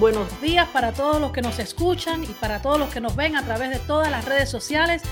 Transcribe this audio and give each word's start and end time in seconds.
buenos 0.00 0.40
días 0.40 0.66
para 0.68 0.92
todos 0.92 1.20
los 1.20 1.30
que 1.30 1.42
nos 1.42 1.58
escuchan 1.58 2.24
y 2.24 2.28
para 2.28 2.62
todos 2.62 2.78
los 2.78 2.88
que 2.88 3.02
nos 3.02 3.14
ven 3.14 3.36
a 3.36 3.44
través 3.44 3.68
de 3.68 3.78
todas 3.80 4.10
las 4.10 4.24
redes 4.24 4.48
sociales. 4.48 5.02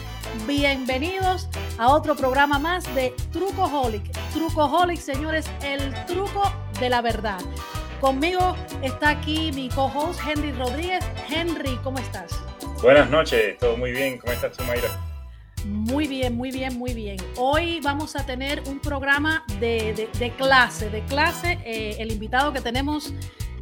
Bienvenidos 0.47 1.51
a 1.77 1.89
otro 1.89 2.17
programa 2.17 2.59
más 2.59 2.93
de 2.95 3.15
Trucoholic. 3.31 4.11
Trucoholic, 4.33 4.99
señores, 4.99 5.45
el 5.63 5.93
truco 6.07 6.51
de 6.81 6.89
la 6.89 7.03
verdad. 7.03 7.39
Conmigo 8.01 8.57
está 8.81 9.11
aquí 9.11 9.53
mi 9.53 9.69
co-host 9.69 10.21
Henry 10.27 10.53
Rodríguez. 10.53 11.05
Henry, 11.29 11.79
¿cómo 11.85 11.99
estás? 11.99 12.43
Buenas 12.81 13.11
noches, 13.11 13.59
todo 13.59 13.77
muy 13.77 13.93
bien. 13.93 14.17
¿Cómo 14.17 14.33
estás 14.33 14.57
tú, 14.57 14.65
Mayra? 14.65 14.89
Muy 15.67 16.07
bien, 16.07 16.35
muy 16.35 16.51
bien, 16.51 16.79
muy 16.79 16.95
bien. 16.95 17.19
Hoy 17.37 17.81
vamos 17.83 18.17
a 18.17 18.25
tener 18.25 18.63
un 18.67 18.79
programa 18.79 19.45
de, 19.61 20.09
clase, 20.39 20.89
de 20.89 21.03
clase. 21.05 21.59
Eh, 21.67 21.97
el 21.99 22.11
invitado 22.11 22.55
que 22.55 22.63
tenemos 22.63 23.13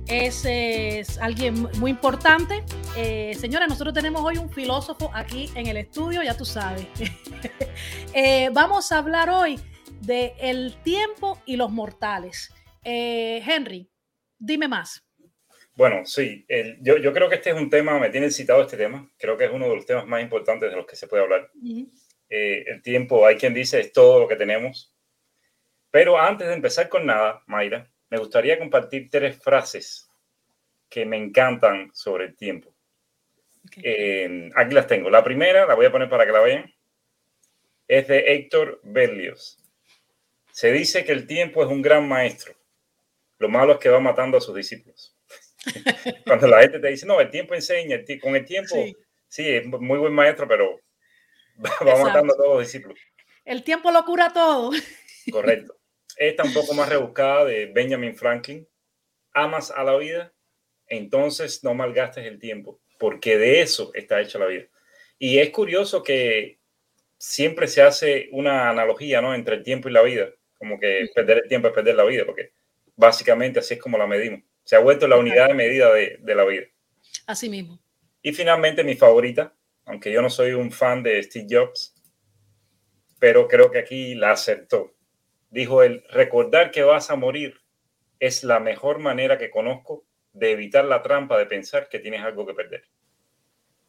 es, 0.09 1.19
alguien 1.19 1.69
muy 1.79 1.91
importante. 1.91 2.65
Eh, 2.97 3.35
señora, 3.35 3.67
nosotros 3.67 3.95
tenemos 3.95 4.23
hoy 4.25 4.39
un 4.39 4.51
filósofo 4.51 5.11
aquí 5.15 5.51
en 5.55 5.67
el 5.67 5.77
estudio, 5.77 6.23
ya 6.23 6.37
tú 6.37 6.45
sabes. 6.45 6.87
Eh, 8.19 8.49
vamos 8.51 8.93
a 8.93 8.99
hablar 8.99 9.29
hoy 9.29 9.61
de 10.01 10.33
el 10.41 10.75
tiempo 10.83 11.39
y 11.45 11.57
los 11.57 11.71
mortales. 11.71 12.51
Henry, 12.83 13.91
dime 14.39 14.69
más. 14.69 15.05
Bueno, 15.75 16.07
sí, 16.07 16.47
yo, 16.81 16.97
yo, 16.97 17.13
creo 17.13 17.29
que 17.29 17.35
este 17.35 17.51
es 17.51 17.57
un 17.57 17.69
tema, 17.69 17.99
me 17.99 18.09
tiene 18.09 18.31
citado 18.31 18.63
este 18.63 18.79
tema, 18.79 19.07
creo 19.19 19.37
que 19.37 19.45
es 19.45 19.51
uno 19.53 19.69
de 19.69 19.77
los 19.77 19.85
temas 19.85 20.07
más 20.07 20.23
importantes 20.23 20.71
de 20.71 20.77
los 20.77 20.87
que 20.87 20.97
se 20.97 21.07
puede 21.07 21.25
hablar. 21.25 21.51
Eh, 22.29 22.65
el 22.67 22.83
tiempo, 22.83 23.27
hay 23.27 23.37
quien 23.37 23.55
dice, 23.55 23.81
es 23.81 23.93
todo 23.93 24.21
lo 24.21 24.29
que 24.29 24.37
tenemos. 24.37 24.95
Pero 25.91 26.19
antes 26.19 26.49
de 26.49 26.55
empezar 26.55 26.89
con 26.89 27.07
nada, 27.07 27.43
Mayra, 27.47 27.91
me 28.11 28.19
gustaría 28.19 28.59
compartir 28.59 29.09
tres 29.11 29.39
frases 29.43 30.06
que 30.89 31.05
me 31.05 31.17
encantan 31.17 31.91
sobre 31.93 32.27
el 32.27 32.37
tiempo. 32.37 32.75
Eh, 33.83 34.51
aquí 34.55 34.75
las 34.75 34.87
tengo. 34.87 35.11
La 35.11 35.25
primera, 35.25 35.67
la 35.67 35.75
voy 35.75 35.87
a 35.87 35.93
poner 35.93 36.09
para 36.09 36.25
que 36.25 36.33
la 36.33 36.41
vean, 36.41 36.73
es 37.89 38.09
de 38.09 38.19
Héctor 38.35 38.81
Berlioz. 38.83 39.59
Se 40.51 40.73
dice 40.73 41.05
que 41.05 41.13
el 41.13 41.27
tiempo 41.27 41.63
es 41.63 41.69
un 41.69 41.83
gran 41.83 42.09
maestro. 42.09 42.55
Lo 43.39 43.49
malo 43.49 43.75
es 43.75 43.79
que 43.79 43.89
va 43.89 44.01
matando 44.01 44.39
a 44.39 44.41
sus 44.41 44.55
discípulos. 44.55 45.15
Cuando 46.27 46.47
la 46.47 46.63
gente 46.63 46.79
te 46.79 46.89
dice, 46.89 47.07
no, 47.07 47.21
el 47.21 47.31
tiempo 47.31 47.55
enseña, 47.55 48.01
con 48.23 48.37
el 48.37 48.45
tiempo, 48.45 48.75
sí. 49.29 49.49
es 49.49 49.67
muy 49.67 49.99
buen 49.99 50.15
maestro, 50.15 50.49
pero 50.49 50.81
va 51.87 52.03
matando 52.03 52.33
a 52.33 52.37
todos 52.37 52.57
los 52.57 52.61
discípulos. 52.61 52.99
El 53.45 53.63
tiempo 53.63 53.91
lo 53.91 54.05
cura 54.05 54.33
todo. 54.33 54.71
Correcto. 55.31 55.77
Esta 56.17 56.45
un 56.45 56.55
poco 56.55 56.73
más 56.73 56.89
rebuscada 56.89 57.45
de 57.45 57.67
Benjamin 57.67 58.17
Franklin. 58.17 58.67
Amas 59.33 59.71
a 59.71 59.85
la 59.85 59.97
vida, 59.97 60.33
entonces 60.89 61.65
no 61.65 61.75
malgastes 61.75 62.27
el 62.27 62.39
tiempo, 62.39 62.81
porque 62.99 63.39
de 63.39 63.61
eso 63.61 63.91
está 63.95 64.21
hecha 64.21 64.39
la 64.39 64.47
vida. 64.47 64.65
Y 65.19 65.39
es 65.39 65.51
curioso 65.51 66.03
que 66.03 66.59
siempre 67.19 67.67
se 67.69 67.83
hace 67.83 68.29
una 68.33 68.71
analogía 68.71 69.21
¿no? 69.21 69.35
entre 69.35 69.57
el 69.57 69.63
tiempo 69.63 69.89
y 69.89 69.93
la 69.93 70.03
vida, 70.03 70.31
como 70.59 70.79
que 70.79 71.09
perder 71.15 71.39
el 71.45 71.49
tiempo 71.49 71.69
es 71.69 71.75
perder 71.75 71.97
la 71.97 72.05
vida, 72.05 72.25
porque 72.25 72.53
básicamente 72.95 73.61
así 73.61 73.75
es 73.75 73.81
como 73.81 73.99
la 73.99 74.07
medimos. 74.07 74.41
Se 74.65 74.77
ha 74.77 74.81
vuelto 74.81 75.07
la 75.07 75.17
unidad 75.17 75.49
de 75.49 75.55
medida 75.55 75.93
de, 75.93 76.35
la 76.35 76.45
vida. 76.45 76.65
Así 77.27 77.49
mismo. 77.49 77.81
Y 78.23 78.33
finalmente 78.33 78.83
mi 78.83 78.97
favorita, 78.97 79.55
aunque 79.85 80.11
yo 80.11 80.21
no 80.21 80.31
soy 80.31 80.53
un 80.53 80.73
fan 80.73 81.03
de 81.03 81.23
Steve 81.23 81.47
Jobs, 81.49 81.95
pero 83.19 83.47
creo 83.47 83.71
que 83.71 83.79
aquí 83.79 84.15
la 84.15 84.33
acertó. 84.33 84.95
Dijo 85.51 85.83
él, 85.83 86.05
recordar 86.11 86.73
que 86.73 86.83
vas 86.83 87.11
a 87.11 87.17
morir 87.17 87.61
es 88.19 88.43
la 88.43 88.59
mejor 88.59 88.99
manera 88.99 89.39
que 89.39 89.51
conozco 89.51 90.05
de 90.37 90.53
evitar 90.53 90.85
la 90.85 91.03
trampa 91.03 91.39
de 91.39 91.47
pensar 91.47 91.89
que 91.89 91.99
tienes 91.99 92.23
algo 92.23 92.47
que 92.47 92.55
perder. 92.55 92.85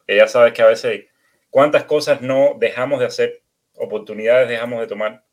Que 0.06 0.16
ya 0.16 0.26
sabes 0.26 0.52
que 0.52 0.62
a 0.62 0.66
veces 0.66 1.06
cuántas 1.50 1.84
cosas 1.84 2.20
no 2.20 2.56
dejamos 2.58 3.00
de 3.00 3.06
hacer, 3.06 3.42
oportunidades 3.74 4.48
dejamos 4.48 4.80
de 4.80 4.86
tomar 4.86 5.24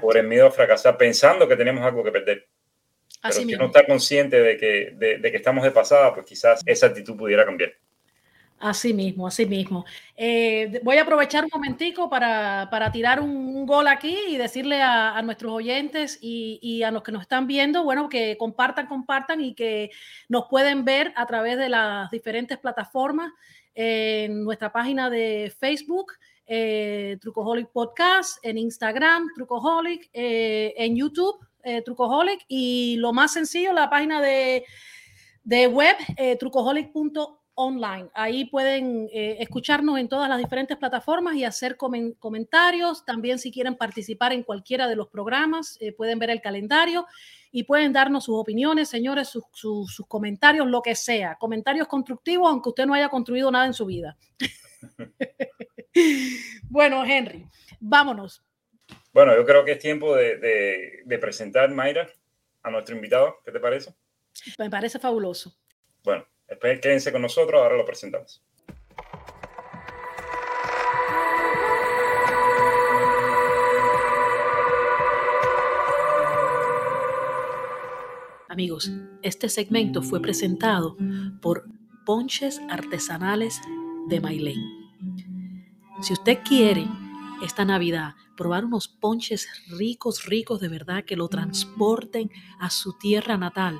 por 0.00 0.16
el 0.16 0.26
miedo 0.26 0.46
a 0.46 0.50
fracasar 0.50 0.96
pensando 0.96 1.48
que 1.48 1.56
tenemos 1.56 1.84
algo 1.84 2.02
que 2.02 2.12
perder. 2.12 2.48
Pero 3.22 3.34
si 3.34 3.44
no 3.56 3.66
está 3.66 3.84
consciente 3.84 4.40
de 4.40 4.56
que, 4.56 4.92
de, 4.94 5.30
que 5.30 5.36
estamos 5.36 5.64
de 5.64 5.72
pasada, 5.72 6.14
pues 6.14 6.26
quizás 6.26 6.60
esa 6.64 6.86
actitud 6.86 7.16
pudiera 7.16 7.44
cambiar. 7.44 7.72
Así 8.58 8.94
mismo, 8.94 9.26
así 9.26 9.44
mismo. 9.44 9.84
Eh, 10.16 10.80
voy 10.82 10.96
a 10.96 11.02
aprovechar 11.02 11.44
un 11.44 11.50
momentico 11.52 12.08
para, 12.08 12.68
para 12.70 12.90
tirar 12.90 13.20
un, 13.20 13.66
gol 13.66 13.88
aquí 13.88 14.16
y 14.28 14.36
decirle 14.36 14.80
a, 14.80 15.20
nuestros 15.22 15.52
oyentes 15.52 16.18
y, 16.22 16.82
a 16.82 16.90
los 16.90 17.02
que 17.02 17.12
nos 17.12 17.22
están 17.22 17.46
viendo, 17.46 17.84
bueno, 17.84 18.08
que 18.08 18.36
compartan, 18.38 18.86
compartan 18.86 19.40
y 19.40 19.54
que 19.54 19.90
nos 20.28 20.46
pueden 20.46 20.84
ver 20.84 21.12
a 21.16 21.26
través 21.26 21.58
de 21.58 21.68
las 21.68 22.10
diferentes 22.10 22.56
plataformas 22.58 23.32
en 23.74 24.44
nuestra 24.44 24.72
página 24.72 25.10
de 25.10 25.52
Facebook, 25.58 26.12
eh, 26.46 27.18
Trucoholic 27.20 27.68
Podcast, 27.68 28.38
en 28.42 28.56
Instagram, 28.56 29.28
Trucoholic, 29.34 30.08
eh, 30.12 30.72
en 30.76 30.96
YouTube 30.96 31.44
eh, 31.68 31.82
Trucoholic 31.82 32.44
y 32.46 32.96
lo 32.98 33.12
más 33.12 33.32
sencillo, 33.32 33.72
la 33.72 33.90
página 33.90 34.22
de, 34.22 34.64
de 35.42 35.66
web 35.66 35.96
eh, 36.16 36.38
trucoholic.online. 37.56 38.10
Ahí 38.14 38.44
pueden 38.44 39.08
eh, 39.12 39.38
escucharnos 39.40 39.98
en 39.98 40.08
todas 40.08 40.28
las 40.28 40.38
diferentes 40.38 40.76
plataformas 40.76 41.34
y 41.36 41.44
hacer 41.44 41.76
comentarios. 41.76 43.04
También 43.04 43.38
si 43.38 43.50
quieren 43.50 43.76
participar 43.76 44.32
en 44.32 44.42
cualquiera 44.42 44.86
de 44.86 44.96
los 44.96 45.08
programas, 45.08 45.76
eh, 45.80 45.92
pueden 45.92 46.18
ver 46.18 46.30
el 46.30 46.40
calendario 46.40 47.06
y 47.50 47.64
pueden 47.64 47.92
darnos 47.92 48.24
sus 48.24 48.36
opiniones, 48.38 48.88
señores, 48.88 49.28
sus, 49.28 49.44
sus 49.52 50.06
comentarios, 50.06 50.66
lo 50.66 50.82
que 50.82 50.94
sea. 50.94 51.36
Comentarios 51.36 51.88
constructivos, 51.88 52.48
aunque 52.48 52.68
usted 52.68 52.86
no 52.86 52.94
haya 52.94 53.08
construido 53.08 53.50
nada 53.50 53.66
en 53.66 53.74
su 53.74 53.86
vida. 53.86 54.16
bueno, 56.68 57.04
Henry, 57.04 57.46
vámonos. 57.80 58.42
Bueno, 59.12 59.34
yo 59.34 59.46
creo 59.46 59.64
que 59.64 59.72
es 59.72 59.78
tiempo 59.78 60.14
de, 60.14 61.18
presentar, 61.20 61.70
Mayra, 61.70 62.06
a 62.62 62.70
nuestro 62.70 62.94
invitado. 62.94 63.38
¿Qué 63.44 63.50
te 63.50 63.60
parece? 63.60 63.94
Me 64.58 64.68
parece 64.68 64.98
fabuloso. 64.98 65.56
Bueno, 66.04 66.26
quédense 66.80 67.12
con 67.12 67.22
nosotros, 67.22 67.60
ahora 67.60 67.76
lo 67.76 67.84
presentamos. 67.84 68.42
Amigos, 78.48 78.90
este 79.22 79.50
segmento 79.50 80.02
fue 80.02 80.22
presentado 80.22 80.96
por 81.42 81.66
Ponches 82.06 82.58
Artesanales 82.70 83.60
de 84.08 84.18
Mailén. 84.18 84.60
Si 86.00 86.14
usted 86.14 86.38
quiere 86.42 86.86
esta 87.42 87.66
Navidad 87.66 88.14
probar 88.34 88.64
unos 88.64 88.88
ponches 88.88 89.46
ricos, 89.68 90.24
ricos 90.24 90.60
de 90.60 90.68
verdad, 90.68 91.04
que 91.04 91.16
lo 91.16 91.28
transporten 91.28 92.30
a 92.58 92.70
su 92.70 92.96
tierra 92.98 93.36
natal, 93.36 93.78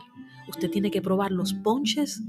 usted 0.48 0.70
tiene 0.70 0.90
que 0.90 1.00
probar 1.00 1.30
los 1.32 1.54
ponches 1.54 2.22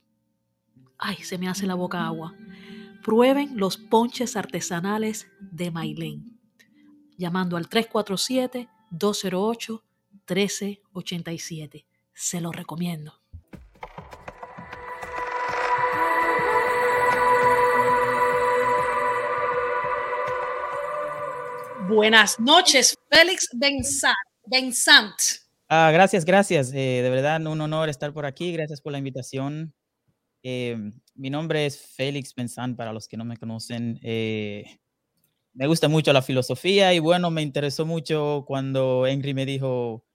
Ay, 0.98 1.18
se 1.18 1.38
me 1.38 1.50
hace 1.50 1.66
la 1.66 1.76
boca 1.76 2.06
agua. 2.06 2.36
Prueben 3.04 3.58
los 3.58 3.78
ponches 3.78 4.38
artesanales 4.38 5.28
de 5.40 5.72
Mailén, 5.72 6.38
llamando 7.18 7.58
al 7.58 7.68
347-208-1387. 8.92 11.86
Se 12.14 12.42
lo 12.42 12.52
recomiendo. 12.52 13.14
Buenas 21.88 22.40
noches, 22.40 22.96
Félix 23.10 23.48
Benzant. 23.54 24.16
Ah, 25.68 25.90
gracias, 25.92 26.24
gracias. 26.24 26.72
Eh, 26.74 27.02
de 27.04 27.10
verdad, 27.10 27.46
un 27.46 27.60
honor 27.60 27.90
estar 27.90 28.14
por 28.14 28.26
aquí. 28.26 28.54
Gracias 28.54 28.80
por 28.82 28.94
la 28.94 28.98
invitación. 28.98 29.74
Eh, 30.44 30.78
mi 31.16 31.30
nombre 31.30 31.66
es 31.66 31.78
Félix 31.78 32.34
Benzán, 32.34 32.76
para 32.76 32.94
los 32.94 33.08
que 33.08 33.18
no 33.18 33.26
me 33.26 33.38
conocen. 33.38 34.00
Eh, 34.04 34.80
me 35.54 35.68
gusta 35.68 35.88
mucho 35.88 36.14
la 36.14 36.22
filosofía 36.22 36.94
y 36.94 37.00
bueno, 37.00 37.32
me 37.32 37.42
interesó 37.42 37.86
mucho 37.86 38.44
cuando 38.48 39.06
Henry 39.06 39.34
me 39.34 39.46
dijo 39.46 40.06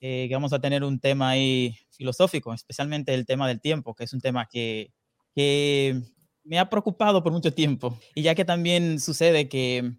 eh, 0.00 0.26
que 0.28 0.34
vamos 0.34 0.52
a 0.52 0.60
tener 0.60 0.84
un 0.84 1.00
tema 1.00 1.30
ahí 1.30 1.76
filosófico, 1.90 2.52
especialmente 2.52 3.14
el 3.14 3.26
tema 3.26 3.48
del 3.48 3.60
tiempo, 3.60 3.94
que 3.94 4.04
es 4.04 4.12
un 4.12 4.20
tema 4.20 4.46
que, 4.46 4.92
que 5.34 6.02
me 6.42 6.58
ha 6.58 6.68
preocupado 6.68 7.22
por 7.22 7.32
mucho 7.32 7.54
tiempo. 7.54 7.98
Y 8.14 8.22
ya 8.22 8.34
que 8.34 8.44
también 8.44 9.00
sucede 9.00 9.48
que 9.48 9.94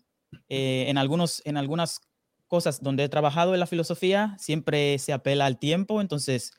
en, 0.49 0.97
algunos, 0.97 1.41
en 1.45 1.57
algunas 1.57 2.01
cosas 2.47 2.81
donde 2.81 3.03
he 3.03 3.09
trabajado 3.09 3.53
en 3.53 3.59
la 3.59 3.67
filosofía, 3.67 4.35
siempre 4.37 4.99
se 4.99 5.13
apela 5.13 5.45
al 5.45 5.57
tiempo, 5.57 6.01
entonces 6.01 6.53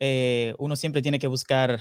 eh, 0.00 0.54
uno 0.58 0.76
siempre 0.76 1.02
tiene 1.02 1.18
que 1.18 1.26
buscar 1.26 1.80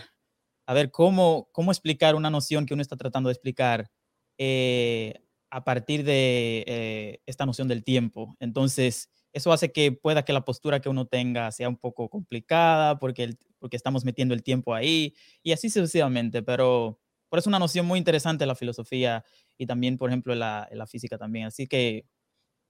a 0.67 0.73
ver 0.73 0.91
cómo, 0.91 1.49
cómo 1.51 1.71
explicar 1.71 2.15
una 2.15 2.29
noción 2.29 2.65
que 2.65 2.73
uno 2.73 2.81
está 2.81 2.97
tratando 2.97 3.29
de 3.29 3.33
explicar 3.33 3.89
eh, 4.37 5.26
a 5.49 5.63
partir 5.63 6.03
de 6.03 6.63
eh, 6.67 7.21
esta 7.25 7.45
noción 7.45 7.67
del 7.67 7.83
tiempo. 7.83 8.35
Entonces, 8.39 9.09
eso 9.33 9.51
hace 9.51 9.71
que 9.71 9.91
pueda 9.91 10.23
que 10.23 10.33
la 10.33 10.45
postura 10.45 10.79
que 10.79 10.89
uno 10.89 11.05
tenga 11.05 11.51
sea 11.51 11.69
un 11.69 11.77
poco 11.77 12.09
complicada 12.09 12.99
porque, 12.99 13.35
porque 13.59 13.77
estamos 13.77 14.03
metiendo 14.03 14.33
el 14.33 14.43
tiempo 14.43 14.73
ahí 14.73 15.13
y 15.43 15.51
así 15.51 15.69
sucesivamente, 15.69 16.41
pero 16.41 16.99
por 17.29 17.39
eso 17.39 17.43
es 17.43 17.47
una 17.47 17.59
noción 17.59 17.85
muy 17.85 17.99
interesante 17.99 18.45
la 18.45 18.55
filosofía 18.55 19.23
y 19.57 19.65
también, 19.65 19.97
por 19.97 20.09
ejemplo, 20.09 20.33
la, 20.35 20.67
la 20.71 20.87
física 20.87 21.17
también. 21.17 21.47
Así 21.47 21.67
que 21.67 22.05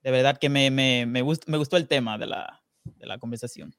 de 0.02 0.12
verdad 0.12 0.38
que 0.38 0.50
me, 0.50 0.72
me, 0.72 1.06
me, 1.06 1.24
me 1.24 1.58
gustó 1.58 1.78
el 1.78 1.88
tema 1.88 2.18
de 2.18 2.28
la, 2.28 2.64
de 2.84 3.06
la 3.06 3.18
conversación. 3.18 3.76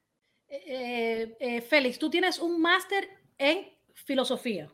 Eh, 0.47 1.35
eh, 1.39 1.61
Félix, 1.61 1.99
tú 1.99 2.09
tienes 2.09 2.39
un 2.39 2.59
máster 2.61 3.07
en 3.37 3.67
filosofía. 3.93 4.71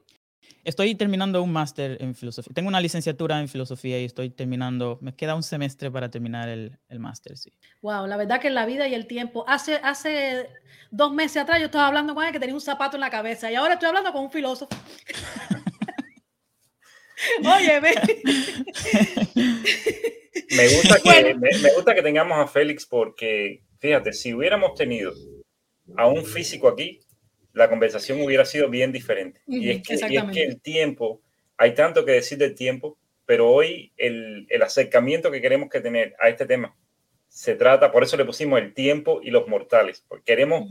Estoy 0.64 0.96
terminando 0.96 1.44
un 1.44 1.52
máster 1.52 1.98
en 2.02 2.16
filosofía. 2.16 2.52
Tengo 2.54 2.70
una 2.70 2.82
licenciatura 2.82 3.40
en 3.40 3.48
filosofía 3.48 4.00
y 4.00 4.06
estoy 4.06 4.32
terminando, 4.32 4.98
me 5.02 5.16
queda 5.16 5.36
un 5.36 5.44
semestre 5.44 5.92
para 5.92 6.10
terminar 6.10 6.50
el, 6.50 6.80
el 6.90 7.00
máster, 7.00 7.38
sí. 7.38 7.52
Wow, 7.82 8.08
la 8.08 8.18
verdad 8.18 8.42
que 8.42 8.50
la 8.50 8.66
vida 8.66 8.88
y 8.88 8.96
el 8.96 9.06
tiempo. 9.06 9.46
Hace, 9.48 9.76
hace 9.84 10.50
dos 10.90 11.14
meses 11.14 11.44
atrás 11.44 11.60
yo 11.60 11.66
estaba 11.66 11.88
hablando 11.88 12.16
con 12.16 12.24
él 12.26 12.32
que 12.32 12.40
tenía 12.40 12.56
un 12.56 12.62
zapato 12.62 12.98
en 12.98 13.02
la 13.02 13.10
cabeza 13.10 13.52
y 13.52 13.56
ahora 13.56 13.74
estoy 13.76 13.90
hablando 13.90 14.12
con 14.12 14.24
un 14.24 14.32
filósofo. 14.32 14.76
Oye, 17.44 17.82
me... 17.82 17.94
gusta 20.76 21.00
que, 21.00 21.36
me, 21.36 21.74
gusta 21.76 21.96
que 21.96 22.02
tengamos 22.02 22.38
a 22.38 22.48
Félix 22.48 22.86
porque, 22.86 23.64
fíjate, 23.80 24.14
si 24.14 24.34
hubiéramos 24.34 24.74
tenido 24.76 25.14
a 25.98 26.08
un 26.08 26.26
físico 26.26 26.68
aquí, 26.68 27.00
la 27.56 27.70
conversación 27.70 28.22
hubiera 28.22 28.46
sido 28.46 28.70
bien 28.70 28.92
diferente. 28.92 29.42
y, 29.48 29.70
es 29.72 29.82
que, 29.82 29.96
y, 29.96 30.18
es 30.18 30.24
que, 30.32 30.44
el 30.44 30.62
tiempo, 30.62 31.22
hay 31.58 31.74
tanto 31.74 32.06
que 32.06 32.12
decir 32.12 32.38
del 32.38 32.54
tiempo, 32.54 32.98
pero 33.26 33.50
hoy 33.50 33.92
el, 33.98 34.46
el, 34.50 34.62
acercamiento 34.62 35.32
que 35.32 35.42
queremos 35.42 35.70
que 35.70 35.82
tener 35.82 36.16
a 36.20 36.30
este 36.30 36.46
tema 36.46 36.76
se 37.30 37.56
trata, 37.56 37.92
por 37.92 38.04
eso 38.04 38.18
le 38.18 38.26
pusimos 38.26 38.60
el 38.60 38.74
tiempo 38.74 39.20
y 39.24 39.32
los 39.32 39.48
mortales, 39.48 40.04
porque 40.08 40.24
queremos 40.26 40.70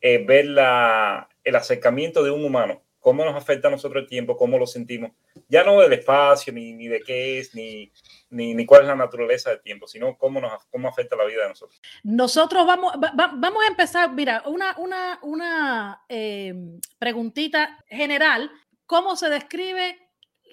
eh, 0.00 0.24
ver 0.24 0.46
la, 0.46 1.28
el 1.44 1.56
acercamiento 1.56 2.22
de 2.22 2.30
un 2.30 2.44
humano 2.44 2.82
cómo 3.08 3.24
nos 3.24 3.36
afecta 3.36 3.68
a 3.68 3.70
nosotros 3.70 4.02
el 4.02 4.06
tiempo, 4.06 4.36
cómo 4.36 4.58
lo 4.58 4.66
sentimos, 4.66 5.12
ya 5.48 5.64
no 5.64 5.80
del 5.80 5.94
espacio, 5.94 6.52
ni, 6.52 6.74
ni 6.74 6.88
de 6.88 7.00
qué 7.00 7.38
es, 7.38 7.54
ni, 7.54 7.90
ni, 8.28 8.52
ni, 8.52 8.66
cuál 8.66 8.82
es 8.82 8.88
la 8.88 8.96
naturaleza 8.96 9.48
del 9.48 9.62
tiempo, 9.62 9.86
sino 9.86 10.18
cómo, 10.18 10.42
nos, 10.42 10.66
cómo 10.66 10.88
afecta 10.88 11.16
la 11.16 11.24
vida 11.24 11.44
de 11.44 11.48
nosotros. 11.48 11.80
Nosotros 12.02 12.66
vamos, 12.66 12.92
vamos 13.14 13.64
a 13.64 13.68
empezar, 13.68 14.12
mira, 14.12 14.42
una, 14.44 14.76
una, 14.76 15.18
una 15.22 16.02
eh, 16.10 16.52
preguntita 16.98 17.82
general, 17.88 18.50
¿cómo 18.84 19.16
se 19.16 19.30
describe, 19.30 19.96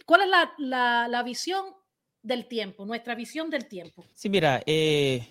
cuál 0.06 0.22
es 0.22 0.30
la, 0.30 0.54
la, 0.58 1.08
la, 1.10 1.24
visión 1.24 1.66
del 2.22 2.48
tiempo, 2.48 2.86
nuestra 2.86 3.16
visión 3.16 3.50
del 3.50 3.68
tiempo? 3.68 4.06
Sí, 4.14 4.30
mira, 4.30 4.64
eh, 4.66 5.28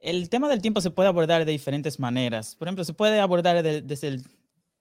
el 0.00 0.28
tema 0.28 0.50
del 0.50 0.60
tiempo 0.60 0.82
se 0.82 0.90
puede 0.90 1.08
abordar 1.08 1.46
de 1.46 1.52
diferentes 1.52 1.98
maneras. 1.98 2.56
Por 2.56 2.68
ejemplo, 2.68 2.84
se 2.84 2.92
puede 2.92 3.20
abordar 3.20 3.62
desde 3.62 4.08
el 4.08 4.22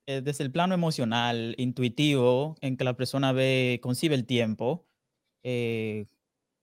eh, 0.09 0.21
desde 0.21 0.44
el 0.44 0.51
plano 0.51 0.73
emocional, 0.73 1.53
intuitivo, 1.59 2.56
en 2.61 2.77
que 2.77 2.83
la 2.83 2.95
persona 2.95 3.31
ve, 3.31 3.79
concibe 3.79 4.15
el 4.15 4.25
tiempo 4.25 4.88
eh, 5.44 6.07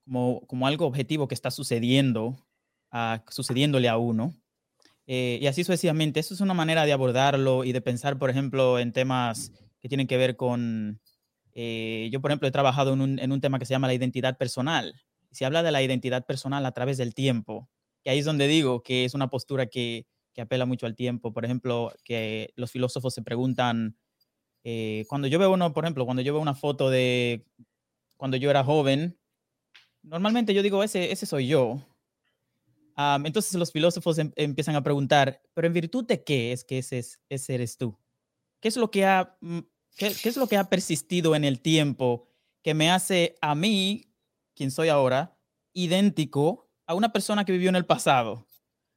como, 0.05 0.45
como, 0.49 0.67
algo 0.67 0.85
objetivo 0.85 1.29
que 1.29 1.37
está 1.37 1.53
sucediendo, 1.53 2.37
a, 2.91 3.23
sucediéndole 3.29 3.89
a 3.89 3.99
uno. 3.99 4.35
Eh, 5.07 5.39
y 5.41 5.47
así 5.47 5.63
sucesivamente. 5.63 6.19
Eso 6.19 6.35
es 6.35 6.41
una 6.41 6.55
manera 6.55 6.85
de 6.87 6.93
abordarlo 6.93 7.63
y 7.63 7.71
de 7.71 7.81
pensar, 7.81 8.19
por 8.19 8.31
ejemplo, 8.31 8.81
en 8.81 8.93
temas 8.93 9.53
que 9.81 9.89
tienen 9.89 10.09
que 10.09 10.17
ver 10.17 10.35
con... 10.35 11.01
yo, 11.55 12.21
por 12.21 12.33
ejemplo, 12.33 12.49
he 12.49 12.51
trabajado 12.51 12.95
en 12.95 13.01
un, 13.01 13.19
en 13.21 13.31
un 13.31 13.41
tema 13.41 13.61
que 13.61 13.67
se 13.67 13.75
llama 13.75 13.87
la 13.87 13.95
identidad 13.95 14.37
personal. 14.39 14.93
Se 15.31 15.45
habla 15.45 15.63
de 15.63 15.71
la 15.71 15.85
identidad 15.85 16.27
personal 16.27 16.67
a 16.67 16.73
través 16.73 16.97
del 16.97 17.15
tiempo. 17.15 17.69
Y 18.03 18.09
ahí 18.09 18.19
es 18.19 18.25
donde 18.25 18.49
digo 18.49 18.83
que 18.83 19.05
es 19.05 19.15
una 19.15 19.31
postura 19.31 19.67
que 19.67 20.05
que 20.37 20.43
apela 20.43 20.67
mucho 20.67 20.85
al 20.85 20.95
tiempo. 20.95 21.33
Por 21.33 21.47
ejemplo, 21.47 21.93
que 22.05 22.53
los 22.57 22.71
filósofos 22.71 23.15
se 23.15 23.23
preguntan, 23.23 23.97
eh, 24.65 25.07
cuando 25.09 25.29
yo 25.29 25.39
veo 25.39 25.51
uno, 25.51 25.73
por 25.73 25.85
ejemplo, 25.85 26.05
cuando 26.05 26.23
yo 26.23 26.35
veo 26.35 26.43
una 26.43 26.55
foto 26.55 26.91
de 26.91 27.47
cuando 28.19 28.37
yo 28.37 28.51
era 28.51 28.63
joven, 28.63 29.19
normalmente 30.03 30.53
yo 30.53 30.63
digo, 30.63 30.83
ese, 30.83 31.11
ese 31.11 31.25
soy 31.25 31.47
yo. 31.47 31.81
entonces 33.25 33.55
los 33.55 33.73
filósofos 33.73 34.19
em, 34.19 34.31
empiezan 34.37 34.77
a 34.77 34.83
preguntar, 34.83 35.41
pero 35.55 35.67
en 35.67 35.73
virtud 35.73 36.05
de 36.07 36.23
qué 36.23 36.53
es 36.53 36.65
que 36.65 36.79
ese, 36.79 37.03
ese 37.31 37.55
eres 37.55 37.79
tú? 37.79 37.99
¿Qué 38.61 38.69
es, 38.69 38.77
lo 38.77 38.91
que 38.91 39.07
ha, 39.07 39.39
mm, 39.41 39.61
qué, 39.97 40.15
qué 40.23 40.29
es 40.29 40.37
lo 40.37 40.49
que 40.49 40.59
ha 40.59 40.69
persistido 40.69 41.35
en 41.35 41.45
el 41.45 41.61
tiempo 41.61 42.29
que 42.63 42.75
me 42.75 42.91
hace 42.91 43.37
a 43.41 43.55
mí, 43.55 44.13
quien 44.55 44.71
soy 44.71 44.91
ahora, 44.91 45.39
idéntico 45.73 46.69
a 46.87 46.95
una 46.95 47.11
persona 47.11 47.47
que 47.47 47.53
vivió 47.53 47.71
en 47.71 47.77
el 47.77 47.87
pasado? 47.87 48.47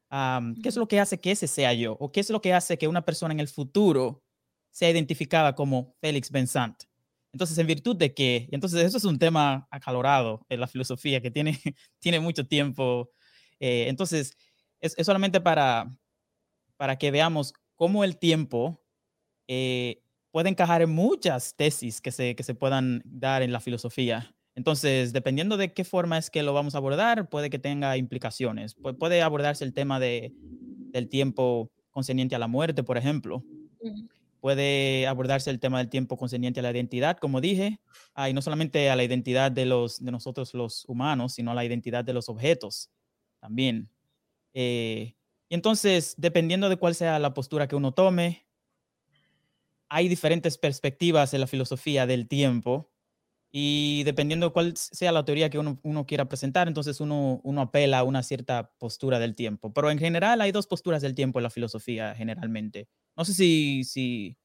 ¿Qué 0.10 0.70
es 0.70 0.76
lo 0.76 0.88
que 0.88 1.00
hace 1.00 1.20
que 1.20 1.32
ese 1.32 1.48
sea 1.48 1.74
yo? 1.74 1.96
¿O 2.00 2.12
qué 2.12 2.20
es 2.20 2.30
lo 2.30 2.42
que 2.42 2.54
hace 2.54 2.78
que 2.78 2.88
una 2.88 3.06
persona 3.06 3.34
en 3.34 3.40
el 3.40 3.48
futuro 3.48 4.24
sea 4.72 4.90
identificada 4.90 5.54
como 5.54 5.96
Félix 6.02 6.32
Bensant? 6.32 6.84
Entonces, 7.32 7.58
¿en 7.60 7.68
virtud 7.68 7.96
de 7.96 8.14
qué? 8.14 8.50
Entonces, 8.52 8.84
eso 8.84 8.98
es 8.98 9.04
un 9.04 9.20
tema 9.20 9.68
acalorado 9.70 10.46
en 10.50 10.60
la 10.60 10.68
filosofía 10.68 11.22
que 11.22 11.30
tiene, 11.30 11.60
tiene 12.00 12.20
mucho 12.20 12.48
tiempo. 12.48 13.12
Eh, 13.60 13.86
entonces, 13.88 14.36
es, 14.80 14.96
solamente 15.06 15.40
para, 15.40 15.96
para 16.78 16.98
que 16.98 17.12
veamos 17.12 17.54
cómo 17.76 18.04
el 18.04 18.18
tiempo 18.18 18.84
eh, 19.48 20.02
puede 20.32 20.50
encajar 20.50 20.82
en 20.82 20.90
muchas 20.90 21.56
tesis 21.56 22.02
que 22.02 22.12
se, 22.12 22.36
que 22.36 22.44
se 22.44 22.56
puedan 22.56 23.02
dar 23.06 23.44
en 23.44 23.52
la 23.52 23.60
filosofía. 23.60 24.36
Entonces, 24.60 25.14
dependiendo 25.14 25.56
de 25.56 25.72
qué 25.72 25.86
forma 25.86 26.18
es 26.18 26.30
que 26.30 26.44
lo 26.44 26.52
vamos 26.52 26.76
a 26.76 26.80
abordar, 26.80 27.30
puede 27.30 27.50
que 27.50 27.60
tenga 27.60 27.96
implicaciones. 27.96 28.76
puede 28.76 29.22
abordarse 29.22 29.64
el 29.64 29.72
tema 29.72 30.02
de, 30.02 30.34
del 30.92 31.08
tiempo 31.08 31.72
concerniente 31.92 32.36
a 32.36 32.40
la 32.40 32.50
muerte, 32.50 32.84
por 32.84 32.98
ejemplo. 32.98 33.42
Puede 34.42 35.08
abordarse 35.08 35.50
el 35.50 35.62
tema 35.62 35.78
del 35.78 35.88
tiempo 35.88 36.18
concerniente 36.18 36.60
a 36.60 36.64
la 36.64 36.72
identidad, 36.72 37.20
como 37.20 37.40
dije, 37.40 37.80
y 38.28 38.34
no 38.34 38.42
solamente 38.42 38.90
a 38.90 38.98
la 38.98 39.06
identidad 39.06 39.50
de, 39.50 39.66
los, 39.66 40.04
de 40.04 40.12
nosotros 40.12 40.54
los 40.54 40.84
humanos, 40.90 41.36
sino 41.36 41.52
a 41.52 41.54
la 41.54 41.64
identidad 41.64 42.04
de 42.04 42.12
los 42.12 42.28
objetos 42.28 42.90
también. 43.40 43.90
Eh, 44.54 45.16
y 45.48 45.56
entonces, 45.56 46.16
dependiendo 46.18 46.68
de 46.68 46.76
cuál 46.76 46.96
sea 46.96 47.18
la 47.18 47.34
postura 47.34 47.70
que 47.70 47.78
uno 47.78 47.94
tome, 47.94 48.46
hay 49.88 50.10
diferentes 50.10 50.58
perspectivas 50.58 51.34
en 51.34 51.40
la 51.40 51.48
filosofía 51.48 52.06
del 52.06 52.28
tiempo 52.28 52.89
y 53.52 54.04
dependiendo 54.04 54.48
de 54.48 54.54
cuál 54.54 54.78
sea 54.78 55.12
la 55.12 55.26
teoría 55.26 55.50
que 55.50 55.58
uno, 55.58 55.80
uno 55.82 56.06
quiera 56.06 56.30
presentar, 56.30 56.68
entonces 56.68 57.02
uno, 57.02 57.42
uno, 57.44 57.62
apela 57.62 58.00
a 58.00 58.04
una 58.04 58.22
cierta 58.22 58.72
postura 58.78 59.18
del 59.18 59.36
tiempo. 59.36 59.74
Pero 59.74 59.90
en 59.90 59.98
general 59.98 60.42
hay 60.42 60.52
dos 60.52 60.68
posturas 60.68 61.02
del 61.02 61.16
tiempo 61.16 61.40
en 61.40 61.44
la 61.44 61.50
filosofía 61.50 62.14
generalmente. 62.14 62.88
No 63.18 63.26
sé 63.26 63.34
si, 63.34 63.84
si, 63.86 64.38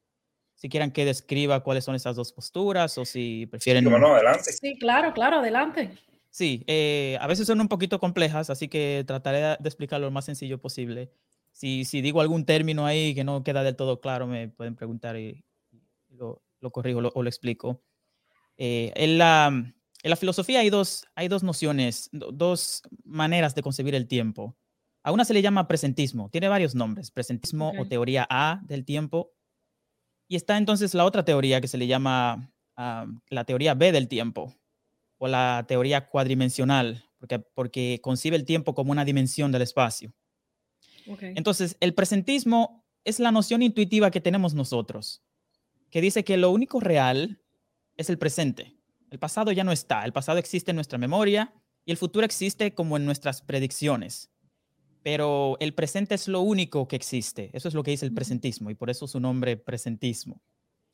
si 0.54 0.68
quieran 0.70 0.90
que 0.90 1.04
describa 1.04 1.62
cuáles 1.62 1.84
son 1.84 1.94
esas 1.94 2.16
dos 2.16 2.32
posturas 2.32 2.96
o 2.96 3.04
si 3.04 3.46
prefieren... 3.46 3.84
Sí, 3.84 3.90
no, 3.90 4.14
adelante. 4.14 4.52
Sí, 4.52 4.78
claro, 4.78 5.12
claro, 5.12 5.38
adelante. 5.40 5.98
Sí, 6.30 6.64
eh, 6.66 7.18
a 7.20 7.26
veces 7.26 7.46
son 7.46 7.60
un 7.60 7.68
poquito 7.68 8.00
complejas, 8.00 8.48
así 8.48 8.68
que 8.68 9.04
trataré 9.06 9.40
de 9.60 9.68
explicarlo 9.68 10.06
lo 10.06 10.12
más 10.12 10.24
sencillo 10.24 10.58
posible. 10.58 11.12
Si, 11.52 11.84
si 11.84 12.00
digo 12.00 12.22
algún 12.22 12.46
término 12.46 12.86
ahí 12.86 13.14
que 13.14 13.22
no 13.22 13.44
queda 13.44 13.62
del 13.62 13.76
todo 13.76 14.00
claro, 14.00 14.26
me 14.26 14.48
pueden 14.48 14.74
preguntar 14.74 15.16
y 15.18 15.44
lo, 16.08 16.42
lo 16.60 16.70
corrijo 16.70 17.00
o 17.14 17.22
lo 17.22 17.28
explico. 17.28 17.82
Eh, 18.56 18.92
en, 18.94 19.18
la, 19.18 19.46
en, 19.48 19.74
la, 20.10 20.16
filosofía 20.16 20.60
hay 20.60 20.70
dos, 20.70 21.06
hay 21.14 21.28
dos 21.28 21.42
nociones, 21.42 22.08
dos 22.12 22.82
maneras 23.04 23.54
de 23.54 23.62
concebir 23.62 23.94
el 23.94 24.06
tiempo. 24.06 24.56
A 25.02 25.12
una 25.12 25.24
se 25.24 25.34
le 25.34 25.42
llama 25.42 25.68
presentismo, 25.68 26.30
tiene 26.30 26.48
varios 26.48 26.74
nombres, 26.74 27.10
presentismo 27.10 27.72
o 27.78 27.86
teoría 27.86 28.26
A 28.30 28.60
del 28.64 28.84
tiempo. 28.84 29.32
Y 30.28 30.36
está 30.36 30.56
entonces 30.56 30.94
la 30.94 31.04
otra 31.04 31.24
teoría 31.24 31.60
que 31.60 31.68
se 31.68 31.76
le 31.76 31.86
llama 31.86 32.50
la 32.76 33.44
teoría 33.44 33.74
B 33.74 33.92
del 33.92 34.08
tiempo 34.08 34.54
o 35.18 35.28
la 35.28 35.64
teoría 35.68 36.08
cuadrimensional, 36.08 37.04
porque, 37.18 37.38
porque 37.38 38.00
concibe 38.02 38.36
el 38.36 38.44
tiempo 38.44 38.74
como 38.74 38.92
una 38.92 39.04
dimensión 39.04 39.52
del 39.52 39.62
espacio. 39.62 40.12
Entonces, 41.20 41.76
el 41.80 41.94
presentismo 41.94 42.84
es 43.04 43.20
la 43.20 43.30
noción 43.30 43.62
intuitiva 43.62 44.10
que 44.10 44.20
tenemos 44.20 44.54
nosotros, 44.54 45.22
que 45.90 46.00
dice 46.00 46.24
que 46.24 46.36
lo 46.36 46.50
único 46.50 46.80
real 46.80 47.43
es 47.96 48.10
el 48.10 48.18
presente. 48.18 48.76
El 49.10 49.18
pasado 49.18 49.52
ya 49.52 49.64
no 49.64 49.72
está, 49.72 50.04
el 50.04 50.12
pasado 50.12 50.38
existe 50.38 50.72
en 50.72 50.76
nuestra 50.76 50.98
memoria 50.98 51.52
y 51.84 51.92
el 51.92 51.96
futuro 51.96 52.24
existe 52.24 52.74
como 52.74 52.96
en 52.96 53.04
nuestras 53.04 53.42
predicciones. 53.42 54.30
Pero 55.02 55.56
el 55.60 55.74
presente 55.74 56.14
es 56.14 56.28
lo 56.28 56.40
único 56.40 56.88
que 56.88 56.96
existe. 56.96 57.50
Eso 57.52 57.68
es 57.68 57.74
lo 57.74 57.82
que 57.82 57.90
dice 57.90 58.06
el 58.06 58.14
presentismo 58.14 58.70
y 58.70 58.74
por 58.74 58.90
eso 58.90 59.06
su 59.06 59.20
nombre 59.20 59.56
presentismo. 59.56 60.40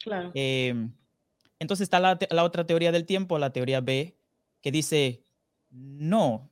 Claro. 0.03 0.33
Em, 0.35 0.93
entonces 1.59 1.85
está 1.85 2.01
la, 2.01 2.19
la, 2.31 2.45
otra 2.45 2.67
teoría 2.67 2.91
del 2.91 3.07
tiempo, 3.07 3.39
la 3.39 3.53
teoría 3.53 3.81
B, 3.81 4.19
que 4.61 4.73
dice, 4.73 5.25
no, 5.71 6.51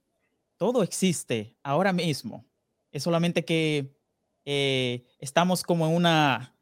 todo 0.56 0.82
existe 0.82 1.56
ahora 1.62 1.92
mismo. 1.92 2.46
Es 2.92 3.02
solamente 3.02 3.44
que 3.44 3.94
eh, 4.44 5.04
estamos 5.18 5.62
como 5.62 5.86
en 5.86 5.94
una 5.94 6.54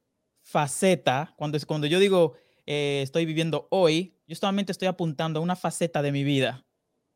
faceta, 0.43 1.35
cuando, 1.37 1.59
cuando 1.67 1.87
yo 1.87 1.99
digo 1.99 2.35
eh, 2.67 3.01
estoy 3.03 3.25
viviendo 3.27 3.69
hoy, 3.71 4.19
yo 4.27 4.35
solamente 4.35 4.73
estoy 4.73 4.89
apuntando 4.89 5.39
a 5.39 5.43
una 5.43 5.57
faceta 5.57 6.03
de 6.03 6.13
mi 6.13 6.25
vida. 6.25 6.67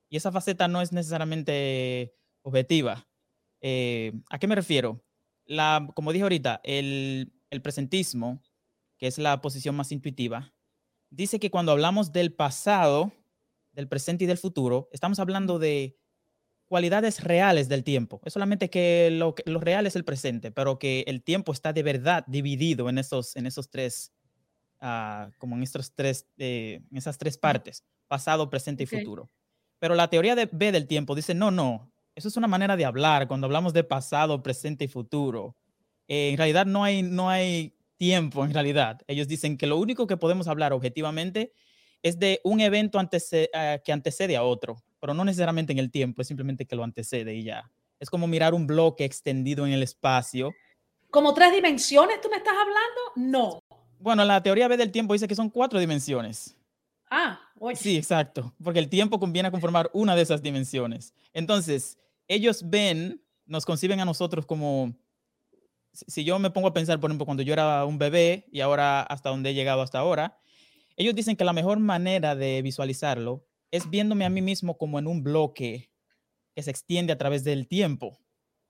Y 0.09 0.16
esa 0.16 0.33
faceta 0.33 0.69
no 0.69 0.80
es 0.80 0.92
necesariamente 0.92 2.14
objetiva. 2.42 3.09
Eh, 3.61 4.12
¿A 4.30 4.38
qué 4.38 4.47
me 4.47 4.54
refiero? 4.54 5.04
La, 5.45 5.88
como 5.95 6.12
dije 6.12 6.23
ahorita, 6.23 6.61
el, 6.64 7.33
presentismo, 7.62 8.42
que 8.99 9.09
es 9.09 9.19
la 9.19 9.40
posición 9.40 9.75
más 9.75 9.92
intuitiva, 9.92 10.54
dice 11.11 11.40
que 11.40 11.50
cuando 11.50 11.73
hablamos 11.73 12.12
del 12.12 12.33
pasado, 12.33 13.12
del 13.73 13.88
presente 13.88 14.25
y 14.25 14.26
del 14.26 14.38
futuro, 14.38 14.88
estamos 14.92 15.19
hablando 15.19 15.59
de 15.59 15.99
cualidades 16.66 17.25
reales 17.25 17.69
del 17.69 17.83
tiempo. 17.83 18.21
Es 18.25 18.33
solamente 18.33 18.71
que 18.71 19.11
lo, 19.11 19.35
lo 19.47 19.59
real 19.59 19.87
es 19.87 19.97
el 19.97 20.04
presente, 20.04 20.52
pero 20.52 20.78
que 20.78 21.04
el 21.09 21.23
tiempo 21.23 21.52
está 21.52 21.73
de 21.73 21.83
verdad 21.83 22.25
dividido 22.28 22.88
en 22.88 22.99
esos, 22.99 23.35
en 23.35 23.47
esos 23.47 23.71
tres, 23.71 24.12
uh, 24.82 25.30
como 25.38 25.56
en 25.56 25.62
estos 25.62 25.94
tres, 25.94 26.26
eh, 26.38 26.82
en 26.90 26.96
esas 26.96 27.18
tres 27.18 27.38
partes, 27.38 27.84
pasado, 28.08 28.50
presente 28.50 28.84
y 28.84 28.87
futuro. 28.87 29.30
Pero 29.78 29.94
la 29.94 30.08
teoría 30.08 30.34
de 30.34 30.49
B 30.50 30.72
del 30.72 30.87
tiempo 30.87 31.14
dice, 31.14 31.34
no, 31.34 31.50
no, 31.50 31.90
eso 32.14 32.28
es 32.28 32.37
una 32.37 32.49
manera 32.49 32.76
de 32.76 32.84
hablar 32.84 33.28
cuando 33.28 33.46
hablamos 33.46 33.72
de 33.72 33.84
pasado, 33.84 34.42
presente 34.42 34.84
y 34.84 34.88
futuro. 34.88 35.56
Eh, 36.08 36.30
en 36.30 36.37
realidad 36.37 36.66
no 36.66 36.84
hay, 36.84 37.02
no 37.02 37.30
hay 37.30 37.75
tiempo, 37.96 38.44
en 38.44 38.52
realidad. 38.52 39.00
Ellos 39.06 39.28
dicen 39.28 39.56
que 39.56 39.66
lo 39.66 39.78
único 39.78 40.06
que 40.06 40.16
podemos 40.16 40.49
hablar 40.49 40.72
objetivamente 40.72 41.52
es 42.02 42.18
de 42.18 42.40
un 42.44 42.60
evento 42.60 42.99
ah, 42.99 43.78
que 43.84 43.92
antecede 43.92 44.37
a 44.37 44.42
otro, 44.42 44.76
pero 45.00 45.14
no 45.14 45.25
necesariamente 45.25 45.72
en 45.72 45.78
el 45.78 45.90
tiempo, 45.90 46.22
es 46.22 46.28
simplemente 46.28 46.66
que 46.66 46.76
lo 46.76 46.84
antecede 46.84 47.34
y 47.34 47.44
ya. 47.44 47.70
Es 47.99 48.08
como 48.08 48.26
mirar 48.26 48.54
un 48.54 48.66
bloque 48.66 49.04
extendido 49.04 49.66
en 49.66 49.72
el 49.72 49.82
espacio. 49.82 50.54
¿Como 51.10 51.34
tres 51.34 51.52
dimensiones 51.52 52.20
tú 52.20 52.28
me 52.30 52.38
estás 52.38 52.54
hablando? 52.54 53.00
No. 53.16 53.60
Bueno, 54.00 54.25
la 54.25 54.42
teoría 54.42 54.66
B 54.66 54.78
del 54.78 54.90
tiempo 54.90 55.12
dice 55.12 55.28
que 55.28 55.35
son 55.35 55.50
cuatro 55.50 55.78
dimensiones. 55.78 56.57
Ah, 57.11 57.38
oye. 57.59 57.76
Sí, 57.76 57.97
exacto, 57.97 58.54
porque 58.62 58.78
el 58.78 58.88
tiempo 58.88 59.21
conviene 59.21 59.49
a 59.49 59.50
conformar 59.50 59.90
una 59.92 60.16
de 60.16 60.23
esas 60.23 60.42
dimensiones. 60.42 61.12
Entonces, 61.35 61.99
ellos 62.26 62.62
ven, 62.64 63.23
nos 63.45 63.66
conciben 63.66 64.00
a 64.00 64.07
nosotros 64.07 64.47
como, 64.47 64.95
si 65.92 66.25
yo 66.25 66.38
me 66.38 66.50
pongo 66.50 66.69
a 66.69 66.73
pensar, 66.73 66.99
por 66.99 67.11
ejemplo, 67.11 67.26
cuando 67.26 67.42
yo 67.42 67.52
era 67.52 67.85
un 67.85 67.99
bebé 67.99 68.47
y 68.50 68.61
ahora 68.61 69.02
hasta 69.02 69.28
donde 69.28 69.50
he 69.50 69.54
llegado 69.54 69.83
hasta 69.83 69.99
ahora, 69.99 70.40
ellos 70.97 71.14
dicen 71.14 71.37
que 71.37 71.45
la 71.45 71.52
mejor 71.52 71.78
manera 71.78 72.35
de 72.35 72.62
visualizarlo 72.62 73.47
es 73.71 73.90
viéndome 73.90 74.25
a 74.25 74.30
mí 74.30 74.40
mismo 74.40 74.78
como 74.78 74.99
en 74.99 75.07
un 75.07 75.23
bloque 75.23 75.90
que 76.54 76.62
se 76.62 76.71
extiende 76.71 77.12
a 77.12 77.19
través 77.19 77.45
del 77.45 77.69
tiempo. 77.69 78.19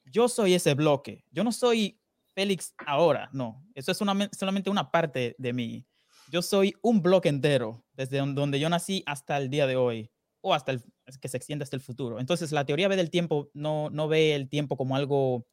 Yo 0.05 0.29
soy 0.29 0.55
ese 0.55 0.75
bloque. 0.75 1.25
Yo 1.31 1.45
no 1.45 1.53
soy 1.53 2.00
Félix 2.35 2.75
ahora, 2.87 3.29
no. 3.33 3.67
Eso 3.75 3.93
es 3.93 3.99
solamente 3.99 4.71
una 4.71 4.91
parte 4.91 5.35
de 5.39 5.53
mí. 5.53 5.87
Yo 6.31 6.43
soy 6.43 6.75
un 6.83 7.03
bloque 7.03 7.29
entero, 7.29 7.85
desde 7.93 8.19
donde 8.19 8.61
yo 8.61 8.69
nací 8.69 9.03
hasta 9.07 9.37
el 9.37 9.51
día 9.51 9.67
de 9.67 9.77
hoy, 9.77 10.11
o 10.41 10.55
hasta 10.55 10.73
el 10.73 10.83
que 11.21 11.29
se 11.29 11.37
extiende 11.37 11.65
hasta 11.65 11.77
el 11.77 11.83
futuro. 11.83 12.21
Entonces, 12.21 12.53
la 12.53 12.65
teoría 12.65 12.89
ve 12.89 12.97
del 12.97 13.11
tiempo 13.11 13.51
no, 13.53 13.91
no 13.91 14.09
ve 14.09 14.35
el 14.35 14.49
tiempo 14.49 14.77
como 14.77 14.95
algo 14.97 15.47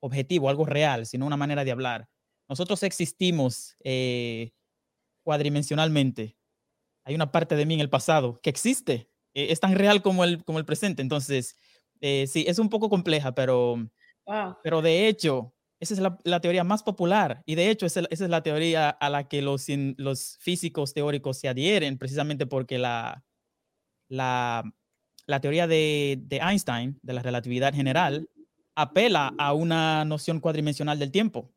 objetivo, 0.00 0.48
algo 0.48 0.66
real, 0.66 1.06
sino 1.06 1.26
una 1.26 1.36
manera 1.36 1.64
de 1.64 1.72
hablar. 1.72 2.08
Nosotros 2.48 2.82
existimos 2.82 3.76
eh, 3.84 4.52
cuadrimensionalmente. 5.24 6.36
Hay 7.04 7.14
una 7.14 7.32
parte 7.32 7.56
de 7.56 7.66
mí 7.66 7.74
en 7.74 7.80
el 7.80 7.90
pasado 7.90 8.40
que 8.42 8.50
existe, 8.50 9.10
eh, 9.34 9.48
es 9.50 9.60
tan 9.60 9.74
real 9.74 10.02
como 10.02 10.24
el, 10.24 10.44
como 10.44 10.58
el 10.58 10.64
presente. 10.64 11.02
Entonces, 11.02 11.56
eh, 12.00 12.26
sí, 12.26 12.44
es 12.46 12.58
un 12.58 12.68
poco 12.68 12.88
compleja, 12.88 13.34
pero, 13.34 13.76
pero 14.62 14.82
de 14.82 15.08
hecho, 15.08 15.54
esa 15.80 15.94
es 15.94 16.00
la, 16.00 16.40
teoría 16.40 16.64
más 16.64 16.82
popular 16.82 17.42
y 17.46 17.54
de 17.54 17.70
hecho 17.70 17.86
esa, 17.86 18.02
es 18.10 18.20
la 18.20 18.42
teoría 18.42 18.90
a 18.90 19.10
la 19.10 19.28
que 19.28 19.42
los, 19.42 19.66
los 19.96 20.36
físicos 20.40 20.92
teóricos 20.92 21.38
se 21.38 21.48
adhieren 21.48 21.98
precisamente 21.98 22.46
porque 22.46 22.78
la, 22.78 23.24
la, 24.08 24.64
la 25.26 25.40
teoría 25.40 25.66
de, 25.66 26.18
de, 26.20 26.38
Einstein, 26.38 26.98
de 27.02 27.12
la 27.12 27.22
relatividad 27.22 27.74
general, 27.74 28.28
apela 28.74 29.34
a 29.38 29.52
una 29.52 30.04
noción 30.04 30.40
cuadridimensional 30.40 30.98
del 30.98 31.10
tiempo. 31.10 31.52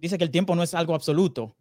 Dice 0.00 0.18
que 0.18 0.24
el 0.24 0.30
tiempo 0.30 0.56
no 0.56 0.62
es 0.62 0.74
algo 0.74 0.94
absoluto. 0.94 1.56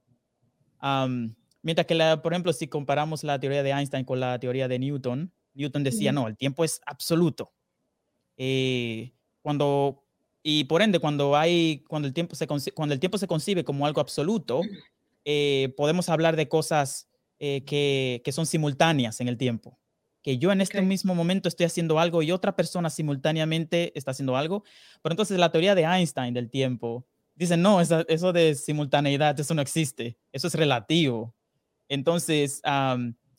Mientras 1.62 1.86
que, 1.86 1.96
la, 1.96 2.22
por 2.22 2.34
ejemplo, 2.34 2.53
si 2.53 2.68
comparamos 2.68 3.24
la 3.24 3.39
teoría 3.39 3.62
de 3.62 3.72
Einstein 3.72 4.03
con 4.03 4.20
la 4.20 4.39
teoría 4.39 4.68
de 4.68 4.80
Newton, 4.80 5.32
Newton 5.53 5.84
decía, 5.84 6.12
no, 6.12 6.27
el 6.27 6.38
tiempo 6.38 6.63
es 6.63 6.82
absoluto. 6.86 7.53
Eh, 8.38 9.13
cuando, 9.41 10.00
y 10.43 10.63
por 10.65 10.81
ende, 10.81 11.00
cuando, 11.00 11.36
hay, 11.36 11.83
cuando, 11.88 12.07
el 12.07 12.13
tiempo 12.13 12.36
se, 12.36 12.48
cuando 12.48 12.93
el 12.93 13.00
tiempo 13.00 13.17
se 13.17 13.27
concibe 13.27 13.63
como 13.63 13.86
algo 13.86 14.01
absoluto, 14.01 14.62
eh, 15.25 15.74
podemos 15.77 16.10
hablar 16.10 16.36
de 16.36 16.48
cosas 16.48 17.10
eh, 17.39 17.63
que, 17.65 18.21
que, 18.24 18.31
son 18.31 18.45
simultáneas 18.45 19.21
en 19.21 19.27
el 19.27 19.38
tiempo. 19.38 19.77
Que 20.24 20.38
yo 20.38 20.51
en 20.51 20.62
este 20.62 20.81
mismo 20.81 21.15
momento 21.15 21.50
estoy 21.50 21.65
haciendo 21.65 22.00
algo 22.00 22.21
y 22.21 22.31
otra 22.31 22.55
persona 22.55 22.89
simultáneamente 22.89 23.98
está 23.98 24.12
haciendo 24.12 24.36
algo. 24.36 24.63
Pero 25.01 25.13
entonces 25.13 25.38
la 25.39 25.51
teoría 25.51 25.75
de 25.75 25.83
Einstein 25.83 26.33
del 26.33 26.50
tiempo 26.50 27.05
dice, 27.36 27.57
no, 27.57 27.81
eso 27.81 28.33
de 28.33 28.55
simultaneidad, 28.55 29.39
eso 29.39 29.53
no 29.53 29.62
existe, 29.62 30.17
eso 30.31 30.48
es 30.48 30.53
relativo. 30.53 31.33
Entonces, 31.89 32.62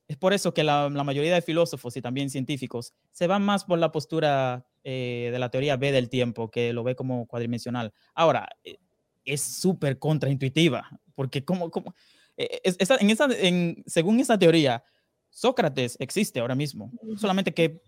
es 0.08 0.16
por 0.16 0.32
eso 0.32 0.52
que 0.52 0.64
la, 0.64 0.88
mayoría 0.90 1.34
de 1.34 1.42
filósofos 1.42 1.96
y 1.96 2.02
también 2.02 2.28
científicos 2.28 2.94
se 3.12 3.26
van 3.26 3.42
más 3.42 3.64
por 3.64 3.78
la 3.78 3.92
postura 3.92 4.66
eh, 4.84 5.30
de 5.32 5.38
la 5.38 5.50
teoría 5.50 5.76
B 5.76 5.92
del 5.92 6.08
tiempo, 6.08 6.50
que 6.50 6.72
lo 6.72 6.82
ve 6.82 6.94
como 6.94 7.26
cuadridimensional. 7.26 7.92
Ahora, 8.14 8.48
eh, 8.64 8.78
es 9.24 9.40
súper 9.40 9.98
contraintuitiva, 9.98 10.88
porque 11.14 11.44
como, 11.44 11.70
como 11.70 11.94
eh, 12.36 12.60
en 12.64 13.10
esa, 13.10 13.28
en, 13.30 13.82
según 13.86 14.18
esa 14.20 14.38
teoría, 14.38 14.82
Sócrates 15.30 15.96
existe 16.00 16.40
ahora 16.40 16.54
mismo, 16.54 16.92
solamente 17.16 17.54
que 17.54 17.80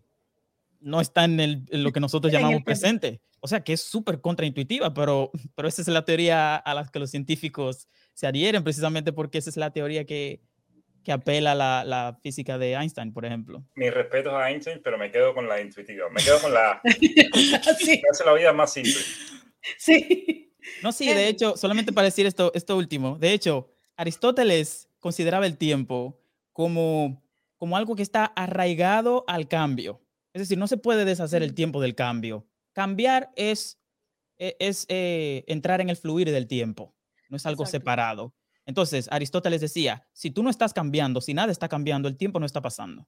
no 0.81 1.01
está 1.01 1.25
en, 1.25 1.67
lo 1.71 1.93
que 1.93 2.01
nosotros 2.01 2.33
llamamos 2.33 2.63
presente. 2.63 3.21
O 3.41 3.49
sea, 3.49 3.63
que 3.63 3.73
es 3.73 3.83
súper 3.83 4.21
contraintuitiva, 4.21 4.95
pero, 4.95 5.31
pero 5.55 5.69
esa 5.69 5.83
es 5.83 5.89
la 5.89 6.05
teoría 6.05 6.57
a 6.57 6.75
la 6.75 6.87
que 6.87 6.99
los 6.99 7.11
científicos 7.11 7.89
se 8.13 8.27
adhieren 8.27 8.63
precisamente 8.63 9.13
porque 9.13 9.39
esa 9.39 9.51
es 9.51 9.57
la 9.57 9.71
teoría 9.71 10.05
que, 10.05 10.41
que 11.05 11.13
apela 11.13 11.55
la, 11.55 11.85
la, 11.85 12.19
física 12.23 12.59
de 12.59 12.73
Einstein, 12.73 13.13
por 13.13 13.25
ejemplo. 13.25 13.63
Mi 13.75 13.91
respeto 13.91 14.37
a 14.37 14.51
Einstein, 14.51 14.81
pero 14.83 14.99
me 14.99 15.11
quedo 15.11 15.35
con 15.35 15.47
la 15.47 15.61
intuitiva. 15.61 16.09
Me 16.09 16.23
quedo 16.23 16.41
con 16.41 16.53
la... 16.53 16.81
sí. 17.79 18.03
hace 18.11 18.25
la 18.25 18.33
vida 18.33 18.53
más 18.53 18.73
simple. 18.73 19.01
Sí. 19.79 20.53
No, 20.83 20.93
sí, 20.93 21.07
de 21.07 21.29
hecho, 21.29 21.57
solamente 21.57 21.93
para 21.93 22.07
decir 22.07 22.27
esto, 22.27 22.51
esto 22.55 22.77
último, 22.77 23.19
de 23.19 23.33
hecho, 23.33 23.71
Aristóteles 23.97 24.89
consideraba 24.99 25.47
el 25.47 25.59
tiempo 25.59 26.21
como, 26.53 27.23
como 27.57 27.77
algo 27.77 27.95
que 27.95 28.03
está 28.03 28.25
arraigado 28.25 29.25
al 29.29 29.47
cambio. 29.47 30.01
Es 30.33 30.41
decir, 30.41 30.59
no 30.59 30.67
se 30.67 30.79
puede 30.79 31.05
deshacer 31.05 31.43
el 31.43 31.55
tiempo 31.55 31.81
del 31.81 31.95
cambio. 31.95 32.47
Cambiar 32.73 33.31
es, 33.37 33.79
e, 34.39 34.57
es, 34.59 34.87
eh, 34.89 35.45
entrar 35.47 35.81
en 35.81 35.91
el 35.91 35.97
fluir 35.97 36.31
del 36.31 36.47
tiempo, 36.47 36.95
no 37.29 37.37
es 37.37 37.47
algo 37.47 37.67
separado. 37.67 38.35
Entonces, 38.67 39.09
Aristóteles 39.11 39.61
decía, 39.61 40.07
si 40.13 40.31
tú 40.31 40.43
no 40.43 40.51
estás 40.51 40.73
cambiando, 40.73 41.21
si 41.21 41.35
nada 41.35 41.53
está 41.53 41.69
cambiando, 41.69 42.09
el 42.09 42.17
tiempo 42.17 42.41
no 42.41 42.47
está 42.47 42.63
pasando. 42.63 43.07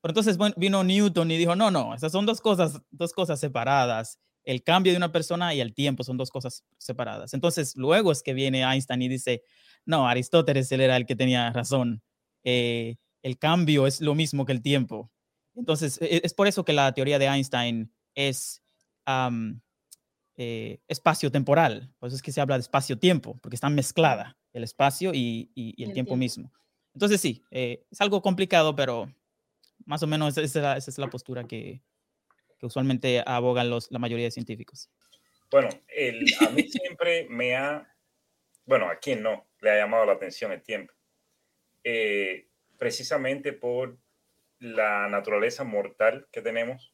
Pero 0.00 0.10
entonces 0.10 0.38
vino 0.56 0.84
Newton 0.84 1.30
y 1.30 1.36
dijo, 1.36 1.56
no, 1.56 1.70
no, 1.70 1.94
esas 1.94 2.12
son 2.12 2.26
dos 2.26 2.40
cosas, 2.40 2.80
dos 2.90 3.12
cosas 3.12 3.40
separadas. 3.40 4.18
El 4.44 4.62
cambio 4.62 4.92
de 4.92 4.96
una 4.96 5.12
persona 5.12 5.54
y 5.54 5.60
el 5.60 5.74
tiempo 5.74 6.04
son 6.04 6.16
dos 6.16 6.30
cosas 6.30 6.64
separadas. 6.78 7.34
Entonces, 7.34 7.76
luego 7.76 8.12
es 8.12 8.22
que 8.22 8.32
viene 8.32 8.62
Einstein 8.62 9.02
y 9.02 9.08
dice, 9.08 9.42
no, 9.84 10.08
Aristóteles 10.08 10.70
era 10.72 10.96
el 10.96 11.06
que 11.06 11.16
tenía 11.16 11.52
razón. 11.52 12.02
Eh, 12.44 12.96
el 13.22 13.38
cambio 13.38 13.86
es 13.86 14.00
lo 14.00 14.14
mismo 14.14 14.46
que 14.46 14.52
el 14.52 14.62
tiempo. 14.62 15.10
Entonces, 15.54 15.98
e, 16.00 16.20
es 16.24 16.34
por 16.34 16.46
eso 16.46 16.64
que 16.64 16.72
la 16.72 16.92
teoría 16.92 17.18
de 17.18 17.26
Einstein 17.26 17.92
es 18.14 18.62
eh, 20.36 20.80
espacio-temporal. 20.86 21.92
Por 21.98 22.06
eso 22.06 22.16
es 22.16 22.22
que 22.22 22.32
se 22.32 22.40
habla 22.40 22.56
de 22.56 22.62
espacio-tiempo, 22.62 23.38
porque 23.42 23.56
está 23.56 23.68
mezclada 23.68 24.38
el 24.58 24.64
espacio 24.64 25.12
y, 25.14 25.50
el, 25.78 25.92
tiempo, 25.92 26.16
mismo. 26.16 26.52
Entonces 26.94 27.20
sí, 27.20 27.42
eh, 27.50 27.84
es 27.90 28.00
algo 28.00 28.20
complicado, 28.20 28.76
pero 28.76 29.12
más 29.86 30.02
o 30.02 30.06
menos 30.06 30.36
esa, 30.36 30.76
es 30.76 30.98
la 30.98 31.08
postura 31.08 31.44
que, 31.44 31.80
usualmente 32.60 33.22
abogan 33.24 33.70
los, 33.70 33.90
la 33.92 34.00
mayoría 34.00 34.24
de 34.24 34.32
científicos. 34.32 34.90
Bueno, 35.50 35.68
el, 35.88 36.26
a 36.46 36.50
mí 36.50 36.64
siempre 36.64 37.26
me 37.30 37.56
ha, 37.56 37.94
bueno, 38.66 38.90
a 38.90 38.96
quien 38.96 39.22
no, 39.22 39.46
le 39.60 39.70
ha 39.70 39.76
llamado 39.76 40.04
la 40.04 40.12
atención 40.12 40.52
el 40.52 40.62
tiempo. 40.62 40.92
Eh, 41.84 42.48
precisamente 42.78 43.52
por 43.52 43.96
la 44.58 45.08
naturaleza 45.08 45.64
mortal 45.64 46.26
que 46.32 46.42
tenemos. 46.42 46.92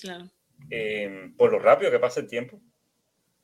Claro. 0.00 0.30
Eh, 0.70 1.30
por 1.38 1.52
lo 1.52 1.58
rápido 1.58 1.90
que 1.90 1.98
pasa 1.98 2.20
el 2.20 2.28
tiempo. 2.28 2.60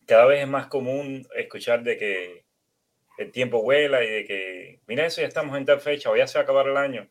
Cada 0.04 0.26
vez 0.26 0.42
es 0.42 0.48
más 0.48 0.66
común 0.66 1.26
escuchar 1.34 1.82
de 1.82 1.96
que 1.96 2.45
el 3.18 3.32
tiempo 3.32 3.62
vuela 3.62 4.04
y 4.04 4.10
de 4.10 4.24
que, 4.24 4.80
mira 4.86 5.06
eso, 5.06 5.20
ya 5.20 5.26
estamos 5.26 5.56
en 5.56 5.64
tal 5.64 5.80
fecha 5.80 6.10
o 6.10 6.16
ya 6.16 6.26
se 6.26 6.38
va 6.38 6.40
a 6.40 6.44
acabar 6.44 6.68
el 6.68 6.76
año. 6.76 7.08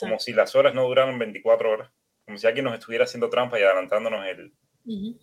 Como 0.00 0.18
si 0.18 0.32
las 0.32 0.54
horas 0.56 0.74
no 0.74 0.86
duraran 0.86 1.18
24 1.18 1.70
horas. 1.70 1.90
como 2.24 2.38
si 2.38 2.46
alguien 2.46 2.64
nos 2.64 2.74
estuviera 2.74 3.04
haciendo 3.04 3.30
trampa 3.30 3.58
y 3.58 3.62
adelantándonos 3.62 4.26
el, 4.26 4.52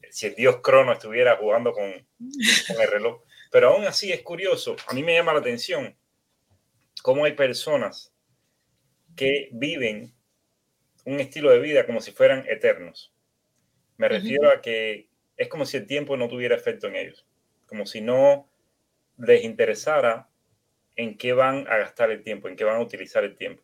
si 0.10 0.28
el 0.28 0.36
dios 0.36 0.58
Crono 0.62 0.94
estuviera 0.94 1.36
jugando 1.38 1.74
con, 1.74 1.92
con 2.68 2.82
el 2.82 2.88
reloj. 2.90 3.22
Pero 3.52 3.70
aún 3.70 3.86
así 3.86 4.12
es 4.12 4.22
curioso, 4.22 4.76
a 4.88 4.94
mí 4.94 5.04
me 5.04 5.14
llama 5.14 5.34
la 5.34 5.40
atención 5.40 5.96
cómo 7.02 7.26
hay 7.26 7.34
personas 7.34 8.14
que 9.16 9.50
viven 9.52 10.14
un 11.06 11.20
estilo 11.20 11.52
de 11.52 11.60
vida 11.60 11.86
como 11.86 12.02
si 12.02 12.12
fueran 12.12 12.46
eternos. 12.48 13.14
Me 13.98 14.08
refiero 14.08 14.50
a 14.50 14.62
que 14.62 15.10
es 15.38 15.48
como 15.50 15.66
si 15.66 15.78
el 15.78 15.86
tiempo 15.86 16.18
no 16.18 16.28
tuviera 16.28 16.56
efecto 16.56 16.88
en 16.88 16.96
ellos, 16.96 17.26
como 17.68 17.86
si 17.86 18.02
no 18.02 18.50
les 19.18 19.44
interesara 19.44 20.30
en 20.96 21.18
qué 21.18 21.34
van 21.34 21.68
a 21.68 21.78
gastar 21.78 22.12
el 22.12 22.24
tiempo, 22.24 22.48
en 22.48 22.56
qué 22.56 22.64
van 22.64 22.78
a 22.78 22.82
utilizar 22.82 23.24
el 23.24 23.36
tiempo. 23.36 23.64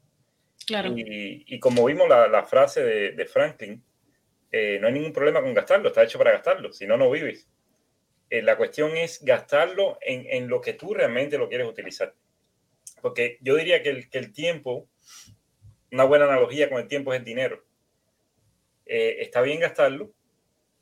Claro. 0.65 0.93
Y, 0.95 1.59
como 1.59 1.85
vimos 1.85 2.07
la, 2.07 2.43
frase 2.43 2.83
de, 2.83 3.25
Franklin, 3.25 3.83
eh, 4.51 4.77
no 4.79 4.87
hay 4.87 4.93
ningún 4.93 5.13
problema 5.13 5.41
con 5.41 5.53
gastarlo, 5.53 5.87
está 5.87 6.03
hecho 6.03 6.17
para 6.17 6.31
gastarlo, 6.31 6.71
si 6.71 6.85
no, 6.85 6.97
no 6.97 7.09
vives. 7.09 7.49
Eh, 8.29 8.41
la 8.41 8.57
cuestión 8.57 8.95
es 8.95 9.23
gastarlo 9.23 9.97
en, 10.01 10.25
en, 10.29 10.47
lo 10.47 10.61
que 10.61 10.73
tú 10.73 10.93
realmente 10.93 11.37
lo 11.37 11.49
quieres 11.49 11.67
utilizar. 11.67 12.13
Porque 13.01 13.37
yo 13.41 13.55
diría 13.55 13.81
que 13.81 13.89
el, 13.89 14.09
que 14.09 14.19
el 14.19 14.31
tiempo, 14.31 14.87
una 15.91 16.03
buena 16.03 16.25
analogía 16.25 16.69
con 16.69 16.79
el 16.79 16.87
tiempo 16.87 17.13
es 17.13 17.19
el 17.19 17.25
dinero. 17.25 17.63
Eh, 18.85 19.17
está 19.21 19.41
bien 19.41 19.59
gastarlo, 19.59 20.11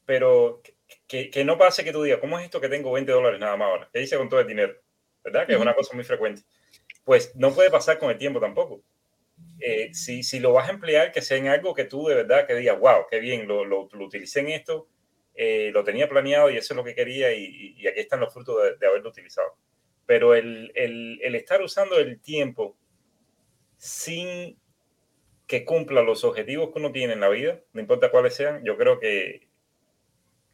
pero 0.05 0.61
que, 1.07 1.29
que, 1.29 1.45
no 1.45 1.57
pase 1.57 1.83
que 1.83 1.91
tú 1.91 2.03
digas, 2.03 2.19
¿cómo 2.19 2.37
es 2.39 2.45
esto 2.45 2.61
que 2.61 2.69
tengo 2.69 2.91
20 2.91 3.11
dólares 3.11 3.39
nada 3.39 3.57
más 3.57 3.67
ahora? 3.67 3.89
¿Qué 3.91 4.01
hice 4.01 4.17
con 4.17 4.29
todo 4.29 4.39
el 4.39 4.47
dinero? 4.47 4.73
¿Verdad? 5.23 5.45
Que 5.45 5.53
es 5.53 5.59
una 5.59 5.75
cosa 5.75 5.93
muy 5.95 6.03
frecuente. 6.03 6.43
Pues 7.03 7.35
no 7.35 7.53
puede 7.53 7.69
pasar 7.69 7.99
con 7.99 8.09
el 8.09 8.17
tiempo 8.17 8.39
tampoco. 8.39 8.81
Eh, 9.59 9.93
si, 9.93 10.23
si, 10.23 10.39
lo 10.39 10.53
vas 10.53 10.69
a 10.69 10.71
emplear, 10.71 11.11
que 11.11 11.21
sea 11.21 11.37
en 11.37 11.47
algo 11.47 11.73
que 11.73 11.85
tú 11.85 12.07
de 12.07 12.15
verdad 12.15 12.47
que 12.47 12.55
digas, 12.55 12.79
wow, 12.79 13.05
qué 13.09 13.19
bien, 13.19 13.47
lo, 13.47 13.65
lo, 13.65 13.89
lo 13.91 14.05
utilicé 14.05 14.39
en 14.41 14.49
esto, 14.49 14.87
eh, 15.33 15.71
lo 15.73 15.83
tenía 15.83 16.09
planeado 16.09 16.49
y 16.49 16.57
eso 16.57 16.73
es 16.73 16.77
lo 16.77 16.83
que 16.83 16.95
quería 16.95 17.33
y, 17.33 17.75
y 17.77 17.87
aquí 17.87 17.99
están 17.99 18.19
los 18.19 18.33
frutos 18.33 18.63
de, 18.63 18.77
de 18.77 18.87
haberlo 18.87 19.09
utilizado. 19.09 19.55
Pero 20.05 20.35
el, 20.35 20.71
el, 20.75 21.19
el, 21.21 21.35
estar 21.35 21.61
usando 21.61 21.97
el 21.99 22.19
tiempo 22.21 22.77
sin 23.77 24.59
que 25.45 25.63
cumpla 25.65 26.01
los 26.01 26.23
objetivos 26.23 26.71
que 26.71 26.79
uno 26.79 26.91
tiene 26.91 27.13
en 27.13 27.19
la 27.19 27.29
vida, 27.29 27.61
no 27.73 27.81
importa 27.81 28.11
cuáles 28.11 28.35
sean, 28.35 28.63
yo 28.63 28.77
creo 28.77 28.99
que 28.99 29.46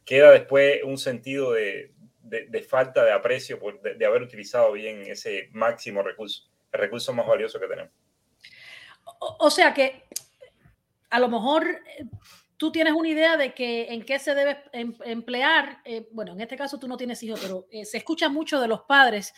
queda 0.04 0.30
después 0.30 0.82
un 0.84 0.98
sentido 0.98 1.52
de, 1.52 1.94
de, 2.24 2.62
falta 2.62 3.04
de 3.04 3.12
aprecio 3.12 3.58
por, 3.58 3.80
de, 3.80 4.06
haber 4.06 4.22
utilizado 4.22 4.72
bien 4.72 5.02
ese 5.02 5.48
máximo 5.52 6.02
recurso, 6.02 6.48
el 6.72 6.80
recurso 6.80 7.12
más 7.12 7.26
valioso 7.26 7.60
que 7.60 7.66
tenemos. 7.66 7.92
O, 9.20 9.50
sea 9.50 9.72
que 9.74 10.04
a 11.10 11.18
lo 11.18 11.28
mejor 11.28 11.66
eh, 11.66 12.04
tú 12.56 12.72
tienes 12.72 12.94
una 12.94 13.08
idea 13.08 13.36
de 13.36 13.54
que 13.54 13.92
en 13.92 14.04
qué 14.04 14.18
se 14.18 14.34
debe 14.34 14.64
em, 14.72 14.94
emplear, 15.04 15.80
eh, 15.84 16.08
bueno, 16.10 16.32
en 16.32 16.40
este 16.40 16.56
caso 16.56 16.78
tú 16.78 16.88
no 16.88 16.96
tienes 16.96 17.22
hijos, 17.22 17.40
pero 17.40 17.66
eh, 17.70 17.84
se 17.84 17.98
escucha 17.98 18.28
mucho 18.28 18.60
de 18.60 18.68
los 18.68 18.82
padres 18.82 19.34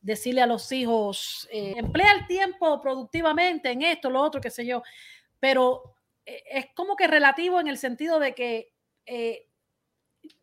decirle 0.00 0.42
a 0.42 0.46
los 0.46 0.70
hijos, 0.70 1.48
emplea 1.50 2.12
el 2.12 2.26
tiempo 2.26 2.78
productivamente 2.82 3.70
en 3.70 3.80
esto, 3.80 4.10
lo 4.10 4.20
otro, 4.20 4.38
qué 4.38 4.50
sé 4.50 4.66
yo, 4.66 4.82
pero 5.40 5.96
es 6.26 6.66
como 6.74 6.94
que 6.94 7.06
relativo 7.06 7.58
en 7.58 7.68
el 7.68 7.78
sentido 7.78 8.18
de 8.18 8.34
que 8.34 8.74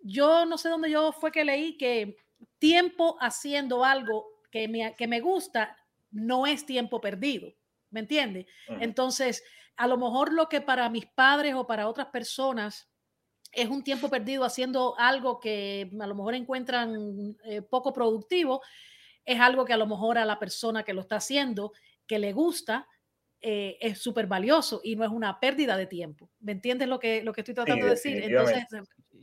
yo 0.03 0.45
no 0.45 0.57
sé 0.57 0.69
dónde 0.69 0.89
yo 0.89 1.11
fue 1.11 1.31
que 1.31 1.45
leí 1.45 1.77
que 1.77 2.17
tiempo 2.59 3.17
haciendo 3.19 3.83
algo 3.85 4.27
que 4.51 4.67
me, 4.67 4.95
que 4.95 5.07
me 5.07 5.19
gusta 5.19 5.77
no 6.11 6.45
es 6.45 6.65
tiempo 6.65 6.99
perdido, 6.99 7.53
¿me 7.89 8.01
entiende? 8.01 8.47
Entonces, 8.67 9.43
a 9.77 9.87
lo 9.87 9.97
mejor 9.97 10.33
lo 10.33 10.49
que 10.49 10.61
para 10.61 10.89
mis 10.89 11.05
padres 11.05 11.55
o 11.55 11.65
para 11.65 11.87
otras 11.87 12.07
personas 12.07 12.89
es 13.51 13.69
un 13.69 13.83
tiempo 13.83 14.09
perdido 14.09 14.43
haciendo 14.43 14.95
algo 14.97 15.39
que 15.39 15.89
a 15.99 16.07
lo 16.07 16.15
mejor 16.15 16.35
encuentran 16.35 17.35
eh, 17.43 17.61
poco 17.61 17.93
productivo, 17.93 18.61
es 19.25 19.39
algo 19.39 19.65
que 19.65 19.73
a 19.73 19.77
lo 19.77 19.87
mejor 19.87 20.17
a 20.17 20.25
la 20.25 20.39
persona 20.39 20.83
que 20.83 20.93
lo 20.93 21.01
está 21.01 21.17
haciendo, 21.17 21.73
que 22.07 22.19
le 22.19 22.33
gusta, 22.33 22.87
eh, 23.41 23.77
es 23.81 23.99
súper 23.99 24.27
valioso 24.27 24.81
y 24.83 24.95
no 24.95 25.03
es 25.03 25.11
una 25.11 25.39
pérdida 25.39 25.75
de 25.75 25.87
tiempo. 25.87 26.29
¿Me 26.39 26.51
entiendes 26.51 26.87
lo 26.87 26.99
que, 26.99 27.23
lo 27.23 27.33
que 27.33 27.41
estoy 27.41 27.55
tratando 27.55 27.85
de 27.85 27.91
decir? 27.91 28.23
Entonces, 28.23 28.65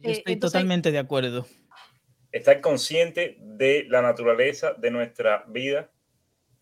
yo 0.01 0.11
estoy 0.11 0.37
totalmente 0.37 0.91
de 0.91 0.99
acuerdo. 0.99 1.47
Estar 2.33 2.61
consciente 2.61 3.37
de 3.41 3.87
la 3.89 4.03
naturaleza 4.03 4.75
de 4.75 4.91
nuestra 4.91 5.45
vida 5.49 5.91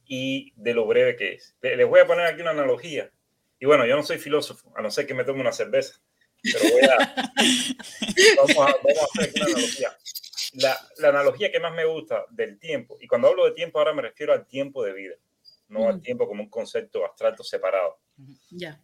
y 0.05 0.53
de 0.57 0.75
lo 0.75 0.87
breve 0.87 1.17
que 1.17 1.35
es. 1.35 1.57
Les 1.61 1.87
voy 1.87 2.01
a 2.01 2.07
poner 2.07 2.27
aquí 2.27 2.41
una 2.41 2.51
analogía. 2.51 3.11
Y 3.59 3.67
bueno, 3.67 3.87
yo 3.87 3.97
no 3.97 4.03
soy 4.03 4.19
filósofo, 4.19 4.73
a 4.77 4.83
no 4.83 4.91
ser 4.91 5.07
que 5.07 5.15
me 5.15 5.25
tome 5.25 5.41
una 5.41 5.53
cerveza. 5.53 6.01
Pero 6.43 6.71
voy 6.71 6.83
a... 6.83 6.97
vamos, 8.37 8.57
a 8.57 8.77
vamos 8.83 8.99
a 8.99 9.21
hacer 9.21 9.33
una 9.35 9.45
analogía. 9.45 9.97
La, 10.55 10.79
la, 10.99 11.09
analogía 11.09 11.51
que 11.51 11.61
más 11.61 11.75
me 11.75 11.85
gusta 11.85 12.25
del 12.31 12.59
tiempo, 12.59 12.97
y 13.01 13.07
cuando 13.07 13.29
hablo 13.29 13.45
de 13.45 13.51
tiempo 13.51 13.79
ahora 13.79 13.93
me 13.93 14.03
refiero 14.03 14.33
al 14.33 14.47
tiempo 14.47 14.83
de 14.83 14.95
vida, 14.95 15.15
no 15.69 15.89
al 15.89 16.01
tiempo 16.01 16.27
como 16.27 16.43
un 16.43 16.49
concepto 16.49 17.05
abstracto 17.05 17.43
separado. 17.43 17.99
Ya. 18.51 18.81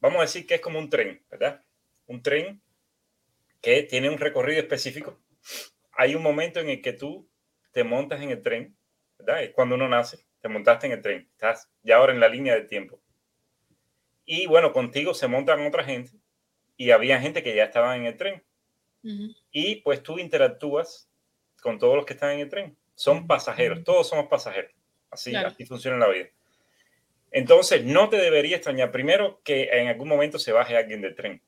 Vamos 0.00 0.18
a 0.18 0.22
decir 0.22 0.46
que 0.46 0.56
es 0.56 0.60
como 0.60 0.78
un 0.78 0.90
tren, 0.90 1.24
¿verdad? 1.30 1.62
Un 2.06 2.22
tren 2.22 2.60
que 3.62 3.84
tiene 3.84 4.10
un 4.10 4.18
recorrido 4.18 4.60
específico. 4.60 5.18
Hay 5.92 6.14
un 6.14 6.22
momento 6.22 6.60
en 6.60 6.68
el 6.68 6.82
que 6.82 6.92
tú 6.92 7.28
te 7.70 7.84
montas 7.84 8.20
en 8.20 8.30
el 8.30 8.42
tren, 8.42 8.76
¿verdad? 9.18 9.44
Es 9.44 9.52
cuando 9.52 9.76
uno 9.76 9.88
nace, 9.88 10.26
te 10.40 10.48
montaste 10.48 10.88
en 10.88 10.92
el 10.94 11.00
tren, 11.00 11.28
estás 11.32 11.70
ya 11.82 11.96
ahora 11.96 12.12
en 12.12 12.20
la 12.20 12.28
línea 12.28 12.54
del 12.54 12.66
tiempo. 12.66 13.00
Y 14.26 14.46
bueno, 14.46 14.72
contigo 14.72 15.14
se 15.14 15.28
montan 15.28 15.64
otra 15.64 15.84
gente 15.84 16.12
y 16.76 16.90
había 16.90 17.20
gente 17.20 17.42
que 17.42 17.54
ya 17.54 17.64
estaba 17.64 17.96
en 17.96 18.06
el 18.06 18.16
tren. 18.16 18.42
Y 19.50 19.76
pues 19.76 20.02
tú 20.02 20.18
interactúas 20.18 21.08
con 21.60 21.78
todos 21.78 21.96
los 21.96 22.06
que 22.06 22.12
están 22.12 22.32
en 22.32 22.40
el 22.40 22.48
tren. 22.48 22.76
Son 22.94 23.26
pasajeros, 23.26 23.82
todos 23.84 24.08
somos 24.08 24.26
pasajeros. 24.28 24.72
Así, 25.10 25.34
así 25.34 25.66
funciona 25.66 25.98
la 25.98 26.08
vida. 26.08 26.28
Entonces, 27.32 27.84
no 27.84 28.08
te 28.08 28.16
debería 28.16 28.56
extrañar 28.56 28.92
primero 28.92 29.40
que 29.42 29.68
en 29.72 29.88
algún 29.88 30.08
momento 30.08 30.38
se 30.38 30.52
baje 30.52 30.76
alguien 30.76 31.00
del 31.00 31.14
tren. 31.14 31.42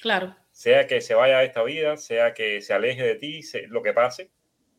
Claro 0.00 0.36
sea 0.52 0.86
que 0.86 1.00
se 1.00 1.14
vaya 1.14 1.38
a 1.38 1.44
esta 1.44 1.62
vida, 1.62 1.96
sea 1.96 2.34
que 2.34 2.60
se 2.60 2.74
aleje 2.74 3.02
de 3.02 3.14
ti, 3.16 3.40
lo 3.68 3.82
que 3.82 3.92
pase. 3.92 4.30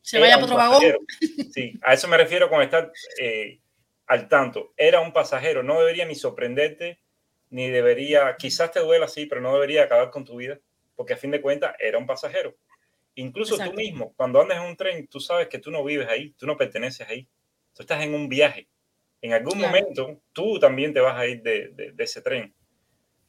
Se 0.02 0.20
vaya 0.20 0.36
por 0.36 0.46
otro 0.46 0.58
vagón. 0.58 0.82
Sí, 1.54 1.80
a 1.82 1.94
eso 1.94 2.08
me 2.08 2.18
refiero 2.18 2.50
con 2.50 2.62
estar 2.62 2.92
eh, 3.20 3.60
al 4.08 4.28
tanto. 4.28 4.74
Era 4.78 5.02
un 5.02 5.14
pasajero, 5.14 5.64
no 5.64 5.80
debería 5.80 6.06
ni 6.06 6.16
sorprenderte, 6.16 7.00
ni 7.50 7.70
debería, 7.70 8.36
quizás 8.38 8.72
te 8.72 8.80
duela 8.80 9.06
así, 9.06 9.26
pero 9.26 9.42
no 9.42 9.54
debería 9.54 9.84
acabar 9.84 10.10
con 10.10 10.26
tu 10.26 10.38
vida, 10.38 10.60
porque 10.96 11.14
a 11.14 11.18
fin 11.18 11.32
de 11.32 11.42
cuentas 11.42 11.76
era 11.80 11.98
un 11.98 12.06
pasajero. 12.06 12.56
Incluso 13.16 13.58
tú 13.58 13.74
mismo, 13.74 14.14
cuando 14.16 14.42
andas 14.42 14.58
en 14.58 14.66
un 14.66 14.76
tren, 14.76 15.08
tú 15.08 15.20
sabes 15.20 15.48
que 15.48 15.60
tú 15.60 15.70
no 15.70 15.84
vives 15.84 16.08
ahí, 16.08 16.32
tú 16.32 16.48
no 16.48 16.58
perteneces 16.58 17.08
ahí, 17.08 17.28
tú 17.76 17.84
estás 17.84 18.04
en 18.04 18.14
un 18.16 18.28
viaje. 18.28 18.68
En 19.22 19.34
algún 19.34 19.60
momento 19.60 20.22
tú 20.34 20.60
también 20.60 20.94
te 20.94 21.00
vas 21.00 21.18
a 21.18 21.28
ir 21.28 21.42
de, 21.42 21.70
de 21.70 22.04
ese 22.04 22.22
tren 22.22 22.54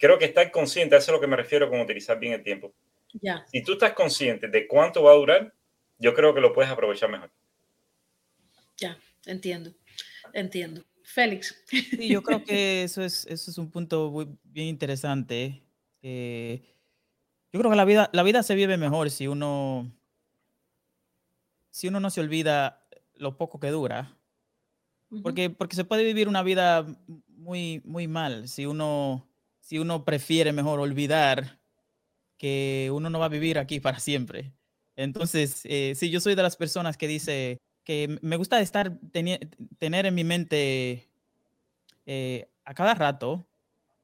creo 0.04 0.18
que 0.18 0.26
estar 0.26 0.50
consciente, 0.50 0.96
eso 0.96 1.10
es 1.10 1.14
lo 1.14 1.20
que 1.20 1.26
me 1.26 1.36
refiero 1.36 1.70
con 1.70 1.80
utilizar 1.80 2.18
bien 2.18 2.34
el 2.34 2.42
tiempo. 2.42 2.74
Ya. 3.22 3.46
Si 3.50 3.62
tú 3.62 3.72
estás 3.72 3.94
consciente 3.94 4.48
de 4.48 4.68
cuánto 4.68 5.02
va 5.02 5.12
a 5.12 5.14
durar, 5.14 5.54
yo 5.96 6.12
creo 6.12 6.34
que 6.34 6.42
lo 6.42 6.52
puedes 6.52 6.70
aprovechar 6.70 7.10
mejor. 7.10 7.32
Ya, 8.76 8.98
entiendo, 9.24 9.72
entiendo. 10.34 10.84
Félix. 11.04 11.64
Sí, 11.66 12.08
yo 12.08 12.22
creo 12.22 12.44
que 12.44 12.82
eso 12.82 13.02
es, 13.02 13.26
eso 13.26 13.50
es 13.50 13.56
un 13.56 13.70
punto 13.70 14.10
muy, 14.10 14.28
bien 14.42 14.66
interesante. 14.66 15.62
Eh, 16.02 16.62
yo 17.50 17.60
creo 17.60 17.70
que 17.70 17.76
la 17.76 17.86
vida, 17.86 18.10
la 18.12 18.22
vida 18.22 18.42
se 18.42 18.54
vive 18.54 18.76
mejor 18.76 19.10
si 19.10 19.26
uno, 19.26 19.90
si 21.70 21.88
uno 21.88 21.98
no 21.98 22.10
se 22.10 22.20
olvida 22.20 22.86
lo 23.14 23.38
poco 23.38 23.58
que 23.58 23.70
dura. 23.70 24.18
Porque, 25.22 25.48
porque 25.48 25.76
se 25.76 25.84
puede 25.84 26.04
vivir 26.04 26.28
una 26.28 26.42
vida 26.42 26.84
muy, 27.28 27.80
muy 27.86 28.06
mal 28.06 28.48
si 28.48 28.66
uno 28.66 29.30
si 29.64 29.78
uno 29.78 30.04
prefiere 30.04 30.52
mejor 30.52 30.78
olvidar 30.78 31.58
que 32.36 32.90
uno 32.92 33.08
no 33.08 33.18
va 33.18 33.26
a 33.26 33.30
vivir 33.30 33.58
aquí 33.58 33.80
para 33.80 33.98
siempre. 33.98 34.52
Entonces, 34.94 35.62
eh, 35.64 35.94
sí, 35.96 36.10
yo 36.10 36.20
soy 36.20 36.34
de 36.34 36.42
las 36.42 36.56
personas 36.56 36.98
que 36.98 37.08
dice 37.08 37.56
que 37.82 38.18
me 38.20 38.36
gusta 38.36 38.60
estar 38.60 38.98
tener 39.10 40.06
en 40.06 40.14
mi 40.14 40.22
mente 40.22 41.08
eh, 42.04 42.46
a 42.66 42.74
cada 42.74 42.94
rato 42.94 43.46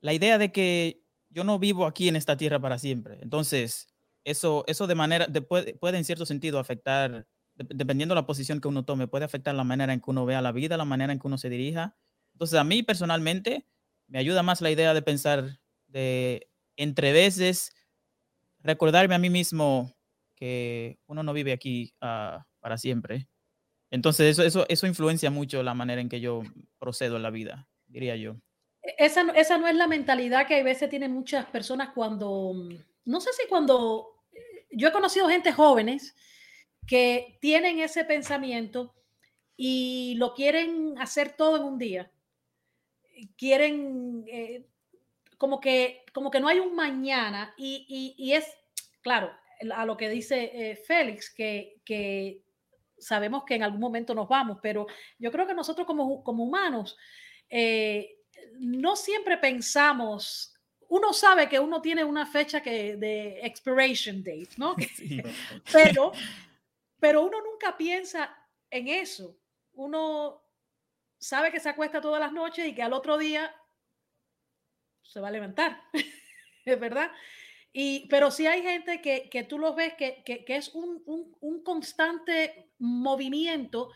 la 0.01 0.15
idea 0.15 0.39
de 0.39 0.51
que 0.51 1.03
yo 1.29 1.45
no 1.45 1.59
vivo 1.59 1.85
aquí 1.85 2.09
en 2.09 2.17
esta 2.17 2.39
tierra 2.39 2.59
para 2.59 2.79
siempre. 2.79 3.19
Entonces, 3.21 3.89
eso, 4.25 4.65
eso 4.67 4.87
de 4.87 4.95
manera, 4.95 5.27
puede, 5.47 5.99
en 5.99 6.05
cierto 6.07 6.25
sentido 6.25 6.59
afectar, 6.59 7.27
dependiendo 7.55 8.15
de 8.15 8.21
la 8.23 8.27
posición 8.27 8.63
que 8.63 8.69
uno 8.69 8.87
tome, 8.87 9.09
puede 9.09 9.27
afectar 9.27 9.55
la 9.55 9.65
manera 9.65 9.93
en 9.93 10.01
que 10.01 10.11
uno 10.11 10.25
vea 10.25 10.41
la 10.41 10.53
vida, 10.53 10.79
la 10.79 10.87
manera 10.87 11.13
en 11.13 11.19
que 11.19 11.27
uno 11.27 11.37
se 11.37 11.51
dirija. 11.51 11.99
Entonces, 12.33 12.59
a 12.59 12.65
mí 12.65 12.83
personalmente, 12.83 13.67
me 14.11 14.19
ayuda 14.19 14.43
más 14.43 14.61
la 14.61 14.71
idea 14.71 14.93
de 14.93 15.03
pensar 15.03 15.61
de 15.87 16.49
entre 16.77 17.13
veces 17.13 17.73
recordarme 18.59 19.15
a 19.15 19.19
mí 19.19 19.31
mismo 19.31 19.97
que 20.35 20.99
uno 21.07 21.23
no 21.23 21.33
vive 21.33 21.53
aquí 21.53 21.95
uh, 22.03 22.43
para 22.61 22.77
siempre. 22.77 23.29
Entonces 23.91 24.33
eso, 24.33 24.43
eso, 24.43 24.67
eso 24.69 24.87
influencia 24.87 25.31
mucho 25.31 25.63
la 25.63 25.75
manera 25.75 26.01
en 26.01 26.09
que 26.09 26.21
yo 26.21 26.43
procedo 26.79 27.17
en 27.17 27.23
la 27.23 27.31
vida, 27.31 27.69
diría 27.87 28.17
yo. 28.17 28.37
esa, 28.83 29.23
esa 29.35 29.59
no 29.59 29.69
es 29.69 29.77
la 29.77 29.87
mentalidad 29.87 30.47
que 30.47 30.61
a 30.61 30.65
veces 30.65 30.91
tienen 30.91 31.13
muchas 31.13 31.47
personas 31.47 31.91
cuando, 31.95 32.69
no 33.05 33.21
sé 33.21 33.31
si 33.33 33.49
cuando, 33.49 34.25
yo 34.71 34.89
he 34.89 34.93
conocido 34.93 35.29
gente 35.29 35.53
jóvenes 35.53 36.15
que 36.87 37.39
tienen 37.41 37.79
ese 37.79 38.05
pensamiento 38.05 38.95
y 39.57 40.15
lo 40.17 40.35
quieren 40.35 40.95
hacer 40.99 41.37
todo 41.37 41.57
en 41.57 41.63
un 41.65 41.79
día. 41.79 42.11
Quieren, 43.37 44.25
eh, 44.27 44.67
como, 45.39 45.61
que, 45.61 46.05
como 46.13 46.31
que 46.31 46.41
no 46.41 46.49
hay 46.49 46.59
un 46.61 46.75
mañana 46.75 47.55
y, 47.57 48.15
y, 48.17 48.33
es, 48.33 48.47
claro, 49.01 49.31
a 49.75 49.85
lo 49.85 49.97
que 49.97 50.09
dice 50.09 50.51
eh, 50.53 50.77
Félix, 50.77 51.31
que, 51.31 51.81
que, 51.85 52.43
sabemos 52.99 53.45
que 53.45 53.55
en 53.55 53.63
algún 53.63 53.81
momento 53.81 54.15
nos 54.15 54.29
vamos, 54.29 54.59
pero 54.61 54.87
yo 55.19 55.33
creo 55.33 55.47
que 55.47 55.55
nosotros 55.55 55.87
como, 55.87 56.23
como 56.23 56.45
humanos 56.45 56.99
eh, 57.49 58.19
no 58.59 58.95
siempre 58.95 59.39
pensamos 59.39 60.55
uno 60.89 61.13
sabe 61.13 61.49
que 61.49 61.59
uno 61.61 61.81
tiene 61.81 62.03
una 62.03 62.27
fecha 62.27 62.61
que 62.61 62.97
de 62.97 63.41
expiration 63.47 64.25
date, 64.25 64.51
¿no? 64.57 64.75
Pero 65.73 66.13
pero 67.01 67.25
uno 67.25 67.39
nunca 67.43 67.77
piensa 67.77 68.37
en 68.71 68.89
eso. 68.89 69.37
Uno 69.73 70.43
sabe 71.21 71.53
que 71.53 71.61
se 71.61 71.69
acuesta 71.69 72.01
todas 72.01 72.19
las 72.19 72.33
noches 72.33 72.67
y 72.67 72.75
que 72.75 72.83
al 72.83 72.93
otro 72.93 73.19
día 73.19 73.55
se 75.03 75.21
va 75.21 75.29
a 75.29 75.33
levantar, 75.33 75.81
es 76.65 76.81
verdad. 76.81 77.13
Y, 77.73 78.09
pero 78.09 78.33
sí 78.33 78.47
hay 78.47 78.63
gente 78.63 79.01
que, 79.01 79.29
que 79.31 79.45
tú 79.45 79.59
los 79.59 79.77
ves 79.77 79.95
que, 79.95 80.25
que, 80.25 80.45
que 80.45 80.57
es 80.57 80.71
un, 80.75 81.03
un, 81.07 81.37
un, 81.41 81.63
constante 81.63 82.69
movimiento 82.79 83.93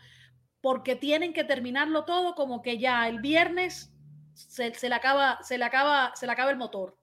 porque 0.61 0.95
tienen 0.95 1.33
que 1.33 1.43
terminarlo 1.43 2.05
todo 2.05 2.35
como 2.35 2.61
que 2.61 2.77
ya 2.77 3.09
el 3.09 3.19
viernes 3.19 3.91
se, 4.33 4.73
se, 4.73 4.87
le, 4.87 4.95
acaba, 4.95 5.43
se, 5.43 5.57
le, 5.57 5.65
acaba, 5.65 6.13
se 6.15 6.25
le 6.25 6.31
acaba 6.31 6.51
el 6.51 6.57
motor. 6.57 6.97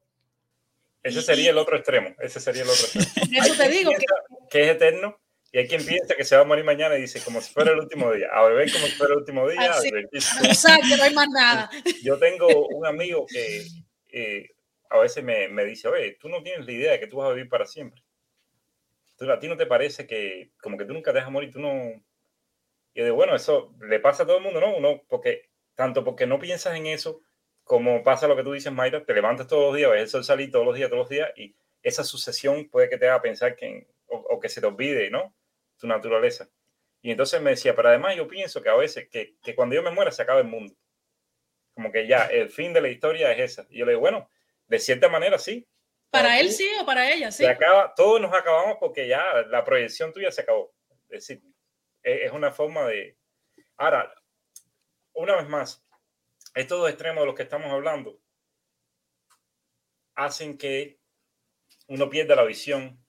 Ese 1.02 1.20
sería 1.20 1.50
el 1.50 1.58
otro 1.58 1.76
extremo. 1.76 2.14
Ese 2.20 2.40
sería 2.40 2.62
el 2.62 2.70
otro 2.70 2.84
extremo. 2.84 3.26
Eso 3.44 3.54
te 3.54 3.68
digo. 3.68 3.90
Que, 3.90 4.06
que 4.48 4.62
es 4.62 4.76
eterno 4.76 5.21
y 5.54 5.58
hay 5.58 5.68
quien 5.68 5.84
piensa 5.84 6.14
que 6.14 6.24
se 6.24 6.34
va 6.34 6.42
a 6.42 6.46
morir 6.46 6.64
mañana 6.64 6.96
y 6.96 7.02
dice, 7.02 7.20
como 7.22 7.42
si 7.42 7.52
fuera 7.52 7.72
el 7.72 7.80
último 7.80 8.10
día. 8.10 8.28
A 8.32 8.42
beber 8.44 8.72
como 8.72 8.86
si 8.86 8.92
fuera 8.92 9.12
el 9.12 9.18
último 9.18 9.46
día. 9.46 9.70
Así, 9.70 9.90
exacto, 10.44 10.96
no 10.96 11.02
hay 11.02 11.12
más 11.12 11.28
nada. 11.28 11.70
Yo 12.02 12.18
tengo 12.18 12.68
un 12.68 12.86
amigo 12.86 13.26
que 13.26 13.66
eh, 14.12 14.48
a 14.88 14.96
veces 14.98 15.22
me, 15.22 15.48
me, 15.48 15.66
dice, 15.66 15.88
oye, 15.88 16.16
tú 16.18 16.30
no 16.30 16.42
tienes 16.42 16.64
la 16.64 16.72
idea 16.72 16.92
de 16.92 17.00
que 17.00 17.06
tú 17.06 17.18
vas 17.18 17.28
a 17.28 17.34
vivir 17.34 17.50
para 17.50 17.66
siempre. 17.66 18.02
Tú, 19.18 19.30
a 19.30 19.38
ti 19.38 19.46
no 19.46 19.58
te 19.58 19.66
parece 19.66 20.06
que 20.06 20.52
como 20.62 20.78
que 20.78 20.86
tú 20.86 20.94
nunca 20.94 21.12
te 21.12 21.18
vas 21.18 21.28
a 21.28 21.30
morir, 21.30 21.52
tú 21.52 21.60
no... 21.60 22.02
Y 22.94 23.02
de 23.02 23.10
bueno, 23.10 23.36
eso 23.36 23.74
le 23.82 24.00
pasa 24.00 24.22
a 24.22 24.26
todo 24.26 24.38
el 24.38 24.42
mundo, 24.42 24.58
¿no? 24.58 24.74
Uno, 24.74 25.02
porque 25.06 25.50
tanto 25.74 26.02
porque 26.02 26.26
no 26.26 26.38
piensas 26.38 26.76
en 26.76 26.86
eso, 26.86 27.20
como 27.62 28.02
pasa 28.02 28.26
lo 28.26 28.36
que 28.36 28.42
tú 28.42 28.52
dices, 28.52 28.72
Mayra, 28.72 29.04
te 29.04 29.12
levantas 29.12 29.48
todos 29.48 29.66
los 29.66 29.76
días, 29.76 29.90
ves 29.90 30.02
el 30.02 30.08
sol 30.08 30.24
salir 30.24 30.50
todos 30.50 30.64
los 30.64 30.74
días, 30.74 30.88
todos 30.88 31.02
los 31.02 31.08
días, 31.10 31.30
y 31.36 31.54
esa 31.82 32.04
sucesión 32.04 32.70
puede 32.70 32.88
que 32.88 32.96
te 32.96 33.08
haga 33.08 33.20
pensar 33.20 33.54
que, 33.54 33.86
o, 34.06 34.16
o 34.16 34.40
que 34.40 34.48
se 34.48 34.62
te 34.62 34.66
olvide, 34.66 35.10
¿no? 35.10 35.34
Tu 35.82 35.88
naturaleza. 35.88 36.48
Y 37.02 37.10
entonces 37.10 37.42
me 37.42 37.50
decía, 37.50 37.74
pero 37.74 37.88
además 37.88 38.14
yo 38.14 38.28
pienso 38.28 38.62
que 38.62 38.68
a 38.68 38.76
veces 38.76 39.08
que, 39.10 39.36
que, 39.42 39.56
cuando 39.56 39.74
yo 39.74 39.82
me 39.82 39.90
muera 39.90 40.12
se 40.12 40.22
acaba 40.22 40.38
el 40.38 40.46
mundo. 40.46 40.74
Como 41.74 41.90
que 41.90 42.06
ya, 42.06 42.26
el 42.26 42.50
fin 42.50 42.72
de 42.72 42.80
la 42.80 42.88
historia 42.88 43.32
es 43.32 43.52
esa. 43.52 43.66
Y 43.68 43.78
yo 43.78 43.84
le 43.84 43.92
digo, 43.92 44.00
bueno, 44.00 44.30
de 44.68 44.78
cierta 44.78 45.08
manera 45.08 45.38
sí. 45.38 45.66
Para, 46.10 46.38
él 46.38 46.52
sí 46.52 46.68
o 46.80 46.86
para 46.86 47.10
ella 47.10 47.32
sí. 47.32 47.42
Se 47.42 47.50
acaba, 47.50 47.92
todos 47.96 48.20
nos 48.20 48.32
acabamos 48.32 48.76
porque 48.78 49.08
ya 49.08 49.24
la 49.48 49.64
proyección 49.64 50.12
tuya 50.12 50.30
se 50.30 50.42
acabó. 50.42 50.72
Es 51.08 51.26
decir, 51.26 51.42
es, 52.04 52.22
es 52.26 52.32
una 52.32 52.52
forma 52.52 52.86
de... 52.86 53.18
Ahora, 53.76 54.14
una 55.14 55.36
vez 55.36 55.48
más, 55.48 55.84
estos 56.54 56.78
dos 56.78 56.90
extremos 56.90 57.22
de 57.22 57.26
los 57.26 57.34
que 57.34 57.42
estamos 57.42 57.72
hablando 57.72 58.20
hacen 60.14 60.56
que 60.56 61.00
uno 61.88 62.08
pierda 62.08 62.36
la 62.36 62.44
visión 62.44 63.04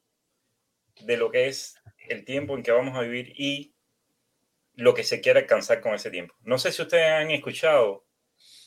de 1.02 1.18
lo 1.18 1.30
que 1.30 1.48
es 1.48 1.83
el 2.10 2.26
tiempo 2.26 2.56
en 2.56 2.64
que 2.64 2.72
vamos 2.72 2.98
a 2.98 3.02
vivir 3.02 3.34
y 3.36 3.74
lo 4.76 4.94
que 4.94 5.04
se 5.04 5.22
quiere 5.22 5.42
alcanzar 5.42 5.82
con 5.82 5.94
ese 5.94 6.10
tiempo. 6.10 6.36
No 6.42 6.58
sé 6.58 6.72
si 6.72 6.82
ustedes 6.82 7.10
han 7.10 7.32
escuchado 7.32 8.06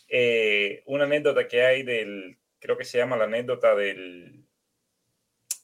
eh, 0.08 0.82
una 0.86 1.04
anécdota 1.04 1.48
que 1.48 1.62
hay 1.62 1.82
del, 1.82 2.38
creo 2.58 2.76
que 2.76 2.84
se 2.84 2.98
llama 2.98 3.16
la 3.16 3.24
anécdota 3.24 3.74
del, 3.74 4.44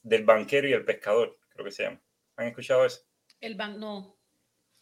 del 0.03 0.23
banquero 0.25 0.67
y 0.67 0.73
el 0.73 0.85
pescador, 0.85 1.37
creo 1.49 1.65
que 1.65 1.71
se 1.71 1.83
llama. 1.83 2.01
¿Han 2.35 2.47
escuchado 2.47 2.85
eso? 2.85 3.05
El 3.39 3.55
ban 3.55 3.79
no. 3.79 4.17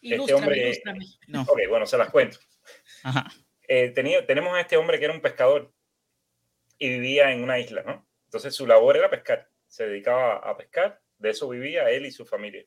este 0.01 0.33
hombre, 0.33 0.81
no. 1.27 1.43
Ok, 1.43 1.59
bueno, 1.69 1.85
se 1.85 1.97
las 1.97 2.09
cuento. 2.09 2.37
Eh, 3.67 3.91
tenía, 3.91 4.25
tenemos 4.25 4.53
a 4.53 4.59
este 4.59 4.75
hombre 4.75 4.99
que 4.99 5.05
era 5.05 5.13
un 5.13 5.21
pescador 5.21 5.73
y 6.77 6.89
vivía 6.89 7.31
en 7.31 7.41
una 7.41 7.57
isla, 7.57 7.83
¿no? 7.83 8.05
Entonces 8.25 8.53
su 8.53 8.67
labor 8.67 8.97
era 8.97 9.09
pescar, 9.09 9.49
se 9.67 9.87
dedicaba 9.87 10.35
a 10.37 10.57
pescar, 10.57 11.01
de 11.19 11.29
eso 11.29 11.47
vivía 11.47 11.89
él 11.89 12.05
y 12.05 12.11
su 12.11 12.25
familia. 12.25 12.65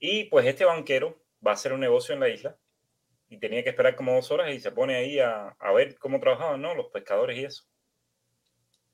Y 0.00 0.24
pues 0.24 0.46
este 0.46 0.64
banquero 0.64 1.22
va 1.46 1.52
a 1.52 1.54
hacer 1.54 1.72
un 1.72 1.80
negocio 1.80 2.14
en 2.14 2.20
la 2.20 2.28
isla 2.28 2.58
y 3.28 3.38
tenía 3.38 3.62
que 3.62 3.70
esperar 3.70 3.94
como 3.94 4.14
dos 4.14 4.30
horas 4.32 4.52
y 4.52 4.58
se 4.58 4.72
pone 4.72 4.96
ahí 4.96 5.20
a, 5.20 5.50
a 5.58 5.72
ver 5.72 5.96
cómo 5.98 6.18
trabajaban 6.18 6.60
¿no? 6.60 6.74
los 6.74 6.86
pescadores 6.88 7.38
y 7.38 7.44
eso. 7.44 7.64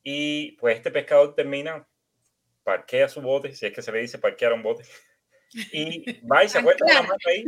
Y 0.03 0.53
pues 0.53 0.77
este 0.77 0.91
pescador 0.91 1.35
termina, 1.35 1.89
parquea 2.63 3.09
su 3.09 3.23
bote, 3.23 3.55
si 3.55 3.67
es 3.67 3.73
que 3.73 3.83
se 3.83 3.93
le 3.93 4.01
dice 4.01 4.19
parquear 4.19 4.53
un 4.53 4.63
bote, 4.63 4.85
y 5.73 6.21
va 6.27 6.45
y 6.45 6.49
se 6.49 6.59
acuesta 6.59 6.85
la 6.93 7.03
mano 7.03 7.17
ahí 7.27 7.45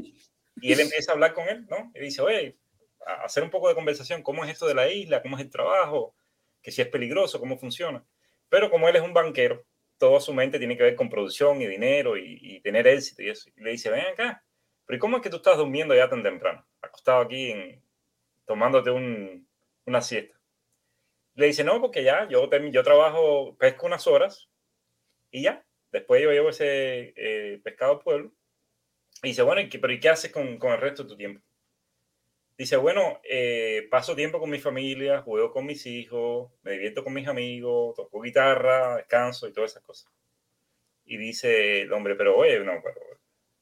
y 0.60 0.72
él 0.72 0.80
empieza 0.80 1.12
a 1.12 1.14
hablar 1.14 1.34
con 1.34 1.48
él, 1.48 1.66
¿no? 1.68 1.92
Y 1.94 2.00
dice, 2.00 2.22
oye, 2.22 2.58
a 3.06 3.24
hacer 3.24 3.42
un 3.42 3.50
poco 3.50 3.68
de 3.68 3.74
conversación, 3.74 4.22
¿cómo 4.22 4.44
es 4.44 4.50
esto 4.50 4.66
de 4.66 4.74
la 4.74 4.90
isla? 4.90 5.22
¿Cómo 5.22 5.36
es 5.36 5.42
el 5.42 5.50
trabajo? 5.50 6.14
Que 6.62 6.70
si 6.70 6.82
es 6.82 6.88
peligroso, 6.88 7.38
¿cómo 7.38 7.58
funciona? 7.58 8.04
Pero 8.48 8.70
como 8.70 8.88
él 8.88 8.96
es 8.96 9.02
un 9.02 9.14
banquero, 9.14 9.64
toda 9.98 10.20
su 10.20 10.32
mente 10.32 10.58
tiene 10.58 10.76
que 10.76 10.84
ver 10.84 10.96
con 10.96 11.11
producción 11.11 11.61
y 11.61 11.66
dinero 11.66 12.16
y, 12.16 12.38
y, 12.40 12.61
tener 12.61 12.87
éxito 12.87 13.22
y 13.22 13.30
eso. 13.30 13.50
Y 13.56 13.62
le 13.62 13.72
dice, 13.72 13.90
ven 13.90 14.06
acá, 14.06 14.44
pero 14.87 14.96
¿y 14.96 15.00
cómo 15.00 15.16
es 15.18 15.22
que 15.22 15.30
tú 15.30 15.37
estás 15.37 15.56
durmiendo 15.56 15.94
ya 15.94 16.08
tan 16.08 16.22
temprano? 16.22 16.66
Acostado 16.80 17.20
aquí 17.20 17.50
en, 17.50 17.82
tomándote 18.46 18.90
un, 18.90 19.46
una 19.84 20.00
siesta. 20.00 20.40
Le 21.34 21.46
dice, 21.46 21.62
no, 21.62 21.80
porque 21.80 22.02
ya 22.02 22.28
yo, 22.28 22.48
yo 22.70 22.82
trabajo, 22.82 23.56
pesco 23.58 23.87
unas 23.87 24.06
horas 24.06 24.48
y 25.30 25.42
ya. 25.42 25.64
Después 25.92 26.22
yo 26.22 26.32
llevo 26.32 26.48
ese 26.50 27.12
eh, 27.16 27.61
pescado 27.62 27.92
al 27.92 27.98
pueblo. 28.00 28.32
Y 29.22 29.28
dice, 29.28 29.42
bueno, 29.42 29.61
¿y 29.61 29.68
qué, 29.68 29.78
pero 29.78 29.92
¿y 29.92 30.00
qué 30.00 30.08
haces 30.08 30.32
con, 30.32 30.58
con 30.58 30.72
el 30.72 30.80
resto 30.80 31.02
de 31.02 31.08
tu 31.11 31.16
tiempo? 31.16 31.40
Dice, 32.58 32.76
bueno, 32.76 33.20
eh, 33.22 33.86
paso 33.88 34.16
tiempo 34.16 34.40
con 34.40 34.50
mi 34.50 34.58
familia, 34.58 35.22
juego 35.22 35.52
con 35.52 35.64
mis 35.64 35.86
hijos, 35.86 36.50
me 36.62 36.72
divierto 36.72 37.04
con 37.04 37.12
mis 37.12 37.28
amigos, 37.28 37.94
toco 37.94 38.20
guitarra, 38.20 38.96
descanso 38.96 39.46
y 39.46 39.52
todas 39.52 39.70
esas 39.70 39.84
cosas. 39.84 40.12
Y 41.04 41.18
dice 41.18 41.82
el 41.82 41.92
hombre, 41.92 42.16
pero 42.16 42.36
oye, 42.36 42.58
no, 42.58 42.72
pero 42.82 43.00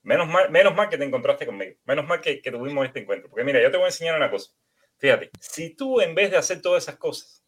menos 0.03 0.27
mal, 0.29 0.51
menos 0.51 0.75
mal 0.75 0.89
que 0.89 0.97
te 0.97 1.05
encontraste 1.05 1.45
conmigo, 1.45 1.77
menos 1.85 2.07
mal 2.07 2.23
que, 2.23 2.41
que 2.41 2.51
tuvimos 2.51 2.87
este 2.87 3.01
encuentro. 3.01 3.29
Porque 3.29 3.45
mira, 3.45 3.61
yo 3.61 3.71
te 3.71 3.77
voy 3.77 3.85
a 3.85 3.89
enseñar 3.89 4.17
una 4.17 4.31
cosa. 4.31 4.53
Fíjate, 4.97 5.31
si 5.41 5.77
tú 5.77 6.01
en 6.01 6.15
vez 6.15 6.31
de 6.31 6.39
hacer 6.39 6.63
todas 6.63 6.85
esas 6.85 6.97
cosas, 6.97 7.45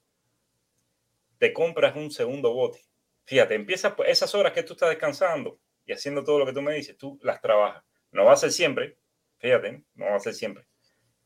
te 1.39 1.55
compras 1.55 1.97
un 1.97 2.11
segundo 2.11 2.53
bote, 2.53 2.85
fíjate, 3.25 3.55
empiezas 3.55 3.95
pues, 3.95 4.11
esas 4.11 4.35
horas 4.35 4.53
que 4.53 4.65
tú 4.65 4.75
estás 4.75 4.91
descansando 4.91 5.59
y 5.87 5.93
haciendo 5.93 6.25
todo 6.25 6.41
lo 6.41 6.45
que 6.45 6.53
tú 6.53 6.61
me 6.61 6.75
dices, 6.75 6.99
tú 6.99 7.19
las 7.23 7.41
trabajas. 7.41 7.83
No 8.11 8.27
va 8.27 8.35
a 8.35 8.37
ser 8.37 8.53
siempre, 8.53 8.99
fíjate, 9.39 9.83
no 9.95 10.05
va 10.05 10.17
a 10.17 10.21
ser 10.21 10.35
siempre 10.35 10.67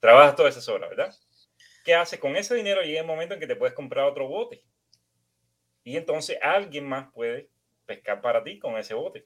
trabajas 0.02 0.34
todas 0.34 0.56
esas 0.56 0.68
horas, 0.68 0.90
¿verdad? 0.90 1.14
¿Qué 1.84 1.94
haces 1.94 2.18
con 2.18 2.36
ese 2.36 2.56
dinero? 2.56 2.82
Llega 2.82 3.00
el 3.00 3.06
momento 3.06 3.34
en 3.34 3.40
que 3.40 3.46
te 3.46 3.54
puedes 3.54 3.72
comprar 3.72 4.04
otro 4.04 4.26
bote. 4.26 4.64
Y 5.84 5.96
entonces 5.96 6.38
alguien 6.42 6.88
más 6.88 7.12
puede 7.12 7.48
pescar 7.86 8.20
para 8.20 8.42
ti 8.42 8.58
con 8.58 8.76
ese 8.76 8.94
bote. 8.94 9.24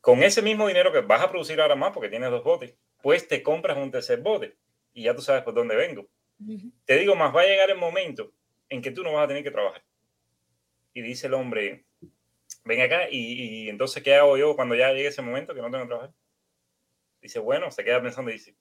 Con 0.00 0.22
ese 0.22 0.40
mismo 0.40 0.66
dinero 0.66 0.90
que 0.90 1.02
vas 1.02 1.20
a 1.20 1.28
producir 1.30 1.60
ahora 1.60 1.76
más 1.76 1.92
porque 1.92 2.08
tienes 2.08 2.30
dos 2.30 2.42
botes, 2.42 2.74
pues 3.02 3.28
te 3.28 3.42
compras 3.42 3.76
un 3.76 3.90
tercer 3.90 4.20
bote 4.20 4.56
y 4.94 5.04
ya 5.04 5.14
tú 5.14 5.20
sabes 5.20 5.42
por 5.42 5.52
dónde 5.52 5.76
vengo. 5.76 6.08
Uh 6.40 6.44
-huh. 6.44 6.72
Te 6.86 6.96
digo 6.96 7.14
más, 7.14 7.34
va 7.36 7.42
a 7.42 7.46
llegar 7.46 7.70
el 7.70 7.76
momento 7.76 8.32
en 8.70 8.80
que 8.80 8.90
tú 8.90 9.02
no 9.02 9.12
vas 9.12 9.24
a 9.24 9.28
tener 9.28 9.42
que 9.42 9.50
trabajar. 9.50 9.84
Y 10.94 11.02
dice 11.02 11.26
el 11.26 11.34
hombre, 11.34 11.84
ven 12.64 12.80
acá 12.80 13.06
y, 13.10 13.64
y 13.64 13.68
entonces 13.68 14.02
¿qué 14.02 14.14
hago 14.14 14.38
yo 14.38 14.56
cuando 14.56 14.74
ya 14.74 14.92
llegue 14.92 15.08
ese 15.08 15.20
momento 15.20 15.54
que 15.54 15.60
no 15.60 15.70
tengo 15.70 15.84
que 15.84 15.88
trabajar? 15.88 16.14
Dice, 17.20 17.38
bueno, 17.38 17.70
se 17.70 17.84
queda 17.84 18.02
pensando 18.02 18.30
y 18.30 18.34
dice, 18.34 18.56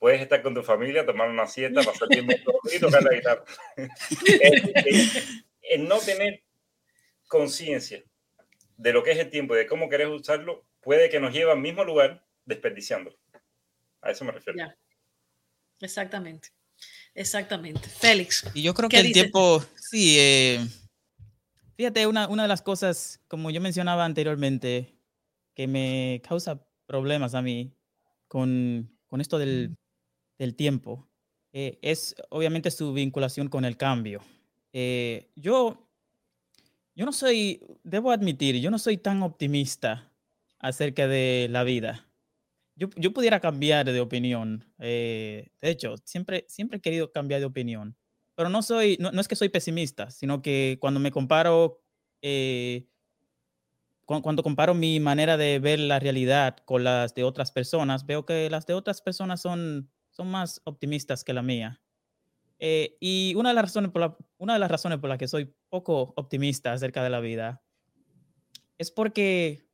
puedes 0.00 0.20
estar 0.20 0.42
con 0.42 0.54
tu 0.54 0.62
familia, 0.62 1.06
tomar 1.06 1.28
una 1.28 1.46
siesta, 1.46 1.82
pasar 1.82 2.08
tiempo 2.08 2.32
y 2.74 2.80
tocar 2.80 3.04
la 3.04 3.14
guitarra. 3.14 3.44
el, 3.76 4.72
el, 4.74 5.10
el, 5.62 5.88
no 5.88 5.98
tener 5.98 6.42
conciencia 7.28 8.02
de 8.76 8.92
lo 8.92 9.04
que 9.04 9.12
es 9.12 9.18
el 9.18 9.30
tiempo 9.30 9.54
y 9.54 9.58
de 9.58 9.66
cómo 9.66 9.88
querés 9.88 10.08
usarlo 10.08 10.66
puede 10.80 11.10
que 11.10 11.20
nos 11.20 11.32
lleve 11.32 11.52
al 11.52 11.60
mismo 11.60 11.84
lugar 11.84 12.24
desperdiciándolo. 12.46 13.16
A 14.00 14.10
eso 14.10 14.24
me 14.24 14.32
refiero. 14.32 14.58
Ya. 14.58 14.74
Exactamente. 15.80 16.48
Exactamente. 17.14 17.88
Félix. 17.88 18.50
Y 18.54 18.62
yo 18.62 18.72
creo 18.72 18.88
que 18.88 18.96
el 18.96 19.06
dices? 19.06 19.24
tiempo, 19.24 19.62
sí, 19.76 20.16
eh, 20.18 20.66
fíjate, 21.76 22.06
una, 22.06 22.26
una 22.28 22.44
de 22.44 22.48
las 22.48 22.62
cosas, 22.62 23.20
como 23.28 23.50
yo 23.50 23.60
mencionaba 23.60 24.06
anteriormente, 24.06 24.96
que 25.54 25.66
me 25.66 26.22
causa 26.26 26.66
problemas 26.86 27.34
a 27.34 27.42
mí 27.42 27.76
con, 28.28 28.90
con 29.06 29.20
esto 29.20 29.38
del, 29.38 29.76
del 30.40 30.56
tiempo 30.56 31.06
eh, 31.52 31.78
es 31.82 32.16
obviamente 32.30 32.70
su 32.70 32.92
vinculación 32.92 33.48
con 33.48 33.64
el 33.64 33.76
cambio. 33.76 34.22
Eh, 34.72 35.30
yo, 35.36 35.86
yo 36.94 37.04
no 37.04 37.12
soy, 37.12 37.62
debo 37.84 38.10
admitir, 38.10 38.56
yo 38.56 38.70
no 38.70 38.78
soy 38.78 38.96
tan 38.96 39.22
optimista 39.22 40.10
acerca 40.58 41.06
de 41.06 41.48
la 41.50 41.62
vida. 41.62 42.08
Yo, 42.74 42.88
yo 42.96 43.12
pudiera 43.12 43.40
cambiar 43.40 43.92
de 43.92 44.00
opinión. 44.00 44.64
de 44.78 45.50
hecho, 45.60 45.96
siempre, 46.04 46.46
siempre 46.48 46.78
he 46.78 46.80
querido 46.80 47.12
cambiar 47.12 47.40
de 47.40 47.46
opinión. 47.46 47.96
Pero 48.34 48.48
no 48.48 48.62
soy, 48.62 48.96
no, 48.98 49.12
no 49.12 49.20
es 49.20 49.28
que 49.28 49.36
soy 49.36 49.50
pesimista, 49.50 50.10
sino 50.10 50.40
que 50.40 50.78
cuando 50.80 50.98
me 50.98 51.10
comparo 51.10 51.82
cuando, 54.06 54.42
comparo 54.42 54.74
mi 54.74 54.98
manera 54.98 55.36
de 55.36 55.60
ver 55.60 55.78
la 55.78 56.00
realidad 56.00 56.56
con 56.64 56.82
las 56.82 57.14
de 57.14 57.22
otras 57.22 57.52
personas, 57.52 58.06
veo 58.06 58.26
que 58.26 58.50
las 58.50 58.66
de 58.66 58.74
otras 58.74 59.00
personas 59.00 59.40
son, 59.40 59.88
son 60.20 60.30
más 60.30 60.60
optimistas 60.64 61.24
que 61.24 61.32
la 61.32 61.40
mía. 61.40 61.80
Eh, 62.58 62.98
y 63.00 63.32
una 63.36 63.48
de, 63.48 63.54
las 63.54 63.64
razones 63.64 63.90
por 63.90 64.02
la, 64.02 64.16
una 64.36 64.52
de 64.52 64.58
las 64.58 64.70
razones 64.70 64.98
por 64.98 65.08
las 65.08 65.16
que 65.16 65.26
soy 65.26 65.50
poco 65.70 66.12
optimista 66.14 66.74
acerca 66.74 67.02
de 67.02 67.08
la 67.08 67.20
vida 67.20 67.62
es 68.76 68.90
porque 68.90 69.66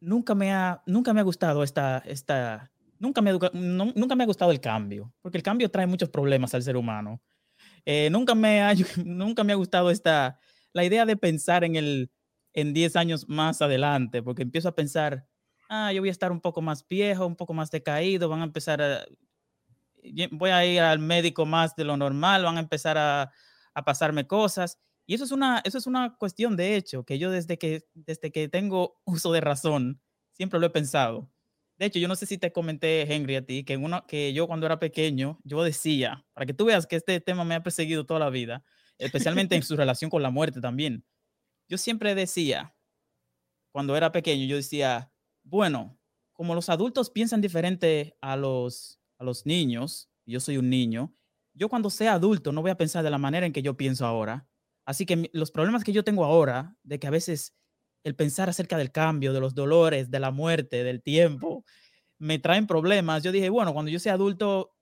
nunca 0.00 0.34
me 0.34 0.54
ha, 0.54 0.82
nunca 0.86 1.12
me 1.12 1.20
ha 1.20 1.22
gustado 1.22 1.62
esta, 1.62 1.98
esta 2.06 2.72
nunca, 2.98 3.20
me, 3.20 3.32
nunca 3.52 4.16
me 4.16 4.22
ha 4.22 4.26
gustado 4.26 4.52
el 4.52 4.60
cambio, 4.60 5.12
porque 5.20 5.36
el 5.36 5.42
cambio 5.42 5.70
trae 5.70 5.86
muchos 5.86 6.08
problemas 6.08 6.54
al 6.54 6.62
ser 6.62 6.78
humano. 6.78 7.20
Eh, 7.84 8.08
nunca, 8.10 8.34
me 8.34 8.62
ha, 8.62 8.72
nunca 9.04 9.44
me 9.44 9.52
ha 9.52 9.56
gustado 9.56 9.90
esta, 9.90 10.40
la 10.72 10.82
idea 10.82 11.04
de 11.04 11.18
pensar 11.18 11.62
en 11.62 11.76
el, 11.76 12.10
en 12.54 12.72
10 12.72 12.96
años 12.96 13.28
más 13.28 13.60
adelante, 13.60 14.22
porque 14.22 14.44
empiezo 14.44 14.70
a 14.70 14.74
pensar, 14.74 15.28
ah, 15.68 15.92
yo 15.92 16.00
voy 16.00 16.08
a 16.08 16.12
estar 16.12 16.32
un 16.32 16.40
poco 16.40 16.62
más 16.62 16.88
viejo, 16.88 17.26
un 17.26 17.36
poco 17.36 17.52
más 17.52 17.70
decaído, 17.70 18.30
van 18.30 18.40
a 18.40 18.44
empezar 18.44 18.80
a, 18.80 19.04
voy 20.32 20.50
a 20.50 20.64
ir 20.64 20.80
al 20.80 20.98
médico 20.98 21.46
más 21.46 21.76
de 21.76 21.84
lo 21.84 21.96
normal, 21.96 22.44
van 22.44 22.56
a 22.56 22.60
empezar 22.60 22.98
a, 22.98 23.32
a 23.74 23.84
pasarme 23.84 24.26
cosas. 24.26 24.78
Y 25.06 25.14
eso 25.14 25.24
es, 25.24 25.30
una, 25.30 25.60
eso 25.64 25.78
es 25.78 25.86
una 25.86 26.16
cuestión 26.16 26.56
de 26.56 26.76
hecho, 26.76 27.04
que 27.04 27.18
yo 27.18 27.30
desde 27.30 27.58
que, 27.58 27.84
desde 27.94 28.32
que 28.32 28.48
tengo 28.48 29.00
uso 29.04 29.32
de 29.32 29.40
razón, 29.40 30.00
siempre 30.32 30.58
lo 30.58 30.66
he 30.66 30.70
pensado. 30.70 31.30
De 31.78 31.86
hecho, 31.86 31.98
yo 31.98 32.08
no 32.08 32.16
sé 32.16 32.26
si 32.26 32.38
te 32.38 32.52
comenté, 32.52 33.02
Henry, 33.12 33.36
a 33.36 33.44
ti, 33.44 33.62
que, 33.62 33.76
uno, 33.76 34.04
que 34.06 34.32
yo 34.32 34.46
cuando 34.46 34.66
era 34.66 34.78
pequeño, 34.78 35.38
yo 35.44 35.62
decía, 35.62 36.26
para 36.32 36.46
que 36.46 36.54
tú 36.54 36.64
veas 36.64 36.86
que 36.86 36.96
este 36.96 37.20
tema 37.20 37.44
me 37.44 37.54
ha 37.54 37.62
perseguido 37.62 38.06
toda 38.06 38.18
la 38.18 38.30
vida, 38.30 38.64
especialmente 38.98 39.54
en 39.54 39.62
su 39.62 39.76
relación 39.76 40.10
con 40.10 40.22
la 40.22 40.30
muerte 40.30 40.60
también 40.60 41.04
yo 41.68 41.78
siempre 41.78 42.14
decía, 42.14 42.74
cuando 43.72 43.96
era 43.96 44.12
pequeño, 44.12 44.46
yo 44.46 44.56
decía, 44.56 45.12
bueno, 45.42 45.98
como 46.32 46.54
los 46.54 46.68
adultos 46.68 47.10
piensan 47.10 47.40
diferente 47.40 48.16
a 48.20 48.36
los, 48.36 49.00
a 49.18 49.24
los 49.24 49.46
niños, 49.46 50.10
yo 50.24 50.40
soy 50.40 50.58
un 50.58 50.70
niño, 50.70 51.14
yo 51.54 51.68
cuando 51.68 51.90
sea 51.90 52.14
adulto 52.14 52.52
no 52.52 52.62
voy 52.62 52.70
a 52.70 52.76
pensar 52.76 53.02
de 53.02 53.10
la 53.10 53.18
manera 53.18 53.46
en 53.46 53.52
que 53.52 53.62
yo 53.62 53.76
pienso 53.76 54.06
ahora. 54.06 54.46
Así 54.84 55.06
que 55.06 55.30
los 55.32 55.50
problemas 55.50 55.82
que 55.82 55.92
yo 55.92 56.04
tengo 56.04 56.24
ahora, 56.24 56.76
de 56.82 56.98
que 56.98 57.06
a 57.06 57.10
veces 57.10 57.56
el 58.04 58.14
pensar 58.14 58.48
acerca 58.48 58.78
del 58.78 58.92
cambio, 58.92 59.32
de 59.32 59.40
los 59.40 59.54
dolores, 59.54 60.10
de 60.10 60.20
la 60.20 60.30
muerte, 60.30 60.84
del 60.84 61.02
tiempo, 61.02 61.64
me 62.18 62.38
traen 62.38 62.66
problemas. 62.66 63.22
Yo 63.22 63.32
dije, 63.32 63.48
bueno, 63.50 63.72
cuando 63.72 63.90
yo 63.90 63.98
sea 63.98 64.12
adulto, 64.12 64.76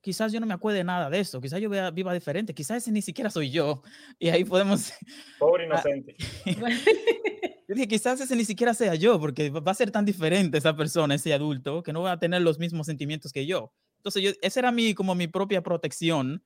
quizás 0.00 0.32
yo 0.32 0.40
no 0.40 0.46
me 0.46 0.54
acuerde 0.54 0.82
nada 0.82 1.10
de 1.10 1.20
eso, 1.20 1.40
quizás 1.40 1.60
yo 1.60 1.70
viva 1.92 2.14
diferente, 2.14 2.54
quizás 2.54 2.78
ese 2.78 2.90
ni 2.90 3.02
siquiera 3.02 3.30
soy 3.30 3.50
yo. 3.50 3.82
Y 4.18 4.30
ahí 4.30 4.44
podemos... 4.44 4.92
Pobre 5.38 5.64
ah, 5.64 5.66
inocente. 5.66 6.16
yo 7.68 7.74
dije, 7.74 7.86
quizás 7.86 8.20
ese 8.20 8.34
ni 8.34 8.44
siquiera 8.44 8.74
sea 8.74 8.94
yo, 8.94 9.20
porque 9.20 9.50
va 9.50 9.70
a 9.70 9.74
ser 9.74 9.90
tan 9.90 10.04
diferente 10.04 10.58
esa 10.58 10.74
persona, 10.74 11.14
ese 11.14 11.32
adulto, 11.34 11.82
que 11.82 11.92
no 11.92 12.02
va 12.02 12.12
a 12.12 12.18
tener 12.18 12.42
los 12.42 12.58
mismos 12.58 12.86
sentimientos 12.86 13.32
que 13.32 13.46
yo. 13.46 13.72
Entonces, 13.98 14.22
yo, 14.22 14.30
esa 14.42 14.60
era 14.60 14.72
mi, 14.72 14.94
como 14.94 15.14
mi 15.14 15.28
propia 15.28 15.62
protección 15.62 16.42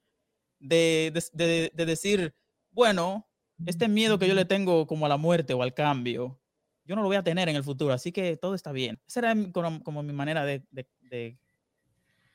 de, 0.58 1.12
de, 1.32 1.70
de, 1.74 1.86
decir, 1.86 2.34
bueno, 2.70 3.28
este 3.66 3.88
miedo 3.88 4.18
que 4.18 4.28
yo 4.28 4.34
le 4.34 4.44
tengo 4.44 4.86
como 4.86 5.06
a 5.06 5.08
la 5.08 5.16
muerte 5.16 5.54
o 5.54 5.62
al 5.62 5.74
cambio, 5.74 6.40
yo 6.84 6.96
no 6.96 7.02
lo 7.02 7.08
voy 7.08 7.16
a 7.16 7.22
tener 7.22 7.48
en 7.48 7.56
el 7.56 7.64
futuro, 7.64 7.94
así 7.94 8.10
que 8.10 8.36
todo 8.36 8.54
está 8.54 8.72
bien. 8.72 9.00
Esa 9.06 9.20
era 9.20 9.52
como, 9.52 9.82
como 9.82 10.02
mi 10.02 10.12
manera 10.12 10.44
de, 10.44 10.64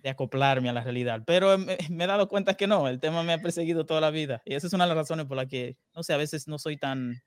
de 0.07 0.09
acoplarme 0.09 0.69
a 0.69 0.73
la 0.73 0.83
realidad. 0.83 1.23
Pero 1.25 1.57
me, 1.57 1.75
he 1.75 2.07
dado 2.07 2.27
cuenta 2.27 2.55
que 2.55 2.67
no, 2.67 2.87
el 2.87 2.99
tema 2.99 3.23
me 3.23 3.33
ha 3.33 3.41
perseguido 3.41 3.85
toda 3.85 4.01
la 4.01 4.11
vida. 4.11 4.41
Y 4.45 4.55
esa 4.55 4.67
es 4.67 4.73
una 4.73 4.85
de 4.85 4.89
las 4.89 4.97
razones 4.97 5.25
por 5.25 5.37
las 5.37 5.47
que, 5.47 5.77
no 5.95 6.03
sé, 6.03 6.13
a 6.13 6.17
veces 6.17 6.47
no 6.47 6.59
soy 6.59 6.77
tan, 6.77 7.21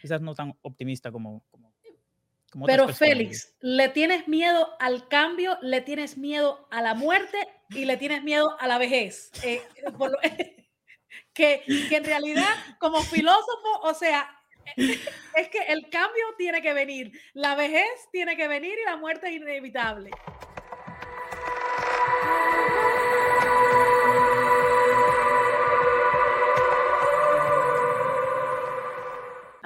quizás 0.00 0.20
no 0.20 0.34
tan 0.34 0.56
optimista 0.62 1.10
como... 1.12 1.42
como, 1.50 2.66
Pero 2.66 2.88
Félix, 2.88 3.54
¿le 3.60 3.88
tienes 3.88 4.28
miedo 4.28 4.68
al 4.78 5.08
cambio, 5.08 5.58
le 5.62 5.80
tienes 5.80 6.16
miedo 6.16 6.66
a 6.70 6.82
la 6.82 6.94
muerte 6.94 7.36
y 7.70 7.84
le 7.84 7.96
tienes 7.96 8.22
miedo 8.22 8.56
a 8.58 8.66
la 8.66 8.78
vejez? 8.78 9.30
Eh, 9.42 9.62
que, 11.34 11.62
que 11.88 11.96
en 11.96 12.04
realidad, 12.04 12.54
como 12.78 13.02
filósofo, 13.02 13.80
o 13.82 13.94
sea, 13.94 14.28
es 14.76 15.48
que 15.48 15.58
el 15.68 15.88
cambio 15.90 16.24
tiene 16.38 16.62
que 16.62 16.72
venir, 16.72 17.12
la 17.34 17.54
vejez 17.54 18.08
tiene 18.12 18.36
que 18.36 18.48
venir 18.48 18.76
y 18.80 18.84
la 18.84 18.96
muerte 18.96 19.28
es 19.28 19.36
inevitable. 19.36 20.10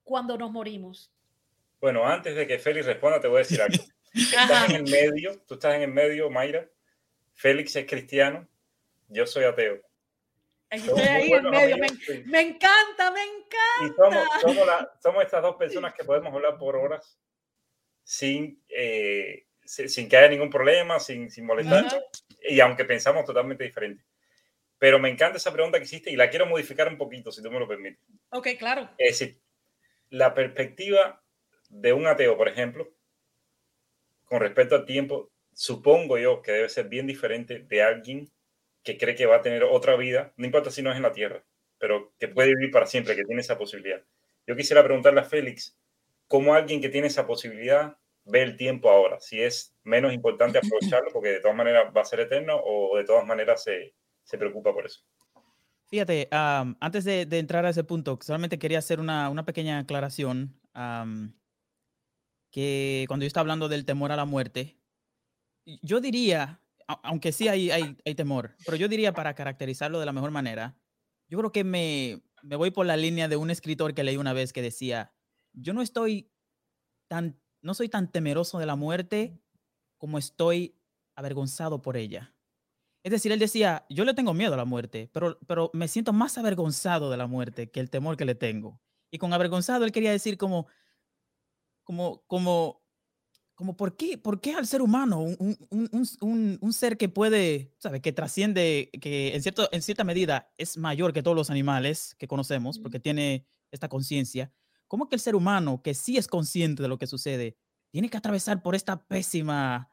cuando 0.02 0.38
nos 0.38 0.50
morimos? 0.50 1.12
Bueno, 1.80 2.06
antes 2.06 2.34
de 2.34 2.46
que 2.46 2.58
Félix 2.58 2.86
responda, 2.86 3.20
te 3.20 3.28
voy 3.28 3.36
a 3.36 3.38
decir 3.40 3.60
algo. 3.60 3.84
Estás 4.14 4.70
en 4.70 4.76
el 4.76 4.82
medio, 4.90 5.38
tú 5.46 5.54
estás 5.54 5.74
en 5.76 5.82
el 5.82 5.92
medio, 5.92 6.30
Mayra. 6.30 6.66
Félix 7.34 7.76
es 7.76 7.86
cristiano, 7.86 8.48
yo 9.08 9.24
soy 9.24 9.44
ateo. 9.44 9.80
Estoy 10.68 11.00
ahí 11.00 11.32
en 11.32 11.48
medio. 11.48 11.76
Me, 12.26 12.40
encanta, 12.40 13.10
me 13.12 13.22
encanta. 13.22 13.84
Y 13.84 13.88
somos, 13.94 14.28
somos, 15.00 15.22
estas 15.22 15.42
dos 15.42 15.56
personas 15.56 15.94
que 15.98 16.04
podemos 16.04 16.34
hablar 16.34 16.58
por 16.58 16.74
horas 16.74 17.18
sin, 18.02 18.60
eh, 18.68 19.46
sin, 19.64 20.08
que 20.08 20.16
haya 20.16 20.28
ningún 20.28 20.50
problema, 20.50 20.98
sin, 20.98 21.30
sin 21.30 21.46
molestar. 21.46 21.86
Y 22.42 22.58
aunque 22.60 22.84
pensamos 22.84 23.24
totalmente 23.24 23.62
diferente. 23.62 24.04
Pero 24.80 24.98
me 24.98 25.10
encanta 25.10 25.36
esa 25.36 25.52
pregunta 25.52 25.76
que 25.76 25.84
hiciste 25.84 26.10
y 26.10 26.16
la 26.16 26.30
quiero 26.30 26.46
modificar 26.46 26.88
un 26.88 26.96
poquito, 26.96 27.30
si 27.30 27.42
tú 27.42 27.50
me 27.50 27.60
lo 27.60 27.68
permites. 27.68 28.00
Ok, 28.30 28.48
claro. 28.58 28.88
Es 28.96 29.18
decir, 29.18 29.38
la 30.08 30.32
perspectiva 30.32 31.22
de 31.68 31.92
un 31.92 32.06
ateo, 32.06 32.34
por 32.38 32.48
ejemplo, 32.48 32.90
con 34.24 34.40
respecto 34.40 34.74
al 34.74 34.86
tiempo, 34.86 35.30
supongo 35.52 36.16
yo 36.16 36.40
que 36.40 36.52
debe 36.52 36.70
ser 36.70 36.88
bien 36.88 37.06
diferente 37.06 37.58
de 37.58 37.82
alguien 37.82 38.30
que 38.82 38.96
cree 38.96 39.14
que 39.14 39.26
va 39.26 39.36
a 39.36 39.42
tener 39.42 39.64
otra 39.64 39.96
vida, 39.96 40.32
no 40.38 40.46
importa 40.46 40.70
si 40.70 40.80
no 40.80 40.90
es 40.90 40.96
en 40.96 41.02
la 41.02 41.12
Tierra, 41.12 41.44
pero 41.78 42.14
que 42.18 42.28
puede 42.28 42.48
vivir 42.54 42.70
para 42.70 42.86
siempre, 42.86 43.14
que 43.14 43.24
tiene 43.24 43.42
esa 43.42 43.58
posibilidad. 43.58 44.02
Yo 44.46 44.56
quisiera 44.56 44.82
preguntarle 44.82 45.20
a 45.20 45.24
Félix, 45.24 45.78
¿cómo 46.26 46.54
alguien 46.54 46.80
que 46.80 46.88
tiene 46.88 47.08
esa 47.08 47.26
posibilidad 47.26 47.98
ve 48.24 48.40
el 48.40 48.56
tiempo 48.56 48.88
ahora? 48.88 49.20
Si 49.20 49.42
es 49.42 49.76
menos 49.84 50.14
importante 50.14 50.56
aprovecharlo 50.56 51.10
porque 51.12 51.28
de 51.28 51.40
todas 51.40 51.56
maneras 51.56 51.92
va 51.94 52.00
a 52.00 52.06
ser 52.06 52.20
eterno 52.20 52.58
o 52.64 52.96
de 52.96 53.04
todas 53.04 53.26
maneras 53.26 53.62
se, 53.62 53.92
se 54.30 54.38
preocupa 54.38 54.72
por 54.72 54.86
eso. 54.86 55.00
Fíjate, 55.86 56.28
antes 56.30 57.04
de, 57.04 57.22
entrar 57.32 57.66
a 57.66 57.70
ese 57.70 57.82
punto, 57.82 58.16
solamente 58.22 58.60
quería 58.60 58.78
hacer 58.78 59.00
una, 59.00 59.28
una 59.28 59.44
pequeña 59.44 59.80
aclaración. 59.80 60.56
que 62.52 63.04
cuando 63.08 63.24
yo 63.24 63.26
estaba 63.26 63.42
hablando 63.42 63.68
del 63.68 63.84
temor 63.84 64.12
a 64.12 64.16
la 64.16 64.24
muerte, 64.24 64.78
yo 65.82 66.00
diría, 66.00 66.60
aunque 66.86 67.32
sí 67.32 67.48
hay, 67.48 67.72
hay, 67.72 67.96
hay, 68.04 68.14
temor, 68.14 68.54
pero 68.64 68.76
yo 68.76 68.86
diría 68.86 69.12
para 69.12 69.34
caracterizarlo 69.34 69.98
de 69.98 70.06
la 70.06 70.12
mejor 70.12 70.30
manera, 70.30 70.76
yo 71.28 71.38
creo 71.38 71.50
que 71.50 71.64
me, 71.64 72.22
me 72.42 72.54
voy 72.54 72.70
por 72.70 72.86
la 72.86 72.96
línea 72.96 73.26
de 73.26 73.36
un 73.36 73.50
escritor 73.50 73.92
que 73.92 74.04
leí 74.04 74.16
una 74.16 74.32
vez 74.32 74.52
que 74.52 74.62
decía, 74.62 75.12
yo 75.52 75.72
no 75.72 75.82
estoy 75.82 76.30
tan, 77.08 77.40
no 77.62 77.74
soy 77.74 77.88
tan 77.88 78.12
temeroso 78.12 78.60
de 78.60 78.66
la 78.66 78.76
muerte 78.76 79.40
como 79.98 80.18
estoy 80.18 80.76
avergonzado 81.16 81.82
por 81.82 81.96
ella. 81.96 82.32
Es 83.02 83.12
decir, 83.12 83.32
él 83.32 83.38
decía, 83.38 83.86
yo 83.88 84.04
le 84.04 84.14
tengo 84.14 84.34
miedo 84.34 84.54
a 84.54 84.58
la 84.58 84.64
muerte, 84.66 85.08
pero, 85.12 85.38
pero 85.46 85.70
me 85.72 85.88
siento 85.88 86.12
más 86.12 86.36
avergonzado 86.36 87.10
de 87.10 87.16
la 87.16 87.26
muerte 87.26 87.70
que 87.70 87.80
el 87.80 87.88
temor 87.88 88.16
que 88.16 88.26
le 88.26 88.34
tengo. 88.34 88.80
Y 89.10 89.18
con 89.18 89.32
avergonzado 89.32 89.84
él 89.84 89.92
quería 89.92 90.12
decir 90.12 90.36
como, 90.36 90.66
como, 91.82 92.22
como, 92.26 92.82
como, 93.54 93.76
¿por 93.76 93.96
qué, 93.96 94.18
por 94.18 94.40
qué 94.40 94.54
al 94.54 94.66
ser 94.66 94.82
humano, 94.82 95.20
un, 95.20 95.56
un, 95.70 95.88
un, 96.20 96.58
un 96.60 96.72
ser 96.72 96.98
que 96.98 97.08
puede, 97.08 97.74
¿sabe? 97.78 98.00
Que 98.00 98.12
trasciende, 98.12 98.90
que 99.00 99.34
en, 99.34 99.42
cierto, 99.42 99.68
en 99.72 99.82
cierta 99.82 100.04
medida 100.04 100.52
es 100.58 100.76
mayor 100.76 101.12
que 101.12 101.22
todos 101.22 101.36
los 101.36 101.50
animales 101.50 102.14
que 102.18 102.28
conocemos, 102.28 102.78
porque 102.78 103.00
tiene 103.00 103.46
esta 103.70 103.88
conciencia, 103.88 104.52
¿cómo 104.88 105.08
que 105.08 105.16
el 105.16 105.20
ser 105.20 105.34
humano, 105.34 105.82
que 105.82 105.94
sí 105.94 106.16
es 106.16 106.28
consciente 106.28 106.82
de 106.82 106.88
lo 106.88 106.98
que 106.98 107.06
sucede, 107.06 107.56
tiene 107.90 108.08
que 108.08 108.16
atravesar 108.18 108.62
por 108.62 108.74
esta 108.74 109.06
pésima, 109.06 109.90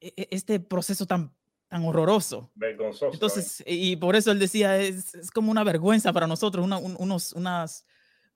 e, 0.00 0.12
e, 0.16 0.28
este 0.30 0.60
proceso 0.60 1.06
tan 1.06 1.34
tan 1.70 1.84
horroroso. 1.84 2.50
Vergonzoso. 2.56 3.12
Entonces, 3.12 3.62
y 3.64 3.94
por 3.96 4.16
eso 4.16 4.32
él 4.32 4.40
decía, 4.40 4.76
es, 4.76 5.14
es 5.14 5.30
como 5.30 5.52
una 5.52 5.62
vergüenza 5.62 6.12
para 6.12 6.26
nosotros, 6.26 6.64
una, 6.64 6.78
unos, 6.78 7.32
unas, 7.32 7.86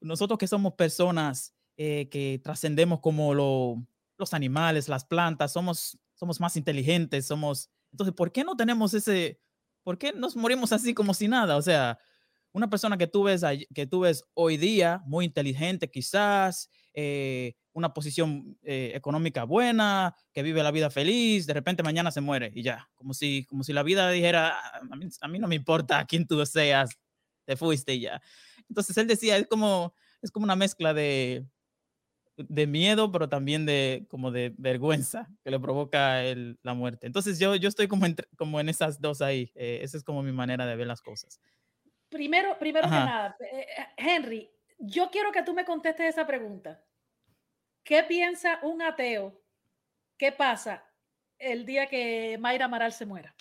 nosotros 0.00 0.38
que 0.38 0.46
somos 0.46 0.74
personas 0.74 1.52
eh, 1.76 2.08
que 2.10 2.40
trascendemos 2.42 3.00
como 3.00 3.34
lo, 3.34 3.84
los 4.18 4.34
animales, 4.34 4.88
las 4.88 5.04
plantas, 5.04 5.52
somos, 5.52 5.98
somos 6.14 6.40
más 6.40 6.56
inteligentes, 6.56 7.26
somos... 7.26 7.70
Entonces, 7.90 8.14
¿por 8.14 8.30
qué 8.30 8.44
no 8.44 8.56
tenemos 8.56 8.94
ese, 8.94 9.40
por 9.82 9.98
qué 9.98 10.12
nos 10.12 10.36
morimos 10.36 10.72
así 10.72 10.94
como 10.94 11.12
si 11.12 11.26
nada? 11.26 11.56
O 11.56 11.62
sea, 11.62 11.98
una 12.54 12.70
persona 12.70 12.96
que 12.96 13.08
tú 13.08 13.24
ves, 13.24 13.44
que 13.74 13.86
tú 13.86 14.00
ves 14.00 14.24
hoy 14.32 14.56
día, 14.56 15.02
muy 15.06 15.24
inteligente 15.24 15.90
quizás, 15.90 16.70
eh, 16.94 17.54
una 17.72 17.92
posición 17.92 18.56
eh, 18.62 18.92
económica 18.94 19.42
buena, 19.42 20.14
que 20.32 20.44
vive 20.44 20.62
la 20.62 20.70
vida 20.70 20.88
feliz, 20.88 21.46
de 21.48 21.52
repente 21.52 21.82
mañana 21.82 22.12
se 22.12 22.20
muere 22.20 22.52
y 22.54 22.62
ya, 22.62 22.88
como 22.94 23.12
si, 23.12 23.44
como 23.46 23.64
si 23.64 23.72
la 23.72 23.82
vida 23.82 24.08
dijera, 24.08 24.56
ah, 24.56 24.80
a 25.20 25.28
mí, 25.28 25.38
no 25.40 25.48
me 25.48 25.56
importa 25.56 26.04
quién 26.06 26.28
tú 26.28 26.46
seas, 26.46 26.90
te 27.44 27.56
fuiste 27.56 27.94
y 27.94 28.02
ya. 28.02 28.22
Entonces 28.68 28.96
él 28.98 29.08
decía, 29.08 29.36
es 29.36 29.48
como, 29.48 29.92
es 30.22 30.30
como 30.30 30.44
una 30.44 30.54
mezcla 30.54 30.94
de, 30.94 31.44
de 32.36 32.66
miedo, 32.68 33.10
pero 33.10 33.28
también 33.28 33.66
de 33.66 34.06
como 34.08 34.30
de 34.30 34.54
vergüenza 34.58 35.28
que 35.42 35.50
le 35.50 35.58
provoca 35.58 36.22
el, 36.22 36.60
la 36.62 36.74
muerte. 36.74 37.08
Entonces 37.08 37.40
yo, 37.40 37.56
yo 37.56 37.68
estoy 37.68 37.88
como 37.88 38.06
en, 38.06 38.14
como 38.36 38.60
en 38.60 38.68
esas 38.68 39.00
dos 39.00 39.22
ahí. 39.22 39.50
Eh, 39.56 39.80
esa 39.82 39.96
es 39.96 40.04
como 40.04 40.22
mi 40.22 40.32
manera 40.32 40.66
de 40.66 40.76
ver 40.76 40.86
las 40.86 41.02
cosas. 41.02 41.40
Primero, 42.14 42.56
primero 42.60 42.88
que 42.88 42.94
nada, 42.94 43.36
eh, 43.40 43.66
Henry, 43.96 44.48
yo 44.78 45.10
quiero 45.10 45.32
que 45.32 45.42
tú 45.42 45.52
me 45.52 45.64
contestes 45.64 46.10
esa 46.10 46.24
pregunta. 46.24 46.80
¿Qué 47.82 48.04
piensa 48.04 48.60
un 48.62 48.82
ateo? 48.82 49.36
¿Qué 50.16 50.30
pasa 50.30 50.88
el 51.40 51.66
día 51.66 51.88
que 51.88 52.36
Mayra 52.38 52.66
Amaral 52.66 52.92
se 52.92 53.04
muera? 53.04 53.34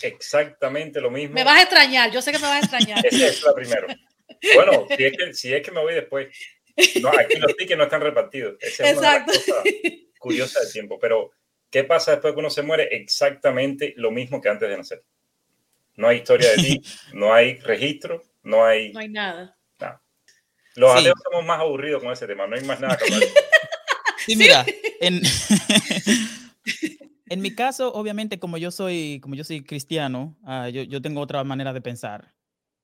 Exactamente 0.00 1.02
lo 1.02 1.10
mismo. 1.10 1.34
Me 1.34 1.44
vas 1.44 1.58
a 1.58 1.62
extrañar, 1.64 2.10
yo 2.10 2.22
sé 2.22 2.32
que 2.32 2.38
me 2.38 2.44
vas 2.44 2.54
a 2.54 2.60
extrañar. 2.60 3.04
Esa 3.04 3.26
es 3.26 3.42
la 3.42 3.52
primero. 3.52 3.88
Bueno, 4.54 4.86
si 4.96 5.04
es 5.04 5.12
que, 5.14 5.34
si 5.34 5.52
es 5.52 5.62
que 5.62 5.70
me 5.70 5.82
voy 5.82 5.92
después. 5.92 6.34
No, 7.02 7.10
aquí 7.10 7.38
los 7.38 7.54
tickets 7.58 7.76
no 7.76 7.84
están 7.84 8.00
repartidos. 8.00 8.56
Esa 8.58 8.84
es 8.84 8.96
Exacto. 8.96 9.32
una 9.32 9.40
cosa 9.40 9.62
curiosa 10.18 10.60
del 10.60 10.72
tiempo. 10.72 10.98
Pero, 10.98 11.30
¿qué 11.68 11.84
pasa 11.84 12.12
después 12.12 12.32
que 12.32 12.40
uno 12.40 12.48
se 12.48 12.62
muere? 12.62 12.88
Exactamente 12.90 13.92
lo 13.98 14.10
mismo 14.10 14.40
que 14.40 14.48
antes 14.48 14.66
de 14.66 14.76
nacer. 14.78 15.04
No 15.96 16.08
hay 16.08 16.18
historia 16.18 16.50
de 16.50 16.56
ti, 16.56 16.82
no 17.14 17.32
hay 17.32 17.58
registro, 17.60 18.22
no 18.42 18.64
hay... 18.64 18.92
No 18.92 19.00
hay 19.00 19.08
nada. 19.08 19.56
Los 20.76 20.94
ateos 20.94 21.18
somos 21.24 21.44
más 21.46 21.58
aburridos 21.58 22.02
con 22.02 22.12
ese 22.12 22.26
tema, 22.26 22.46
no 22.46 22.54
hay 22.54 22.62
más 22.64 22.80
nada 22.80 22.96
que 22.96 23.12
hablar. 23.12 23.28
Sí, 24.26 24.34
mira, 24.34 24.66
en, 25.00 25.22
en, 27.28 27.40
mi 27.40 27.54
caso, 27.54 27.94
obviamente, 27.94 28.40
como 28.40 28.58
yo 28.58 28.72
soy, 28.72 29.20
como 29.22 29.36
yo 29.36 29.44
soy 29.44 29.62
cristiano, 29.62 30.36
uh, 30.42 30.68
yo, 30.68 30.82
yo, 30.82 31.00
tengo 31.00 31.20
otra 31.20 31.44
manera 31.44 31.72
de 31.72 31.80
pensar. 31.80 32.34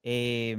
Eh, 0.05 0.57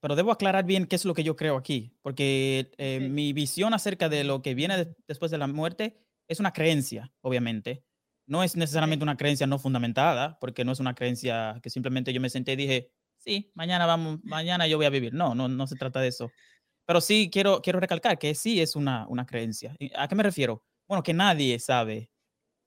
pero 0.00 0.16
debo 0.16 0.32
aclarar 0.32 0.64
bien 0.64 0.86
qué 0.86 0.96
es 0.96 1.04
lo 1.04 1.14
que 1.14 1.22
yo 1.22 1.36
creo 1.36 1.56
aquí, 1.56 1.94
porque 2.02 2.72
eh, 2.76 2.98
mi 2.98 3.32
visión 3.32 3.72
acerca 3.72 4.08
de 4.08 4.24
lo 4.24 4.42
que 4.42 4.56
viene 4.56 4.76
de, 4.76 4.96
después 5.06 5.30
de 5.30 5.38
la 5.38 5.46
muerte 5.46 5.96
es 6.26 6.40
una 6.40 6.52
creencia, 6.52 7.12
obviamente. 7.20 7.84
No 8.26 8.42
es 8.42 8.56
necesariamente 8.56 9.02
una 9.02 9.16
creencia 9.16 9.46
no 9.46 9.58
fundamentada, 9.58 10.38
porque 10.40 10.64
no 10.64 10.72
es 10.72 10.80
una 10.80 10.94
creencia 10.94 11.58
que 11.62 11.70
simplemente 11.70 12.12
yo 12.12 12.20
me 12.20 12.30
senté 12.30 12.52
y 12.52 12.56
dije, 12.56 12.90
sí, 13.18 13.50
mañana 13.54 13.86
vamos, 13.86 14.20
mañana 14.24 14.66
yo 14.66 14.76
voy 14.76 14.86
a 14.86 14.90
vivir. 14.90 15.12
No, 15.14 15.34
no, 15.34 15.48
no 15.48 15.66
se 15.66 15.76
trata 15.76 16.00
de 16.00 16.08
eso. 16.08 16.30
Pero 16.86 17.00
sí 17.00 17.30
quiero, 17.32 17.62
quiero 17.62 17.80
recalcar 17.80 18.18
que 18.18 18.34
sí 18.34 18.60
es 18.60 18.76
una, 18.76 19.06
una 19.08 19.26
creencia. 19.26 19.76
¿A 19.96 20.08
qué 20.08 20.14
me 20.14 20.22
refiero? 20.22 20.64
Bueno, 20.88 21.02
que 21.02 21.14
nadie 21.14 21.58
sabe 21.58 22.10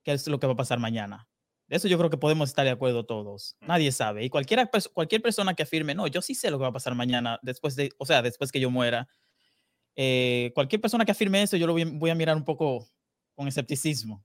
qué 0.02 0.12
es 0.12 0.26
lo 0.28 0.38
que 0.38 0.46
va 0.46 0.54
a 0.54 0.56
pasar 0.56 0.78
mañana. 0.78 1.28
De 1.68 1.76
eso 1.76 1.88
yo 1.88 1.98
creo 1.98 2.10
que 2.10 2.16
podemos 2.16 2.48
estar 2.48 2.64
de 2.64 2.70
acuerdo 2.70 3.04
todos. 3.04 3.56
Nadie 3.60 3.90
sabe. 3.90 4.24
Y 4.24 4.30
cualquiera, 4.30 4.70
cualquier 4.94 5.20
persona 5.20 5.54
que 5.54 5.64
afirme, 5.64 5.94
no, 5.94 6.06
yo 6.06 6.22
sí 6.22 6.34
sé 6.34 6.50
lo 6.50 6.58
que 6.58 6.62
va 6.62 6.68
a 6.68 6.72
pasar 6.72 6.94
mañana, 6.94 7.40
después 7.42 7.74
de, 7.74 7.90
o 7.98 8.06
sea, 8.06 8.22
después 8.22 8.52
que 8.52 8.60
yo 8.60 8.70
muera. 8.70 9.08
Eh, 9.96 10.52
cualquier 10.54 10.80
persona 10.80 11.04
que 11.04 11.12
afirme 11.12 11.42
eso, 11.42 11.56
yo 11.56 11.66
lo 11.66 11.72
voy, 11.72 12.10
a 12.10 12.14
mirar 12.14 12.36
un 12.36 12.44
poco 12.44 12.88
con 13.34 13.48
escepticismo. 13.48 14.24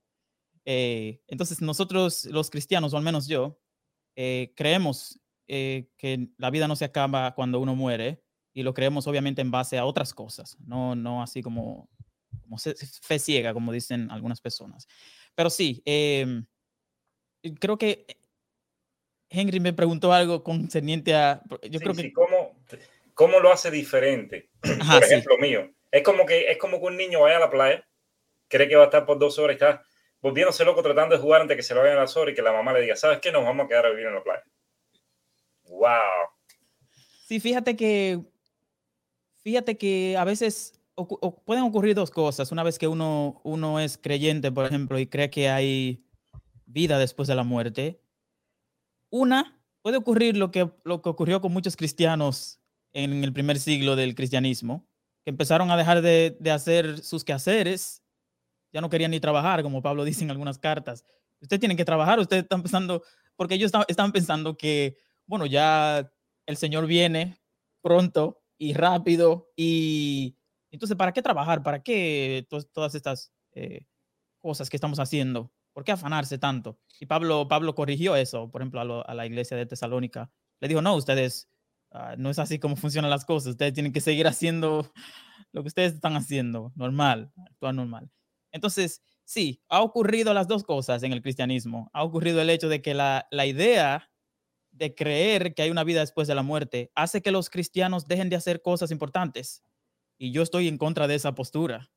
Eh, 0.65 1.21
entonces, 1.27 1.61
nosotros 1.61 2.25
los 2.25 2.49
cristianos, 2.49 2.93
o 2.93 2.97
al 2.97 3.03
menos 3.03 3.27
yo, 3.27 3.59
eh, 4.15 4.53
creemos 4.55 5.19
eh, 5.47 5.89
que 5.97 6.27
la 6.37 6.49
vida 6.49 6.67
no 6.67 6.75
se 6.75 6.85
acaba 6.85 7.33
cuando 7.33 7.59
uno 7.59 7.75
muere 7.75 8.23
y 8.53 8.63
lo 8.63 8.73
creemos 8.73 9.07
obviamente 9.07 9.41
en 9.41 9.51
base 9.51 9.77
a 9.77 9.85
otras 9.85 10.13
cosas, 10.13 10.57
no, 10.59 10.95
no 10.95 11.23
así 11.23 11.41
como, 11.41 11.89
como 12.41 12.57
fe 12.57 13.19
ciega, 13.19 13.53
como 13.53 13.71
dicen 13.71 14.11
algunas 14.11 14.41
personas. 14.41 14.87
Pero 15.35 15.49
sí, 15.49 15.81
em, 15.85 16.45
creo 17.59 17.77
que 17.77 18.05
Henry 19.29 19.59
me 19.59 19.73
preguntó 19.73 20.11
algo 20.11 20.43
concerniente 20.43 21.15
a... 21.15 21.41
Yo 21.69 21.79
creo 21.79 21.93
que... 21.93 22.11
¿cómo, 22.11 22.59
¿Cómo 23.13 23.39
lo 23.39 23.51
hace 23.51 23.71
diferente? 23.71 24.49
por 24.61 25.03
ejemplo 25.03 25.37
mío. 25.37 25.71
Es 25.91 26.03
como, 26.03 26.25
que, 26.25 26.51
es 26.51 26.57
como 26.57 26.79
que 26.79 26.85
un 26.85 26.97
niño 26.97 27.21
vaya 27.21 27.37
a 27.37 27.41
la 27.41 27.49
playa, 27.49 27.87
cree 28.47 28.67
que 28.67 28.75
va 28.75 28.83
a 28.83 28.85
estar 28.85 29.05
por 29.05 29.19
dos 29.19 29.39
horas 29.39 29.55
y 29.55 29.55
está 29.55 29.83
volviéndose 30.21 30.63
loco 30.63 30.83
tratando 30.83 31.15
de 31.15 31.21
jugar 31.21 31.41
antes 31.41 31.57
que 31.57 31.63
se 31.63 31.73
lo 31.73 31.81
vayan 31.81 31.97
a 31.97 32.01
las 32.01 32.15
horas 32.15 32.33
y 32.33 32.35
que 32.35 32.41
la 32.41 32.53
mamá 32.53 32.73
le 32.73 32.81
diga, 32.81 32.95
¿sabes 32.95 33.19
qué? 33.19 33.31
Nos 33.31 33.43
vamos 33.43 33.65
a 33.65 33.67
quedar 33.67 33.85
a 33.85 33.89
vivir 33.89 34.05
en 34.05 34.15
la 34.15 34.23
playa. 34.23 34.43
Wow. 35.63 36.29
Sí, 37.27 37.39
fíjate 37.39 37.75
que, 37.75 38.19
fíjate 39.43 39.77
que 39.77 40.15
a 40.17 40.23
veces 40.23 40.79
pueden 41.45 41.63
ocurrir 41.63 41.95
dos 41.95 42.11
cosas. 42.11 42.51
Una 42.51 42.63
vez 42.63 42.77
que 42.77 42.87
uno, 42.87 43.41
uno 43.43 43.79
es 43.79 43.97
creyente, 43.97 44.51
por 44.51 44.65
ejemplo, 44.65 44.99
y 44.99 45.07
cree 45.07 45.29
que 45.29 45.49
hay 45.49 46.03
vida 46.65 46.99
después 46.99 47.27
de 47.27 47.35
la 47.35 47.43
muerte. 47.43 48.01
Una, 49.09 49.59
puede 49.81 49.97
ocurrir 49.97 50.37
lo 50.37 50.51
que, 50.51 50.69
lo 50.83 51.01
que 51.01 51.09
ocurrió 51.09 51.41
con 51.41 51.51
muchos 51.51 51.75
cristianos 51.75 52.59
en 52.93 53.23
el 53.23 53.33
primer 53.33 53.57
siglo 53.59 53.95
del 53.95 54.15
cristianismo, 54.15 54.85
que 55.23 55.31
empezaron 55.31 55.71
a 55.71 55.77
dejar 55.77 56.01
de, 56.01 56.37
de 56.39 56.51
hacer 56.51 56.99
sus 56.99 57.23
quehaceres, 57.23 58.00
ya 58.71 58.81
no 58.81 58.89
querían 58.89 59.11
ni 59.11 59.19
trabajar, 59.19 59.63
como 59.63 59.81
Pablo 59.81 60.03
dice 60.05 60.23
en 60.23 60.31
algunas 60.31 60.57
cartas. 60.57 61.05
Ustedes 61.41 61.59
tienen 61.59 61.77
que 61.77 61.85
trabajar, 61.85 62.19
ustedes 62.19 62.43
están 62.43 62.61
pensando, 62.61 63.03
porque 63.35 63.55
ellos 63.55 63.71
estaban 63.87 64.11
pensando 64.11 64.55
que 64.57 64.97
bueno, 65.31 65.45
ya 65.45 66.11
el 66.45 66.57
Señor 66.57 66.87
viene 66.87 67.37
pronto 67.81 68.43
y 68.57 68.73
rápido 68.73 69.49
y 69.55 70.35
entonces, 70.71 70.97
¿para 70.97 71.11
qué 71.11 71.21
trabajar? 71.21 71.63
¿Para 71.63 71.83
qué 71.83 72.47
todas 72.73 72.95
estas 72.95 73.31
eh, 73.53 73.85
cosas 74.39 74.69
que 74.69 74.77
estamos 74.77 74.99
haciendo? 74.99 75.51
¿Por 75.73 75.83
qué 75.83 75.91
afanarse 75.91 76.37
tanto? 76.37 76.79
Y 76.99 77.05
Pablo, 77.05 77.47
Pablo 77.47 77.75
corrigió 77.75 78.15
eso, 78.15 78.49
por 78.49 78.61
ejemplo, 78.61 79.05
a, 79.07 79.13
la 79.13 79.25
iglesia 79.25 79.55
de 79.55 79.65
Tesalónica. 79.65 80.31
Le 80.59 80.67
dijo, 80.67 80.81
no, 80.81 80.95
ustedes, 80.95 81.49
ah, 81.91 82.15
no 82.17 82.29
es 82.29 82.39
así 82.39 82.59
como 82.59 82.75
funcionan 82.75 83.09
las 83.09 83.25
cosas. 83.25 83.51
Ustedes 83.51 83.73
tienen 83.73 83.91
que 83.93 84.01
seguir 84.01 84.27
haciendo 84.27 84.91
lo 85.51 85.61
que 85.61 85.67
ustedes 85.67 85.93
están 85.93 86.15
haciendo, 86.15 86.71
normal, 86.75 87.31
actuar 87.37 87.73
normal. 87.73 88.09
Entonces, 88.51 89.01
sí, 89.25 89.61
ha 89.69 89.81
ocurrido 89.81 90.33
las 90.33 90.47
dos 90.47 90.63
cosas 90.63 91.03
en 91.03 91.13
el 91.13 91.21
cristianismo. 91.21 91.89
Ha 91.93 92.03
ocurrido 92.03 92.41
el 92.41 92.49
hecho 92.49 92.69
de 92.69 92.81
que 92.81 92.93
la, 92.93 93.27
la 93.31 93.45
idea 93.45 94.09
de 94.71 94.95
creer 94.95 95.53
que 95.53 95.63
hay 95.63 95.69
una 95.69 95.83
vida 95.83 95.99
después 95.99 96.27
de 96.27 96.35
la 96.35 96.43
muerte 96.43 96.91
hace 96.95 97.21
que 97.21 97.31
los 97.31 97.49
cristianos 97.49 98.07
dejen 98.07 98.29
de 98.29 98.37
hacer 98.37 98.61
cosas 98.61 98.91
importantes. 98.91 99.63
Y 100.17 100.31
yo 100.31 100.43
estoy 100.43 100.67
en 100.67 100.77
contra 100.77 101.07
de 101.07 101.15
esa 101.15 101.35
postura. 101.35 101.91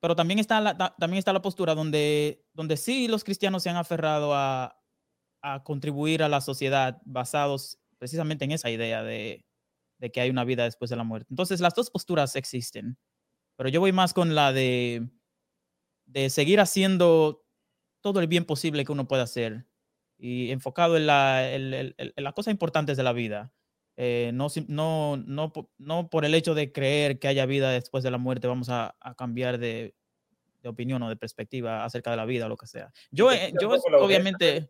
Pero 0.00 0.16
también 0.16 0.38
está 0.38 0.60
la, 0.60 0.76
también 0.76 1.18
está 1.18 1.32
la 1.32 1.42
postura 1.42 1.74
donde, 1.74 2.44
donde 2.52 2.76
sí 2.76 3.08
los 3.08 3.24
cristianos 3.24 3.62
se 3.62 3.70
han 3.70 3.76
aferrado 3.76 4.34
a, 4.34 4.78
a 5.42 5.62
contribuir 5.64 6.22
a 6.22 6.28
la 6.28 6.40
sociedad 6.40 7.00
basados 7.04 7.78
precisamente 7.98 8.44
en 8.44 8.52
esa 8.52 8.70
idea 8.70 9.02
de, 9.02 9.44
de 9.98 10.12
que 10.12 10.20
hay 10.20 10.30
una 10.30 10.44
vida 10.44 10.64
después 10.64 10.90
de 10.90 10.96
la 10.96 11.04
muerte. 11.04 11.28
Entonces, 11.30 11.60
las 11.60 11.74
dos 11.74 11.90
posturas 11.90 12.36
existen, 12.36 12.98
pero 13.56 13.68
yo 13.68 13.80
voy 13.80 13.92
más 13.92 14.12
con 14.12 14.34
la 14.34 14.52
de, 14.52 15.08
de 16.06 16.30
seguir 16.30 16.60
haciendo 16.60 17.44
todo 18.00 18.20
el 18.20 18.26
bien 18.26 18.44
posible 18.44 18.84
que 18.84 18.92
uno 18.92 19.08
pueda 19.08 19.24
hacer 19.24 19.66
y 20.18 20.50
enfocado 20.50 20.96
en, 20.96 21.06
la, 21.06 21.52
en, 21.52 21.94
las 22.16 22.32
cosas 22.32 22.52
importantes 22.52 22.96
de 22.96 23.02
la 23.02 23.12
vida. 23.12 23.52
Eh, 23.96 24.30
no, 24.34 24.48
no, 24.68 25.16
no, 25.16 25.52
no 25.78 26.10
por 26.10 26.24
el 26.24 26.34
hecho 26.34 26.54
de 26.54 26.70
creer 26.70 27.18
que 27.18 27.28
haya 27.28 27.46
vida 27.46 27.70
después 27.70 28.04
de 28.04 28.10
la 28.10 28.18
muerte 28.18 28.46
vamos 28.46 28.68
a, 28.68 28.94
a 29.00 29.14
cambiar 29.14 29.58
de, 29.58 29.94
de, 30.62 30.68
opinión 30.68 31.02
o 31.02 31.08
de 31.08 31.16
perspectiva 31.16 31.84
acerca 31.84 32.10
de 32.10 32.18
la 32.18 32.26
vida 32.26 32.46
o 32.46 32.48
lo 32.48 32.56
que 32.56 32.66
sea. 32.66 32.92
Yo, 33.10 33.32
eh, 33.32 33.52
yo 33.60 33.70
obviamente... 33.98 34.68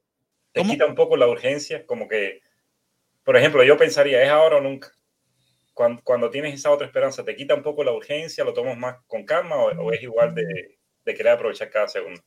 Te 0.53 0.62
quita 0.62 0.87
un 0.87 0.95
poco 0.95 1.16
la 1.16 1.28
urgencia, 1.28 1.84
como 1.84 2.09
que, 2.09 2.41
por 3.24 3.37
ejemplo, 3.37 3.62
yo 3.62 3.76
pensaría, 3.76 4.22
es 4.22 4.30
ahora 4.30 4.57
o 4.57 4.61
nunca 4.61 4.97
cuando, 6.03 6.30
tienes 6.30 6.55
esa 6.55 6.70
otra 6.70 6.87
esperanza, 6.87 7.22
¿te 7.22 7.37
quita 7.37 7.55
un 7.55 7.62
poco 7.62 7.84
la 7.84 7.93
urgencia? 7.93 8.45
¿Lo 8.45 8.55
tomas 8.55 8.78
más 8.78 8.97
con 9.07 9.26
calma 9.26 9.57
o, 9.57 9.93
es 9.93 10.03
igual 10.03 10.34
de, 10.34 10.76
de, 11.07 11.14
querer 11.14 11.32
aprovechar 11.32 11.70
cada 11.70 11.88
segundo? 11.88 12.20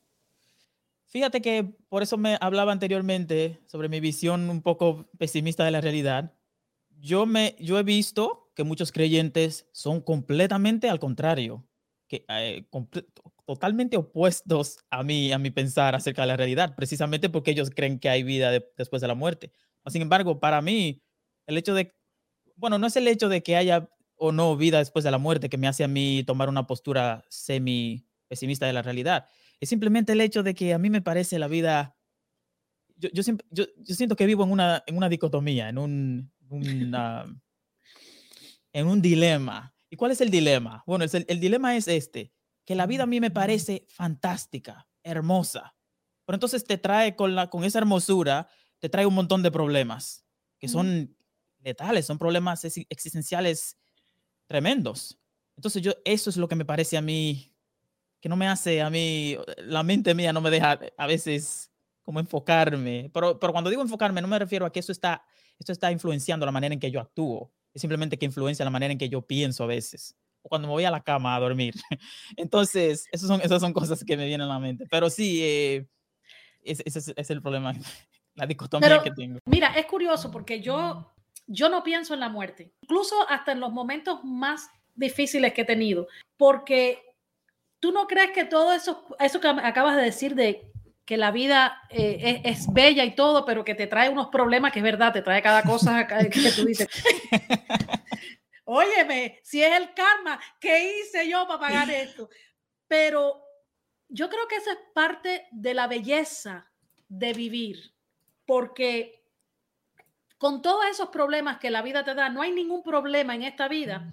Fíjate 1.06 1.40
que 1.40 1.64
por 1.88 2.02
eso 2.02 2.16
me 2.16 2.36
hablaba 2.40 2.72
anteriormente 2.72 3.60
sobre 3.66 3.88
mi 3.88 4.00
visión 4.00 4.48
un 4.48 4.62
poco 4.62 5.08
pesimista 5.18 5.64
de 5.64 5.70
la 5.70 5.80
realidad. 5.80 6.34
Yo, 6.98 7.26
me, 7.26 7.56
yo 7.58 7.78
he 7.78 7.82
visto 7.82 8.50
que 8.54 8.64
muchos 8.64 8.92
creyentes 8.92 9.68
son 9.72 10.00
completamente 10.00 10.88
al 10.88 11.00
contrario, 11.00 11.66
que, 12.08 12.24
eh, 12.28 12.64
totalmente 13.46 13.96
opuestos 13.96 14.78
a 14.90 15.02
mí, 15.02 15.32
a 15.32 15.38
mi 15.38 15.50
pensar 15.50 15.94
acerca 15.94 16.22
de 16.22 16.28
la 16.28 16.36
realidad, 16.36 16.74
precisamente 16.76 17.28
porque 17.28 17.52
ellos 17.52 17.70
creen 17.70 17.98
que 17.98 18.08
hay 18.08 18.22
vida 18.22 18.50
después 18.76 19.02
de 19.02 19.08
la 19.08 19.14
muerte. 19.14 19.52
Sin 19.86 20.02
embargo, 20.02 20.38
para 20.40 20.60
mí, 20.60 21.02
el 21.46 21.56
hecho 21.56 21.74
de 21.74 21.92
bueno, 22.60 22.78
no 22.78 22.86
es 22.86 22.96
el 22.96 23.08
hecho 23.08 23.30
de 23.30 23.42
que 23.42 23.56
haya 23.56 23.88
o 24.16 24.32
no 24.32 24.54
vida 24.54 24.78
después 24.78 25.02
de 25.02 25.10
la 25.10 25.16
muerte 25.16 25.48
que 25.48 25.56
me 25.56 25.66
hace 25.66 25.82
a 25.82 25.88
mí 25.88 26.22
tomar 26.26 26.50
una 26.50 26.66
postura 26.66 27.24
semi 27.30 28.06
pesimista 28.30 28.64
de 28.66 28.72
la 28.72 28.80
realidad. 28.82 29.26
Es 29.58 29.68
simplemente 29.68 30.12
el 30.12 30.20
hecho 30.20 30.44
de 30.44 30.54
que 30.54 30.72
a 30.72 30.78
mí 30.78 30.88
me 30.88 31.02
parece 31.02 31.38
la 31.40 31.48
vida, 31.48 31.96
yo, 32.96 33.08
yo, 33.12 33.22
yo, 33.50 33.64
yo 33.76 33.94
siento 33.96 34.14
que 34.14 34.24
vivo 34.24 34.44
en 34.44 34.52
una, 34.52 34.84
en 34.86 34.96
una 34.96 35.08
dicotomía, 35.08 35.68
en 35.68 35.78
un, 35.78 36.32
en 38.72 38.86
un 38.86 39.02
dilema. 39.02 39.74
¿Y 39.90 39.96
cuál 39.96 40.12
es 40.12 40.20
el 40.20 40.30
dilema? 40.30 40.84
Bueno, 40.86 41.04
el, 41.04 41.24
el 41.28 41.40
dilema 41.40 41.76
es 41.76 41.88
este, 41.88 42.32
que 42.64 42.76
la 42.76 42.86
vida 42.86 43.02
a 43.02 43.06
mí 43.06 43.18
me 43.20 43.32
parece 43.32 43.84
fantástica, 43.88 44.88
hermosa, 45.02 45.74
pero 46.24 46.36
entonces 46.36 46.62
te 46.62 46.78
trae 46.78 47.16
con, 47.16 47.34
la, 47.34 47.50
con 47.50 47.64
esa 47.64 47.80
hermosura, 47.80 48.48
te 48.78 48.88
trae 48.88 49.06
un 49.06 49.14
montón 49.14 49.42
de 49.42 49.50
problemas 49.50 50.24
que 50.60 50.68
son 50.68 51.16
letales, 51.58 52.06
son 52.06 52.18
problemas 52.18 52.64
existenciales 52.64 53.76
tremendos. 54.46 55.18
Entonces 55.56 55.82
yo, 55.82 55.92
eso 56.04 56.30
es 56.30 56.36
lo 56.36 56.46
que 56.46 56.54
me 56.54 56.64
parece 56.64 56.96
a 56.96 57.02
mí, 57.02 57.49
que 58.20 58.28
no 58.28 58.36
me 58.36 58.48
hace 58.48 58.82
a 58.82 58.90
mí, 58.90 59.36
la 59.58 59.82
mente 59.82 60.14
mía 60.14 60.32
no 60.32 60.40
me 60.40 60.50
deja 60.50 60.78
a 60.96 61.06
veces 61.06 61.70
como 62.02 62.20
enfocarme, 62.20 63.10
pero, 63.12 63.38
pero 63.38 63.52
cuando 63.52 63.70
digo 63.70 63.82
enfocarme 63.82 64.20
no 64.20 64.28
me 64.28 64.38
refiero 64.38 64.66
a 64.66 64.72
que 64.72 64.80
eso 64.80 64.92
está, 64.92 65.24
esto 65.58 65.72
está 65.72 65.90
influenciando 65.92 66.44
la 66.46 66.52
manera 66.52 66.74
en 66.74 66.80
que 66.80 66.90
yo 66.90 67.00
actúo, 67.00 67.52
es 67.72 67.80
simplemente 67.80 68.18
que 68.18 68.26
influencia 68.26 68.64
la 68.64 68.70
manera 68.70 68.92
en 68.92 68.98
que 68.98 69.08
yo 69.08 69.22
pienso 69.22 69.64
a 69.64 69.66
veces, 69.66 70.16
o 70.42 70.48
cuando 70.48 70.68
me 70.68 70.72
voy 70.72 70.84
a 70.84 70.90
la 70.90 71.02
cama 71.02 71.34
a 71.36 71.40
dormir. 71.40 71.74
Entonces, 72.36 73.06
esas 73.12 73.28
son, 73.28 73.40
esas 73.42 73.60
son 73.60 73.72
cosas 73.72 74.04
que 74.04 74.16
me 74.16 74.26
vienen 74.26 74.46
a 74.46 74.54
la 74.54 74.58
mente, 74.58 74.86
pero 74.90 75.08
sí, 75.08 75.40
eh, 75.42 75.86
ese, 76.62 77.14
es, 77.16 77.30
el 77.30 77.40
problema, 77.40 77.72
la 78.34 78.46
dicotomía 78.46 79.02
que 79.02 79.12
tengo. 79.12 79.38
Mira, 79.46 79.74
es 79.74 79.86
curioso 79.86 80.30
porque 80.30 80.60
yo 80.60 81.12
yo 81.52 81.68
no 81.68 81.82
pienso 81.82 82.14
en 82.14 82.20
la 82.20 82.28
muerte, 82.28 82.72
incluso 82.80 83.14
hasta 83.28 83.52
en 83.52 83.60
los 83.60 83.72
momentos 83.72 84.22
más 84.22 84.70
difíciles 84.94 85.52
que 85.52 85.62
he 85.62 85.64
tenido, 85.64 86.06
porque 86.36 87.02
tú 87.80 87.92
no 87.92 88.06
crees 88.06 88.30
que 88.30 88.44
todo 88.44 88.72
eso, 88.72 89.04
eso 89.18 89.40
que 89.40 89.48
acabas 89.48 89.96
de 89.96 90.02
decir 90.02 90.34
de 90.34 90.70
que 91.04 91.16
la 91.16 91.32
vida 91.32 91.82
eh, 91.90 92.42
es, 92.44 92.72
bella 92.72 93.04
y 93.04 93.16
todo, 93.16 93.44
pero 93.44 93.64
que 93.64 93.74
te 93.74 93.88
trae 93.88 94.08
unos 94.08 94.28
problemas, 94.28 94.72
que 94.72 94.78
es 94.78 94.84
verdad, 94.84 95.12
te 95.12 95.22
trae 95.22 95.42
cada 95.42 95.64
cosa 95.64 96.06
que 96.06 96.52
tú 96.54 96.64
dices. 96.64 96.86
Óyeme, 98.64 99.40
si 99.42 99.60
es 99.60 99.76
el 99.76 99.92
karma, 99.92 100.40
¿qué 100.60 101.00
hice 101.00 101.28
yo 101.28 101.48
para 101.48 101.58
pagar 101.58 101.90
esto? 101.90 102.28
Pero 102.86 103.42
yo 104.08 104.28
creo 104.28 104.46
que 104.46 104.54
esa 104.54 104.70
es 104.70 104.78
parte 104.94 105.48
de 105.50 105.74
la 105.74 105.88
belleza 105.88 106.70
de 107.08 107.32
vivir, 107.32 107.92
porque 108.46 109.24
con 110.38 110.62
todos 110.62 110.86
esos 110.86 111.08
problemas 111.08 111.58
que 111.58 111.70
la 111.70 111.82
vida 111.82 112.04
te 112.04 112.14
da, 112.14 112.28
no 112.28 112.42
hay 112.42 112.52
ningún 112.52 112.84
problema 112.84 113.34
en 113.34 113.42
esta 113.42 113.66
vida 113.66 114.12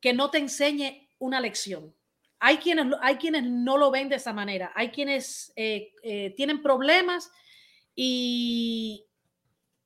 que 0.00 0.12
no 0.12 0.30
te 0.30 0.38
enseñe 0.38 1.08
una 1.18 1.40
lección. 1.40 1.94
Hay 2.38 2.58
quienes, 2.58 2.86
hay 3.00 3.16
quienes 3.16 3.44
no 3.44 3.78
lo 3.78 3.90
ven 3.90 4.08
de 4.08 4.16
esa 4.16 4.32
manera, 4.32 4.72
hay 4.74 4.90
quienes 4.90 5.52
eh, 5.56 5.92
eh, 6.02 6.34
tienen 6.36 6.62
problemas 6.62 7.30
y, 7.94 9.06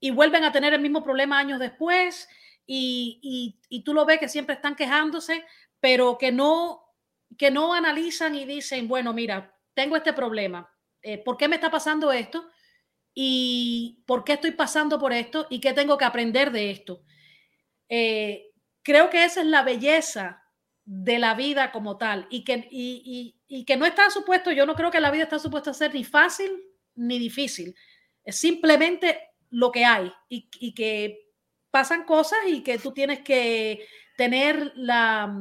y, 0.00 0.10
vuelven 0.10 0.44
a 0.44 0.50
tener 0.50 0.74
el 0.74 0.80
mismo 0.80 1.04
problema 1.04 1.38
años 1.38 1.60
después 1.60 2.28
y, 2.66 3.56
y, 3.68 3.82
tú 3.82 3.94
lo 3.94 4.04
ves 4.04 4.18
que 4.18 4.28
siempre 4.28 4.56
están 4.56 4.74
quejándose, 4.74 5.44
pero 5.78 6.18
que 6.18 6.32
no, 6.32 6.82
que 7.38 7.52
no 7.52 7.72
analizan 7.72 8.34
y 8.34 8.44
dicen, 8.46 8.88
bueno, 8.88 9.12
mira, 9.12 9.56
tengo 9.74 9.96
este 9.96 10.12
problema, 10.12 10.68
eh, 11.02 11.18
¿por 11.18 11.36
qué 11.36 11.46
me 11.46 11.56
está 11.56 11.70
pasando 11.70 12.12
esto? 12.12 12.48
y 13.12 14.04
por 14.06 14.22
qué 14.22 14.34
estoy 14.34 14.52
pasando 14.52 14.96
por 14.96 15.12
esto 15.12 15.48
y 15.50 15.60
qué 15.60 15.72
tengo 15.72 15.98
que 15.98 16.04
aprender 16.04 16.52
de 16.52 16.70
esto. 16.70 17.02
Creo 18.82 19.10
que 19.10 19.24
esa 19.24 19.40
es 19.40 19.46
la 19.48 19.64
belleza 19.64 20.39
de 20.92 21.20
la 21.20 21.34
vida 21.34 21.70
como 21.70 21.96
tal 21.96 22.26
y 22.30 22.42
que, 22.42 22.66
y, 22.68 23.64
que 23.64 23.76
no 23.76 23.86
está 23.86 24.10
supuesto, 24.10 24.50
yo 24.50 24.66
no 24.66 24.74
creo 24.74 24.90
que 24.90 24.98
la 24.98 25.12
vida 25.12 25.22
está 25.22 25.38
supuesta 25.38 25.70
a 25.70 25.74
ser 25.74 25.94
ni 25.94 26.02
fácil 26.02 26.50
ni 26.96 27.20
difícil, 27.20 27.76
es 28.24 28.40
simplemente 28.40 29.20
lo 29.50 29.70
que 29.70 29.84
hay 29.84 30.12
y, 30.28 30.48
y 30.58 30.74
que 30.74 31.30
pasan 31.70 32.04
cosas 32.04 32.40
y 32.48 32.62
que 32.64 32.78
tú 32.78 32.90
tienes 32.90 33.20
que 33.20 33.86
tener 34.16 34.72
la, 34.74 35.32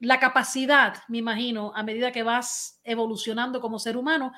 la 0.00 0.18
capacidad, 0.18 0.94
me 1.08 1.18
imagino, 1.18 1.72
a 1.76 1.82
medida 1.82 2.10
que 2.10 2.22
vas 2.22 2.80
evolucionando 2.82 3.60
como 3.60 3.78
ser 3.78 3.98
humano, 3.98 4.32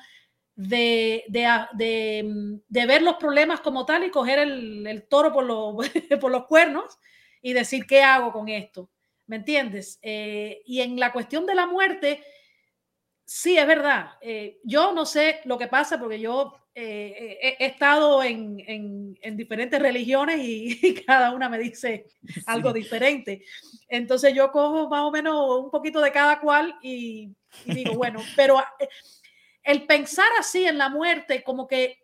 de, 0.55 1.23
de, 1.29 2.21
mm, 2.21 2.55
de, 2.67 2.85
ver 2.85 3.01
los 3.01 3.15
problemas 3.15 3.61
como 3.61 3.85
tal 3.85 4.03
y 4.03 4.11
coger 4.11 4.39
el, 4.39 4.85
el 4.85 5.07
toro 5.07 5.31
por, 5.31 5.47
por, 6.19 6.31
los 6.31 6.45
cuernos 6.47 6.99
y 7.41 7.53
decir, 7.53 7.85
¿qué 7.87 8.03
hago 8.03 8.33
con 8.33 8.49
esto? 8.49 8.89
¿Me 9.27 9.37
entiendes? 9.37 9.99
Eh, 10.01 10.61
y 10.65 10.81
en 10.81 10.99
la 10.99 11.13
cuestión 11.13 11.45
de 11.45 11.55
la 11.55 11.65
muerte, 11.65 12.23
sí, 13.23 13.57
es 13.57 13.65
verdad. 13.65 14.11
Eh, 14.21 14.59
yo 14.63 14.93
no 14.93 15.05
sé 15.05 15.41
lo 15.45 15.57
que 15.57 15.67
pasa 15.67 15.99
porque 15.99 16.19
yo 16.19 16.53
eh, 16.75 17.55
he, 17.59 17.65
estado 17.65 18.23
en, 18.23 18.59
en, 18.67 19.17
en, 19.21 19.37
diferentes 19.37 19.79
religiones 19.79 20.39
y, 20.41 20.95
cada 21.07 21.31
una 21.31 21.47
me 21.47 21.59
dice 21.59 22.07
algo 22.45 22.73
diferente. 22.73 23.45
Entonces 23.87 24.33
yo 24.33 24.51
cojo 24.51 24.89
más 24.89 25.01
o 25.01 25.11
menos 25.11 25.63
un 25.63 25.71
poquito 25.71 26.01
de 26.01 26.11
cada 26.11 26.39
cual 26.39 26.77
y, 26.81 27.29
y 27.65 27.73
digo, 27.73 27.93
bueno, 27.95 28.21
pero 28.35 28.61
el 29.63 29.85
pensar 29.85 30.27
así 30.39 30.65
en 30.65 30.77
la 30.77 30.89
muerte, 30.89 31.43
como 31.43 31.67
que 31.67 31.99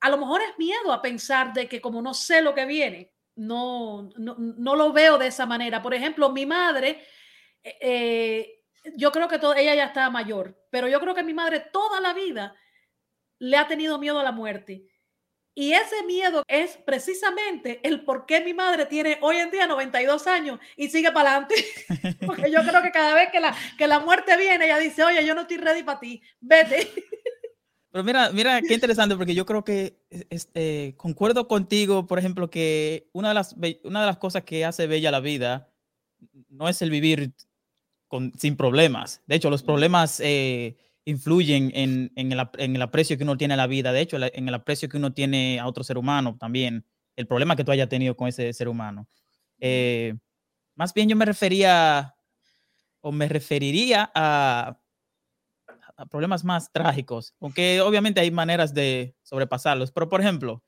a 0.00 0.08
lo 0.08 0.18
mejor 0.18 0.40
es 0.42 0.58
miedo 0.58 0.92
a 0.92 1.02
pensar 1.02 1.52
de 1.52 1.68
que 1.68 1.80
como 1.80 2.02
no 2.02 2.14
sé 2.14 2.40
lo 2.40 2.54
que 2.54 2.64
viene, 2.64 3.12
no, 3.36 4.10
no, 4.16 4.76
lo 4.76 4.92
veo 4.92 5.18
de 5.18 5.28
esa 5.28 5.46
manera. 5.46 5.82
Por 5.82 5.94
ejemplo, 5.94 6.30
mi 6.30 6.46
madre, 6.46 7.04
eh, 7.62 7.78
eh, 7.80 8.62
yo 8.96 9.12
creo 9.12 9.28
que 9.28 9.38
todo, 9.38 9.54
ella 9.54 9.74
ya 9.74 9.84
está 9.84 10.10
mayor, 10.10 10.58
pero 10.70 10.88
yo 10.88 11.00
creo 11.00 11.14
que 11.14 11.22
mi 11.22 11.34
madre 11.34 11.60
toda 11.72 12.00
la 12.00 12.12
vida 12.12 12.54
le 13.38 13.56
ha 13.56 13.66
tenido 13.66 13.98
miedo 13.98 14.18
a 14.18 14.24
la 14.24 14.32
muerte. 14.32 14.86
Y 15.54 15.72
ese 15.72 16.04
miedo 16.04 16.44
es 16.46 16.76
precisamente 16.76 17.80
el 17.82 18.04
por 18.04 18.24
qué 18.24 18.40
mi 18.40 18.54
madre 18.54 18.86
tiene 18.86 19.18
hoy 19.20 19.36
en 19.38 19.50
día 19.50 19.66
92 19.66 20.26
años 20.26 20.60
y 20.76 20.88
sigue 20.88 21.10
para 21.10 21.30
adelante. 21.30 21.54
Porque 22.26 22.50
yo 22.50 22.62
creo 22.62 22.82
que 22.82 22.92
cada 22.92 23.14
vez 23.14 23.30
que 23.30 23.40
la, 23.40 23.54
que 23.76 23.86
la 23.86 23.98
muerte 23.98 24.36
viene, 24.36 24.66
ella 24.66 24.78
dice, 24.78 25.02
oye, 25.02 25.26
yo 25.26 25.34
no 25.34 25.42
estoy 25.42 25.56
ready 25.56 25.82
para 25.82 26.00
ti, 26.00 26.22
vete. 26.40 26.88
Pero 27.92 28.04
mira, 28.04 28.30
mira 28.30 28.62
qué 28.62 28.74
interesante, 28.74 29.16
porque 29.16 29.34
yo 29.34 29.44
creo 29.44 29.64
que 29.64 29.98
este, 30.30 30.94
concuerdo 30.96 31.48
contigo, 31.48 32.06
por 32.06 32.18
ejemplo, 32.18 32.48
que 32.48 33.08
una 33.12 33.28
de, 33.28 33.34
las, 33.34 33.56
una 33.82 34.00
de 34.00 34.06
las 34.06 34.18
cosas 34.18 34.44
que 34.44 34.64
hace 34.64 34.86
bella 34.86 35.10
la 35.10 35.20
vida 35.20 35.72
no 36.48 36.68
es 36.68 36.82
el 36.82 36.90
vivir 36.90 37.32
con, 38.06 38.32
sin 38.38 38.56
problemas. 38.56 39.22
De 39.26 39.34
hecho, 39.34 39.50
los 39.50 39.64
problemas 39.64 40.20
eh, 40.20 40.76
influyen 41.04 41.72
en, 41.74 42.12
en, 42.14 42.32
el, 42.32 42.48
en, 42.58 42.76
el, 42.76 42.82
aprecio 42.82 43.16
que 43.18 43.24
uno 43.24 43.36
tiene 43.36 43.54
a 43.54 43.56
la 43.56 43.66
vida. 43.66 43.92
De 43.92 44.00
hecho, 44.00 44.18
en 44.20 44.48
el 44.48 44.54
aprecio 44.54 44.88
que 44.88 44.96
uno 44.96 45.12
tiene 45.12 45.58
a 45.58 45.66
otro 45.66 45.82
ser 45.82 45.98
humano 45.98 46.36
también. 46.38 46.84
El 47.16 47.26
problema 47.26 47.56
que 47.56 47.64
tú 47.64 47.72
hayas 47.72 47.88
tenido 47.88 48.16
con 48.16 48.28
ese 48.28 48.52
ser 48.52 48.68
humano. 48.68 49.08
Eh, 49.58 50.14
más 50.76 50.94
bien 50.94 51.08
yo 51.08 51.16
me 51.16 51.24
refería 51.24 52.14
o 53.00 53.12
me 53.12 53.28
referiría 53.28 54.10
a, 54.14 54.78
a 56.00 56.06
problemas 56.06 56.44
más 56.44 56.72
trágicos, 56.72 57.34
aunque 57.40 57.80
obviamente 57.82 58.20
hay 58.20 58.30
maneras 58.30 58.72
de 58.72 59.14
sobrepasarlos. 59.22 59.92
Pero, 59.92 60.08
por 60.08 60.20
ejemplo, 60.22 60.64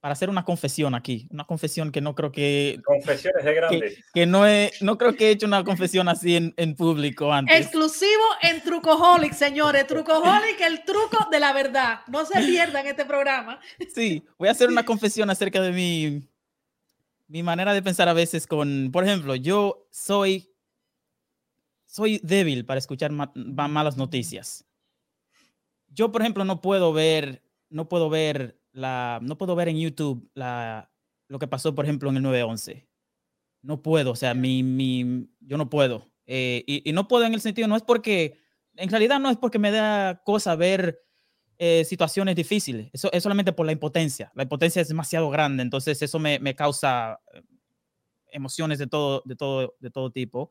para 0.00 0.12
hacer 0.12 0.30
una 0.30 0.46
confesión 0.46 0.94
aquí, 0.94 1.28
una 1.30 1.44
confesión 1.44 1.92
que 1.92 2.00
no 2.00 2.14
creo 2.14 2.32
que... 2.32 2.80
Confesiones 2.82 3.44
de 3.44 3.54
grande. 3.54 4.04
Que, 4.14 4.24
no, 4.24 4.46
he, 4.46 4.72
no 4.80 4.96
creo 4.96 5.14
que 5.14 5.28
he 5.28 5.30
hecho 5.32 5.46
una 5.46 5.62
confesión 5.62 6.08
así 6.08 6.36
en, 6.36 6.54
en 6.56 6.74
público 6.74 7.30
antes. 7.30 7.54
Exclusivo 7.54 8.22
en 8.40 8.62
Trucoholic, 8.62 9.34
señores. 9.34 9.86
Trucoholic, 9.86 10.58
el 10.62 10.82
truco 10.84 11.28
de 11.30 11.40
la 11.40 11.52
verdad. 11.52 12.00
No 12.06 12.24
se 12.24 12.40
pierdan 12.40 12.86
este 12.86 13.04
programa. 13.04 13.60
Sí, 13.94 14.24
voy 14.38 14.48
a 14.48 14.52
hacer 14.52 14.70
una 14.70 14.84
confesión 14.86 15.28
acerca 15.28 15.60
de 15.60 15.72
mi, 15.72 16.26
mi 17.28 17.42
manera 17.42 17.74
de 17.74 17.82
pensar 17.82 18.08
a 18.08 18.14
veces 18.14 18.46
con, 18.46 18.88
por 18.90 19.04
ejemplo, 19.04 19.34
yo 19.34 19.86
soy, 19.90 20.50
soy 21.84 22.18
débil 22.22 22.64
para 22.64 22.78
escuchar 22.78 23.12
malas 23.12 23.98
noticias. 23.98 24.64
Yo, 26.00 26.10
por 26.10 26.22
ejemplo, 26.22 26.46
no 26.46 26.62
puedo 26.62 26.94
ver, 26.94 27.42
no 27.68 27.86
puedo 27.90 28.08
ver 28.08 28.58
la, 28.72 29.18
no 29.20 29.36
puedo 29.36 29.54
ver 29.54 29.68
en 29.68 29.78
YouTube 29.78 30.30
la, 30.32 30.90
lo 31.28 31.38
que 31.38 31.46
pasó, 31.46 31.74
por 31.74 31.84
ejemplo, 31.84 32.08
en 32.08 32.16
el 32.16 32.22
911. 32.22 32.88
No 33.60 33.82
puedo, 33.82 34.12
o 34.12 34.16
sea, 34.16 34.32
mi, 34.32 34.62
mi, 34.62 35.28
yo 35.40 35.58
no 35.58 35.68
puedo. 35.68 36.10
Eh, 36.24 36.64
y, 36.66 36.88
y, 36.88 36.94
no 36.94 37.06
puedo 37.06 37.26
en 37.26 37.34
el 37.34 37.42
sentido, 37.42 37.68
no 37.68 37.76
es 37.76 37.82
porque, 37.82 38.38
en 38.76 38.88
realidad 38.88 39.20
no 39.20 39.28
es 39.28 39.36
porque 39.36 39.58
me 39.58 39.70
da 39.70 40.22
cosa 40.24 40.56
ver 40.56 41.02
eh, 41.58 41.84
situaciones 41.84 42.34
difíciles, 42.34 42.88
eso 42.94 43.12
es 43.12 43.22
solamente 43.22 43.52
por 43.52 43.66
la 43.66 43.72
impotencia. 43.72 44.32
La 44.34 44.44
impotencia 44.44 44.80
es 44.80 44.88
demasiado 44.88 45.28
grande, 45.28 45.62
entonces 45.62 46.00
eso 46.00 46.18
me, 46.18 46.38
me 46.38 46.54
causa 46.54 47.20
eh, 47.34 47.42
emociones 48.28 48.78
de 48.78 48.86
todo, 48.86 49.20
de 49.26 49.36
todo, 49.36 49.76
de 49.80 49.90
todo 49.90 50.10
tipo. 50.10 50.50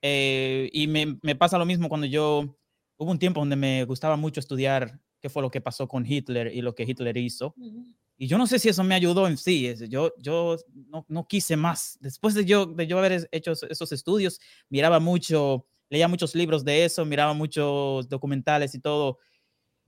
Eh, 0.00 0.70
y 0.72 0.86
me, 0.86 1.18
me, 1.20 1.36
pasa 1.36 1.58
lo 1.58 1.66
mismo 1.66 1.90
cuando 1.90 2.06
yo, 2.06 2.56
hubo 2.96 3.10
un 3.10 3.18
tiempo 3.18 3.40
donde 3.40 3.56
me 3.56 3.84
gustaba 3.84 4.16
mucho 4.16 4.40
estudiar 4.40 5.00
qué 5.20 5.28
fue 5.28 5.42
lo 5.42 5.50
que 5.50 5.60
pasó 5.60 5.88
con 5.88 6.06
Hitler 6.06 6.52
y 6.54 6.62
lo 6.62 6.74
que 6.74 6.84
Hitler 6.84 7.16
hizo. 7.16 7.54
Uh 7.56 7.64
-huh. 7.64 7.94
Y 8.18 8.28
yo 8.28 8.38
no 8.38 8.46
sé 8.46 8.58
si 8.58 8.68
eso 8.68 8.82
me 8.82 8.94
ayudó 8.94 9.26
en 9.26 9.36
sí. 9.36 9.74
Yo, 9.88 10.12
yo 10.18 10.56
no, 10.88 11.04
no, 11.08 11.26
quise 11.26 11.56
más. 11.56 11.98
Después 12.00 12.34
de 12.34 12.46
yo, 12.46 12.66
de 12.66 12.86
yo 12.86 12.98
haber 12.98 13.28
hecho 13.30 13.52
esos 13.52 13.92
estudios, 13.92 14.40
miraba 14.70 15.00
mucho, 15.00 15.66
leía 15.90 16.08
muchos 16.08 16.34
libros 16.34 16.64
de 16.64 16.86
eso, 16.86 17.04
miraba 17.04 17.34
muchos 17.34 18.08
documentales 18.08 18.74
y 18.74 18.80
todo. 18.80 19.18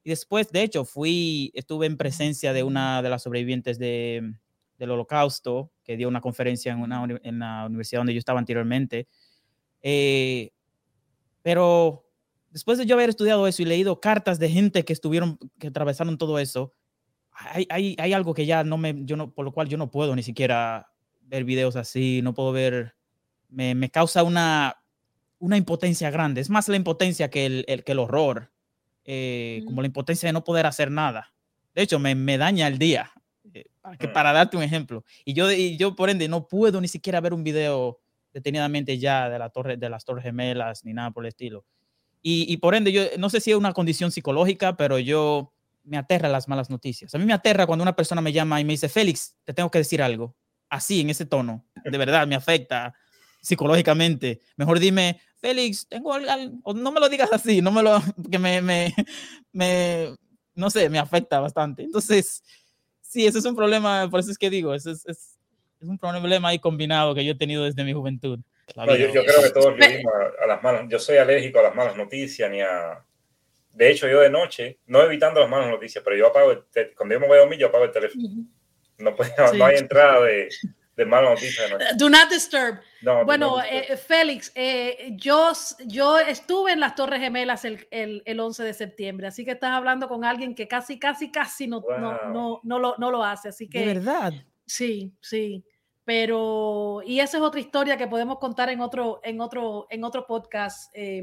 Y 0.05 0.11
después, 0.11 0.51
de 0.53 0.63
hecho, 0.63 0.85
fui, 0.85 1.51
estuve 1.55 1.87
en 1.87 1.97
presencia 1.97 2.53
de 2.53 2.63
una 2.63 3.01
de 3.01 3.09
las 3.09 3.23
sobrevivientes 3.23 3.79
de, 3.79 4.35
del 4.77 4.91
holocausto, 4.91 5.73
que 5.83 5.97
dio 5.97 6.07
una 6.09 6.21
conferencia 6.21 6.73
en, 6.73 6.81
una, 6.81 7.07
en 7.23 7.39
la 7.39 7.65
universidad 7.67 8.01
donde 8.01 8.13
yo 8.15 8.19
estaba 8.19 8.39
anteriormente. 8.39 9.09
Eh, 9.81 10.51
pero 11.43 12.08
después 12.51 12.79
de 12.79 12.87
yo 12.87 12.95
haber 12.95 13.11
estudiado 13.11 13.47
eso 13.47 13.63
y 13.63 13.67
leído 13.67 14.01
cartas 14.01 14.39
de 14.39 14.49
gente 14.49 14.85
que 14.85 14.93
estuvieron, 14.93 15.39
que 15.59 15.69
atravesaron 15.69 16.19
todo 16.19 16.39
eso, 16.39 16.75
hay, 17.31 17.67
hay, 17.71 17.97
hay, 17.99 18.13
algo 18.13 18.35
que 18.35 18.47
ya 18.47 18.65
no 18.65 18.79
me, 18.79 18.95
yo 19.05 19.17
no, 19.17 19.33
por 19.33 19.45
lo 19.45 19.53
cual 19.53 19.69
yo 19.69 19.79
no 19.79 19.91
puedo 19.91 20.17
ni 20.17 20.23
siquiera 20.23 20.91
ver 21.23 21.45
videos 21.45 21.77
así, 21.77 22.21
no 22.23 22.35
puedo 22.35 22.53
ver, 22.53 22.95
me, 23.49 23.75
me 23.75 23.91
causa 23.91 24.23
una, 24.25 24.83
una 25.39 25.57
impotencia 25.57 26.11
grande. 26.11 26.41
Es 26.41 26.51
más 26.51 26.69
la 26.69 26.77
impotencia 26.77 27.31
que 27.31 27.47
el, 27.47 27.65
el 27.69 27.85
que 27.85 27.93
el 27.93 27.99
horror, 28.01 28.51
eh, 29.05 29.61
mm. 29.63 29.67
como 29.67 29.83
la 29.83 29.87
impotencia 29.87 30.29
de 30.29 30.33
no 30.33 30.45
poder 30.45 30.67
hacer 30.67 30.91
nada. 30.91 31.33
De 31.75 31.83
hecho, 31.83 31.99
me, 31.99 32.15
me 32.15 32.39
daña 32.39 32.67
el 32.67 32.79
día, 32.79 33.13
eh, 33.55 33.67
para, 33.81 33.97
que, 33.97 34.09
para 34.09 34.33
darte 34.33 34.57
un 34.57 34.63
ejemplo. 34.63 35.05
Y 35.25 35.35
yo, 35.35 35.51
y 35.53 35.77
yo, 35.77 35.95
por 35.95 36.11
ende, 36.11 36.29
no 36.29 36.49
puedo 36.49 36.81
ni 36.81 36.89
siquiera 36.89 37.21
ver 37.21 37.35
un 37.35 37.45
video 37.45 38.01
detenidamente 38.33 38.99
ya 38.99 39.29
de, 39.29 39.39
la 39.39 39.51
torre, 39.51 39.77
de 39.77 39.89
las 39.89 40.05
Torres 40.05 40.25
Gemelas 40.25 40.85
ni 40.85 40.93
nada 40.93 41.11
por 41.11 41.25
el 41.25 41.29
estilo. 41.29 41.65
Y, 42.31 42.59
por 42.59 42.75
ende, 42.75 42.93
yo 42.93 43.05
no 43.17 43.31
sé 43.31 43.41
si 43.41 43.53
es 43.53 43.57
una 43.57 43.73
condición 43.73 44.11
psicológica, 44.13 44.77
pero 44.77 44.99
yo 44.99 45.55
me 45.83 45.97
aterra 45.97 46.29
las 46.29 46.47
malas 46.47 46.69
noticias. 46.69 47.15
A 47.15 47.19
mí 47.19 47.25
me 47.25 47.33
aterra 47.33 47.67
cuando 47.67 47.83
una 47.83 47.97
persona 47.97 48.21
me 48.21 48.35
llama 48.35 48.61
y 48.61 48.65
me 48.65 48.75
dice, 48.75 48.91
Félix, 48.91 49.35
te 49.45 49.55
tengo 49.55 49.71
que 49.71 49.79
decir 49.79 50.03
algo. 50.03 50.37
Así, 50.69 51.01
en 51.01 51.09
ese 51.09 51.25
tono. 51.25 51.65
De 51.83 51.97
verdad, 51.97 52.27
me 52.27 52.35
afecta 52.35 52.93
psicológicamente. 53.41 54.43
Mejor 54.57 54.79
dime, 54.79 55.23
Félix, 55.37 55.89
tengo 55.89 56.13
algo, 56.13 56.59
o 56.65 56.75
no 56.75 56.93
me 56.93 57.01
lo 57.01 57.09
digas 57.09 57.33
así, 57.33 57.63
no 57.63 57.73
me 57.73 57.83
lo, 57.83 57.99
que 58.31 58.39
me, 58.39 58.61
me, 58.61 58.95
me, 59.53 60.15
no 60.55 60.69
sé, 60.69 60.91
me 60.91 60.99
afecta 60.99 61.41
bastante. 61.41 61.85
Entonces, 61.85 62.43
sí, 63.01 63.27
eso 63.27 63.39
es 63.39 63.45
un 63.47 63.57
problema, 63.57 64.07
por 64.11 64.21
eso 64.21 64.31
es 64.31 64.37
que 64.37 64.51
digo, 64.51 64.75
es, 64.75 64.85
es, 64.85 65.07
es 65.07 65.39
un 65.81 65.97
problema 65.97 66.49
ahí 66.49 66.59
combinado 66.59 67.15
que 67.15 67.25
yo 67.25 67.33
he 67.33 67.37
tenido 67.37 67.65
desde 67.65 67.85
mi 67.85 67.95
juventud. 67.95 68.41
No, 68.77 68.95
yo, 68.97 69.09
yo, 69.13 69.25
creo 69.25 69.43
que 69.43 69.51
todos 69.51 69.77
vivimos 69.77 70.13
a, 70.15 70.45
a, 70.45 70.47
las 70.47 70.63
malas, 70.63 70.85
yo 70.89 70.99
soy 70.99 71.17
alérgico 71.17 71.59
a 71.59 71.63
las 71.63 71.75
malas 71.75 71.97
noticias, 71.97 72.51
ni 72.51 72.61
a, 72.61 73.03
de 73.79 73.91
hecho, 73.91 74.09
yo 74.09 74.21
de 74.21 74.31
noche, 74.31 74.81
no 74.87 75.03
evitando 75.03 75.39
las 75.41 75.49
malas 75.49 75.69
noticias, 75.69 76.03
pero 76.03 76.17
yo 76.17 76.27
apago, 76.27 76.51
el 76.51 76.95
cuando 76.97 77.15
yo 77.15 77.21
me 77.21 77.29
voy 77.29 77.37
a 77.37 77.41
dormir, 77.43 77.61
yo 77.61 77.69
apago 77.69 77.85
el 77.85 77.93
teléfono. 77.93 78.25
Uh 78.25 78.31
-huh. 78.31 78.49
no, 78.99 79.15
puede, 79.15 79.31
sí. 79.31 79.57
no, 79.57 79.65
hay 79.65 79.77
entrada 79.77 80.21
de, 80.25 80.49
de 80.97 81.05
malas 81.05 81.31
noticias. 81.31 81.71
De 81.71 81.85
Do 81.97 82.11
not 82.11 82.29
disturb. 82.29 82.81
No, 83.03 83.25
bueno, 83.25 83.59
no 83.59 83.63
eh, 83.63 83.97
Félix, 83.97 84.51
eh, 84.57 85.13
yo, 85.13 85.53
yo 85.87 86.19
estuve 86.19 86.73
en 86.73 86.81
las 86.81 86.97
Torres 86.97 87.21
Gemelas 87.21 87.65
el, 87.65 87.87
el, 87.93 88.23
el, 88.27 88.41
11 88.41 88.65
de 88.65 88.75
septiembre, 88.75 89.29
así 89.29 89.45
que 89.45 89.53
estás 89.53 89.71
hablando 89.71 90.09
con 90.09 90.25
alguien 90.25 90.57
que 90.57 90.67
casi, 90.67 90.99
casi, 90.99 91.31
casi 91.31 91.69
no, 91.69 91.81
wow. 91.81 92.01
no, 92.01 92.19
no, 92.33 92.61
no, 92.65 92.79
lo, 92.81 92.97
no 92.99 93.13
lo 93.13 93.23
hace. 93.23 93.51
Así 93.51 93.69
que, 93.69 93.79
¿De 93.79 93.95
verdad? 93.95 94.33
Sí, 94.67 95.13
sí 95.21 95.65
pero 96.09 97.03
y 97.05 97.21
esa 97.21 97.37
es 97.37 97.43
otra 97.43 97.61
historia 97.61 97.99
que 97.99 98.07
podemos 98.07 98.39
contar 98.39 98.71
en 98.71 98.81
otro 98.81 99.21
en 99.23 99.43
otro 99.43 99.87
en 99.91 100.05
otro 100.05 100.27
podcast 100.27 100.91
eh, 100.95 101.23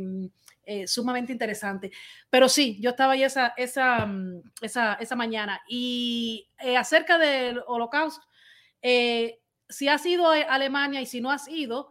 eh, 0.63 0.85
sumamente 0.85 1.31
interesante. 1.31 1.91
Pero 2.29 2.47
sí 2.47 2.77
yo 2.79 2.91
estaba 2.91 3.13
ahí 3.13 3.23
esa 3.23 3.55
esa 3.57 4.07
esa, 4.61 4.93
esa 4.93 5.15
mañana 5.15 5.59
y 5.67 6.47
eh, 6.59 6.77
acerca 6.77 7.17
del 7.17 7.63
holocausto 7.65 8.27
eh, 8.83 9.39
si 9.67 9.87
has 9.87 10.05
ido 10.05 10.29
a 10.29 10.35
Alemania 10.41 11.01
y 11.01 11.07
si 11.07 11.19
no 11.19 11.31
has 11.31 11.47
ido 11.47 11.89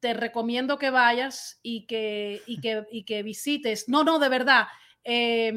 te 0.00 0.12
recomiendo 0.12 0.76
que 0.76 0.90
vayas 0.90 1.58
y 1.62 1.86
que 1.86 2.42
y 2.46 2.60
que, 2.60 2.84
y 2.92 3.04
que 3.04 3.22
visites. 3.22 3.88
No 3.88 4.04
no 4.04 4.18
de 4.18 4.28
verdad 4.28 4.66
eh, 5.04 5.54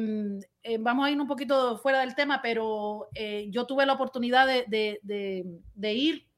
eh, 0.62 0.78
vamos 0.78 1.04
a 1.04 1.10
ir 1.10 1.20
un 1.20 1.26
poquito 1.26 1.76
fuera 1.76 2.00
del 2.00 2.14
tema, 2.14 2.40
pero 2.40 3.08
eh, 3.14 3.48
yo 3.50 3.66
tuve 3.66 3.84
la 3.84 3.92
oportunidad 3.92 4.46
de, 4.46 4.64
de, 4.66 4.98
de, 5.02 5.44
de 5.74 5.92
ir 5.92 6.29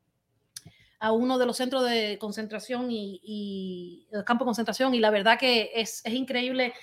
a 1.03 1.11
uno 1.11 1.37
de 1.37 1.47
los 1.47 1.57
centros 1.57 1.83
de 1.83 2.17
concentración 2.21 2.89
y, 2.89 3.21
y 3.25 4.07
el 4.13 4.23
campo 4.23 4.45
de 4.45 4.51
concentración 4.51 4.95
y 4.95 5.01
la 5.01 5.11
verdad 5.11 5.37
que 5.37 5.73
es, 5.75 6.01
es, 6.05 6.15
increíble 6.15 6.75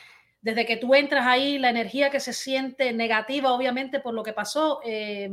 desde 0.41 0.65
que 0.65 0.75
tú 0.75 0.93
entras 0.93 1.25
ahí 1.25 1.57
la 1.57 1.69
energía 1.69 2.09
que 2.09 2.19
se 2.19 2.33
siente 2.33 2.91
negativa 2.91 3.53
obviamente 3.53 4.01
por 4.01 4.13
lo 4.13 4.21
que 4.21 4.33
pasó 4.33 4.81
eh, 4.83 5.31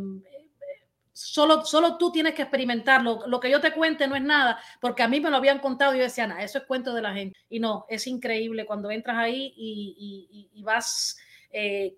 solo, 1.12 1.64
solo 1.64 1.98
tú 1.98 2.12
tienes 2.12 2.34
que 2.34 2.42
experimentarlo. 2.42 3.26
Lo 3.26 3.40
que 3.40 3.50
yo 3.50 3.60
te 3.60 3.72
cuente 3.72 4.06
no 4.06 4.14
es 4.14 4.22
nada 4.22 4.60
porque 4.80 5.02
a 5.02 5.08
mí 5.08 5.20
me 5.20 5.30
lo 5.30 5.38
habían 5.38 5.58
contado 5.58 5.92
y 5.92 5.98
yo 5.98 6.04
decía 6.04 6.28
nada 6.28 6.44
eso 6.44 6.58
es 6.58 6.64
cuento 6.64 6.94
de 6.94 7.02
la 7.02 7.12
gente 7.12 7.36
y 7.50 7.58
no 7.58 7.86
es 7.88 8.06
increíble 8.06 8.66
cuando 8.66 8.92
entras 8.92 9.16
ahí 9.16 9.52
y 9.56 10.62
vas 10.62 11.18
eh, 11.50 11.96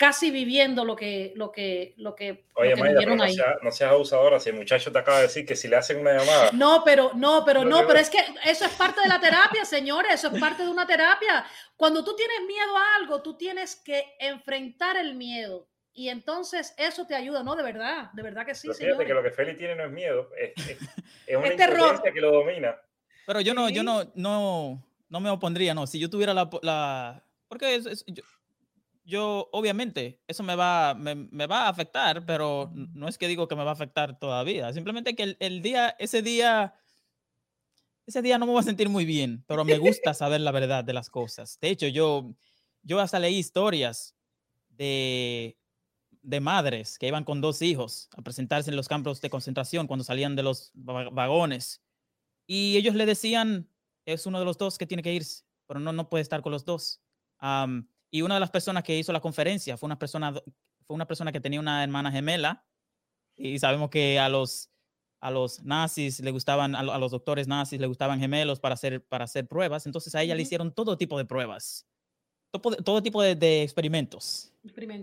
casi 0.00 0.30
viviendo 0.30 0.82
lo 0.86 0.96
que, 0.96 1.34
lo 1.36 1.52
que, 1.52 1.92
lo 1.98 2.16
que, 2.16 2.46
Oye, 2.54 2.70
lo 2.70 2.76
que 2.76 2.82
Mayra, 2.82 3.14
no, 3.14 3.28
seas, 3.28 3.56
no 3.60 3.70
seas 3.70 3.90
abusadora, 3.90 4.40
si 4.40 4.48
el 4.48 4.56
muchacho 4.56 4.90
te 4.90 4.98
acaba 4.98 5.18
de 5.18 5.24
decir 5.24 5.44
que 5.44 5.54
si 5.54 5.68
le 5.68 5.76
hacen 5.76 6.00
una 6.00 6.16
llamada. 6.16 6.52
No, 6.54 6.82
pero, 6.86 7.10
no, 7.14 7.44
pero, 7.44 7.66
no, 7.66 7.82
no 7.82 7.86
pero 7.86 8.00
es 8.00 8.08
que 8.08 8.16
eso 8.46 8.64
es 8.64 8.72
parte 8.72 9.02
de 9.02 9.08
la 9.08 9.20
terapia, 9.20 9.62
señores, 9.66 10.14
eso 10.14 10.28
es 10.32 10.40
parte 10.40 10.62
de 10.62 10.70
una 10.70 10.86
terapia. 10.86 11.44
Cuando 11.76 12.02
tú 12.02 12.16
tienes 12.16 12.38
miedo 12.46 12.78
a 12.78 12.96
algo, 12.96 13.20
tú 13.20 13.36
tienes 13.36 13.76
que 13.76 14.02
enfrentar 14.18 14.96
el 14.96 15.16
miedo. 15.16 15.68
Y 15.92 16.08
entonces 16.08 16.74
eso 16.78 17.06
te 17.06 17.14
ayuda, 17.14 17.42
¿no? 17.42 17.54
De 17.54 17.62
verdad, 17.62 18.10
de 18.14 18.22
verdad 18.22 18.46
que 18.46 18.54
sí. 18.54 18.68
Pero 18.68 18.78
fíjate 18.78 19.04
que 19.04 19.12
lo 19.12 19.22
que 19.22 19.32
Feli 19.32 19.54
tiene 19.54 19.74
no 19.76 19.84
es 19.84 19.90
miedo, 19.90 20.30
es, 20.34 20.66
es, 20.66 20.78
es 21.26 21.36
una 21.36 21.48
es 21.48 21.56
terror. 21.58 22.02
que 22.02 22.20
lo 22.22 22.32
domina. 22.32 22.74
Pero 23.26 23.42
yo 23.42 23.52
no, 23.52 23.68
sí. 23.68 23.74
yo 23.74 23.82
no, 23.82 24.10
no, 24.14 24.82
no 25.10 25.20
me 25.20 25.28
opondría, 25.28 25.74
no. 25.74 25.86
Si 25.86 25.98
yo 25.98 26.08
tuviera 26.08 26.32
la, 26.32 26.48
la 26.62 27.22
porque 27.48 27.74
es, 27.74 27.84
es, 27.84 28.04
yo, 28.06 28.22
yo, 29.04 29.48
obviamente, 29.52 30.20
eso 30.26 30.42
me 30.42 30.54
va, 30.54 30.94
me, 30.94 31.14
me, 31.14 31.46
va 31.46 31.62
a 31.62 31.68
afectar, 31.68 32.24
pero 32.26 32.70
no 32.74 33.08
es 33.08 33.18
que 33.18 33.28
digo 33.28 33.48
que 33.48 33.56
me 33.56 33.64
va 33.64 33.70
a 33.70 33.74
afectar 33.74 34.18
todavía. 34.18 34.72
Simplemente 34.72 35.14
que 35.14 35.22
el, 35.22 35.36
el, 35.40 35.62
día, 35.62 35.90
ese 35.98 36.22
día, 36.22 36.74
ese 38.06 38.22
día 38.22 38.38
no 38.38 38.46
me 38.46 38.52
voy 38.52 38.60
a 38.60 38.64
sentir 38.64 38.88
muy 38.88 39.04
bien, 39.04 39.44
pero 39.46 39.64
me 39.64 39.78
gusta 39.78 40.14
saber 40.14 40.40
la 40.40 40.52
verdad 40.52 40.84
de 40.84 40.92
las 40.92 41.10
cosas. 41.10 41.58
De 41.60 41.70
hecho, 41.70 41.86
yo, 41.88 42.34
yo 42.82 43.00
hasta 43.00 43.18
leí 43.18 43.36
historias 43.36 44.14
de, 44.68 45.58
de 46.22 46.40
madres 46.40 46.98
que 46.98 47.08
iban 47.08 47.24
con 47.24 47.40
dos 47.40 47.62
hijos 47.62 48.08
a 48.16 48.22
presentarse 48.22 48.70
en 48.70 48.76
los 48.76 48.88
campos 48.88 49.20
de 49.20 49.30
concentración 49.30 49.86
cuando 49.86 50.04
salían 50.04 50.36
de 50.36 50.42
los 50.42 50.70
vagones. 50.74 51.82
Y 52.46 52.76
ellos 52.76 52.94
le 52.94 53.06
decían, 53.06 53.68
es 54.04 54.26
uno 54.26 54.38
de 54.38 54.44
los 54.44 54.58
dos 54.58 54.78
que 54.78 54.86
tiene 54.86 55.02
que 55.02 55.14
irse 55.14 55.44
pero 55.70 55.78
no, 55.78 55.92
no 55.92 56.08
puede 56.08 56.22
estar 56.22 56.42
con 56.42 56.50
los 56.50 56.64
dos. 56.64 57.00
Y 58.10 58.22
una 58.22 58.34
de 58.34 58.40
las 58.40 58.50
personas 58.50 58.82
que 58.82 58.98
hizo 58.98 59.12
la 59.12 59.20
conferencia 59.20 59.76
fue 59.76 59.86
una 59.86 59.98
persona, 59.98 60.32
fue 60.32 60.94
una 60.94 61.06
persona 61.06 61.32
que 61.32 61.40
tenía 61.40 61.60
una 61.60 61.82
hermana 61.82 62.10
gemela 62.10 62.64
y 63.36 63.58
sabemos 63.58 63.90
que 63.90 64.18
a 64.18 64.28
los, 64.28 64.70
a 65.20 65.30
los 65.30 65.62
nazis 65.62 66.20
le 66.20 66.30
gustaban, 66.30 66.74
a, 66.74 66.98
los 66.98 67.10
doctores 67.10 67.46
nazis 67.46 67.80
le 67.80 67.86
gustaban 67.86 68.20
gemelos 68.20 68.60
para 68.60 68.74
hacer, 68.74 69.04
para 69.04 69.24
hacer 69.24 69.46
pruebas, 69.46 69.86
entonces 69.86 70.14
a 70.14 70.22
ella 70.22 70.34
le 70.34 70.42
hicieron 70.42 70.74
todo 70.74 70.98
tipo 70.98 71.18
de 71.18 71.24
pruebas, 71.24 71.86
todo, 72.50 72.76
todo 72.76 73.02
tipo 73.02 73.22
de, 73.22 73.62
experimentos, 73.62 74.52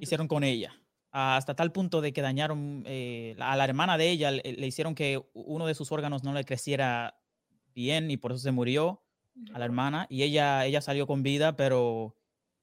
hicieron 0.01 0.27
con 0.27 0.43
ella 0.43 0.75
hasta 1.11 1.55
tal 1.55 1.71
punto 1.71 2.01
de 2.01 2.13
que 2.13 2.21
dañaron 2.21 2.83
eh, 2.85 3.35
a 3.39 3.55
la 3.55 3.63
hermana 3.63 3.97
de 3.97 4.09
ella, 4.09 4.31
le, 4.31 4.67
hicieron 4.67 4.93
que 4.93 5.23
uno 5.33 5.65
de 5.65 5.73
sus 5.73 5.91
órganos 5.91 6.23
no 6.23 6.33
le 6.33 6.43
creciera 6.43 7.19
bien 7.73 8.11
y 8.11 8.17
por 8.17 8.31
eso 8.31 8.39
se 8.39 8.51
murió 8.51 9.03
a 9.53 9.59
la 9.59 9.65
hermana 9.65 10.07
y 10.09 10.23
ella, 10.23 10.65
ella 10.65 10.81
salió 10.81 11.07
con 11.07 11.23
vida, 11.23 11.55
pero 11.55 12.16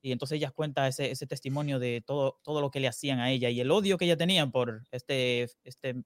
y 0.05 0.13
entonces 0.13 0.37
ella 0.37 0.51
cuenta 0.51 0.87
ese, 0.87 1.11
ese 1.11 1.27
testimonio 1.27 1.79
de 1.79 2.03
todo, 2.03 2.39
todo 2.43 2.61
lo 2.61 2.71
que 2.71 2.79
le 2.79 2.89
hacían 2.89 3.21
a 3.21 3.31
ella 3.31 3.49
y 3.49 3.59
el 3.59 3.71
odio 3.71 3.97
que 3.97 4.05
ella 4.05 4.19
tenía 4.19 4.47
por 4.47 4.83
este, 4.91 5.49
este, 5.65 6.05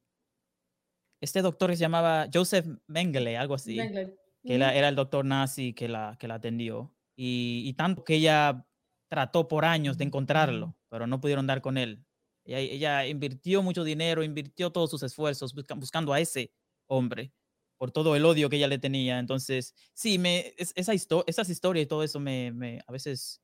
este 1.20 1.42
doctor 1.42 1.70
que 1.70 1.76
se 1.76 1.80
llamaba 1.80 2.28
Joseph 2.32 2.64
Mengele, 2.86 3.36
algo 3.36 3.54
así, 3.54 3.76
que 3.76 4.54
era, 4.54 4.72
era, 4.72 4.88
el 4.88 4.94
doctor 4.94 5.24
nazi 5.24 5.72
que 5.72 5.88
la, 5.88 6.16
que 6.20 6.28
la 6.28 6.36
atendió 6.36 6.94
y, 7.16 7.64
y 7.66 7.72
tanto 7.72 8.04
que 8.04 8.14
ella 8.14 8.64
trató 9.08 9.48
por 9.48 9.64
años 9.64 9.98
de 9.98 10.04
encontrarlo, 10.04 10.76
pero 10.88 11.08
no 11.08 11.20
pudieron 11.20 11.48
dar 11.48 11.60
con 11.60 11.76
él. 11.76 12.04
Ella, 12.44 13.04
invirtió 13.04 13.64
mucho 13.64 13.82
dinero, 13.82 14.22
invirtió 14.22 14.70
todos 14.70 14.90
sus 14.90 15.02
esfuerzos 15.02 15.52
buscando 15.54 16.12
a 16.12 16.20
ese 16.20 16.52
hombre 16.86 17.32
por 17.78 17.90
todo 17.90 18.14
el 18.14 18.24
odio 18.24 18.48
que 18.48 18.56
ella 18.56 18.68
le 18.68 18.78
tenía. 18.78 19.18
Entonces, 19.18 19.74
sí, 19.92 20.18
me, 20.18 20.54
esa 20.56 20.92
esas 20.92 21.50
historias 21.50 21.84
y 21.84 21.88
todo 21.88 22.04
eso 22.04 22.20
me, 22.20 22.52
me, 22.52 22.80
a 22.86 22.92
veces 22.92 23.40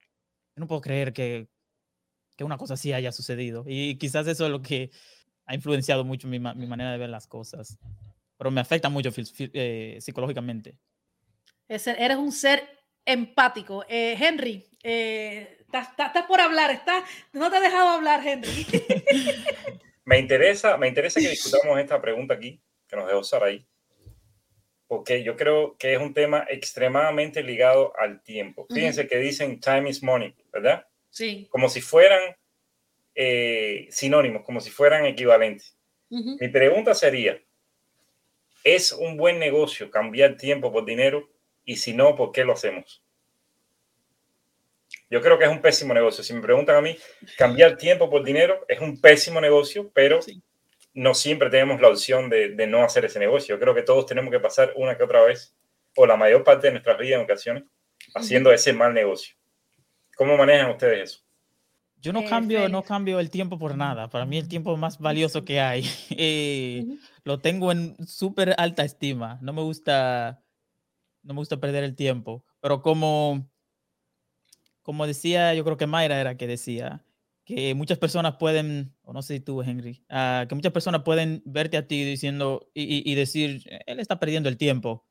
no 0.57 0.67
puedo 0.67 0.81
creer 0.81 1.13
que, 1.13 1.49
que, 2.37 2.45
una 2.45 2.57
cosa 2.57 2.75
así 2.75 2.93
haya 2.93 3.13
sucedido. 3.13 3.65
Y 3.67 3.97
quizás 3.99 4.27
eso 4.27 4.45
es 4.45 4.51
lo 4.51 4.63
que 4.63 4.91
ha 5.47 5.55
influenciado 5.55 6.05
mucho 6.05 6.29
mi, 6.29 6.39
mi 6.39 6.67
manera 6.67 6.93
de 6.93 6.99
ver 6.99 7.11
las 7.11 7.27
cosas. 7.27 7.79
Pero 8.37 8.51
me 8.51 8.61
afecta 8.61 8.89
mucho 8.89 9.11
eh, 9.39 9.99
psicológicamente. 10.01 10.77
Eres 11.69 12.17
un 12.17 12.33
ser 12.33 12.69
empático. 13.05 13.85
Eh, 13.89 14.17
Henry, 14.19 14.67
eh, 14.83 15.65
Estás, 15.75 16.27
por 16.29 16.41
hablar, 16.41 16.71
estás, 16.71 17.03
no 17.33 17.51
te 17.51 17.57
he 17.57 17.61
dejado 17.61 17.89
hablar, 17.89 18.25
Henry. 18.25 18.65
me, 20.05 20.21
interesa, 20.21 20.77
me 20.77 20.87
interesa 20.87 21.19
que 21.19 21.31
discutamos 21.31 21.81
esta 21.81 22.01
pregunta 22.01 22.35
aquí, 22.35 22.63
que 22.87 22.95
nos 22.95 23.09
dejó 23.09 23.25
Saraí, 23.25 23.67
porque 24.87 25.23
yo 25.23 25.37
creo 25.37 25.77
que 25.79 25.95
es 25.95 26.01
un 26.01 26.15
tema 26.15 26.47
extremadamente 26.49 27.43
ligado 27.43 27.93
al 27.99 28.23
tiempo. 28.23 28.67
Fíjense 28.73 29.07
que 29.07 29.19
dicen 29.19 29.61
time 29.61 29.89
is 29.89 30.03
money, 30.03 30.35
¿verdad? 30.53 30.87
Sí. 31.11 31.49
Como 31.51 31.69
si 31.69 31.81
fueran 31.81 32.37
eh, 33.15 33.87
sinónimos, 33.91 34.43
como 34.45 34.61
si 34.61 34.71
fueran 34.71 35.07
equivalentes. 35.07 35.77
Mi 36.11 36.49
pregunta 36.49 36.95
sería, 36.95 37.41
¿es 38.63 38.93
un 38.93 39.17
buen 39.17 39.41
negocio 39.41 39.91
cambiar 39.91 40.37
tiempo 40.37 40.73
por 40.73 40.85
dinero? 40.85 41.29
Y 41.65 41.77
si 41.77 41.93
no, 41.93 42.15
¿por 42.15 42.31
qué 42.31 42.45
lo 42.45 42.53
hacemos? 42.53 43.03
Yo 45.11 45.21
creo 45.21 45.39
que 45.39 45.45
es 45.45 45.51
un 45.51 45.61
pésimo 45.61 45.93
negocio. 45.93 46.23
Si 46.23 46.33
me 46.33 46.41
preguntan 46.41 46.77
a 46.77 46.81
mí, 46.81 46.97
cambiar 47.37 47.77
tiempo 47.77 48.09
por 48.09 48.23
dinero 48.23 48.65
es 48.69 48.81
un 48.81 49.01
pésimo 49.01 49.41
negocio, 49.41 49.91
pero 49.93 50.21
no 50.95 51.15
siempre 51.15 51.51
tenemos 51.51 51.81
la 51.81 51.89
opción 51.89 52.31
de, 52.31 52.55
no 52.67 52.83
hacer 52.83 53.05
ese 53.05 53.19
negocio. 53.19 53.59
Creo 53.59 53.75
que 53.75 53.83
todos 53.83 54.07
tenemos 54.07 54.31
que 54.31 54.41
pasar 54.41 54.73
una 54.77 54.97
que 54.97 55.03
otra 55.03 55.23
vez, 55.23 55.57
o 55.97 56.07
la 56.07 56.17
mayor 56.17 56.45
parte 56.45 56.69
de 56.69 56.73
nuestras 56.73 56.99
vidas 56.99 57.19
en 57.19 57.25
ocasiones, 57.25 57.65
haciendo 58.15 58.53
ese 58.53 58.73
mal 58.73 58.95
negocio. 58.95 59.35
¿Cómo 60.17 60.37
manejan 60.37 60.71
ustedes 60.71 61.11
eso? 61.11 61.21
Yo 61.97 62.13
no 62.13 62.25
cambio, 62.25 62.69
no 62.69 62.83
cambio 62.83 63.19
el 63.19 63.31
tiempo 63.31 63.59
por 63.59 63.77
nada. 63.77 64.09
Para 64.09 64.27
mí 64.27 64.39
el 64.39 64.49
tiempo 64.49 64.77
más 64.77 64.99
valioso 64.99 65.45
que 65.45 65.61
hay. 65.61 65.85
Eh, 66.17 66.85
lo 67.25 67.41
tengo 67.41 67.73
en 67.73 67.97
súper 68.07 68.55
alta 68.59 68.85
estima. 68.85 69.39
No 69.41 69.53
me 69.53 69.63
gusta, 69.63 70.43
no 71.23 71.35
me 71.35 71.41
gusta 71.41 71.59
perder 71.59 71.83
el 71.83 71.97
tiempo. 71.97 72.45
Pero 72.61 72.83
como 72.83 73.49
como 74.85 75.07
decía, 75.07 75.55
yo 75.55 75.65
creo 75.65 75.79
que 75.79 75.87
Mayra 75.87 76.21
era 76.21 76.37
que 76.37 76.47
decía, 76.47 77.03
que 77.45 77.75
muchas 77.75 77.99
personas 77.99 78.37
pueden, 78.37 78.95
o 79.03 79.13
no 79.13 79.23
sé 79.23 79.35
si 79.35 79.41
tú, 79.41 79.63
Henry, 79.63 80.05
uh, 80.11 80.47
que 80.49 80.55
muchas 80.55 80.73
personas 80.73 81.03
pueden 81.03 81.43
verte 81.45 81.77
a 81.77 81.87
ti 81.87 82.05
diciendo 82.05 82.71
y, 82.75 83.11
y, 83.11 83.15
decir, 83.15 83.65
él 83.87 84.01
está 84.01 84.19
perdiendo 84.19 84.49
el 84.49 84.57
tiempo. 84.57 85.07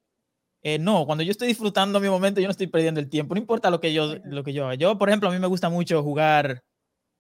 Eh, 0.62 0.80
no, 0.80 1.06
cuando 1.06 1.24
yo 1.24 1.32
estoy 1.32 1.50
disfrutando 1.50 2.00
mi 2.00 2.10
momento, 2.10 2.40
yo 2.40 2.48
no 2.48 2.52
estoy 2.52 2.68
perdiendo 2.68 3.00
el 3.00 3.10
tiempo, 3.10 3.36
no 3.36 3.42
importa 3.42 3.70
lo 3.70 3.82
que 3.82 3.94
yo, 3.94 4.16
lo 4.24 4.44
que 4.44 4.54
yo 4.54 4.66
haga. 4.66 4.76
Yo, 4.76 4.98
por 4.98 5.10
ejemplo, 5.10 5.30
a 5.30 5.32
mí 5.32 5.40
me 5.40 5.48
gusta 5.48 5.70
mucho 5.70 6.02
jugar, 6.02 6.64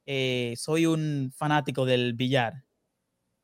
eh, 0.05 0.53
soy 0.57 0.85
un 0.85 1.31
fanático 1.35 1.85
del 1.85 2.13
billar. 2.13 2.63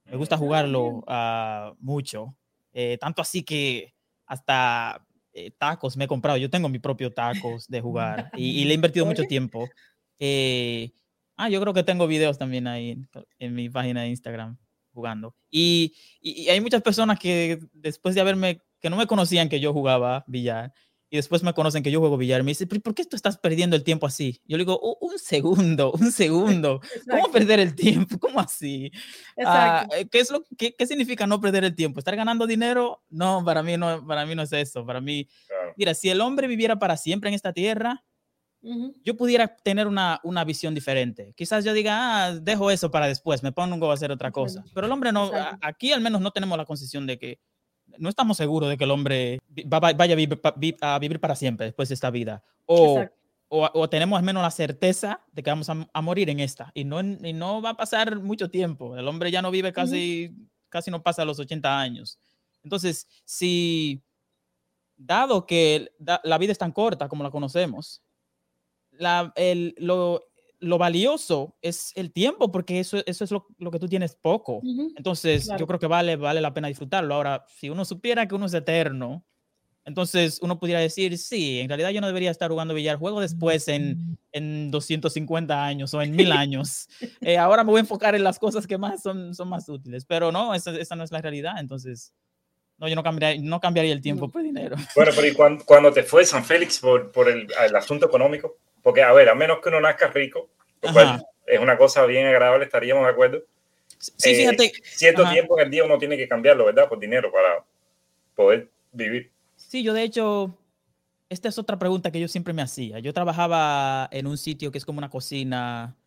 Me 0.05 0.17
gusta 0.17 0.38
mm, 0.38 0.39
jugarlo 0.39 0.86
uh, 1.05 1.76
mucho. 1.80 2.36
Eh, 2.74 2.97
tanto 2.99 3.22
así 3.22 3.43
que 3.43 3.93
hasta 4.26 5.05
eh, 5.34 5.51
tacos 5.57 5.97
me 5.97 6.05
he 6.05 6.07
comprado. 6.07 6.38
Yo 6.38 6.49
tengo 6.49 6.70
mi 6.70 6.80
propio 6.80 7.11
tacos 7.11 7.67
de 7.67 7.82
jugar 7.82 8.32
y, 8.36 8.63
le 8.65 8.72
he 8.72 8.76
invertido 8.76 9.05
mucho 9.05 9.24
tiempo. 9.24 9.67
Eh, 10.20 10.91
ah, 11.39 11.49
yo 11.49 11.61
creo 11.61 11.73
que 11.73 11.83
tengo 11.83 12.05
videos 12.05 12.37
también 12.37 12.67
ahí 12.67 13.01
en, 13.39 13.55
mi 13.55 13.69
página 13.69 14.01
de 14.01 14.09
Instagram 14.09 14.57
jugando. 14.93 15.35
Y, 15.49 15.95
y, 16.21 16.49
hay 16.49 16.59
muchas 16.59 16.81
personas 16.81 17.17
que 17.17 17.59
después 17.71 18.13
de 18.13 18.21
haberme, 18.21 18.61
que 18.81 18.89
no 18.89 18.97
me 18.97 19.07
conocían 19.07 19.47
que 19.47 19.59
yo 19.59 19.71
jugaba 19.73 20.25
billar, 20.27 20.73
y 21.09 21.15
después 21.15 21.41
me 21.41 21.53
conocen 21.53 21.81
que 21.81 21.91
yo 21.91 21.99
juego 21.99 22.17
billar, 22.17 22.43
me 22.43 22.51
dicen, 22.51 22.67
¿por 22.67 22.93
qué 22.93 23.03
tú 23.03 23.15
estás 23.15 23.37
perdiendo 23.37 23.75
el 23.75 23.83
tiempo 23.83 24.05
así? 24.05 24.41
Yo 24.45 24.57
le 24.57 24.63
digo, 24.63 24.79
un 25.01 25.17
segundo, 25.17 25.91
un 25.93 26.11
segundo. 26.11 26.81
¿Cómo 27.09 27.31
perder 27.31 27.59
el 27.59 27.73
tiempo? 27.73 28.19
¿Cómo 28.19 28.39
así? 28.39 28.91
Ah, 29.43 29.87
eh, 29.97 30.07
¿qué, 30.07 30.19
es 30.19 30.29
lo, 30.29 30.43
qué, 30.57 30.75
qué, 30.75 30.85
significa 30.85 31.25
no 31.25 31.41
perder 31.41 31.63
el 31.63 31.73
tiempo? 31.73 31.99
¿Estar 31.99 32.15
ganando 32.15 32.45
dinero? 32.45 33.01
No, 33.09 33.43
para 33.43 33.63
mí 33.63 33.75
no, 33.75 34.05
para 34.05 34.25
mí 34.25 34.35
no 34.35 34.43
es 34.43 34.53
eso. 34.53 34.85
Para 34.85 35.01
mí, 35.01 35.27
mira, 35.77 35.95
si 35.95 36.09
el 36.09 36.21
hombre 36.21 36.47
viviera 36.47 36.77
para 36.77 36.95
siempre 36.95 37.29
en 37.29 37.33
esta 37.33 37.53
tierra, 37.53 38.03
yo 38.62 39.16
pudiera 39.16 39.47
tener 39.47 39.88
una, 39.88 40.20
una, 40.24 40.43
visión 40.43 40.76
diferente. 40.76 41.34
Quizás 41.36 41.64
yo 41.64 41.74
diga, 41.74 42.26
ah, 42.26 42.36
dejo 42.36 42.72
eso 42.72 42.91
para 42.91 43.07
después, 43.07 43.41
me 43.41 43.51
pongo 43.51 43.89
a 43.89 43.93
hacer 43.93 44.12
otra 44.12 44.32
cosa. 44.32 44.64
Pero 44.74 44.88
el 44.88 44.91
hombre 44.91 45.12
no, 45.12 45.32
aquí 45.62 45.91
al 45.91 46.01
menos 46.01 46.22
no 46.22 46.32
tenemos 46.32 46.57
la 46.57 46.66
concesión 46.66 47.07
de 47.07 47.18
que 47.18 47.39
no 47.97 48.10
estamos 48.10 48.38
seguros 48.38 48.70
de 48.70 48.78
que 48.78 48.84
el 48.84 48.91
hombre 48.91 49.39
vaya 49.66 50.14
a 50.14 50.99
vivir, 50.99 51.20
para 51.20 51.36
siempre 51.36 51.68
después 51.68 51.89
de 51.89 51.95
esta 51.95 52.10
vida. 52.10 52.43
O, 52.66 53.03
o, 53.47 53.89
tenemos 53.89 54.18
al 54.18 54.26
menos 54.26 54.43
la 54.43 54.51
certeza 54.51 55.22
de 55.32 55.41
que 55.41 55.49
vamos 55.49 55.70
a, 55.70 56.01
morir 56.01 56.30
en 56.30 56.39
esta. 56.39 56.72
Y 56.74 56.84
no, 56.84 56.99
y 56.99 57.34
no 57.34 57.62
va 57.62 57.72
a 57.72 57.78
pasar 57.78 58.20
mucho 58.20 58.51
tiempo. 58.51 58.95
El 58.95 59.07
hombre 59.07 59.32
ya 59.32 59.41
no 59.41 59.51
vive 59.51 59.74
casi, 59.74 60.36
casi 60.70 60.91
no 60.91 61.01
pasa 61.01 61.26
los 61.26 61.39
80 61.39 61.80
años. 61.80 62.20
Entonces, 62.64 63.07
si, 63.26 64.03
dado 64.97 65.45
que 65.47 65.91
la 66.24 66.38
vida 66.38 66.51
es 66.51 66.57
tan 66.57 66.72
corta 66.72 67.07
como 67.07 67.24
la 67.24 67.32
conocemos, 67.32 68.03
la, 69.00 69.34
el, 69.36 69.74
lo, 69.78 70.24
lo 70.60 70.78
valioso 70.78 71.56
es 71.62 71.91
el 71.95 72.12
tiempo, 72.12 72.52
porque 72.52 72.80
eso, 72.80 72.97
eso 73.06 73.24
es 73.24 73.32
lo, 73.32 73.47
lo 73.58 73.72
que 73.72 73.80
tú 73.80 73.88
tienes 73.88 74.16
poco. 74.16 74.62
Entonces, 74.95 75.50
yo 75.58 75.66
creo 75.66 75.80
que 75.80 75.88
vale, 75.88 76.16
vale 76.18 76.41
la 76.41 76.54
pena 76.54 76.68
disfrutarlo. 76.68 77.16
Ahora, 77.16 77.45
si 77.47 77.70
uno 77.70 77.86
supiera 77.86 78.28
que 78.28 78.36
uno 78.36 78.45
es 78.45 78.54
eterno, 78.54 79.24
entonces 79.86 80.39
uno 80.41 80.60
pudiera 80.60 80.82
decir, 80.82 81.18
sí, 81.18 81.62
en 81.62 81.70
realidad 81.70 81.89
yo 81.89 82.02
no 82.02 82.08
debería 82.08 82.30
estar 82.30 82.52
jugando 82.52 82.74
billar, 82.74 82.97
juego 82.97 83.22
después 83.22 83.68
en, 83.70 84.20
en 84.34 84.70
250 84.70 85.66
años 85.66 85.93
o 85.93 86.02
en 86.02 86.16
mil 86.16 86.32
años. 86.32 86.88
Eh, 87.22 87.38
ahora 87.38 87.64
me 87.64 87.72
voy 87.72 87.80
a 87.80 87.82
enfocar 87.82 88.14
en 88.14 88.24
las 88.24 88.38
cosas 88.38 88.68
que 88.68 88.78
más 88.78 89.02
son, 89.02 89.34
son 89.34 89.50
más 89.50 89.68
útiles, 89.70 90.06
pero 90.06 90.32
no, 90.32 90.54
esa, 90.54 90.78
esa 90.78 90.95
no 90.95 91.04
es 91.04 91.12
la 91.12 91.22
realidad. 91.22 91.54
Entonces, 91.58 92.14
no, 92.78 92.88
yo 92.88 92.95
no 92.95 93.04
cambiaría, 93.04 93.41
no 93.41 93.60
cambiaría 93.60 93.93
el 93.93 94.02
tiempo 94.02 94.30
por 94.30 94.43
dinero. 94.43 94.76
Bueno, 94.95 95.12
pero 95.16 95.28
¿y 95.28 95.34
cuando, 95.34 95.66
cuando 95.66 95.91
te 95.91 96.04
fue 96.04 96.24
San 96.26 96.43
Félix 96.43 96.80
por, 96.80 97.12
por 97.12 97.30
el, 97.30 97.47
el 97.66 97.76
asunto 97.76 98.06
económico? 98.06 98.58
Porque, 98.82 99.03
a 99.03 99.11
ver, 99.13 99.30
a 99.30 99.36
menos 99.36 99.59
que 99.61 99.69
uno 99.69 99.82
nazca 99.82 100.07
rico, 100.07 100.49
es 101.45 101.59
una 101.59 101.77
cosa 101.77 102.05
bien 102.05 102.27
agradable, 102.27 102.65
estaríamos 102.65 103.03
de 103.05 103.11
acuerdo. 103.11 103.43
Sí, 103.97 104.36
fíjate. 104.36 104.65
Eh, 104.65 104.73
cierto 104.84 105.30
tiempo 105.30 105.59
en 105.59 105.65
el 105.65 105.71
día 105.71 105.84
uno 105.84 105.97
tiene 105.97 106.15
que 106.15 106.27
cambiarlo, 106.27 106.65
¿verdad? 106.65 106.88
Por 106.88 106.99
dinero 106.99 107.32
para 107.32 107.65
poder 108.36 108.69
vivir. 108.91 109.32
Sí, 109.55 109.84
yo 109.84 109.93
de 109.93 110.03
hecho, 110.03 110.57
esta 111.27 111.49
es 111.49 111.57
otra 111.59 111.77
pregunta 111.77 112.11
que 112.11 112.19
yo 112.19 112.27
siempre 112.27 112.53
me 112.53 112.61
hacía. 112.61 112.99
Yo 112.99 113.13
trabajaba 113.13 114.07
en 114.11 114.27
un 114.27 114.38
sitio 114.38 114.71
que 114.71 114.77
es 114.77 114.86
como 114.86 114.99
una 114.99 115.09
cocina 115.09 115.97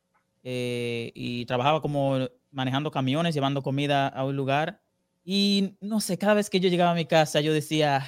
eh, 0.43 1.13
y 1.15 1.45
trabajaba 1.47 1.83
como 1.83 2.29
manejando 2.51 2.91
camiones, 2.91 3.35
llevando 3.35 3.63
comida 3.63 4.09
a 4.09 4.25
un 4.25 4.37
lugar. 4.37 4.81
Y 5.25 5.77
no 5.81 6.01
sé, 6.01 6.19
cada 6.19 6.35
vez 6.35 6.51
que 6.51 6.61
yo 6.61 6.69
llegaba 6.69 6.93
a 6.93 6.97
mi 6.97 7.05
casa, 7.05 7.41
yo 7.41 7.53
decía, 7.53 8.07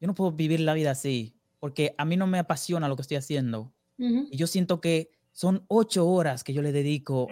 yo 0.00 0.06
no 0.06 0.14
puedo 0.14 0.32
vivir 0.32 0.60
la 0.60 0.74
vida 0.74 0.90
así, 0.90 1.34
porque 1.60 1.94
a 1.98 2.04
mí 2.04 2.16
no 2.16 2.26
me 2.26 2.38
apasiona 2.38 2.88
lo 2.88 2.96
que 2.96 3.02
estoy 3.02 3.16
haciendo. 3.16 3.71
Y 3.98 4.36
yo 4.36 4.46
siento 4.46 4.80
que 4.80 5.10
son 5.32 5.64
ocho 5.68 6.06
horas 6.08 6.44
que 6.44 6.52
yo 6.52 6.62
le 6.62 6.72
dedico 6.72 7.28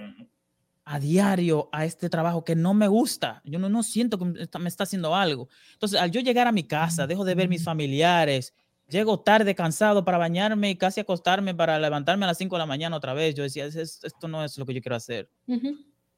a 0.84 0.98
diario 0.98 1.68
a 1.72 1.84
este 1.84 2.08
trabajo 2.10 2.44
que 2.44 2.56
no 2.56 2.74
me 2.74 2.88
gusta. 2.88 3.42
Yo 3.44 3.58
no, 3.58 3.68
no 3.68 3.82
siento 3.82 4.18
que 4.18 4.24
me 4.24 4.68
está, 4.68 4.84
haciendo 4.84 5.14
algo. 5.14 5.48
Entonces, 5.74 6.00
al 6.00 6.10
yo 6.10 6.20
llegar 6.20 6.48
a 6.48 6.52
mi 6.52 6.64
casa, 6.64 7.06
dejo 7.06 7.24
de 7.24 7.34
ver 7.34 7.48
mis 7.48 7.62
familiares, 7.62 8.54
llego 8.88 9.20
tarde, 9.20 9.54
cansado 9.54 10.04
para 10.04 10.18
bañarme 10.18 10.70
y 10.70 10.76
casi 10.76 11.00
acostarme 11.00 11.54
para 11.54 11.78
levantarme 11.78 12.24
a 12.24 12.28
las 12.28 12.38
5 12.38 12.56
de 12.56 12.58
la 12.58 12.66
mañana 12.66 12.96
otra 12.96 13.14
vez. 13.14 13.34
Yo 13.34 13.44
decía, 13.44 13.66
esto 13.66 14.26
no 14.26 14.44
es 14.44 14.58
lo 14.58 14.66
que 14.66 14.74
yo 14.74 14.80
quiero 14.80 14.96
hacer. 14.96 15.30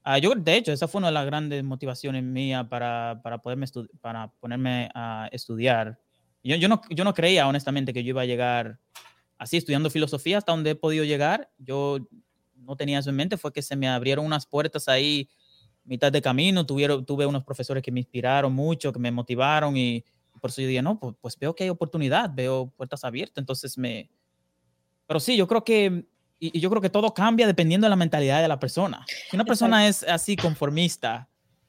Ah, 0.02 0.18
yo, 0.18 0.34
de 0.34 0.56
hecho, 0.56 0.72
esa 0.72 0.88
fue 0.88 1.00
una 1.00 1.08
de 1.08 1.14
las 1.14 1.26
grandes 1.26 1.62
motivaciones 1.62 2.22
mías 2.22 2.66
para, 2.68 3.20
para, 3.22 3.38
poderme 3.38 3.66
para 4.00 4.32
ponerme 4.40 4.88
a 4.94 5.28
estudiar. 5.32 5.98
Yo, 6.42 6.56
yo, 6.56 6.68
no, 6.68 6.80
yo 6.90 7.04
no 7.04 7.14
creía, 7.14 7.46
honestamente, 7.46 7.92
que 7.92 8.02
yo 8.02 8.10
iba 8.10 8.22
a 8.22 8.26
llegar 8.26 8.80
así, 9.42 9.56
estudiando 9.56 9.90
filosofía 9.90 10.38
hasta 10.38 10.52
donde 10.52 10.70
he 10.70 10.74
podido 10.74 11.04
llegar. 11.04 11.50
Yo 11.58 11.98
no 12.56 12.76
tenía 12.76 12.98
eso 12.98 13.10
en 13.10 13.16
mente, 13.16 13.36
fue 13.36 13.52
que 13.52 13.62
se 13.62 13.76
me 13.76 13.88
abrieron 13.88 14.24
unas 14.24 14.46
puertas 14.46 14.88
ahí 14.88 15.28
mitad 15.84 16.12
de 16.12 16.22
camino. 16.22 16.64
Tuvieron, 16.64 17.04
tuve 17.04 17.26
unos 17.26 17.44
profesores 17.44 17.82
que 17.82 17.90
me 17.90 18.00
inspiraron 18.00 18.52
mucho, 18.52 18.92
que 18.92 18.98
me 18.98 19.10
motivaron 19.10 19.76
y 19.76 20.04
por 20.40 20.50
eso 20.50 20.62
yo 20.62 20.68
dije, 20.68 20.82
no, 20.82 20.98
pues, 20.98 21.14
pues 21.20 21.38
veo 21.38 21.54
que 21.54 21.64
hay 21.64 21.70
oportunidad, 21.70 22.30
veo 22.32 22.72
puertas 22.76 23.04
abiertas. 23.04 23.42
Entonces 23.42 23.76
me... 23.78 24.10
Pero 25.06 25.20
sí, 25.20 25.36
yo 25.36 25.46
creo 25.46 25.62
que 25.62 26.06
y, 26.42 26.58
yo 26.58 26.70
creo 26.70 26.82
que 26.82 26.90
todo 26.90 27.14
cambia 27.14 27.46
dependiendo 27.46 27.84
de 27.84 27.90
la 27.90 27.96
mentalidad 27.96 28.42
de 28.42 28.48
la 28.48 28.58
persona. 28.58 29.04
Si 29.30 29.36
una 29.36 29.44
persona 29.44 29.86
es 29.86 30.02
así 30.02 30.34
conformista, 30.34 31.28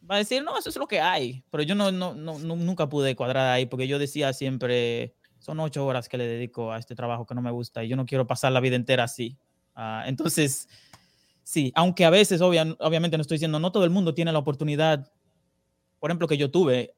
va 0.09 0.15
a 0.15 0.17
decir, 0.17 0.43
no, 0.43 0.57
eso 0.57 0.69
es 0.69 0.77
lo 0.77 0.87
que 0.87 0.99
hay. 0.99 1.43
Pero 1.51 1.61
yo 1.61 1.75
no, 1.75 1.91
no, 1.91 2.15
no, 2.15 2.39
nunca 2.39 2.89
pude 2.89 3.15
cuadrar 3.15 3.51
ahí 3.51 3.67
porque 3.67 3.87
yo 3.87 3.99
decía 3.99 4.33
siempre, 4.33 5.13
son 5.43 5.59
ocho 5.59 5.85
horas 5.85 6.07
que 6.07 6.17
le 6.17 6.25
dedico 6.25 6.71
a 6.71 6.79
este 6.79 6.95
trabajo 6.95 7.25
que 7.25 7.35
no 7.35 7.41
me 7.41 7.51
gusta 7.51 7.83
y 7.83 7.89
yo 7.89 7.97
no 7.97 8.05
quiero 8.05 8.25
pasar 8.25 8.53
la 8.53 8.61
vida 8.61 8.77
entera 8.77 9.03
así. 9.03 9.37
Ah, 9.75 10.05
entonces, 10.07 10.69
sí, 11.43 11.73
aunque 11.75 12.05
a 12.05 12.09
veces, 12.09 12.39
obviamente 12.39 13.17
no 13.17 13.21
estoy 13.21 13.35
diciendo, 13.35 13.59
no 13.59 13.73
todo 13.73 13.83
el 13.83 13.89
mundo 13.89 14.13
tiene 14.13 14.31
la 14.31 14.39
oportunidad, 14.39 15.11
por 15.99 16.09
ejemplo, 16.09 16.29
que 16.29 16.37
yo 16.37 16.49
tuve 16.49 16.93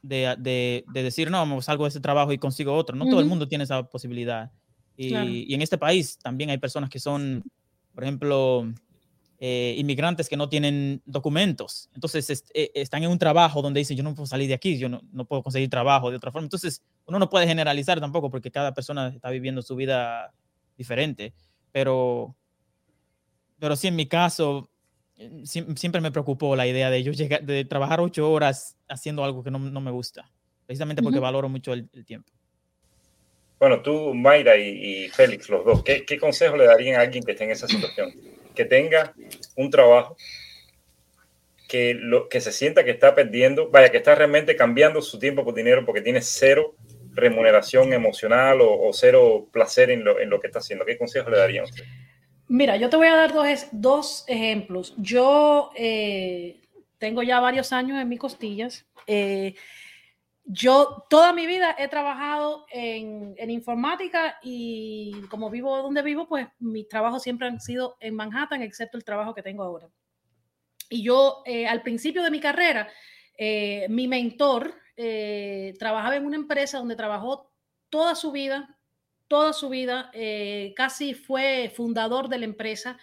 de, 0.00 0.34
de, 0.38 0.84
de 0.90 1.02
decir, 1.02 1.30
no, 1.30 1.60
salgo 1.60 1.84
de 1.84 1.90
ese 1.90 2.00
trabajo 2.00 2.32
y 2.32 2.38
consigo 2.38 2.74
otro. 2.74 2.96
No 2.96 3.04
todo 3.04 3.20
el 3.20 3.26
mundo 3.26 3.46
tiene 3.46 3.64
esa 3.64 3.82
posibilidad. 3.82 4.50
Y, 4.96 5.54
en 5.54 5.60
este 5.60 5.76
país 5.76 6.18
también 6.18 6.48
hay 6.48 6.58
personas 6.58 6.88
que 6.88 7.00
son, 7.00 7.44
por 7.94 8.04
ejemplo, 8.04 8.72
eh, 9.42 9.74
inmigrantes 9.78 10.28
que 10.28 10.36
no 10.36 10.48
tienen 10.48 11.02
documentos. 11.06 11.88
Entonces 11.94 12.44
eh, 12.54 12.70
están 12.74 13.02
en 13.02 13.10
un 13.10 13.18
trabajo 13.18 13.62
donde 13.62 13.80
dicen, 13.80 13.96
yo 13.96 14.02
no 14.02 14.14
puedo 14.14 14.26
salir 14.26 14.48
de 14.48 14.54
aquí, 14.54 14.78
yo 14.78 14.88
no, 14.88 15.00
no, 15.12 15.24
puedo 15.24 15.42
conseguir 15.42 15.68
trabajo 15.70 16.10
de 16.10 16.16
otra 16.18 16.30
forma. 16.30 16.44
Entonces 16.44 16.82
uno 17.06 17.18
no 17.18 17.28
puede 17.28 17.46
generalizar 17.46 18.00
tampoco 18.00 18.30
porque 18.30 18.50
cada 18.50 18.72
persona 18.74 19.08
está 19.08 19.30
viviendo 19.30 19.62
su 19.62 19.74
vida 19.74 20.32
diferente. 20.76 21.32
Pero, 21.72 22.36
pero 23.58 23.76
sí, 23.76 23.88
en 23.88 23.96
mi 23.96 24.06
caso, 24.06 24.70
eh, 25.16 25.42
siempre 25.44 26.00
me 26.00 26.12
preocupó 26.12 26.54
la 26.54 26.66
idea 26.66 26.90
de 26.90 27.02
yo 27.02 27.12
llegar, 27.12 27.42
de 27.42 27.64
trabajar 27.64 28.00
ocho 28.00 28.30
horas 28.30 28.76
haciendo 28.88 29.24
algo 29.24 29.42
que 29.42 29.50
no, 29.50 29.58
no 29.58 29.80
me 29.80 29.90
gusta, 29.90 30.30
precisamente 30.66 31.02
porque 31.02 31.18
valoro 31.18 31.48
mucho 31.48 31.72
el 31.72 31.88
tiempo. 32.04 32.30
Bueno, 33.60 33.82
tú, 33.82 34.14
Mayra 34.14 34.56
y, 34.56 35.10
Félix, 35.10 35.50
los 35.50 35.62
dos, 35.66 35.84
¿qué, 35.84 36.18
consejo 36.18 36.56
le 36.56 36.64
darían 36.64 36.98
a 36.98 37.02
alguien 37.02 37.22
que 37.22 37.32
esté 37.32 37.44
en 37.44 37.50
esa 37.50 37.68
situación? 37.68 38.10
Que 38.54 38.64
tenga 38.64 39.14
un 39.56 39.70
trabajo, 39.70 40.16
que, 41.68 41.94
lo, 41.94 42.28
que 42.28 42.40
se 42.40 42.52
sienta 42.52 42.84
que 42.84 42.90
está 42.90 43.14
perdiendo, 43.14 43.70
vaya, 43.70 43.90
que 43.90 43.98
está 43.98 44.14
realmente 44.14 44.56
cambiando 44.56 45.00
su 45.02 45.18
tiempo 45.18 45.44
por 45.44 45.54
dinero 45.54 45.84
porque 45.86 46.00
tiene 46.00 46.20
cero 46.20 46.74
remuneración 47.12 47.92
emocional 47.92 48.58
o, 48.60 48.90
cero 48.92 49.48
placer 49.52 49.90
en 49.90 50.04
lo, 50.04 50.20
en 50.20 50.30
lo, 50.30 50.40
que 50.40 50.48
está 50.48 50.60
haciendo. 50.60 50.84
¿Qué 50.84 50.98
consejo 50.98 51.30
le 51.30 51.38
darían 51.38 51.64
a 51.64 51.68
usted? 51.68 51.84
Mira, 52.48 52.76
yo 52.76 52.90
te 52.90 52.96
voy 52.96 53.06
a 53.06 53.14
dar 53.14 53.32
dos, 53.32 53.68
dos 53.70 54.24
ejemplos. 54.26 54.94
Yo 54.96 55.70
eh, 55.76 56.60
tengo 56.98 57.22
ya 57.22 57.38
varios 57.38 57.72
años 57.72 58.00
en 58.00 58.08
mis 58.08 58.18
costillas. 58.18 58.86
Eh, 59.06 59.54
yo 60.52 61.04
toda 61.08 61.32
mi 61.32 61.46
vida 61.46 61.76
he 61.78 61.86
trabajado 61.86 62.66
en, 62.70 63.34
informática 63.50 64.38
y 64.42 65.12
como 65.28 65.48
vivo 65.48 65.78
donde 65.78 66.02
vivo, 66.02 66.26
pues 66.26 66.48
mis 66.58 66.88
trabajos 66.88 67.22
siempre 67.22 67.46
han 67.46 67.60
sido 67.60 67.96
en 68.00 68.16
Manhattan, 68.16 68.62
excepto 68.62 68.98
el 68.98 69.04
trabajo 69.04 69.32
que 69.32 69.42
tengo 69.42 69.62
ahora. 69.62 69.88
Y 70.88 71.04
yo 71.04 71.42
eh, 71.46 71.68
al 71.68 71.82
principio 71.82 72.24
de 72.24 72.32
mi 72.32 72.40
carrera, 72.40 72.88
eh, 73.38 73.86
mi 73.90 74.08
mentor 74.08 74.74
eh, 74.96 75.74
trabajaba 75.78 76.16
en 76.16 76.26
una 76.26 76.36
empresa 76.36 76.78
donde 76.78 76.96
trabajó 76.96 77.52
toda 77.88 78.16
su 78.16 78.32
vida, 78.32 78.76
toda 79.28 79.52
su 79.52 79.68
vida, 79.68 80.10
casi 80.74 81.14
fue 81.14 81.72
fundador 81.76 82.28
de 82.28 82.38
la 82.38 82.44
empresa. 82.46 82.98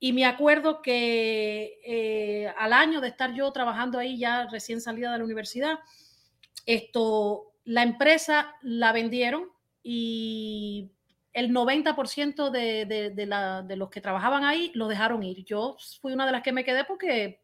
Y 0.00 0.12
me 0.12 0.24
acuerdo 0.24 0.82
que 0.82 2.52
al 2.58 2.72
año 2.72 3.00
de 3.00 3.06
estar 3.06 3.32
yo 3.32 3.52
trabajando 3.52 4.00
ahí, 4.00 4.18
ya 4.18 4.48
recién 4.48 4.80
salida 4.80 5.12
de 5.12 5.18
la 5.18 5.24
universidad, 5.24 5.78
esto, 6.66 7.52
la 7.64 7.82
empresa 7.82 8.54
la 8.62 8.92
vendieron 8.92 9.48
y 9.82 10.90
el 11.32 11.50
90% 11.50 12.50
de, 12.50 12.86
de, 12.86 13.10
de, 13.10 13.76
los 13.76 13.90
que 13.90 14.00
trabajaban 14.00 14.44
ahí 14.44 14.70
lo 14.74 14.88
dejaron 14.88 15.22
ir. 15.22 15.44
Yo 15.44 15.76
fui 16.00 16.12
una 16.12 16.26
de 16.26 16.32
las 16.32 16.42
que 16.42 16.52
me 16.52 16.64
quedé 16.64 16.84
porque 16.84 17.41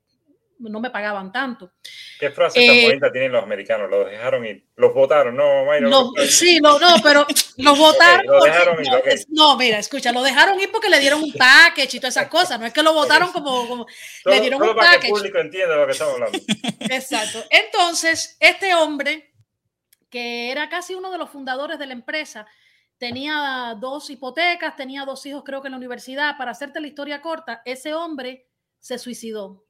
no 0.59 0.81
me 0.81 0.91
pagaban 0.91 1.31
tanto. 1.31 1.73
¿Qué 2.19 2.31
frase 2.31 2.65
tan 2.67 2.77
eh, 2.77 2.87
bonita 2.87 3.13
tienen 3.13 3.33
los 3.33 3.43
americanos? 3.43 3.89
Los 3.89 4.11
dejaron 4.11 4.45
ir. 4.45 4.67
Los 4.77 4.93
votaron, 4.93 5.37
no, 5.37 5.65
Sí, 6.27 6.59
no, 6.61 6.79
no, 6.79 6.97
pero 7.03 7.27
los 7.57 7.79
votaron. 7.79 8.27
no, 9.29 9.57
mira, 9.57 9.79
escucha, 9.79 10.13
lo 10.13 10.23
dejaron 10.23 10.59
ir 10.61 10.71
porque 10.73 10.89
le 10.89 10.99
dieron 10.99 11.23
un 11.23 11.33
package 11.33 11.95
y 11.95 12.01
todas 12.01 12.17
esas 12.17 12.29
cosas. 12.29 12.59
No 12.59 12.67
es 12.67 12.73
que 12.73 12.83
lo 12.83 12.93
votaron 12.93 13.33
como. 13.33 13.87
le 14.25 14.41
dieron 14.41 14.63
un 14.63 14.75
package. 14.75 15.01
Que 15.01 15.07
el 15.09 15.13
público 15.13 15.39
entienda 15.39 15.77
lo 15.77 15.87
que 15.87 15.93
estamos 15.93 16.15
hablando. 16.15 16.39
Exacto. 16.81 17.45
Entonces, 17.51 18.37
este 18.41 18.75
hombre, 18.75 19.33
que 20.11 20.51
era 20.51 20.69
casi 20.69 20.95
uno 20.95 21.11
de 21.11 21.19
los 21.19 21.31
fundadores 21.31 21.79
de 21.79 21.87
la 21.87 21.93
empresa, 21.93 22.47
tenía 22.99 23.77
dos 23.79 24.11
hipotecas, 24.11 24.75
tenía 24.75 25.05
dos 25.05 25.25
hijos, 25.27 25.45
creo 25.45 25.63
que 25.63 25.69
en 25.69 25.73
la 25.73 25.79
universidad. 25.79 26.37
Para 26.37 26.51
hacerte 26.51 26.81
la 26.81 26.89
historia 26.89 27.23
corta, 27.23 27.63
ese 27.65 27.95
hombre 27.95 28.49
se 28.81 28.99
suicidó 28.99 29.68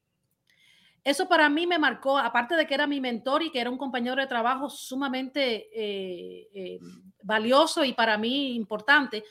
eso 1.09 1.26
para 1.26 1.48
mí 1.48 1.66
me 1.66 1.78
marcó, 1.78 2.18
aparte 2.18 2.54
de 2.54 2.66
que 2.66 2.74
era 2.74 2.86
mi 2.86 3.00
mentor 3.00 3.42
y 3.42 3.50
que 3.50 3.61
era 3.61 3.70
un 3.70 3.78
compañero 3.78 4.16
de 4.16 4.26
trabajo 4.26 4.68
sumamente 4.68 5.70
eh, 5.72 6.48
eh, 6.52 6.78
valioso 7.22 7.82
y 7.82 7.94
para 7.94 8.18
mí 8.18 8.54
importante, 8.54 9.24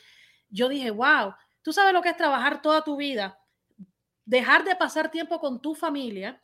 yo 0.50 0.68
dije, 0.68 0.90
wow, 0.90 1.34
tú 1.62 1.72
sabes 1.72 1.92
lo 1.92 2.02
que 2.02 2.08
es 2.08 2.16
trabajar 2.16 2.62
toda 2.62 2.82
tu 2.82 2.96
vida, 2.96 3.38
dejar 4.24 4.64
de 4.64 4.74
pasar 4.74 5.12
tiempo 5.12 5.38
con 5.38 5.62
tu 5.62 5.76
familia 5.76 6.42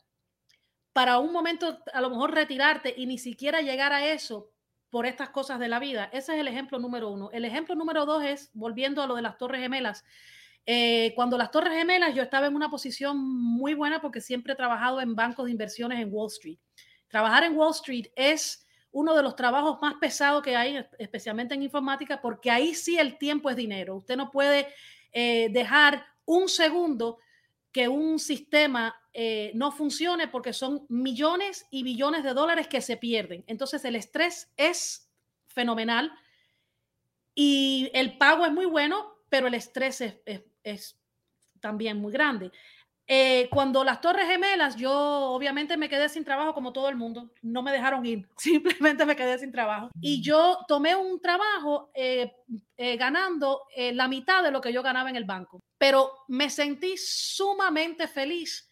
para 0.93 1.19
un 1.19 1.33
momento 1.33 1.79
a 1.91 1.99
lo 1.99 2.09
mejor 2.09 2.33
retirarte 2.33 2.93
y 2.95 3.05
ni 3.05 3.17
siquiera 3.17 3.59
llegar 3.59 3.91
a 3.91 4.05
eso 4.07 4.53
por 4.89 5.05
estas 5.05 5.31
cosas 5.31 5.59
de 5.59 5.67
la 5.67 5.79
vida. 5.79 6.05
Ese 6.13 6.35
es 6.35 6.39
el 6.39 6.47
ejemplo 6.47 6.79
número 6.79 7.09
uno. 7.09 7.29
El 7.33 7.43
ejemplo 7.43 7.75
número 7.75 8.05
dos 8.05 8.23
es, 8.23 8.51
volviendo 8.53 9.03
a 9.03 9.07
lo 9.07 9.15
de 9.15 9.21
las 9.21 9.37
Torres 9.37 9.59
Gemelas, 9.59 10.05
eh, 10.65 11.13
cuando 11.15 11.37
las 11.37 11.51
Torres 11.51 11.73
Gemelas, 11.73 12.15
yo 12.15 12.23
estaba 12.23 12.47
en 12.47 12.55
una 12.55 12.69
posición 12.69 13.17
muy 13.17 13.73
buena 13.73 14.01
porque 14.01 14.21
siempre 14.21 14.53
he 14.53 14.55
trabajado 14.55 14.99
en 14.99 15.15
bancos 15.15 15.45
de 15.45 15.51
inversiones 15.51 15.99
en 15.99 16.09
Wall 16.11 16.31
Street. 16.31 16.57
Trabajar 17.07 17.43
en 17.43 17.55
Wall 17.55 17.71
Street 17.71 18.07
es 18.15 18.65
uno 18.91 19.13
de 19.13 19.21
los 19.21 19.35
trabajos 19.35 19.77
más 19.81 19.95
pesados 19.95 20.41
que 20.41 20.55
hay, 20.55 20.83
especialmente 20.97 21.53
en 21.53 21.61
informática, 21.61 22.21
porque 22.21 22.49
ahí 22.49 22.73
sí 22.73 22.97
el 22.97 23.17
tiempo 23.17 23.49
es 23.49 23.55
dinero. 23.55 23.97
Usted 23.97 24.15
no 24.15 24.31
puede 24.31 24.67
eh, 25.11 25.49
dejar 25.51 26.05
un 26.25 26.47
segundo 26.47 27.19
que 27.71 27.87
un 27.89 28.19
sistema 28.19 28.95
eh, 29.13 29.51
no 29.53 29.71
funcione 29.71 30.29
porque 30.29 30.53
son 30.53 30.85
millones 30.87 31.67
y 31.69 31.83
billones 31.83 32.23
de 32.23 32.33
dólares 32.33 32.67
que 32.67 32.81
se 32.81 32.97
pierden. 32.97 33.43
Entonces 33.47 33.83
el 33.85 33.97
estrés 33.97 34.51
es 34.55 35.11
fenomenal 35.47 36.11
y 37.35 37.91
el 37.93 38.17
pago 38.17 38.45
es 38.45 38.51
muy 38.53 38.65
bueno, 38.65 39.17
pero 39.29 39.47
el 39.47 39.53
estrés 39.55 39.99
es, 39.99 40.15
es 40.25 40.41
también 41.59 41.97
muy 41.97 42.11
grande. 42.11 42.51
Eh, 43.07 43.49
cuando 43.51 43.83
las 43.83 44.01
Torres 44.01 44.27
Gemelas, 44.27 44.75
yo 44.75 44.91
obviamente 44.91 45.77
me 45.77 45.89
quedé 45.89 46.09
sin 46.09 46.25
trabajo 46.25 46.55
como 46.55 46.73
todo 46.73 46.89
el 46.89 46.95
mundo, 46.95 47.31
no 47.43 47.61
me 47.61 47.71
dejaron 47.71 48.03
ir, 48.03 48.27
simplemente 48.37 49.05
me 49.05 49.15
quedé 49.15 49.37
sin 49.37 49.51
trabajo. 49.51 49.89
Y 50.01 50.21
yo 50.23 50.57
tomé 50.67 50.95
un 50.95 51.21
trabajo 51.21 51.91
eh, 51.93 52.33
eh, 52.77 52.97
ganando 52.97 53.61
la 53.75 54.07
mitad 54.07 54.41
de 54.43 54.51
lo 54.51 54.59
que 54.59 54.73
yo 54.73 54.81
ganaba 54.81 55.09
en 55.09 55.15
el 55.15 55.25
banco, 55.25 55.61
pero 55.77 56.11
me 56.27 56.49
sentí 56.49 56.95
sumamente 56.97 58.07
feliz 58.07 58.69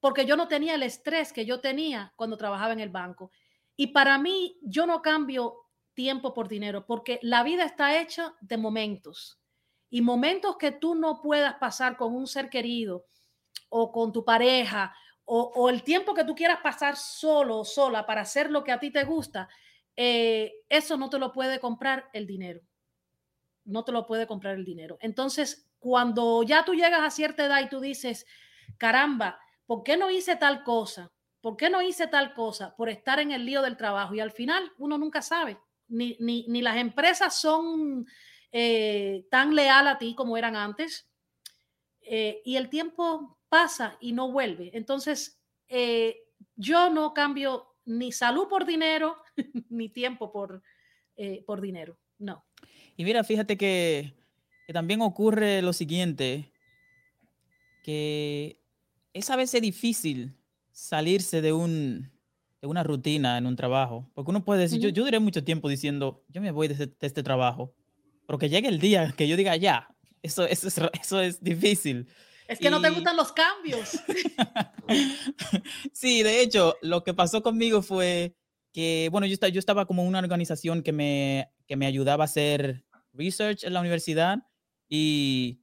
porque 0.00 0.26
yo 0.26 0.36
no 0.36 0.48
tenía 0.48 0.74
el 0.74 0.82
estrés 0.82 1.32
que 1.32 1.44
yo 1.44 1.60
tenía 1.60 2.12
cuando 2.16 2.36
trabajaba 2.36 2.72
en 2.72 2.80
el 2.80 2.90
banco. 2.90 3.30
Y 3.76 3.88
para 3.88 4.18
mí, 4.18 4.58
yo 4.62 4.86
no 4.86 5.02
cambio 5.02 5.56
tiempo 5.94 6.34
por 6.34 6.48
dinero, 6.48 6.86
porque 6.86 7.18
la 7.22 7.42
vida 7.42 7.64
está 7.64 8.00
hecha 8.00 8.34
de 8.40 8.56
momentos 8.56 9.37
y 9.90 10.02
momentos 10.02 10.56
que 10.56 10.72
tú 10.72 10.94
no 10.94 11.20
puedas 11.22 11.54
pasar 11.54 11.96
con 11.96 12.14
un 12.14 12.26
ser 12.26 12.50
querido 12.50 13.06
o 13.68 13.92
con 13.92 14.12
tu 14.12 14.24
pareja 14.24 14.94
o, 15.30 15.68
el 15.68 15.82
tiempo 15.82 16.14
que 16.14 16.24
tú 16.24 16.34
quieras 16.34 16.60
pasar 16.62 16.96
solo 16.96 17.58
o 17.58 17.64
sola 17.64 18.06
para 18.06 18.22
hacer 18.22 18.50
lo 18.50 18.64
que 18.64 18.72
a 18.72 18.80
ti 18.80 18.90
te 18.90 19.04
gusta, 19.04 19.46
eh, 19.94 20.54
eso 20.70 20.96
no 20.96 21.10
te 21.10 21.18
lo 21.18 21.32
puede 21.32 21.60
comprar 21.60 22.08
el 22.14 22.26
dinero. 22.26 22.62
No 23.66 23.84
te 23.84 23.92
lo 23.92 24.06
puede 24.06 24.26
comprar 24.26 24.54
el 24.54 24.64
dinero. 24.64 24.96
Entonces, 25.02 25.68
cuando 25.78 26.42
ya 26.44 26.64
tú 26.64 26.74
llegas 26.74 27.02
a 27.02 27.10
cierta 27.10 27.44
edad 27.44 27.60
y 27.60 27.68
tú 27.68 27.78
dices, 27.78 28.24
caramba, 28.78 29.38
¿por 29.66 29.82
qué 29.82 29.98
no 29.98 30.10
hice 30.10 30.36
tal 30.36 30.62
cosa? 30.62 31.12
¿Por 31.42 31.58
qué 31.58 31.68
no 31.68 31.82
hice 31.82 32.06
tal 32.06 32.32
cosa? 32.32 32.74
Por 32.74 32.88
estar 32.88 33.20
en 33.20 33.30
el 33.30 33.44
lío 33.44 33.60
del 33.60 33.76
trabajo. 33.76 34.14
Y 34.14 34.20
al 34.20 34.32
final 34.32 34.72
uno 34.78 34.96
nunca 34.96 35.20
sabe 35.20 35.58
ni, 35.88 36.16
ni, 36.20 36.62
las 36.62 36.76
empresas 36.76 37.34
son 37.34 38.06
eh, 38.52 39.26
tan 39.30 39.54
leal 39.54 39.86
a 39.88 39.98
ti 39.98 40.14
como 40.14 40.36
eran 40.36 40.56
antes. 40.56 41.08
Eh, 42.00 42.40
y 42.44 42.56
el 42.56 42.68
tiempo 42.68 43.38
pasa 43.48 43.96
y 44.00 44.12
no 44.12 44.30
vuelve. 44.32 44.70
Entonces, 44.74 45.40
eh, 45.68 46.16
yo 46.56 46.90
no 46.90 47.12
cambio 47.14 47.76
ni 47.84 48.12
salud 48.12 48.48
por 48.48 48.66
dinero, 48.66 49.16
ni 49.68 49.88
tiempo 49.88 50.32
por, 50.32 50.62
por 51.46 51.60
dinero. 51.60 51.98
No. 52.18 52.44
Y 52.96 53.04
mira, 53.04 53.24
fíjate 53.24 53.56
que, 53.56 54.14
que 54.66 54.72
también 54.72 55.00
ocurre 55.02 55.62
lo 55.62 55.72
siguiente, 55.72 56.52
que 57.82 58.60
es 59.12 59.30
a 59.30 59.36
veces 59.36 59.62
difícil 59.62 60.36
salirse 60.70 61.40
de, 61.40 61.52
un, 61.52 62.12
de 62.60 62.68
una 62.68 62.82
rutina 62.82 63.38
en 63.38 63.46
un 63.46 63.56
trabajo, 63.56 64.10
porque 64.14 64.30
uno 64.30 64.44
puede 64.44 64.62
decir, 64.62 64.80
yo, 64.80 64.90
yo 64.90 65.04
duré 65.04 65.18
mucho 65.18 65.42
tiempo 65.42 65.68
diciendo, 65.68 66.24
yo 66.28 66.40
me 66.40 66.50
voy 66.50 66.68
de 66.68 66.74
este, 66.74 67.06
este, 67.06 67.22
trabajo, 67.22 67.74
pero 68.28 68.38
que 68.38 68.50
llegue 68.50 68.68
el 68.68 68.78
día 68.78 69.14
que 69.16 69.26
yo 69.26 69.36
diga, 69.36 69.56
ya, 69.56 69.88
eso, 70.22 70.44
eso, 70.44 70.68
es, 70.68 70.80
eso 71.00 71.20
es 71.20 71.42
difícil. 71.42 72.06
Es 72.46 72.58
que 72.58 72.68
no 72.68 72.80
te 72.80 72.90
gustan 72.90 73.16
los 73.16 73.32
cambios. 73.32 73.98
sí, 75.92 76.22
de 76.22 76.42
hecho, 76.42 76.76
lo 76.82 77.02
que 77.04 77.14
pasó 77.14 77.42
conmigo 77.42 77.80
fue 77.80 78.36
que, 78.72 79.08
bueno, 79.10 79.26
yo, 79.26 79.32
estaba, 79.32 79.48
yo 79.48 79.58
estaba 79.58 79.86
como 79.86 80.04
una 80.04 80.18
organización 80.18 80.82
que 80.82 80.92
me, 80.92 81.50
que 81.66 81.76
me 81.76 81.86
ayudaba 81.86 82.24
a 82.24 82.26
hacer 82.26 82.84
research 83.14 83.64
en 83.64 83.72
la 83.72 83.80
universidad 83.80 84.38
y 84.90 85.62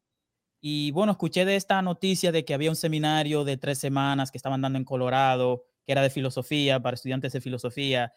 y 0.68 0.89
bueno, 0.89 1.11
escuché 1.11 1.45
de 1.45 1.57
esta 1.57 1.80
noticia 1.84 2.32
de 2.32 2.43
que 2.43 2.55
había 2.55 2.72
un 2.72 2.76
seminario 2.76 3.43
de 3.43 3.55
tres 3.55 3.78
semanas 3.78 4.32
que 4.32 4.39
estaban 4.39 4.61
dando 4.61 4.80
en 4.80 4.84
Colorado, 4.84 5.63
que 5.86 5.91
era 5.91 6.01
de 6.01 6.09
filosofía, 6.09 6.80
para 6.80 6.95
estudiantes 6.95 7.34
de 7.34 7.39
filosofía. 7.39 8.11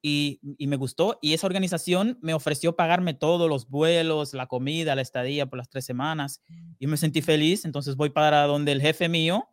Y, 0.00 0.40
y, 0.58 0.66
me 0.68 0.76
gustó. 0.76 1.18
Y 1.20 1.34
esa 1.34 1.46
organización 1.46 2.18
me 2.22 2.32
ofreció 2.32 2.76
pagarme 2.76 3.14
todos 3.14 3.48
los 3.48 3.68
vuelos, 3.68 4.32
la 4.32 4.46
comida, 4.46 4.94
la 4.94 5.02
estadía 5.02 5.46
por 5.46 5.58
las 5.58 5.68
tres 5.68 5.84
semanas. 5.84 6.40
Y 6.78 6.86
me 6.86 6.96
sentí 6.96 7.20
feliz. 7.20 7.64
Entonces 7.64 7.96
voy 7.96 8.10
para 8.10 8.44
donde 8.44 8.72
el 8.72 8.80
jefe 8.80 9.08
mío 9.08 9.48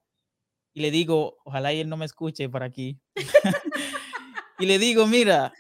y 0.76 0.82
le 0.82 0.92
digo, 0.92 1.38
ojalá 1.46 1.72
él 1.72 1.88
no 1.88 1.96
me 1.96 2.06
escuche 2.06 2.50
por 2.50 2.62
aquí. 2.62 3.00
y 4.60 4.66
le 4.66 4.78
digo, 4.78 5.08
mira, 5.08 5.54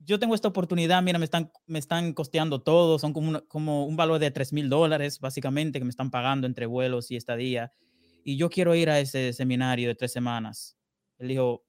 yo 0.00 0.18
tengo 0.18 0.34
esta 0.34 0.48
oportunidad, 0.48 1.00
mira, 1.00 1.20
me 1.20 1.24
están, 1.24 1.52
me 1.66 1.78
están 1.78 2.12
costeando 2.12 2.60
todo, 2.60 2.98
son 2.98 3.12
como, 3.12 3.46
como 3.46 3.86
un 3.86 3.96
valor 3.96 4.18
de 4.18 4.32
3 4.32 4.52
mil 4.52 4.68
dólares, 4.68 5.20
básicamente, 5.20 5.78
que 5.78 5.84
me 5.84 5.90
están 5.90 6.10
pagando 6.10 6.48
entre 6.48 6.66
vuelos 6.66 7.12
y 7.12 7.16
estadía. 7.16 7.72
Y 8.24 8.36
yo 8.36 8.50
quiero 8.50 8.74
ir 8.74 8.90
a 8.90 8.98
ese 8.98 9.32
seminario 9.32 9.88
de 9.88 9.94
tres 9.94 10.12
semanas. 10.12 10.76
Él 11.18 11.28
dijo, 11.28 11.64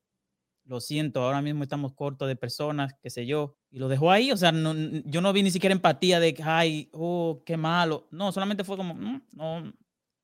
lo 0.66 0.80
siento, 0.80 1.22
ahora 1.22 1.42
mismo 1.42 1.64
estamos 1.64 1.94
cortos 1.94 2.28
de 2.28 2.36
personas, 2.36 2.94
qué 3.02 3.10
sé 3.10 3.26
yo. 3.26 3.58
Y 3.70 3.80
lo 3.80 3.88
dejó 3.88 4.12
ahí, 4.12 4.32
o 4.32 4.38
sea, 4.38 4.52
no, 4.52 4.74
yo 5.06 5.22
no 5.22 5.34
vi 5.34 5.44
ni 5.44 5.52
siquiera 5.52 5.74
empatía 5.74 6.20
de, 6.20 6.36
ay, 6.44 6.90
oh, 6.94 7.44
qué 7.46 7.58
malo. 7.58 8.08
No, 8.12 8.32
solamente 8.32 8.64
fue 8.64 8.78
como, 8.78 8.94
mm, 8.94 9.22
no, 9.34 9.74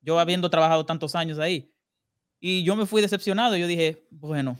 yo 0.02 0.20
habiendo 0.20 0.50
trabajado 0.50 0.86
tantos 0.86 1.16
años 1.16 1.40
ahí. 1.40 1.74
Y 2.40 2.64
yo 2.64 2.76
me 2.76 2.86
fui 2.86 3.02
decepcionado, 3.02 3.58
yo 3.58 3.68
dije, 3.68 4.08
bueno, 4.12 4.58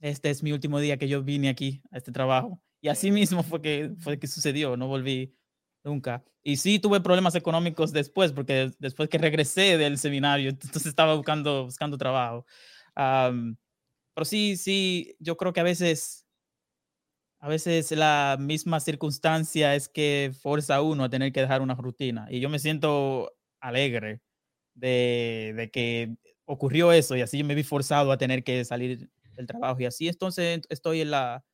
este 0.00 0.30
es 0.30 0.42
mi 0.42 0.52
último 0.52 0.78
día 0.78 0.98
que 0.98 1.08
yo 1.08 1.22
vine 1.22 1.48
aquí 1.48 1.82
a 1.90 1.98
este 1.98 2.12
trabajo. 2.12 2.60
Y 2.80 2.88
así 2.88 3.10
mismo 3.10 3.42
fue 3.42 3.62
que, 3.62 3.92
fue 3.98 4.18
que 4.18 4.26
sucedió, 4.26 4.76
no 4.76 4.88
volví 4.88 5.34
nunca. 5.84 6.24
Y 6.42 6.56
sí 6.56 6.78
tuve 6.78 7.00
problemas 7.00 7.34
económicos 7.34 7.92
después, 7.92 8.32
porque 8.32 8.72
después 8.78 9.08
que 9.08 9.18
regresé 9.18 9.78
del 9.78 9.96
seminario, 9.98 10.50
entonces 10.50 10.86
estaba 10.86 11.14
buscando, 11.14 11.64
buscando 11.64 11.96
trabajo. 11.96 12.44
Pero 14.14 14.24
sí, 14.24 14.56
sí, 14.56 15.16
yo 15.18 15.36
creo 15.36 15.52
que 15.52 15.60
a 15.60 15.64
veces, 15.64 16.26
a 17.40 17.48
veces 17.48 17.90
la 17.92 18.36
misma 18.38 18.80
circunstancia 18.80 19.74
es 19.74 19.88
que 19.88 20.32
forza 20.40 20.76
a 20.76 20.82
uno 20.82 21.04
a 21.04 21.10
tener 21.10 21.32
que 21.32 21.40
dejar 21.40 21.62
una 21.62 21.74
rutina. 21.74 22.26
Y 22.30 22.40
yo 22.40 22.48
me 22.48 22.58
siento 22.58 23.32
alegre 23.60 24.20
de, 24.74 25.70
que 25.72 26.16
ocurrió 26.44 26.92
eso 26.92 27.16
y 27.16 27.22
así 27.22 27.38
yo 27.38 27.44
me 27.44 27.54
vi 27.54 27.62
forzado 27.62 28.12
a 28.12 28.18
tener 28.18 28.44
que 28.44 28.64
salir 28.64 29.10
el 29.36 29.46
trabajo. 29.46 29.80
Y 29.80 29.86
así 29.86 30.08
entonces 30.08 30.60
estoy 30.68 31.00
en 31.00 31.10
la, 31.10 31.44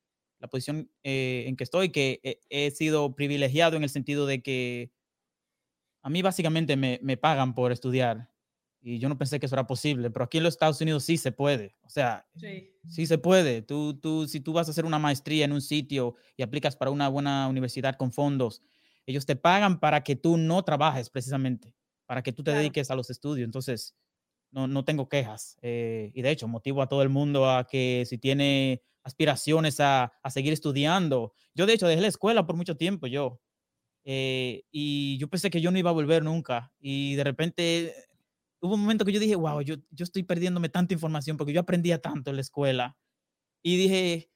posición 0.51 0.91
eh, 1.03 1.45
en 1.47 1.57
que 1.57 1.65
estoy, 1.65 1.91
que 1.91 2.21
he, 2.51 2.71
sido 2.71 3.15
privilegiado 3.15 3.77
en 3.77 3.85
el 3.85 3.91
sentido 3.91 4.27
de 4.27 4.43
que 4.43 4.91
a 6.03 6.11
mí 6.11 6.23
básicamente 6.23 6.77
me, 6.77 7.01
me, 7.03 7.17
pagan 7.17 7.55
por 7.55 7.73
estudiar. 7.73 8.31
Y 8.81 8.99
yo 8.99 9.09
no 9.09 9.19
pensé 9.19 9.41
que 9.41 9.47
eso 9.47 9.55
era 9.55 9.67
posible, 9.67 10.11
pero 10.11 10.25
aquí 10.25 10.39
en 10.39 10.45
los 10.45 10.55
Estados 10.55 10.81
Unidos 10.81 11.05
sí 11.05 11.17
se 11.17 11.33
puede. 11.33 11.77
O 11.83 11.91
sea, 11.91 12.27
sí, 12.37 12.71
sí 12.89 13.07
se 13.07 13.19
puede. 13.19 13.63
Tú, 13.63 13.99
tú, 13.99 14.29
si 14.29 14.41
tú 14.41 14.53
vas 14.53 14.69
a 14.69 14.71
hacer 14.71 14.85
una 14.85 14.99
maestría 14.99 15.45
en 15.45 15.53
un 15.53 15.61
sitio 15.61 16.15
y 16.37 16.43
aplicas 16.43 16.77
para 16.77 16.91
una 16.91 17.09
buena 17.09 17.49
universidad 17.49 17.97
con 17.97 18.13
fondos, 18.13 18.63
ellos 19.07 19.27
te 19.27 19.37
pagan 19.37 19.81
para 19.81 20.05
que 20.05 20.17
tú 20.17 20.37
no 20.37 20.63
trabajes 20.63 21.11
precisamente, 21.11 21.75
para 22.07 22.23
que 22.23 22.33
tú 22.33 22.43
te 22.45 22.53
dediques 22.53 22.91
a 22.91 22.95
los 22.95 23.11
estudios. 23.11 23.47
Entonces, 23.47 23.97
no, 24.51 24.69
no 24.69 24.85
tengo 24.85 25.09
quejas. 25.09 25.57
Eh, 25.63 26.13
y 26.15 26.23
de 26.23 26.31
hecho, 26.31 26.47
motivo 26.47 26.83
a 26.83 26.89
todo 26.89 27.03
el 27.03 27.09
mundo 27.09 27.51
a 27.51 27.67
que 27.67 28.05
si 28.07 28.19
tiene 28.19 28.83
aspiraciones 29.03 29.81
a, 29.81 30.13
a 30.23 30.31
seguir 30.31 30.53
estudiando. 30.53 31.33
Yo, 31.55 31.67
de 31.67 31.73
hecho, 31.73 31.89
dejé 31.89 32.01
la 32.01 32.09
escuela 32.09 32.47
por 32.47 32.57
mucho 32.57 32.77
tiempo, 32.77 33.07
yo. 33.07 33.41
Eh, 34.05 34.65
y 34.71 35.19
yo 35.19 35.29
pensé 35.29 35.51
que 35.51 35.61
yo 35.61 35.71
no 35.71 35.79
iba 35.79 35.91
a 35.91 35.95
volver 35.95 36.25
nunca. 36.25 36.73
Y 36.79 37.15
de 37.15 37.25
repente 37.25 37.95
hubo 38.61 38.75
un 38.75 38.81
momento 38.81 39.05
que 39.05 39.13
yo 39.13 39.21
dije, 39.21 39.37
wow, 39.37 39.61
yo, 39.61 39.77
yo 39.91 40.05
estoy 40.05 40.23
perdiéndome 40.23 40.69
tanta 40.69 40.95
información 40.95 41.37
porque 41.37 41.53
yo 41.53 41.61
aprendía 41.61 42.01
tanto 42.01 42.31
en 42.31 42.37
la 42.37 42.43
escuela. 42.43 42.97
Y 43.63 43.77
dije, 43.77 44.31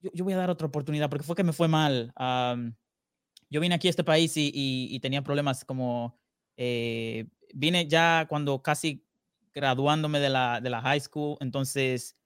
yo, 0.00 0.10
yo 0.14 0.24
voy 0.24 0.34
a 0.34 0.38
dar 0.38 0.50
otra 0.50 0.66
oportunidad 0.66 1.10
porque 1.10 1.24
fue 1.24 1.36
que 1.36 1.44
me 1.44 1.52
fue 1.52 1.68
mal. 1.68 2.12
yo 3.50 3.60
vine 3.60 3.74
aquí 3.74 3.88
a 3.88 3.90
este 3.90 4.04
país 4.04 4.36
y, 4.36 4.50
y, 4.54 5.00
tenía 5.00 5.22
problemas 5.22 5.64
como, 5.64 6.18
eh, 6.56 7.26
vine 7.54 7.86
ya 7.88 8.26
cuando 8.28 8.62
casi 8.62 9.04
graduándome 9.54 10.20
de 10.20 10.28
la, 10.28 10.60
de 10.60 10.70
la 10.70 10.80
high 10.82 11.00
school, 11.00 11.36
entonces 11.40 12.16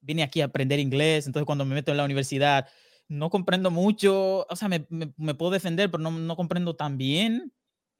vine 0.00 0.22
aquí 0.22 0.40
a 0.40 0.46
aprender 0.46 0.80
inglés, 0.80 1.26
entonces 1.26 1.46
cuando 1.46 1.64
me 1.64 1.74
meto 1.74 1.92
en 1.92 1.98
la 1.98 2.04
universidad 2.04 2.68
no 3.08 3.30
comprendo 3.30 3.70
mucho, 3.70 4.46
o 4.48 4.56
sea, 4.56 4.68
me, 4.68 4.86
me, 4.88 5.34
puedo 5.34 5.52
defender, 5.52 5.90
pero 5.90 6.02
no, 6.02 6.10
no, 6.10 6.34
comprendo 6.34 6.74
tan 6.76 6.96
bien. 6.96 7.52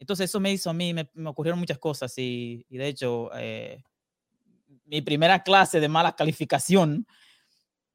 Entonces 0.02 0.30
eso 0.30 0.40
me 0.40 0.50
hizo 0.50 0.68
a 0.68 0.72
mí, 0.72 0.92
me, 0.92 1.08
me 1.14 1.30
ocurrieron 1.30 1.60
muchas 1.60 1.78
cosas 1.78 2.12
y, 2.18 2.66
y 2.68 2.76
de 2.76 2.88
hecho, 2.88 3.30
eh, 3.36 3.84
mi 4.84 5.00
primera 5.00 5.44
clase 5.44 5.78
de 5.78 5.88
mala 5.88 6.16
calificación, 6.16 7.06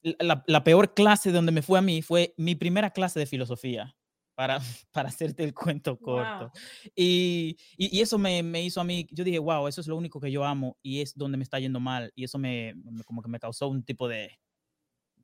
la, 0.01 0.41
la, 0.47 0.63
peor 0.63 0.93
clase 0.93 1.33
donde 1.33 1.51
me 1.51 1.61
fue 1.61 1.79
a 1.79 1.81
mí 1.81 2.01
fue 2.01 2.33
mi 2.37 2.55
primera 2.55 2.91
clase 2.91 3.19
de 3.19 3.25
filosofía 3.25 3.93
para, 4.35 4.59
para 4.93 5.09
hacerte 5.09 5.43
el 5.43 5.53
cuento 5.53 5.99
corto. 5.99 6.49
Y, 6.95 7.57
y, 7.75 7.99
eso 7.99 8.17
me, 8.17 8.41
me, 8.41 8.63
hizo 8.63 8.79
a 8.79 8.85
mí, 8.85 9.05
yo 9.11 9.25
dije, 9.25 9.39
wow, 9.39 9.67
eso 9.67 9.81
es 9.81 9.87
lo 9.87 9.97
único 9.97 10.21
que 10.21 10.31
yo 10.31 10.45
amo 10.45 10.77
y 10.81 11.01
es 11.01 11.13
donde 11.13 11.37
me 11.37 11.43
está 11.43 11.59
yendo 11.59 11.81
mal. 11.81 12.13
Y 12.15 12.23
eso 12.23 12.37
me, 12.37 12.73
como 13.05 13.21
que 13.21 13.27
me 13.27 13.41
causó 13.41 13.67
un 13.67 13.83
tipo 13.83 14.07
de, 14.07 14.31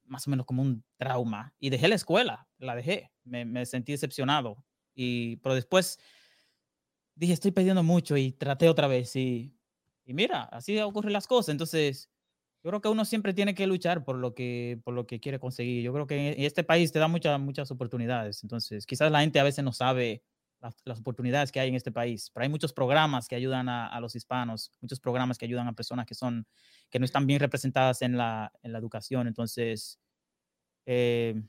más 0.03 0.27
o 0.27 0.31
menos 0.31 0.45
como 0.45 0.61
un 0.61 0.83
trauma. 0.97 1.53
Y 1.61 1.69
dejé 1.69 1.87
la 1.87 1.95
escuela, 1.95 2.45
la 2.57 2.75
dejé, 2.75 3.09
me, 3.23 3.45
me 3.45 3.65
sentí 3.65 3.93
decepcionado. 3.93 4.65
Y, 4.93 5.37
pero 5.37 5.55
después 5.55 5.97
dije, 7.15 7.33
estoy 7.33 7.51
perdiendo 7.51 7.83
mucho 7.83 8.17
y 8.17 8.31
traté 8.31 8.69
otra 8.69 8.87
vez. 8.87 9.15
Y, 9.15 9.55
y 10.05 10.13
mira, 10.13 10.43
así 10.43 10.79
ocurren 10.79 11.13
las 11.13 11.27
cosas. 11.27 11.49
Entonces, 11.49 12.09
yo 12.63 12.69
creo 12.69 12.81
que 12.81 12.89
uno 12.89 13.05
siempre 13.05 13.33
tiene 13.33 13.55
que 13.55 13.67
luchar 13.67 14.03
por 14.05 14.15
lo 14.17 14.33
que, 14.33 14.79
por 14.83 14.93
lo 14.93 15.05
que 15.05 15.19
quiere 15.19 15.39
conseguir. 15.39 15.83
Yo 15.83 15.93
creo 15.93 16.07
que 16.07 16.33
en 16.33 16.43
este 16.43 16.63
país 16.63 16.91
te 16.91 16.99
da 16.99 17.07
muchas, 17.07 17.39
muchas 17.39 17.69
oportunidades. 17.71 18.41
Entonces, 18.43 18.85
quizás 18.85 19.11
la 19.11 19.19
gente 19.21 19.39
a 19.39 19.43
veces 19.43 19.63
no 19.63 19.73
sabe 19.73 20.23
las, 20.85 20.99
oportunidades 20.99 21.51
que 21.51 21.59
hay 21.59 21.67
en 21.67 21.75
este 21.75 21.91
país, 21.91 22.31
pero 22.33 22.43
hay 22.43 22.49
muchos 22.49 22.71
programas 22.71 23.27
que 23.27 23.35
ayudan 23.35 23.67
a, 23.67 23.99
los 23.99 24.15
hispanos, 24.15 24.71
muchos 24.79 25.01
programas 25.01 25.37
que 25.37 25.43
ayudan 25.43 25.67
a 25.67 25.73
personas 25.73 26.05
que, 26.05 26.15
son, 26.15 26.47
que 26.89 26.99
no 26.99 27.05
están 27.05 27.27
bien 27.27 27.41
representadas 27.41 28.01
en 28.01 28.15
la, 28.15 28.51
en 28.61 28.71
la 28.71 28.79
educación. 28.79 29.27
Entonces, 29.27 29.99
eh, 30.85 31.41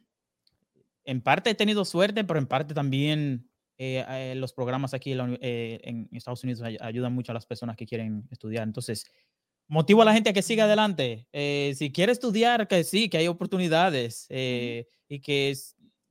en 1.04 1.20
parte 1.20 1.50
he 1.50 1.54
tenido 1.54 1.84
suerte, 1.84 2.24
pero 2.24 2.40
en 2.40 2.46
parte 2.46 2.74
también 2.74 3.48
eh, 3.78 4.04
eh, 4.08 4.34
los 4.36 4.52
programas 4.52 4.94
aquí 4.94 5.12
en 5.12 6.08
Estados 6.12 6.44
Unidos 6.44 6.62
ayudan 6.80 7.14
mucho 7.14 7.32
a 7.32 7.34
las 7.34 7.46
personas 7.46 7.76
que 7.76 7.86
quieren 7.86 8.26
estudiar. 8.30 8.64
Entonces, 8.66 9.06
motivo 9.68 10.02
a 10.02 10.04
la 10.04 10.12
gente 10.14 10.30
a 10.30 10.32
que 10.32 10.42
siga 10.42 10.64
adelante. 10.64 11.26
Eh, 11.32 11.74
si 11.76 11.92
quiere 11.92 12.12
estudiar, 12.12 12.68
que 12.68 12.84
sí, 12.84 13.08
que 13.08 13.18
hay 13.18 13.28
oportunidades 13.28 14.26
eh, 14.30 14.86
y 15.08 15.20
que 15.20 15.54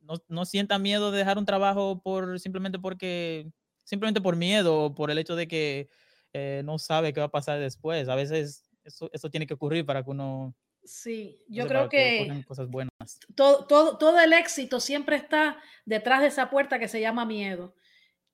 no, 0.02 0.16
no 0.28 0.46
sienta 0.46 0.80
miedo 0.80 1.12
de 1.12 1.20
dejar 1.20 1.38
un 1.38 1.46
trabajo 1.46 2.02
por 2.02 2.40
simplemente 2.40 2.80
porque, 2.80 3.52
simplemente 3.84 4.22
por 4.22 4.36
miedo 4.36 4.86
o 4.86 4.96
por 4.96 5.12
el 5.12 5.18
hecho 5.18 5.36
de 5.36 5.48
que 5.48 5.90
eh, 6.34 6.62
no 6.66 6.80
sabe 6.80 7.14
qué 7.14 7.20
va 7.20 7.28
a 7.28 7.32
pasar 7.32 7.60
después. 7.60 8.10
A 8.10 8.16
veces 8.16 8.70
eso, 8.84 9.10
eso 9.14 9.30
tiene 9.30 9.48
que 9.48 9.54
ocurrir 9.54 9.86
para 9.86 10.04
que 10.04 10.10
uno... 10.12 10.56
Sí, 10.86 11.42
yo 11.48 11.68
creo 11.68 11.90
que, 11.90 12.44
cosas 12.48 12.70
buenas. 12.70 13.20
Todo, 13.36 13.66
todo, 13.66 13.98
todo 13.98 14.20
el 14.20 14.34
éxito 14.34 14.80
siempre 14.80 15.16
está 15.16 15.58
detrás 15.86 16.22
de 16.22 16.28
esa 16.28 16.50
puerta 16.50 16.80
que 16.80 16.88
se 16.88 17.02
llama 17.02 17.26
miedo. 17.26 17.76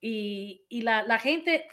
Y, 0.01 0.65
y 0.69 0.81
la, 0.81 1.03
la, 1.03 1.19
gente, 1.19 1.67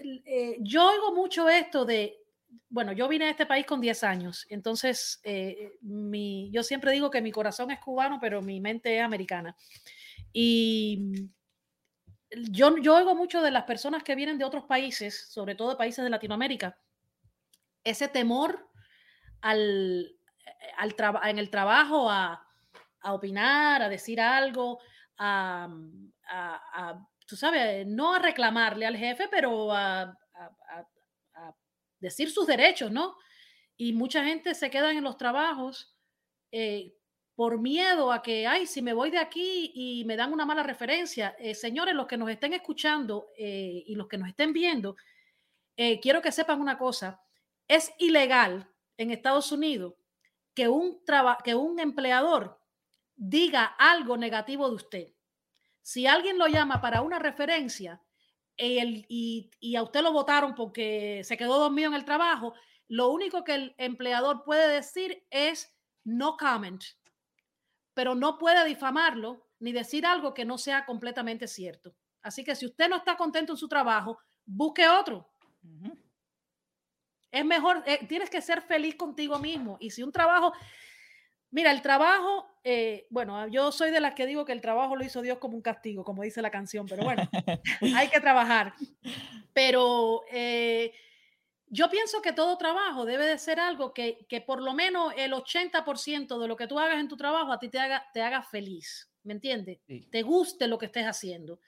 yo 0.61 0.91
oigo 0.91 1.15
mucho 1.15 1.49
esto 1.49 1.85
de 1.85 2.27
bueno, 2.69 2.93
yo 2.93 3.09
vine 3.09 3.27
a 3.27 3.31
este 3.31 3.47
país 3.47 3.67
con 3.67 3.81
10 3.81 4.05
años, 4.05 4.47
entonces 4.49 5.21
eh, 5.25 5.79
mi, 5.81 6.51
yo 6.51 6.63
siempre 6.63 6.93
digo 6.93 7.11
que 7.11 7.23
mi 7.23 7.33
corazón 7.33 7.71
es 7.71 7.81
cubano, 7.81 8.19
pero 8.21 8.43
mi 8.43 8.61
mente 8.61 8.97
es 8.97 9.03
americana. 9.03 9.57
Y 10.33 11.29
yo, 12.51 12.77
yo 12.79 12.97
oigo 12.97 13.15
mucho 13.15 13.43
de 13.43 13.51
las 13.51 13.65
personas 13.65 14.03
que 14.03 14.15
vienen 14.15 14.39
de 14.39 14.45
otros 14.45 14.65
países, 14.65 15.29
sobre 15.29 15.55
todo 15.55 15.71
de 15.71 15.77
países 15.77 16.05
de 16.05 16.11
Latinoamérica, 16.11 16.79
ese 17.85 18.09
temor 18.09 18.69
al, 19.41 20.16
al 20.79 20.95
en 21.25 21.39
el 21.39 21.51
trabajo 21.51 22.11
a, 22.11 22.47
a, 23.01 23.13
opinar, 23.13 23.83
a 23.83 23.89
decir 23.89 24.21
algo, 24.21 24.81
a, 25.19 25.69
a, 26.29 27.07
tú 27.27 27.37
sabes, 27.37 27.87
no 27.87 28.15
a 28.15 28.19
reclamarle 28.19 28.87
al 28.87 28.97
jefe, 28.97 29.29
pero 29.31 29.73
a, 29.73 30.17
decir 31.99 32.31
sus 32.31 32.47
derechos, 32.47 32.91
¿no? 32.93 33.17
Y 33.77 33.93
mucha 33.93 34.23
gente 34.25 34.55
se 34.55 34.71
queda 34.71 34.93
en 34.93 35.03
los 35.03 35.17
trabajos 35.17 35.97
eh, 36.53 36.97
por 37.37 37.61
miedo 37.61 38.11
a 38.11 38.23
que, 38.23 38.47
ay, 38.47 38.67
si 38.67 38.81
me 38.81 38.95
voy 38.95 39.11
de 39.11 39.19
aquí 39.19 39.71
y 39.75 40.05
me 40.07 40.17
dan 40.17 40.33
una 40.33 40.47
mala 40.47 40.63
referencia. 40.63 41.37
Eh, 41.39 41.55
señores, 41.55 41.95
los 41.95 42.07
que 42.07 42.17
nos 42.17 42.31
estén 42.31 42.55
escuchando 42.55 43.29
eh, 43.37 43.85
y 43.87 43.95
los 43.95 44.09
que 44.09 44.17
nos 44.17 44.29
estén 44.29 44.55
viendo, 44.55 44.97
eh, 45.77 46.01
quiero 46.01 46.23
que 46.23 46.33
sepan 46.33 46.63
una 46.63 46.79
cosa. 46.79 47.21
Es 47.69 47.93
ilegal 47.99 48.71
en 48.97 49.11
Estados 49.11 49.53
Unidos 49.53 49.95
que 50.57 50.67
un, 50.67 51.01
que 51.45 51.55
un 51.55 51.79
empleador 51.79 52.61
diga 53.15 53.65
algo 53.79 54.17
negativo 54.17 54.69
de 54.69 54.75
usted. 54.75 55.15
Si 55.83 56.09
alguien 56.09 56.39
lo 56.39 56.49
llama 56.49 56.81
para 56.81 57.03
una 57.03 57.21
referencia 57.21 58.03
y, 58.57 59.51
y 59.61 59.77
a 59.77 59.83
usted 59.85 60.03
lo 60.03 60.13
votaron 60.13 60.57
porque 60.57 61.23
se 61.23 61.37
quedó 61.37 61.61
dormido 61.61 61.91
en 61.91 61.95
el 61.95 62.05
trabajo, 62.05 62.55
lo 62.89 63.11
único 63.11 63.45
que 63.45 63.55
el 63.55 63.75
empleador 63.79 64.43
puede 64.43 64.67
decir 64.67 65.25
es 65.31 65.73
no 66.03 66.37
comment 66.37 66.83
pero 67.97 68.15
no 68.15 68.37
puede 68.37 68.63
difamarlo 68.67 69.49
ni 69.59 69.73
decir 69.73 70.05
algo 70.05 70.35
que 70.35 70.45
no 70.45 70.59
sea 70.59 70.85
completamente 70.85 71.49
cierto. 71.49 71.97
Así 72.21 72.45
que 72.45 72.55
si 72.55 72.67
usted 72.67 72.91
no 72.91 72.97
está 72.97 73.17
contento 73.17 73.55
en 73.55 73.57
su 73.57 73.69
trabajo, 73.69 74.19
busque 74.45 74.87
otro. 74.87 75.27
Es 77.37 77.45
mejor, 77.45 77.83
eh, 77.87 78.01
tienes 78.09 78.31
que 78.31 78.41
ser 78.41 78.63
feliz 78.63 78.95
contigo 78.95 79.39
mismo. 79.39 79.77
Y 79.79 79.91
si 79.91 80.03
un 80.03 80.11
trabajo, 80.11 80.55
mira, 81.51 81.71
el 81.71 81.83
trabajo, 81.83 82.47
eh, 82.65 83.07
bueno, 83.11 83.47
yo 83.49 83.71
soy 83.73 83.91
de 83.91 84.01
las 84.01 84.15
que 84.15 84.25
digo 84.25 84.47
que 84.47 84.53
el 84.53 84.63
trabajo 84.63 84.97
lo 84.97 85.05
hizo 85.05 85.21
Dios 85.21 85.37
como 85.37 85.55
un 85.55 85.61
castigo, 85.61 86.03
como 86.03 86.23
dice 86.23 86.41
la 86.41 86.51
canción, 86.51 86.87
pero 86.87 87.05
bueno, 87.05 87.29
hay 87.95 88.09
que 88.09 88.21
trabajar. 88.21 88.73
Pero 89.53 90.23
eh, 90.31 90.95
yo 91.67 91.91
pienso 91.91 92.23
que 92.23 92.33
todo 92.33 92.57
trabajo 92.57 93.05
debe 93.05 93.27
de 93.27 93.37
ser 93.37 93.61
algo 93.61 93.93
que, 93.93 94.25
que 94.31 94.41
por 94.41 94.63
lo 94.63 94.73
menos 94.73 95.13
el 95.19 95.35
80% 95.35 96.41
de 96.41 96.49
lo 96.49 96.57
que 96.57 96.67
tú 96.67 96.79
hagas 96.79 96.99
en 97.01 97.09
tu 97.09 97.19
trabajo 97.19 97.53
a 97.53 97.59
ti 97.59 97.69
te 97.69 97.79
haga, 97.79 98.07
te 98.15 98.23
haga 98.23 98.43
feliz, 98.43 99.13
¿me 99.25 99.35
entiendes? 99.35 99.81
Te 100.11 100.23
guste 100.23 100.69
lo 100.69 100.79
que 100.79 100.87
estés 100.87 101.05
haciendo. 101.05 101.61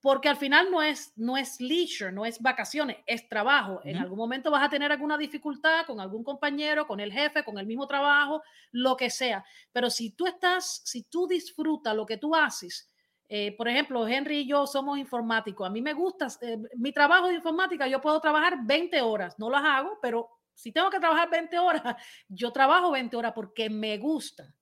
Porque 0.00 0.28
al 0.28 0.36
final 0.36 0.70
no 0.70 0.82
es, 0.82 1.12
no 1.16 1.36
es 1.36 1.60
leisure, 1.60 2.10
no 2.10 2.24
es 2.24 2.40
vacaciones, 2.40 2.96
es 3.06 3.28
trabajo. 3.28 3.80
En 3.84 3.98
algún 3.98 4.16
momento 4.16 4.50
vas 4.50 4.64
a 4.64 4.70
tener 4.70 4.90
alguna 4.90 5.18
dificultad 5.18 5.84
con 5.86 6.00
algún 6.00 6.24
compañero, 6.24 6.86
con 6.86 7.00
el 7.00 7.12
jefe, 7.12 7.44
con 7.44 7.58
el 7.58 7.66
mismo 7.66 7.86
trabajo, 7.86 8.42
lo 8.72 8.96
que 8.96 9.10
sea. 9.10 9.44
Pero 9.72 9.90
si 9.90 10.10
tú 10.12 10.26
estás, 10.26 10.80
si 10.84 11.02
tú 11.02 11.26
disfrutas 11.26 11.94
lo 11.94 12.06
que 12.06 12.16
tú 12.16 12.34
haces, 12.34 12.90
eh, 13.32 13.54
por 13.56 13.68
ejemplo, 13.68 14.08
Henry 14.08 14.40
y 14.40 14.48
yo 14.48 14.66
somos 14.66 14.98
informáticos. 14.98 15.64
A 15.64 15.70
mí 15.70 15.80
me 15.80 15.92
gusta 15.92 16.26
eh, 16.40 16.58
mi 16.76 16.90
trabajo 16.92 17.28
de 17.28 17.34
informática. 17.34 17.86
Yo 17.86 18.00
puedo 18.00 18.20
trabajar 18.20 18.58
20 18.64 19.00
horas. 19.02 19.38
No 19.38 19.48
las 19.48 19.62
hago, 19.64 20.00
pero 20.02 20.28
si 20.52 20.72
tengo 20.72 20.90
que 20.90 20.98
trabajar 20.98 21.30
20 21.30 21.56
horas, 21.58 21.82
yo 22.28 22.50
trabajo 22.50 22.90
20 22.90 23.16
horas 23.16 23.32
porque 23.32 23.70
me 23.70 23.98
gusta. 23.98 24.52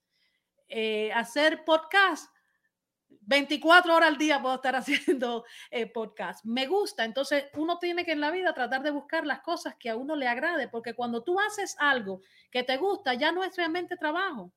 Eh, 0.68 1.10
hacer 1.14 1.64
podcast, 1.64 2.30
24 3.28 3.94
horas 3.94 4.08
al 4.08 4.18
día 4.18 4.40
puedo 4.40 4.54
estar 4.56 4.74
haciendo 4.76 5.44
podcast. 5.94 6.44
Me 6.44 6.66
gusta. 6.66 7.04
Entonces, 7.04 7.44
uno 7.54 7.78
tiene 7.78 8.04
que 8.04 8.12
en 8.12 8.20
la 8.20 8.30
vida 8.30 8.52
tratar 8.54 8.82
de 8.82 8.90
buscar 8.90 9.26
las 9.26 9.40
cosas 9.40 9.76
que 9.78 9.90
a 9.90 9.96
uno 9.96 10.16
le 10.16 10.26
agrade, 10.26 10.68
porque 10.68 10.94
cuando 10.94 11.22
tú 11.22 11.38
haces 11.38 11.76
algo 11.78 12.22
que 12.50 12.62
te 12.62 12.76
gusta, 12.78 13.14
ya 13.14 13.30
no 13.30 13.44
es 13.44 13.54
realmente 13.56 13.96
trabajo, 13.96 14.52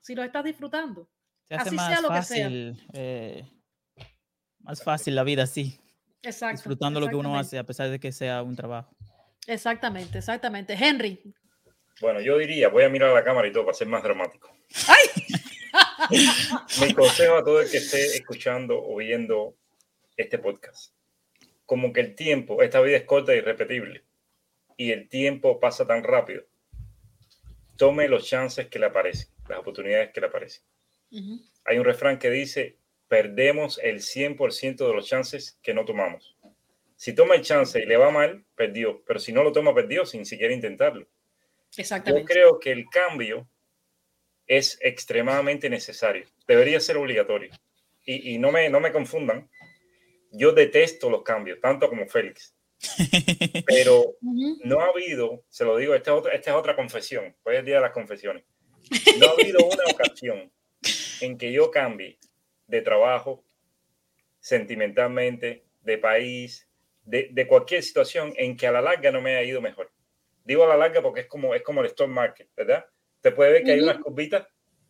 si 0.00 0.14
lo 0.14 0.22
estás 0.22 0.44
disfrutando. 0.44 1.08
Se 1.44 1.54
hace 1.56 1.72
más 1.72 2.00
fácil, 2.00 2.82
eh, 2.92 3.44
más 4.60 4.82
fácil 4.82 5.14
la 5.14 5.24
vida 5.24 5.42
así. 5.42 5.78
Exacto. 6.22 6.56
Disfrutando 6.56 7.00
lo 7.00 7.08
que 7.08 7.16
uno 7.16 7.38
hace 7.38 7.58
a 7.58 7.64
pesar 7.64 7.90
de 7.90 8.00
que 8.00 8.12
sea 8.12 8.42
un 8.42 8.56
trabajo. 8.56 8.96
Exactamente, 9.46 10.18
exactamente. 10.18 10.72
Henry. 10.72 11.20
Bueno, 12.00 12.20
yo 12.20 12.38
diría, 12.38 12.68
voy 12.68 12.84
a 12.84 12.88
mirar 12.88 13.10
a 13.10 13.14
la 13.14 13.24
cámara 13.24 13.46
y 13.46 13.52
todo 13.52 13.66
para 13.66 13.76
ser 13.76 13.88
más 13.88 14.02
dramático. 14.02 14.48
¡Ay! 14.88 15.13
Mi 16.80 16.94
consejo 16.94 17.36
a 17.36 17.44
todo 17.44 17.60
el 17.60 17.70
que 17.70 17.78
esté 17.78 18.04
escuchando 18.16 18.82
o 18.82 18.96
viendo 18.96 19.56
este 20.16 20.38
podcast. 20.38 20.92
Como 21.66 21.92
que 21.92 22.00
el 22.00 22.14
tiempo, 22.14 22.62
esta 22.62 22.80
vida 22.80 22.96
es 22.96 23.04
corta 23.04 23.34
y 23.34 23.38
irrepetible. 23.38 24.04
Y 24.76 24.92
el 24.92 25.08
tiempo 25.08 25.60
pasa 25.60 25.86
tan 25.86 26.02
rápido. 26.02 26.44
Tome 27.76 28.08
los 28.08 28.26
chances 28.26 28.68
que 28.68 28.78
le 28.78 28.86
aparecen, 28.86 29.28
las 29.48 29.58
oportunidades 29.58 30.10
que 30.12 30.20
le 30.20 30.26
aparecen. 30.26 30.64
Hay 31.64 31.78
un 31.78 31.84
refrán 31.84 32.18
que 32.18 32.30
dice, 32.30 32.76
perdemos 33.08 33.78
el 33.82 34.00
100% 34.00 34.76
de 34.86 34.94
los 34.94 35.06
chances 35.06 35.58
que 35.62 35.74
no 35.74 35.84
tomamos. 35.84 36.36
Si 36.96 37.12
toma 37.12 37.34
el 37.34 37.42
chance 37.42 37.80
y 37.80 37.86
le 37.86 37.96
va 37.96 38.10
mal, 38.10 38.44
perdió, 38.56 39.02
pero 39.06 39.20
si 39.20 39.32
no 39.32 39.42
lo 39.42 39.52
toma, 39.52 39.74
perdió 39.74 40.06
sin 40.06 40.24
siquiera 40.24 40.54
intentarlo. 40.54 41.06
Exactamente. 41.76 42.22
Yo 42.22 42.26
creo 42.26 42.60
que 42.60 42.72
el 42.72 42.86
cambio 42.88 43.48
es 44.46 44.78
extremadamente 44.80 45.70
necesario, 45.70 46.26
debería 46.46 46.80
ser 46.80 46.96
obligatorio. 46.96 47.50
Y, 48.06 48.36
no, 48.36 48.52
me, 48.52 48.68
no 48.68 48.80
me 48.80 48.92
confundan, 48.92 49.48
yo 50.30 50.52
detesto 50.52 51.08
los 51.08 51.22
cambios, 51.22 51.58
tanto 51.60 51.88
como 51.88 52.06
Félix. 52.06 52.54
Pero 53.66 54.16
no 54.64 54.80
ha 54.80 54.88
habido, 54.88 55.42
se 55.48 55.64
lo 55.64 55.78
digo, 55.78 55.94
esta 55.94 56.10
es 56.10 56.18
otra, 56.18 56.34
esta 56.34 56.50
es 56.50 56.56
otra 56.56 56.76
confesión, 56.76 57.34
hoy 57.44 57.54
es 57.54 57.60
el 57.60 57.66
día 57.66 57.76
de 57.76 57.80
las 57.80 57.92
confesiones. 57.92 58.44
No 59.18 59.28
ha 59.28 59.30
habido 59.30 59.64
una 59.64 59.84
ocasión 59.90 60.52
en 61.22 61.38
que 61.38 61.50
yo 61.50 61.70
cambie 61.70 62.18
de 62.66 62.82
trabajo, 62.82 63.42
sentimentalmente, 64.40 65.64
de 65.82 65.98
país, 65.98 66.68
de, 67.04 67.46
cualquier 67.46 67.82
situación 67.82 68.32
en 68.36 68.56
que 68.56 68.66
a 68.66 68.72
la 68.72 68.80
larga 68.80 69.10
no 69.10 69.20
me 69.20 69.36
haya 69.36 69.48
ido 69.48 69.60
mejor. 69.60 69.90
Digo 70.44 70.64
a 70.64 70.68
la 70.68 70.76
larga 70.76 71.02
porque 71.02 71.20
es 71.20 71.26
como, 71.26 71.54
es 71.54 71.62
como 71.62 71.80
el 71.80 71.86
stock 71.86 72.08
market, 72.08 72.48
¿verdad? 72.56 72.84
Te 73.24 73.32
puede 73.32 73.52
ver 73.52 73.64
que 73.64 73.72
hay 73.72 73.80
unas 73.80 73.96
curvitas, 74.02 74.46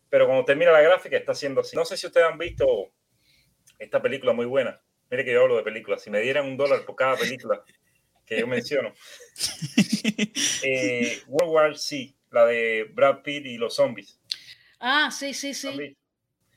pero 0.09 0.25
cuando 0.25 0.43
termina 0.43 0.69
la 0.69 0.81
gráfica 0.81 1.15
está 1.15 1.31
haciendo 1.31 1.61
así. 1.61 1.73
No 1.73 1.85
sé 1.85 1.95
si 1.95 2.05
ustedes 2.05 2.27
han 2.29 2.37
visto 2.37 2.91
esta 3.79 4.01
película 4.01 4.33
muy 4.33 4.45
buena. 4.45 4.77
Mire 5.09 5.23
que 5.23 5.31
yo 5.31 5.43
hablo 5.43 5.55
de 5.55 5.63
películas. 5.63 6.01
Si 6.01 6.09
me 6.09 6.19
dieran 6.19 6.45
un 6.45 6.57
dólar 6.57 6.83
por 6.83 6.97
cada 6.97 7.15
película 7.15 7.63
que 8.25 8.37
yo 8.37 8.45
menciono. 8.45 8.93
Eh, 10.67 11.21
World 11.27 11.51
War 11.51 11.77
C, 11.77 12.13
la 12.31 12.45
de 12.45 12.89
Brad 12.93 13.21
Pitt 13.23 13.45
y 13.45 13.57
los 13.57 13.75
zombies. 13.75 14.19
Ah, 14.79 15.09
sí, 15.11 15.33
sí, 15.33 15.53
sí. 15.53 15.95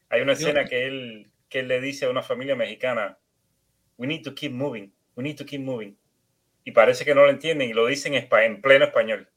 Hay 0.09 0.21
una 0.21 0.33
escena 0.33 0.65
que 0.65 0.87
él, 0.87 1.31
que 1.49 1.63
le 1.63 1.81
dice 1.81 2.07
a 2.07 2.11
una 2.11 2.23
familia 2.23 2.57
mexicana, 2.57 3.19
we 3.97 4.07
need 4.07 4.23
to 4.23 4.35
keep 4.35 4.53
moving, 4.53 4.93
we 5.15 5.23
need 5.23 5.37
to 5.37 5.47
keep 5.47 5.61
moving. 5.61 5.97
Y 6.65 6.73
parece 6.73 7.05
que 7.05 7.15
no 7.15 7.23
lo 7.23 7.31
entienden 7.31 7.71
y 7.71 7.73
lo 7.73 7.87
dicen 7.87 8.15
en, 8.15 8.61
pleno 8.61 8.85
español. 8.85 9.31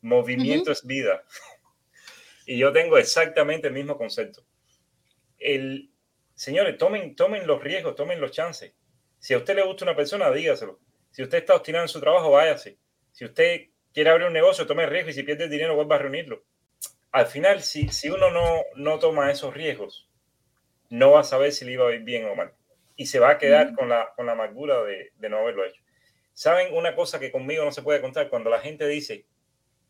Movimiento 0.00 0.72
es 0.72 0.84
vida. 0.84 1.22
y 2.46 2.58
yo 2.58 2.72
tengo 2.72 2.98
exactamente 2.98 3.68
el 3.68 3.74
mismo 3.74 3.96
concepto. 3.96 4.44
El, 5.38 5.90
señores, 6.34 6.78
tomen, 6.78 7.16
tomen 7.16 7.46
los 7.46 7.62
riesgos, 7.62 7.94
tomen 7.94 8.20
los 8.20 8.30
chances. 8.30 8.74
Si 9.18 9.34
a 9.34 9.38
usted 9.38 9.56
le 9.56 9.64
gusta 9.64 9.84
una 9.84 9.96
persona, 9.96 10.30
dígaselo. 10.30 10.80
Si 11.10 11.22
usted 11.22 11.38
está 11.38 11.54
obstinado 11.54 11.84
en 11.84 11.88
su 11.88 12.00
trabajo, 12.00 12.32
váyase. 12.32 12.78
Si 13.12 13.24
usted 13.24 13.68
quiere 13.92 14.10
abrir 14.10 14.26
un 14.26 14.32
negocio, 14.32 14.66
tome 14.66 14.86
riesgo 14.86 15.10
y 15.10 15.14
si 15.14 15.22
pierde 15.22 15.44
el 15.44 15.50
dinero, 15.50 15.76
vuelva 15.76 15.96
a 15.96 16.00
reunirlo. 16.00 16.44
Al 17.12 17.26
final, 17.26 17.62
si, 17.62 17.88
si 17.88 18.10
uno 18.10 18.30
no, 18.30 18.62
no 18.74 18.98
toma 18.98 19.30
esos 19.30 19.54
riesgos, 19.54 20.10
no 20.90 21.12
va 21.12 21.20
a 21.20 21.24
saber 21.24 21.52
si 21.52 21.64
le 21.64 21.72
iba 21.72 21.88
a 21.88 21.92
ir 21.92 22.02
bien 22.02 22.26
o 22.26 22.34
mal. 22.34 22.52
Y 22.96 23.06
se 23.06 23.20
va 23.20 23.30
a 23.30 23.38
quedar 23.38 23.74
con, 23.74 23.88
la, 23.88 24.12
con 24.16 24.26
la 24.26 24.32
amargura 24.32 24.82
de, 24.82 25.12
de, 25.16 25.28
no 25.28 25.38
haberlo 25.38 25.64
hecho. 25.64 25.80
¿Saben 26.32 26.74
una 26.74 26.94
cosa 26.94 27.20
que 27.20 27.30
conmigo 27.30 27.64
no 27.64 27.72
se 27.72 27.82
puede 27.82 28.00
contar? 28.00 28.28
Cuando 28.28 28.50
la 28.50 28.60
gente 28.60 28.86
dice, 28.88 29.26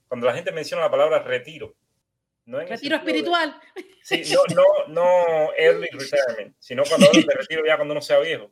cuando 0.09 0.27
la 0.27 0.35
gente 0.35 0.53
menciona 0.53 0.85
la 0.85 0.91
palabra 0.91 1.21
retiro. 1.21 1.75
No 2.47 2.61
retiro 2.61 2.97
espiritual. 2.97 3.59
sí, 4.03 4.23
no, 4.33 4.43
no, 4.55 4.89
no 4.89 5.53
early 5.57 5.89
retirement, 5.93 6.55
sino 6.59 6.85
cuando 6.85 7.07
hablan 7.07 7.27
de 7.27 7.35
retiro 7.35 7.67
ya 7.67 7.77
cuando 7.77 7.93
uno 7.93 8.03
sea 8.03 8.19
viejo. 8.19 8.51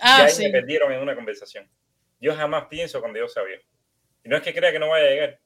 Ah, 0.00 0.22
ya 0.22 0.28
sí. 0.28 0.44
me 0.44 0.50
perdieron 0.50 0.92
en 0.92 1.00
una 1.00 1.14
conversación. 1.14 1.68
Yo 2.20 2.34
jamás 2.34 2.66
pienso 2.66 3.00
cuando 3.00 3.18
yo 3.18 3.28
sea 3.28 3.42
viejo. 3.42 3.64
Y 4.24 4.28
no 4.28 4.36
es 4.36 4.42
que 4.42 4.54
crea 4.54 4.72
que 4.72 4.78
no 4.78 4.88
vaya 4.88 5.06
a 5.06 5.10
llegar, 5.10 5.40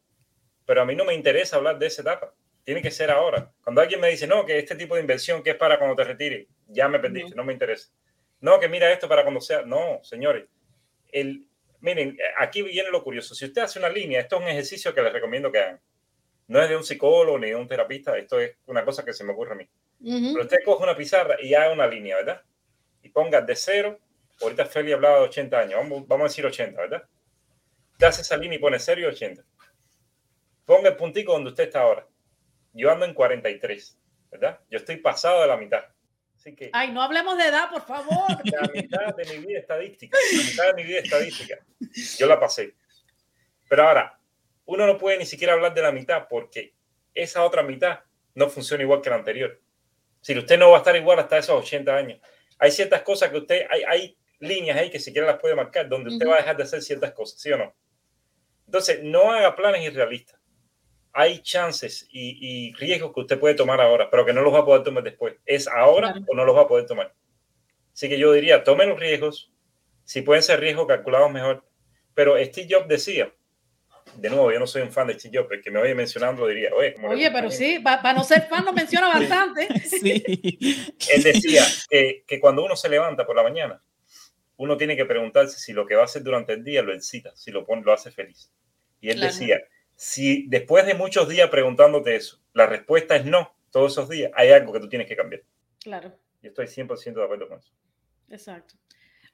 pero 0.66 0.82
a 0.82 0.84
mí 0.84 0.94
no 0.96 1.04
me 1.04 1.14
interesa 1.14 1.56
hablar 1.56 1.78
de 1.78 1.86
esa 1.86 2.02
etapa 2.02 2.34
tiene 2.64 2.80
que 2.80 2.90
ser 2.90 3.10
ahora. 3.10 3.52
Cuando 3.62 3.82
alguien 3.82 4.00
me 4.00 4.08
dice, 4.08 4.26
no, 4.26 4.44
que 4.44 4.58
este 4.58 4.74
tipo 4.74 4.94
de 4.94 5.02
inversión 5.02 5.42
que 5.42 5.50
es 5.50 5.56
para 5.56 5.78
cuando 5.78 5.94
te 5.94 6.04
retires, 6.04 6.48
ya 6.66 6.88
me 6.88 6.98
perdiste, 6.98 7.34
no, 7.34 7.44
me 7.44 7.52
interesa. 7.52 7.90
No, 8.40 8.58
que 8.58 8.68
mira 8.68 8.90
esto 8.90 9.06
para 9.06 9.22
cuando 9.22 9.40
sea. 9.40 9.62
No, 9.62 10.00
señores. 10.02 10.46
El, 11.12 11.46
Miren, 11.80 12.16
aquí 12.38 12.62
viene 12.62 12.90
lo 12.90 13.04
curioso. 13.04 13.34
Si 13.34 13.44
usted 13.44 13.62
hace 13.62 13.78
una 13.78 13.90
línea, 13.90 14.20
esto 14.20 14.36
es 14.36 14.42
un 14.42 14.48
ejercicio 14.48 14.94
que 14.94 15.02
les 15.02 15.12
recomiendo 15.12 15.52
que 15.52 15.58
hagan. 15.58 15.80
No 16.46 16.60
es 16.62 16.68
de 16.68 16.76
un 16.76 16.84
psicólogo 16.84 17.38
ni 17.38 17.48
de 17.48 17.56
un 17.56 17.66
terapista, 17.66 18.16
esto 18.16 18.38
es 18.38 18.56
una 18.66 18.84
cosa 18.84 19.04
que 19.04 19.12
se 19.12 19.24
me 19.24 19.32
ocurre 19.32 19.52
a 19.52 19.56
mí. 19.56 19.68
Pero 20.02 20.42
usted 20.42 20.58
coge 20.64 20.82
una 20.82 20.96
pizarra 20.96 21.36
y 21.40 21.54
haga 21.54 21.72
una 21.72 21.86
línea, 21.86 22.16
¿verdad? 22.16 22.42
Y 23.02 23.08
ponga 23.08 23.40
de 23.40 23.56
cero, 23.56 23.98
ahorita 24.42 24.66
Feli 24.66 24.92
hablaba 24.92 25.18
de 25.18 25.24
80 25.24 25.58
años, 25.58 25.80
vamos, 25.80 26.06
vamos 26.06 26.24
a 26.24 26.28
decir 26.28 26.44
80, 26.44 26.80
¿verdad? 26.80 27.08
Usted 27.92 28.06
hace 28.06 28.22
esa 28.22 28.36
línea 28.36 28.58
y 28.58 28.60
pone 28.60 28.78
cero 28.78 29.00
y 29.00 29.04
80. 29.04 29.42
Ponga 30.66 30.90
el 30.90 30.96
puntico 30.96 31.32
donde 31.32 31.50
usted 31.50 31.64
está 31.64 31.80
ahora. 31.80 32.06
Yo 32.72 32.90
ando 32.90 33.04
en 33.04 33.14
43, 33.14 33.98
¿verdad? 34.30 34.60
Yo 34.70 34.78
estoy 34.78 34.96
pasado 34.96 35.42
de 35.42 35.46
la 35.46 35.56
mitad. 35.56 35.84
Así 36.36 36.54
que, 36.54 36.70
Ay, 36.72 36.90
no 36.90 37.00
hablemos 37.00 37.38
de 37.38 37.44
edad, 37.44 37.70
por 37.70 37.86
favor. 37.86 38.28
La 38.44 38.68
mitad 38.74 39.14
de 39.14 39.24
mi 39.38 39.46
vida 39.46 39.60
estadística, 39.60 40.18
la 40.18 40.42
mitad 40.42 40.66
de 40.66 40.74
mi 40.74 40.82
vida 40.82 40.98
estadística, 40.98 41.58
yo 42.18 42.26
la 42.26 42.38
pasé. 42.38 42.74
Pero 43.68 43.88
ahora, 43.88 44.18
uno 44.66 44.86
no 44.86 44.98
puede 44.98 45.18
ni 45.18 45.26
siquiera 45.26 45.52
hablar 45.52 45.74
de 45.74 45.82
la 45.82 45.92
mitad 45.92 46.26
porque 46.28 46.74
esa 47.14 47.44
otra 47.44 47.62
mitad 47.62 48.00
no 48.34 48.48
funciona 48.48 48.82
igual 48.82 49.00
que 49.00 49.10
la 49.10 49.16
anterior. 49.16 49.60
Si 50.20 50.36
usted 50.36 50.58
no 50.58 50.70
va 50.70 50.76
a 50.76 50.78
estar 50.78 50.96
igual 50.96 51.18
hasta 51.18 51.38
esos 51.38 51.62
80 51.62 51.96
años. 51.96 52.20
Hay 52.58 52.70
ciertas 52.70 53.02
cosas 53.02 53.30
que 53.30 53.38
usted, 53.38 53.66
hay, 53.70 53.82
hay 53.84 54.18
líneas 54.40 54.78
ahí 54.78 54.90
que 54.90 54.98
siquiera 54.98 55.26
las 55.26 55.38
puede 55.38 55.54
marcar 55.54 55.88
donde 55.88 56.10
usted 56.10 56.26
va 56.26 56.34
a 56.34 56.38
dejar 56.38 56.56
de 56.56 56.62
hacer 56.62 56.82
ciertas 56.82 57.12
cosas, 57.12 57.40
¿sí 57.40 57.52
o 57.52 57.58
no? 57.58 57.74
Entonces, 58.66 59.02
no 59.02 59.30
haga 59.30 59.54
planes 59.54 59.82
irrealistas. 59.82 60.40
Hay 61.12 61.40
chances 61.40 62.08
y, 62.10 62.38
y 62.40 62.72
riesgos 62.74 63.12
que 63.12 63.20
usted 63.20 63.38
puede 63.38 63.54
tomar 63.54 63.80
ahora, 63.80 64.10
pero 64.10 64.24
que 64.24 64.32
no 64.32 64.40
los 64.40 64.52
va 64.52 64.60
a 64.60 64.64
poder 64.64 64.82
tomar 64.82 65.04
después. 65.04 65.34
¿Es 65.44 65.68
ahora 65.68 66.12
claro. 66.12 66.26
o 66.28 66.34
no 66.34 66.44
los 66.44 66.56
va 66.56 66.62
a 66.62 66.68
poder 66.68 66.86
tomar? 66.86 67.14
Así 67.92 68.08
que 68.08 68.18
yo 68.18 68.32
diría, 68.32 68.64
tomen 68.64 68.88
los 68.88 68.98
riesgos. 68.98 69.52
Si 70.04 70.22
pueden 70.22 70.42
ser 70.42 70.58
riesgos 70.58 70.88
calculados, 70.88 71.30
mejor. 71.30 71.64
Pero 72.14 72.36
Steve 72.42 72.68
Jobs 72.68 72.88
decía, 72.88 73.32
de 74.16 74.30
nuevo, 74.30 74.52
yo 74.52 74.58
no 74.58 74.66
soy 74.66 74.82
un 74.82 74.92
fan 74.92 75.06
de 75.08 75.18
Steve 75.18 75.38
Jobs, 75.38 75.48
pero 75.48 75.62
que 75.62 75.70
me 75.70 75.80
oye 75.80 75.94
mencionando 75.94 76.46
diría, 76.46 76.70
oye, 76.74 76.94
oye 77.02 77.30
pero 77.30 77.50
sí, 77.50 77.80
para 77.80 78.12
no 78.12 78.22
ser 78.22 78.42
fan 78.48 78.64
lo 78.64 78.72
menciona 78.72 79.08
bastante. 79.18 79.68
Sí. 79.80 80.22
Él 81.12 81.22
decía 81.22 81.62
que, 81.88 82.24
que, 82.26 82.40
cuando 82.40 82.64
uno 82.64 82.76
se 82.76 82.88
levanta 82.88 83.26
por 83.26 83.34
la 83.36 83.42
mañana, 83.42 83.82
uno 84.56 84.76
tiene 84.76 84.96
que 84.96 85.04
preguntarse 85.04 85.58
si 85.58 85.72
lo 85.72 85.86
que 85.86 85.94
va 85.94 86.02
a 86.02 86.04
hacer 86.04 86.22
durante 86.22 86.52
el 86.52 86.62
día 86.62 86.82
lo 86.82 86.94
excita, 86.94 87.34
si 87.34 87.50
lo, 87.50 87.64
pone, 87.66 87.82
lo 87.82 87.92
hace 87.92 88.10
feliz. 88.10 88.52
Y 89.00 89.10
él 89.10 89.16
claro. 89.16 89.32
decía, 89.32 89.60
si 89.96 90.46
después 90.48 90.86
de 90.86 90.94
muchos 90.94 91.28
días 91.28 91.50
preguntándote 91.50 92.16
eso, 92.16 92.40
la 92.52 92.66
respuesta 92.66 93.16
es 93.16 93.24
no, 93.24 93.56
todos 93.70 93.92
esos 93.92 94.08
días, 94.08 94.30
hay 94.34 94.50
algo 94.50 94.72
que 94.72 94.80
tú 94.80 94.88
tienes 94.88 95.08
que 95.08 95.16
cambiar. 95.16 95.42
Claro. 95.82 96.16
Y 96.42 96.48
estoy 96.48 96.66
100% 96.66 97.14
de 97.14 97.24
acuerdo 97.24 97.48
con 97.48 97.58
eso. 97.58 97.72
Exacto. 98.30 98.74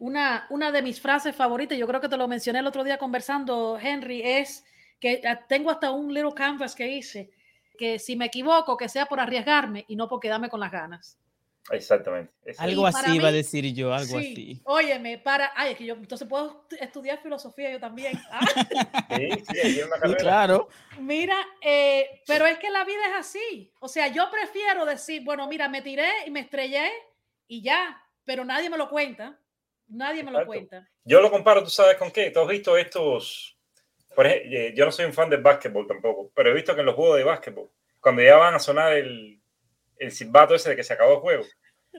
Una, 0.00 0.46
una 0.50 0.72
de 0.72 0.82
mis 0.82 1.00
frases 1.00 1.36
favoritas, 1.36 1.78
yo 1.78 1.86
creo 1.86 2.00
que 2.00 2.08
te 2.08 2.16
lo 2.16 2.26
mencioné 2.26 2.58
el 2.58 2.66
otro 2.66 2.82
día 2.82 2.98
conversando, 2.98 3.78
Henry, 3.78 4.22
es 4.22 4.64
que 4.98 5.22
tengo 5.46 5.70
hasta 5.70 5.90
un 5.90 6.12
little 6.12 6.32
canvas 6.34 6.74
que 6.74 6.88
hice, 6.88 7.30
que 7.78 7.98
si 7.98 8.16
me 8.16 8.26
equivoco, 8.26 8.76
que 8.76 8.88
sea 8.88 9.06
por 9.06 9.20
arriesgarme 9.20 9.84
y 9.88 9.96
no 9.96 10.08
por 10.08 10.18
quedarme 10.18 10.48
con 10.48 10.58
las 10.58 10.72
ganas. 10.72 11.18
Exactamente. 11.70 12.32
Algo 12.58 12.86
así 12.86 13.16
iba 13.16 13.28
a 13.28 13.32
decir 13.32 13.64
yo, 13.74 13.92
algo 13.92 14.18
sí, 14.18 14.32
así. 14.32 14.62
Óyeme, 14.64 15.18
para, 15.18 15.52
ay, 15.54 15.72
es 15.72 15.78
que 15.78 15.84
yo 15.84 15.94
entonces 15.94 16.26
puedo 16.26 16.66
estudiar 16.80 17.20
filosofía 17.22 17.70
yo 17.70 17.78
también. 17.78 18.18
¿Ah? 18.30 18.40
Sí, 19.16 19.30
sí, 19.52 19.82
una 19.82 19.98
carrera. 19.98 20.18
claro. 20.18 20.68
Mira, 20.98 21.36
eh, 21.60 22.22
pero 22.26 22.46
es 22.46 22.58
que 22.58 22.70
la 22.70 22.84
vida 22.84 23.00
es 23.10 23.20
así. 23.20 23.70
O 23.80 23.88
sea, 23.88 24.08
yo 24.08 24.30
prefiero 24.30 24.84
decir, 24.84 25.22
bueno, 25.24 25.46
mira, 25.46 25.68
me 25.68 25.82
tiré 25.82 26.08
y 26.26 26.30
me 26.30 26.40
estrellé 26.40 26.90
y 27.46 27.62
ya, 27.62 28.02
pero 28.24 28.44
nadie 28.44 28.70
me 28.70 28.78
lo 28.78 28.88
cuenta. 28.88 29.38
Nadie 29.90 30.22
me 30.22 30.30
Exacto. 30.30 30.40
lo 30.40 30.46
cuenta. 30.46 30.88
Yo 31.04 31.20
lo 31.20 31.30
comparo, 31.30 31.62
tú 31.64 31.70
sabes 31.70 31.96
con 31.96 32.10
qué. 32.10 32.30
Tú 32.30 32.40
has 32.40 32.48
visto 32.48 32.76
estos. 32.76 33.58
Por 34.14 34.26
ejemplo, 34.26 34.50
eh, 34.58 34.72
yo 34.74 34.84
no 34.84 34.92
soy 34.92 35.04
un 35.04 35.12
fan 35.12 35.30
del 35.30 35.42
básquetbol 35.42 35.86
tampoco, 35.86 36.30
pero 36.34 36.50
he 36.50 36.54
visto 36.54 36.74
que 36.74 36.80
en 36.80 36.86
los 36.86 36.94
juegos 36.94 37.16
de 37.18 37.24
básquetbol, 37.24 37.70
cuando 38.00 38.22
ya 38.22 38.36
van 38.36 38.54
a 38.54 38.58
sonar 38.58 38.92
el, 38.92 39.40
el 39.98 40.12
silbato 40.12 40.54
ese 40.54 40.70
de 40.70 40.76
que 40.76 40.84
se 40.84 40.92
acabó 40.94 41.14
el 41.14 41.20
juego, 41.20 41.44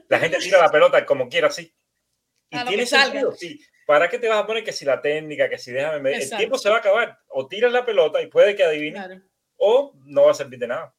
la 0.08 0.18
gente 0.18 0.38
tira 0.38 0.60
la 0.60 0.70
pelota 0.70 1.04
como 1.06 1.28
quiera 1.28 1.48
así. 1.48 1.74
Y 2.50 2.56
A 2.58 2.64
tiene 2.66 2.84
sentido, 2.86 3.32
sí. 3.32 3.58
¿Para 3.86 4.08
qué 4.08 4.18
te 4.18 4.28
vas 4.28 4.38
a 4.42 4.46
poner 4.46 4.62
que 4.62 4.72
si 4.72 4.84
la 4.84 5.00
técnica, 5.00 5.48
que 5.48 5.58
si 5.58 5.72
déjame 5.72 6.00
ver? 6.00 6.14
El 6.14 6.22
Exacto. 6.22 6.36
tiempo 6.38 6.58
se 6.58 6.68
va 6.68 6.76
a 6.76 6.78
acabar. 6.78 7.18
O 7.28 7.48
tiras 7.48 7.72
la 7.72 7.84
pelota 7.84 8.20
y 8.22 8.26
puede 8.26 8.54
que 8.54 8.62
adivines, 8.64 9.04
Claro. 9.04 9.20
o 9.56 9.92
no 10.04 10.24
va 10.24 10.30
a 10.30 10.34
servir 10.34 10.58
de 10.58 10.68
nada. 10.68 10.94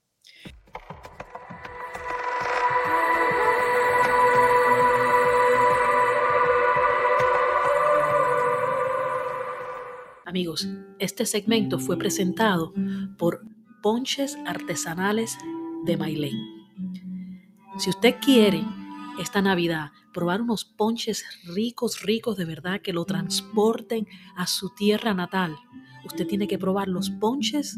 Amigos, 10.34 10.68
este 10.98 11.28
segmento 11.28 11.78
fue 11.78 11.96
presentado 11.96 12.74
por 13.20 13.46
Ponches 13.84 14.36
Artesanales 14.48 15.38
de 15.86 15.96
Mailén. 15.96 16.36
Si 17.78 17.92
usted 17.92 18.16
quiere 18.20 18.66
esta 19.22 19.44
Navidad 19.44 19.92
probar 20.12 20.42
unos 20.42 20.66
ponches 20.66 21.24
ricos, 21.46 22.02
ricos 22.02 22.36
de 22.36 22.46
verdad 22.46 22.82
que 22.82 22.94
lo 22.94 23.06
transporten 23.06 24.08
a 24.36 24.48
su 24.48 24.72
tierra 24.74 25.14
natal, 25.14 25.56
usted 26.04 26.26
tiene 26.26 26.48
que 26.48 26.58
probar 26.58 26.88
los 26.88 27.12
ponches 27.12 27.78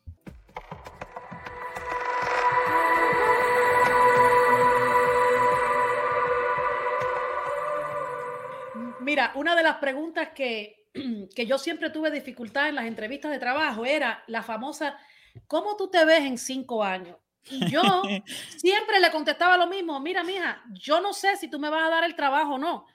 Mira, 9.05 9.31
una 9.35 9.55
de 9.55 9.61
las 9.61 9.77
preguntas 9.77 10.29
que, 10.29 10.89
que 11.35 11.45
yo 11.45 11.59
siempre 11.59 11.91
tuve 11.91 12.09
dificultad 12.09 12.69
en 12.69 12.75
las 12.75 12.85
entrevistas 12.85 13.31
de 13.31 13.37
trabajo 13.37 13.85
era 13.85 14.23
la 14.25 14.41
famosa, 14.41 14.97
¿cómo 15.45 15.77
tú 15.77 15.91
te 15.91 16.03
ves 16.05 16.21
en 16.21 16.39
cinco 16.39 16.83
años? 16.83 17.15
Y 17.43 17.69
yo 17.69 17.81
siempre 18.57 18.99
le 18.99 19.11
contestaba 19.11 19.57
lo 19.57 19.67
mismo, 19.67 19.99
mira, 19.99 20.23
mija, 20.23 20.63
yo 20.71 21.01
no 21.01 21.13
sé 21.13 21.37
si 21.37 21.47
tú 21.47 21.59
me 21.59 21.69
vas 21.69 21.83
a 21.85 21.91
dar 21.91 22.03
el 22.03 22.15
trabajo 22.15 22.55
o 22.55 22.57
no. 22.57 22.87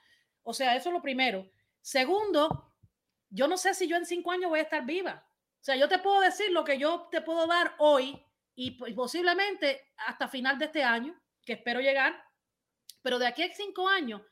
O 0.42 0.52
sea, 0.52 0.74
eso 0.74 0.88
es 0.88 0.94
lo 0.94 1.00
primero. 1.00 1.48
Segundo, 1.80 2.74
yo 3.28 3.46
no 3.46 3.56
sé 3.56 3.72
si 3.72 3.86
yo 3.86 3.96
en 3.96 4.04
cinco 4.04 4.32
años 4.32 4.50
voy 4.50 4.58
a 4.58 4.64
estar 4.64 4.84
viva. 4.84 5.24
O 5.60 5.62
sea, 5.62 5.76
yo 5.76 5.88
te 5.88 6.00
puedo 6.00 6.20
decir 6.20 6.50
lo 6.50 6.64
que 6.64 6.76
yo 6.76 7.06
te 7.12 7.20
puedo 7.20 7.46
dar 7.46 7.76
hoy 7.78 8.20
y 8.56 8.72
posiblemente 8.94 9.92
hasta 10.08 10.26
final 10.26 10.58
de 10.58 10.64
este 10.64 10.82
año, 10.82 11.14
que 11.44 11.52
espero 11.52 11.80
llegar, 11.80 12.20
pero 13.00 13.20
de 13.20 13.28
aquí 13.28 13.44
a 13.44 13.54
cinco 13.54 13.88
años, 13.88 14.22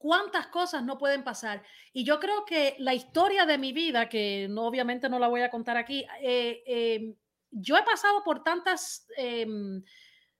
cuántas 0.00 0.46
cosas 0.46 0.82
no 0.82 0.96
pueden 0.96 1.22
pasar. 1.22 1.62
Y 1.92 2.04
yo 2.04 2.18
creo 2.18 2.46
que 2.46 2.74
la 2.78 2.94
historia 2.94 3.44
de 3.44 3.58
mi 3.58 3.74
vida, 3.74 4.08
que 4.08 4.48
no, 4.48 4.66
obviamente 4.66 5.10
no 5.10 5.18
la 5.18 5.28
voy 5.28 5.42
a 5.42 5.50
contar 5.50 5.76
aquí, 5.76 6.06
eh, 6.22 6.62
eh, 6.66 7.14
yo 7.50 7.76
he 7.76 7.82
pasado 7.82 8.24
por 8.24 8.42
tantas, 8.42 9.06
eh, 9.18 9.46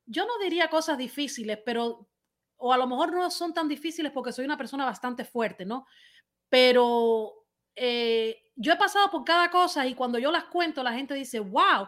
yo 0.07 0.25
no 0.25 0.39
diría 0.43 0.71
cosas 0.71 0.97
difíciles, 0.97 1.59
pero, 1.63 2.09
o 2.57 2.73
a 2.73 2.79
lo 2.79 2.87
mejor 2.87 3.13
no 3.13 3.31
son 3.31 3.53
tan 3.53 3.69
difíciles 3.69 4.13
porque 4.13 4.33
soy 4.33 4.47
una 4.47 4.57
persona 4.57 4.87
bastante 4.87 5.27
fuerte, 5.27 5.67
¿no? 5.67 5.87
Pero 6.49 7.45
eh, 7.77 8.43
yo 8.57 8.73
he 8.73 8.77
pasado 8.77 9.11
por 9.11 9.25
cada 9.25 9.51
cosa 9.51 9.87
y 9.87 9.95
cuando 9.95 10.19
yo 10.19 10.33
las 10.33 10.45
cuento, 10.45 10.83
la 10.83 10.95
gente 10.95 11.13
dice, 11.13 11.39
wow, 11.39 11.87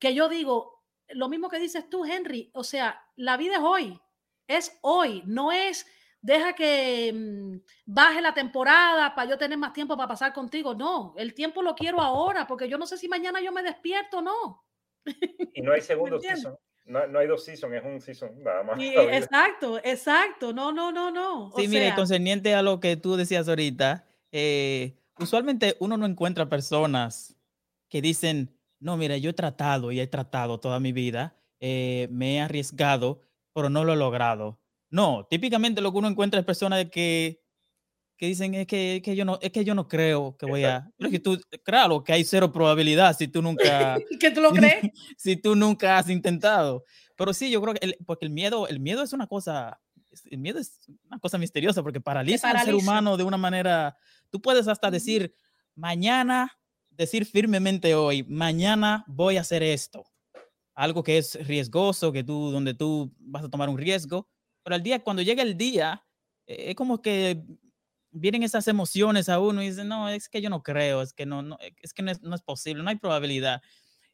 que 0.00 0.14
yo 0.14 0.28
digo, 0.28 0.82
lo 1.10 1.28
mismo 1.28 1.48
que 1.48 1.60
dices 1.60 1.88
tú, 1.88 2.04
Henry, 2.04 2.50
o 2.54 2.64
sea, 2.64 3.00
la 3.14 3.36
vida 3.36 3.54
es 3.54 3.62
hoy, 3.62 4.00
es 4.48 4.78
hoy, 4.82 5.22
no 5.26 5.52
es 5.52 5.86
deja 6.20 6.52
que 6.54 7.12
mmm, 7.12 7.58
baje 7.86 8.20
la 8.20 8.34
temporada 8.34 9.14
para 9.14 9.30
yo 9.30 9.38
tener 9.38 9.58
más 9.58 9.72
tiempo 9.72 9.96
para 9.96 10.08
pasar 10.08 10.32
contigo. 10.32 10.74
No, 10.74 11.14
el 11.16 11.34
tiempo 11.34 11.62
lo 11.62 11.74
quiero 11.74 12.00
ahora, 12.00 12.46
porque 12.46 12.68
yo 12.68 12.78
no 12.78 12.86
sé 12.86 12.96
si 12.96 13.08
mañana 13.08 13.40
yo 13.40 13.52
me 13.52 13.62
despierto 13.62 14.18
o 14.18 14.22
no. 14.22 14.64
Y 15.54 15.62
no 15.62 15.72
hay 15.72 15.80
segundo 15.80 16.20
season. 16.20 16.56
No, 16.84 17.06
no, 17.06 17.18
hay 17.18 17.26
dos 17.26 17.44
seasons, 17.44 17.74
es 17.74 17.84
un 17.84 18.00
season 18.00 18.42
nada 18.42 18.62
más. 18.62 18.78
Sí, 18.78 18.94
exacto, 18.96 19.78
exacto. 19.84 20.52
No, 20.52 20.72
no, 20.72 20.90
no, 20.90 21.10
no. 21.10 21.52
Sí, 21.54 21.66
o 21.66 21.68
mire, 21.68 21.86
sea, 21.86 21.94
concerniente 21.94 22.54
a 22.54 22.62
lo 22.62 22.80
que 22.80 22.96
tú 22.96 23.16
decías 23.16 23.46
ahorita, 23.48 24.06
eh, 24.32 24.96
usualmente 25.18 25.76
uno 25.80 25.98
no 25.98 26.06
encuentra 26.06 26.48
personas 26.48 27.36
que 27.90 28.00
dicen, 28.00 28.56
no, 28.80 28.96
mira, 28.96 29.18
yo 29.18 29.30
he 29.30 29.34
tratado 29.34 29.92
y 29.92 30.00
he 30.00 30.06
tratado 30.06 30.60
toda 30.60 30.80
mi 30.80 30.92
vida, 30.92 31.36
eh, 31.60 32.08
me 32.10 32.36
he 32.36 32.40
arriesgado, 32.40 33.20
pero 33.52 33.68
no 33.68 33.84
lo 33.84 33.92
he 33.92 33.96
logrado 33.96 34.58
No, 34.90 35.26
típicamente 35.28 35.80
lo 35.80 35.92
que 35.92 35.98
uno 35.98 36.08
encuentra 36.08 36.40
es 36.40 36.46
personas 36.46 36.86
que, 36.90 37.40
que 38.16 38.26
dicen 38.26 38.54
es 38.54 38.66
que, 38.66 39.00
que, 39.04 39.14
yo 39.14 39.24
no, 39.24 39.38
es 39.40 39.52
que 39.52 39.64
yo 39.64 39.74
no 39.74 39.86
creo 39.86 40.36
que 40.36 40.46
voy 40.46 40.64
a... 40.64 40.90
Pero 40.96 41.10
que 41.10 41.20
tú, 41.20 41.40
claro, 41.62 42.02
que 42.02 42.12
hay 42.12 42.24
cero 42.24 42.50
probabilidad 42.50 43.16
si 43.16 43.28
tú 43.28 43.42
nunca... 43.42 43.96
¿Que 44.20 44.30
tú 44.30 44.40
lo 44.40 44.50
crees? 44.50 44.90
si 45.16 45.36
tú 45.36 45.54
nunca 45.54 45.98
has 45.98 46.08
intentado. 46.10 46.84
Pero 47.16 47.32
sí, 47.32 47.50
yo 47.50 47.60
creo 47.62 47.74
que 47.74 47.84
el, 47.84 47.96
porque 48.06 48.24
el 48.24 48.32
miedo, 48.32 48.66
el 48.66 48.80
miedo 48.80 49.02
es 49.02 49.12
una 49.12 49.26
cosa, 49.26 49.80
el 50.30 50.38
miedo 50.38 50.58
es 50.58 50.86
una 51.04 51.18
cosa 51.18 51.38
misteriosa 51.38 51.82
porque 51.82 52.00
paraliza, 52.00 52.50
al 52.50 52.64
ser 52.64 52.74
humano 52.74 53.16
de 53.16 53.24
una 53.24 53.36
manera, 53.36 53.96
tú 54.30 54.40
puedes 54.40 54.68
hasta 54.68 54.90
decir, 54.90 55.34
mañana, 55.74 56.58
decir 56.90 57.24
firmemente 57.24 57.94
hoy, 57.94 58.24
mañana 58.24 59.04
voy 59.06 59.36
a 59.36 59.42
hacer 59.42 59.62
esto. 59.62 60.04
Algo 60.74 61.02
que 61.02 61.18
es 61.18 61.34
riesgoso, 61.46 62.12
que 62.12 62.24
tú, 62.24 62.50
donde 62.50 62.74
tú 62.74 63.12
vas 63.18 63.44
a 63.44 63.48
tomar 63.48 63.68
un 63.68 63.78
riesgo, 63.78 64.28
pero 64.68 64.76
al 64.76 64.82
día, 64.82 65.02
cuando 65.02 65.22
llega 65.22 65.42
el 65.42 65.56
día, 65.56 66.04
eh, 66.46 66.66
es 66.68 66.74
como 66.74 67.00
que 67.00 67.42
vienen 68.10 68.42
esas 68.42 68.68
emociones 68.68 69.30
a 69.30 69.40
uno 69.40 69.62
y 69.62 69.70
dicen, 69.70 69.88
no, 69.88 70.10
es 70.10 70.28
que 70.28 70.42
yo 70.42 70.50
no 70.50 70.62
creo, 70.62 71.00
es 71.00 71.14
que 71.14 71.24
no, 71.24 71.40
no 71.40 71.56
es 71.80 71.94
que 71.94 72.02
no 72.02 72.34
es 72.34 72.42
posible, 72.42 72.82
no 72.82 72.90
hay 72.90 72.96
probabilidad. 72.96 73.62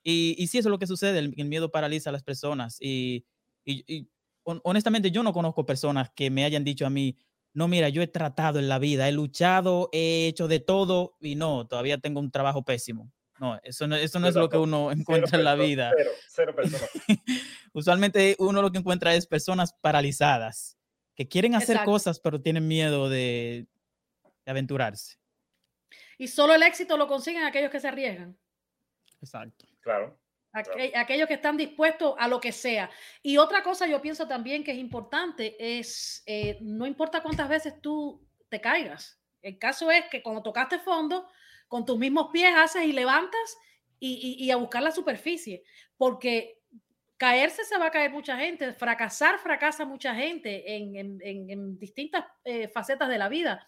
Y, 0.04 0.36
y 0.38 0.46
sí, 0.46 0.58
eso 0.58 0.68
es 0.68 0.70
lo 0.70 0.78
que 0.78 0.86
sucede, 0.86 1.18
el, 1.18 1.34
miedo 1.46 1.72
paraliza 1.72 2.10
a 2.10 2.12
las 2.12 2.22
personas. 2.22 2.76
Y, 2.80 3.26
y, 3.64 4.08
honestamente 4.44 5.10
yo 5.10 5.24
no 5.24 5.32
conozco 5.32 5.66
personas 5.66 6.12
que 6.14 6.30
me 6.30 6.44
hayan 6.44 6.62
dicho 6.62 6.86
a 6.86 6.90
mí, 6.90 7.18
no, 7.52 7.66
mira, 7.66 7.88
yo 7.88 8.00
he 8.00 8.06
tratado 8.06 8.60
en 8.60 8.68
la 8.68 8.78
vida, 8.78 9.08
he 9.08 9.12
luchado, 9.12 9.88
he 9.90 10.28
hecho 10.28 10.46
de 10.46 10.60
todo 10.60 11.16
y 11.20 11.34
no, 11.34 11.66
todavía 11.66 11.98
tengo 11.98 12.20
un 12.20 12.30
trabajo 12.30 12.64
pésimo. 12.64 13.10
No, 13.40 13.58
eso 13.64 13.86
no, 13.86 13.96
eso 13.96 14.20
no 14.20 14.28
es 14.28 14.34
lo 14.34 14.48
que 14.48 14.56
uno 14.56 14.92
encuentra 14.92 15.38
en 15.38 15.44
la 15.44 15.54
vida. 15.54 15.92
Cero, 15.96 16.10
cero 16.28 16.54
personas. 16.56 16.90
Usualmente 17.72 18.36
uno 18.38 18.62
lo 18.62 18.70
que 18.70 18.78
encuentra 18.78 19.14
es 19.14 19.26
personas 19.26 19.72
paralizadas, 19.72 20.78
que 21.14 21.28
quieren 21.28 21.54
hacer 21.54 21.82
cosas, 21.84 22.20
pero 22.20 22.40
tienen 22.40 22.68
miedo 22.68 23.08
de, 23.08 23.66
de 24.44 24.50
aventurarse. 24.50 25.18
Y 26.16 26.28
solo 26.28 26.54
el 26.54 26.62
éxito 26.62 26.96
lo 26.96 27.08
consiguen 27.08 27.44
aquellos 27.44 27.70
que 27.70 27.80
se 27.80 27.88
arriesgan. 27.88 28.36
Exacto. 29.20 29.66
Claro. 29.80 30.18
Aquellos 30.94 31.26
que 31.26 31.34
están 31.34 31.56
dispuestos 31.56 32.14
a 32.16 32.28
lo 32.28 32.40
que 32.40 32.52
sea. 32.52 32.88
Y 33.22 33.38
otra 33.38 33.64
cosa 33.64 33.88
yo 33.88 34.00
pienso 34.00 34.28
también 34.28 34.62
que 34.62 34.70
es 34.70 34.78
importante 34.78 35.56
es, 35.58 36.22
eh, 36.26 36.58
no 36.60 36.86
importa 36.86 37.22
cuántas 37.22 37.48
veces 37.48 37.80
tú 37.80 38.24
te 38.48 38.60
caigas. 38.60 39.18
El 39.42 39.58
caso 39.58 39.90
es 39.90 40.04
que 40.06 40.22
cuando 40.22 40.44
tocaste 40.44 40.78
fondo, 40.78 41.28
con 41.68 41.84
tus 41.84 41.98
mismos 41.98 42.28
pies 42.32 42.54
haces 42.56 42.84
y 42.84 42.92
levantas 42.92 43.58
y, 43.98 44.50
a 44.50 44.56
buscar 44.56 44.82
la 44.82 44.90
superficie. 44.90 45.62
Porque 45.96 46.60
caerse 47.16 47.64
se 47.64 47.78
va 47.78 47.86
a 47.86 47.90
caer 47.90 48.10
mucha 48.10 48.36
gente, 48.36 48.72
fracasar 48.72 49.38
fracasa 49.38 49.84
mucha 49.84 50.14
gente 50.14 50.76
en, 50.76 51.78
distintas 51.78 52.24
eh, 52.44 52.68
facetas 52.68 53.08
de 53.08 53.18
la 53.18 53.28
vida. 53.28 53.66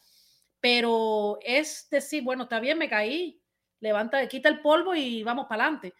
Pero 0.60 1.39
es 1.43 1.89
decir, 1.90 2.23
bueno, 2.23 2.44
está 2.44 2.60
bien, 2.60 2.78
me 2.78 2.89
caí, 2.89 3.40
levanta, 3.81 4.27
quita 4.28 4.48
el 4.48 4.60
polvo 4.60 4.94
y 4.94 5.23
vamos 5.23 5.47
para 5.48 5.64
adelante. 5.64 5.94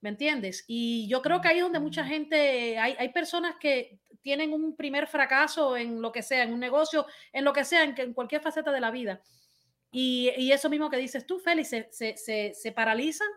¿Me 0.00 0.10
entiendes? 0.10 0.64
Y 0.66 1.08
yo 1.08 1.22
creo 1.22 1.40
que 1.40 1.46
ahí 1.46 1.58
es 1.58 1.62
donde 1.62 1.78
mucha 1.78 2.04
gente, 2.04 2.76
hay, 2.76 2.96
hay, 2.98 3.08
personas 3.10 3.54
que 3.60 4.00
tienen 4.20 4.52
un 4.52 4.74
primer 4.74 5.06
fracaso 5.06 5.76
en 5.76 6.02
lo 6.02 6.10
que 6.10 6.22
sea, 6.22 6.42
en 6.42 6.52
un 6.52 6.58
negocio, 6.58 7.06
en 7.32 7.44
lo 7.44 7.52
que 7.52 7.64
sea, 7.64 7.84
en, 7.84 7.94
en 7.96 8.12
cualquier 8.12 8.40
faceta 8.40 8.72
de 8.72 8.80
la 8.80 8.90
vida. 8.90 9.22
Y, 9.92 10.30
y, 10.36 10.52
eso 10.52 10.70
mismo 10.70 10.88
que 10.90 10.96
dices 10.96 11.26
tú, 11.26 11.38
Félix, 11.38 11.68
se, 11.68 11.88
se, 11.92 12.16
se, 12.16 12.52
se, 12.54 12.72
paralizan 12.72 13.28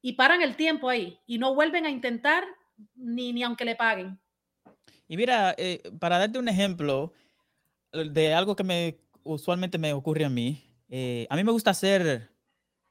y 0.00 0.12
paran 0.12 0.40
el 0.40 0.56
tiempo 0.56 0.88
ahí 0.88 1.18
y 1.26 1.38
no 1.38 1.54
vuelven 1.54 1.84
a 1.84 1.90
intentar 1.90 2.44
ni, 2.94 3.32
ni 3.32 3.42
aunque 3.42 3.64
le 3.64 3.74
paguen. 3.74 4.18
Y 5.08 5.16
mira, 5.16 5.54
eh, 5.58 5.82
para 5.98 6.18
darte 6.18 6.38
un 6.38 6.48
ejemplo 6.48 7.12
de 7.92 8.32
algo 8.32 8.54
que 8.54 8.62
me 8.62 9.00
usualmente 9.24 9.78
me 9.78 9.92
ocurre 9.92 10.24
a 10.24 10.30
mí, 10.30 10.62
eh, 10.88 11.26
a 11.28 11.36
mí 11.36 11.44
me 11.44 11.52
gusta 11.52 11.70
hacer 11.70 12.30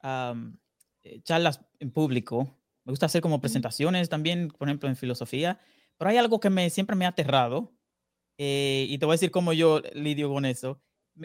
eh, 0.02 1.20
charlas 1.22 1.60
en 1.78 1.90
público. 1.90 2.56
Me 2.84 2.92
gusta 2.92 3.06
hacer 3.06 3.20
como 3.20 3.40
presentaciones 3.40 4.08
también, 4.08 4.48
por 4.48 4.68
ejemplo, 4.68 4.88
en 4.88 4.96
filosofía. 4.96 5.60
Pero 5.96 6.10
hay 6.10 6.16
algo 6.16 6.40
que 6.40 6.50
me, 6.50 6.70
siempre 6.70 6.96
me 6.96 7.04
ha 7.04 7.08
aterrado. 7.08 7.72
Eh, 8.38 8.86
y 8.88 8.98
te 8.98 9.04
voy 9.04 9.12
a 9.12 9.16
decir 9.16 9.30
cómo 9.30 9.52
yo 9.52 9.82
lidio 9.94 10.30
con 10.30 10.44
eso. 10.46 10.80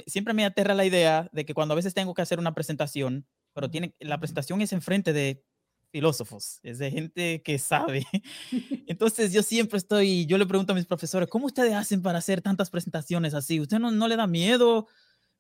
Siempre 0.08 0.34
me 0.34 0.46
aterra 0.46 0.74
la 0.74 0.86
idea 0.86 1.30
de 1.32 1.46
que 1.46 1.54
cuando 1.54 1.74
a 1.74 1.76
veces 1.76 1.94
tengo 1.94 2.14
que 2.14 2.22
hacer 2.22 2.40
una 2.40 2.54
presentación, 2.54 3.26
pero 3.54 3.70
tiene, 3.70 3.96
la 4.00 4.20
presentación 4.20 4.62
es 4.62 4.74
enfrente 4.74 5.14
de 5.14 5.44
filósofos, 5.92 6.60
es 6.64 6.80
de 6.80 6.92
gente 6.92 7.42
que 7.42 7.58
sabe. 7.58 8.06
Entonces 8.88 9.32
yo 9.34 9.44
siempre 9.44 9.78
estoy, 9.78 10.26
yo 10.26 10.38
le 10.38 10.46
pregunto 10.46 10.74
a 10.74 10.76
mis 10.76 10.86
profesores, 10.86 11.30
¿cómo 11.30 11.46
ustedes 11.46 11.74
hacen 11.74 12.02
para 12.02 12.20
hacer 12.20 12.42
tantas 12.42 12.70
presentaciones 12.70 13.34
así? 13.34 13.60
¿Usted 13.60 13.80
no, 13.80 13.92
no 13.92 14.08
le 14.08 14.16
da 14.16 14.28
miedo? 14.28 14.88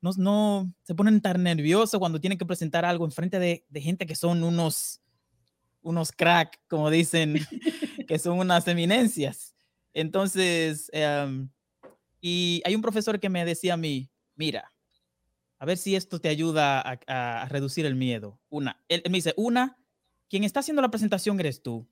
no, 0.01 0.11
no 0.17 0.73
se 0.83 0.95
ponen 0.95 1.21
tan 1.21 1.41
nerviosos 1.41 1.99
cuando 1.99 2.19
tienen 2.19 2.37
que 2.37 2.45
presentar 2.45 2.85
algo 2.85 3.05
en 3.05 3.11
frente 3.11 3.39
de, 3.39 3.65
de 3.69 3.81
gente 3.81 4.05
que 4.05 4.15
son 4.15 4.43
unos, 4.43 5.01
unos 5.81 6.11
crack, 6.11 6.59
como 6.67 6.89
dicen, 6.89 7.39
que 8.07 8.19
son 8.19 8.39
unas 8.39 8.67
eminencias. 8.67 9.55
Entonces, 9.93 10.89
em, 10.93 11.49
y 12.21 12.61
hay 12.65 12.75
un 12.75 12.81
profesor 12.81 13.19
que 13.19 13.29
me 13.29 13.45
decía 13.45 13.73
a 13.73 13.77
mí, 13.77 14.09
mira, 14.35 14.71
a 15.57 15.65
ver 15.65 15.77
si 15.77 15.95
esto 15.95 16.19
te 16.19 16.29
ayuda 16.29 16.81
a, 16.81 17.41
a 17.41 17.45
reducir 17.49 17.85
el 17.85 17.95
miedo. 17.95 18.39
Una, 18.49 18.83
él, 18.87 19.03
me 19.09 19.17
dice, 19.17 19.33
una, 19.37 19.77
quien 20.29 20.43
está 20.43 20.59
haciendo 20.59 20.81
la 20.81 20.91
presentación 20.91 21.39
eres 21.39 21.61
tú. 21.61 21.87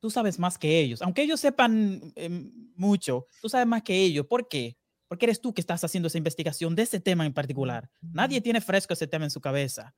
Tú 0.00 0.10
sabes 0.10 0.38
más 0.38 0.58
que 0.58 0.80
ellos. 0.80 1.00
Aunque 1.02 1.22
ellos 1.22 1.40
sepan 1.40 2.12
em, 2.16 2.52
mucho, 2.74 3.26
tú 3.40 3.48
sabes 3.48 3.66
más 3.66 3.82
que 3.82 3.94
ellos. 3.94 4.26
¿Por 4.26 4.48
qué? 4.48 4.76
porque 5.12 5.26
eres 5.26 5.42
tú 5.42 5.52
que 5.52 5.60
estás 5.60 5.84
haciendo 5.84 6.06
esa 6.06 6.16
investigación 6.16 6.74
de 6.74 6.84
ese 6.84 6.98
tema 6.98 7.26
en 7.26 7.34
particular. 7.34 7.90
Nadie 8.00 8.40
tiene 8.40 8.62
fresco 8.62 8.94
ese 8.94 9.06
tema 9.06 9.26
en 9.26 9.30
su 9.30 9.42
cabeza. 9.42 9.94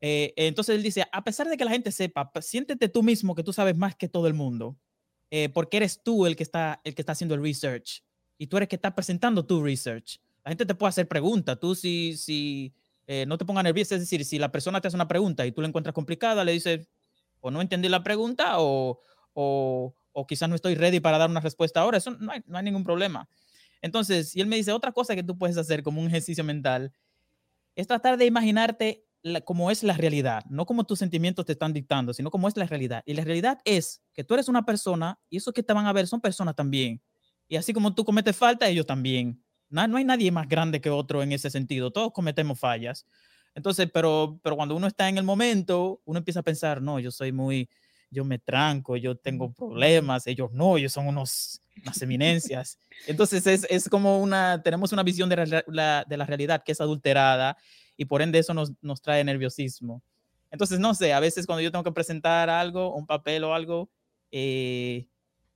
Eh, 0.00 0.32
entonces 0.34 0.76
él 0.76 0.82
dice, 0.82 1.04
a 1.12 1.24
pesar 1.24 1.46
de 1.50 1.58
que 1.58 1.64
la 1.66 1.72
gente 1.72 1.92
sepa, 1.92 2.32
siéntete 2.40 2.88
tú 2.88 3.02
mismo 3.02 3.34
que 3.34 3.42
tú 3.42 3.52
sabes 3.52 3.76
más 3.76 3.94
que 3.96 4.08
todo 4.08 4.26
el 4.26 4.32
mundo, 4.32 4.78
eh, 5.30 5.50
porque 5.50 5.76
eres 5.76 6.02
tú 6.02 6.24
el 6.24 6.36
que, 6.36 6.42
está, 6.42 6.80
el 6.84 6.94
que 6.94 7.02
está 7.02 7.12
haciendo 7.12 7.34
el 7.34 7.42
research 7.42 8.02
y 8.38 8.46
tú 8.46 8.56
eres 8.56 8.64
el 8.64 8.68
que 8.70 8.76
está 8.76 8.94
presentando 8.94 9.44
tu 9.44 9.62
research. 9.62 10.22
La 10.46 10.50
gente 10.50 10.64
te 10.64 10.76
puede 10.76 10.90
hacer 10.90 11.08
preguntas, 11.08 11.58
tú 11.58 11.74
si, 11.74 12.16
si 12.16 12.72
eh, 13.08 13.26
no 13.26 13.36
te 13.36 13.44
pongas 13.44 13.64
nervioso, 13.64 13.96
es 13.96 14.00
decir, 14.00 14.24
si 14.24 14.38
la 14.38 14.52
persona 14.52 14.80
te 14.80 14.86
hace 14.86 14.96
una 14.96 15.08
pregunta 15.08 15.44
y 15.44 15.50
tú 15.50 15.60
la 15.60 15.66
encuentras 15.66 15.92
complicada, 15.92 16.44
le 16.44 16.52
dices, 16.52 16.88
o 17.40 17.50
no 17.50 17.60
entendí 17.60 17.88
la 17.88 18.04
pregunta 18.04 18.60
o, 18.60 19.00
o, 19.32 19.92
o 20.12 20.26
quizás 20.28 20.48
no 20.48 20.54
estoy 20.54 20.76
ready 20.76 21.00
para 21.00 21.18
dar 21.18 21.28
una 21.28 21.40
respuesta 21.40 21.80
ahora, 21.80 21.98
eso 21.98 22.12
no 22.12 22.30
hay, 22.30 22.44
no 22.46 22.58
hay 22.58 22.62
ningún 22.62 22.84
problema. 22.84 23.28
Entonces, 23.82 24.36
y 24.36 24.40
él 24.40 24.46
me 24.46 24.54
dice, 24.54 24.70
otra 24.70 24.92
cosa 24.92 25.16
que 25.16 25.24
tú 25.24 25.36
puedes 25.36 25.56
hacer 25.56 25.82
como 25.82 26.00
un 26.00 26.06
ejercicio 26.06 26.44
mental 26.44 26.92
es 27.74 27.88
tratar 27.88 28.16
de 28.16 28.26
imaginarte 28.26 29.04
cómo 29.44 29.72
es 29.72 29.82
la 29.82 29.94
realidad, 29.94 30.44
no 30.48 30.64
como 30.64 30.84
tus 30.84 31.00
sentimientos 31.00 31.44
te 31.44 31.54
están 31.54 31.72
dictando, 31.72 32.14
sino 32.14 32.30
cómo 32.30 32.46
es 32.46 32.56
la 32.56 32.66
realidad. 32.66 33.02
Y 33.04 33.14
la 33.14 33.24
realidad 33.24 33.58
es 33.64 34.00
que 34.12 34.22
tú 34.22 34.34
eres 34.34 34.48
una 34.48 34.64
persona 34.64 35.18
y 35.28 35.38
esos 35.38 35.52
que 35.52 35.64
te 35.64 35.72
van 35.72 35.86
a 35.86 35.92
ver 35.92 36.06
son 36.06 36.20
personas 36.20 36.54
también. 36.54 37.02
Y 37.48 37.56
así 37.56 37.72
como 37.72 37.92
tú 37.96 38.04
cometes 38.04 38.36
falta, 38.36 38.68
ellos 38.68 38.86
también. 38.86 39.42
No, 39.68 39.86
no 39.88 39.96
hay 39.96 40.04
nadie 40.04 40.30
más 40.30 40.48
grande 40.48 40.80
que 40.80 40.90
otro 40.90 41.22
en 41.22 41.32
ese 41.32 41.50
sentido. 41.50 41.90
Todos 41.90 42.12
cometemos 42.12 42.58
fallas. 42.58 43.06
Entonces, 43.54 43.88
pero, 43.92 44.38
pero 44.42 44.56
cuando 44.56 44.76
uno 44.76 44.86
está 44.86 45.08
en 45.08 45.18
el 45.18 45.24
momento, 45.24 46.00
uno 46.04 46.18
empieza 46.18 46.40
a 46.40 46.42
pensar, 46.42 46.82
no, 46.82 47.00
yo 47.00 47.10
soy 47.10 47.32
muy, 47.32 47.68
yo 48.10 48.24
me 48.24 48.38
tranco, 48.38 48.96
yo 48.96 49.16
tengo 49.16 49.52
problemas, 49.52 50.26
ellos 50.26 50.52
no, 50.52 50.76
ellos 50.76 50.92
son 50.92 51.06
unos, 51.06 51.60
unas 51.82 52.00
eminencias. 52.02 52.78
Entonces 53.06 53.46
es, 53.46 53.66
es, 53.70 53.88
como 53.88 54.20
una, 54.20 54.62
tenemos 54.62 54.92
una 54.92 55.02
visión 55.02 55.28
de 55.28 55.64
la, 55.66 56.04
de 56.06 56.16
la 56.16 56.26
realidad 56.26 56.62
que 56.64 56.72
es 56.72 56.80
adulterada 56.80 57.56
y 57.96 58.04
por 58.04 58.20
ende 58.20 58.38
eso 58.38 58.52
nos, 58.52 58.72
nos 58.82 59.00
trae 59.00 59.24
nerviosismo. 59.24 60.02
Entonces, 60.50 60.78
no 60.78 60.94
sé, 60.94 61.12
a 61.12 61.20
veces 61.20 61.46
cuando 61.46 61.62
yo 61.62 61.70
tengo 61.70 61.84
que 61.84 61.92
presentar 61.92 62.48
algo, 62.48 62.94
un 62.94 63.06
papel 63.06 63.44
o 63.44 63.54
algo, 63.54 63.90
eh, 64.30 65.06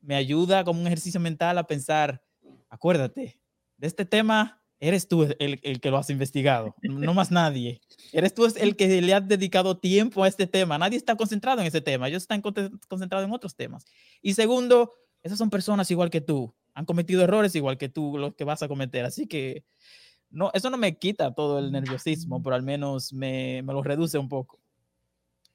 me 0.01 0.15
ayuda 0.15 0.65
como 0.65 0.81
un 0.81 0.87
ejercicio 0.87 1.21
mental 1.21 1.59
a 1.59 1.67
pensar, 1.67 2.23
acuérdate, 2.69 3.40
de 3.81 3.87
este 3.87 4.05
tema 4.05 4.63
eres 4.79 5.09
tú 5.09 5.23
el, 5.39 5.59
el, 5.63 5.81
que 5.81 5.91
lo 5.91 5.97
has 5.97 6.11
investigado, 6.11 6.75
no 6.83 7.15
más 7.15 7.31
nadie. 7.31 7.81
Eres 8.13 8.35
tú 8.35 8.47
el 8.57 8.77
que 8.77 9.01
le 9.01 9.15
has 9.15 9.27
dedicado 9.27 9.79
tiempo 9.79 10.23
a 10.23 10.29
este 10.29 10.47
tema. 10.47 10.79
Nadie 10.79 10.97
está 10.97 11.17
concentrado 11.17 11.61
en 11.61 11.67
ese 11.67 11.81
tema, 11.81 12.09
ellos 12.09 12.23
están 12.23 12.43
concentrados 12.43 13.27
en 13.27 13.33
otros 13.33 13.57
temas. 13.57 13.87
Y 14.23 14.35
segundo, 14.35 14.93
esas 15.23 15.39
son 15.39 15.51
personas 15.51 15.91
igual 15.91 16.11
que 16.11 16.21
tú, 16.21 16.55
han 16.75 16.85
cometido 16.85 17.23
errores 17.23 17.55
igual 17.55 17.79
que 17.79 17.89
tú, 17.89 18.19
los 18.19 18.35
que 18.35 18.45
vas 18.45 18.63
a 18.63 18.69
cometer. 18.69 19.05
Así 19.05 19.27
que 19.27 19.65
no, 20.29 20.51
eso 20.53 20.69
no 20.69 20.77
me 20.77 20.99
quita 20.99 21.35
todo 21.35 21.59
el 21.59 21.73
nerviosismo, 21.73 22.43
pero 22.43 22.55
al 22.55 22.63
menos 22.63 23.15
me, 23.15 23.63
me 23.63 23.73
lo 23.73 23.83
reduce 23.83 24.19
un 24.19 24.29
poco. 24.29 24.61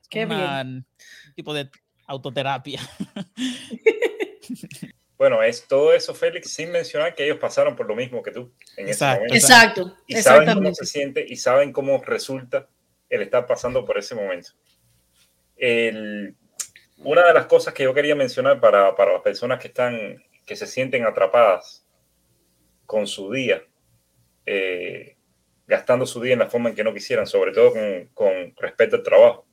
Qué 0.09 0.25
bien. 0.25 0.85
Un 1.27 1.33
tipo 1.35 1.53
de 1.53 1.69
autoterapia. 2.07 2.79
Bueno, 5.17 5.41
es 5.41 5.65
todo 5.67 5.93
eso, 5.93 6.13
Félix, 6.13 6.51
sin 6.53 6.71
mencionar 6.71 7.15
que 7.15 7.23
ellos 7.23 7.37
pasaron 7.37 7.75
por 7.75 7.87
lo 7.87 7.95
mismo 7.95 8.21
que 8.21 8.31
tú 8.31 8.51
en 8.75 8.89
exacto, 8.89 9.23
ese 9.25 9.29
momento. 9.29 9.35
Exacto. 9.35 9.97
Y 10.07 10.15
saben 10.17 10.53
cómo 10.53 10.75
se 10.75 10.85
siente 10.85 11.25
y 11.27 11.35
saben 11.37 11.71
cómo 11.71 12.03
resulta 12.03 12.67
el 13.09 13.21
estar 13.21 13.45
pasando 13.45 13.85
por 13.85 13.97
ese 13.97 14.13
momento. 14.13 14.51
El, 15.55 16.35
una 16.97 17.25
de 17.25 17.33
las 17.33 17.45
cosas 17.45 17.73
que 17.73 17.83
yo 17.83 17.93
quería 17.93 18.15
mencionar 18.15 18.59
para, 18.59 18.95
para 18.95 19.13
las 19.13 19.21
personas 19.21 19.59
que 19.59 19.67
están, 19.67 20.21
que 20.45 20.55
se 20.55 20.67
sienten 20.67 21.05
atrapadas 21.05 21.85
con 22.85 23.07
su 23.07 23.31
día, 23.31 23.63
eh, 24.45 25.15
gastando 25.65 26.05
su 26.05 26.21
día 26.21 26.33
en 26.33 26.39
la 26.39 26.49
forma 26.49 26.69
en 26.69 26.75
que 26.75 26.83
no 26.83 26.93
quisieran, 26.93 27.25
sobre 27.25 27.53
todo 27.53 27.71
con, 27.71 28.09
con 28.13 28.53
respecto 28.57 28.97
al 28.97 29.03
trabajo. 29.03 29.45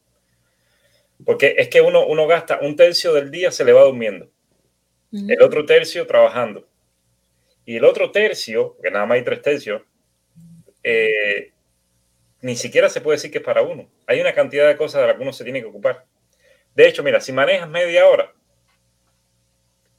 Porque 1.25 1.55
es 1.57 1.69
que 1.69 1.81
uno, 1.81 2.05
uno 2.07 2.27
gasta 2.27 2.59
un 2.61 2.75
tercio 2.75 3.13
del 3.13 3.31
día, 3.31 3.53
se 3.53 3.65
le 3.65 3.73
va 3.73 3.83
durmiendo, 3.83 4.29
el 5.13 5.43
otro 5.43 5.65
tercio 5.67 6.07
trabajando, 6.07 6.67
y 7.65 7.77
el 7.77 7.85
otro 7.85 8.11
tercio, 8.11 8.77
que 8.83 8.91
nada 8.91 9.07
más 9.07 9.17
hay 9.17 9.25
tres 9.25 9.43
tercios, 9.43 9.83
eh, 10.83 11.53
ni 12.41 12.57
siquiera 12.57 12.89
se 12.89 13.01
puede 13.01 13.17
decir 13.17 13.31
que 13.31 13.39
es 13.39 13.45
para 13.45 13.63
uno. 13.63 13.89
Hay 14.07 14.21
una 14.21 14.35
cantidad 14.35 14.67
de 14.67 14.77
cosas 14.77 15.01
de 15.01 15.07
las 15.07 15.17
que 15.17 15.23
uno 15.23 15.33
se 15.33 15.45
tiene 15.45 15.61
que 15.61 15.67
ocupar. 15.67 16.05
De 16.75 16.89
hecho, 16.89 17.03
mira, 17.03 17.21
si 17.21 17.33
manejas 17.33 17.69
media 17.69 18.09
hora, 18.09 18.33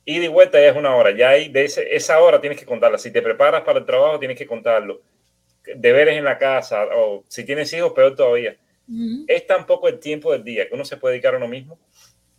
ida 0.03 0.25
y 0.25 0.27
vuelta 0.27 0.59
ya 0.59 0.67
es 0.67 0.75
una 0.75 0.93
hora. 0.95 1.11
Ya 1.11 1.29
hay 1.29 1.49
de 1.49 1.63
esa 1.63 2.19
hora 2.19 2.41
tienes 2.41 2.59
que 2.59 2.65
contarla. 2.65 2.97
Si 2.97 3.11
te 3.11 3.21
preparas 3.21 3.61
para 3.61 3.79
el 3.79 3.85
trabajo, 3.85 4.19
tienes 4.19 4.37
que 4.37 4.45
contarlo. 4.45 5.01
Deberes 5.75 6.17
en 6.17 6.25
la 6.25 6.37
casa, 6.37 6.85
o 6.93 7.23
si 7.29 7.45
tienes 7.45 7.71
hijos, 7.71 7.93
peor 7.93 8.15
todavía. 8.15 8.57
Es 9.27 9.47
tan 9.47 9.65
poco 9.65 9.87
el 9.87 9.99
tiempo 9.99 10.33
del 10.33 10.43
día 10.43 10.67
que 10.67 10.75
uno 10.75 10.83
se 10.83 10.97
puede 10.97 11.13
dedicar 11.13 11.35
a 11.35 11.37
uno 11.37 11.47
mismo 11.47 11.79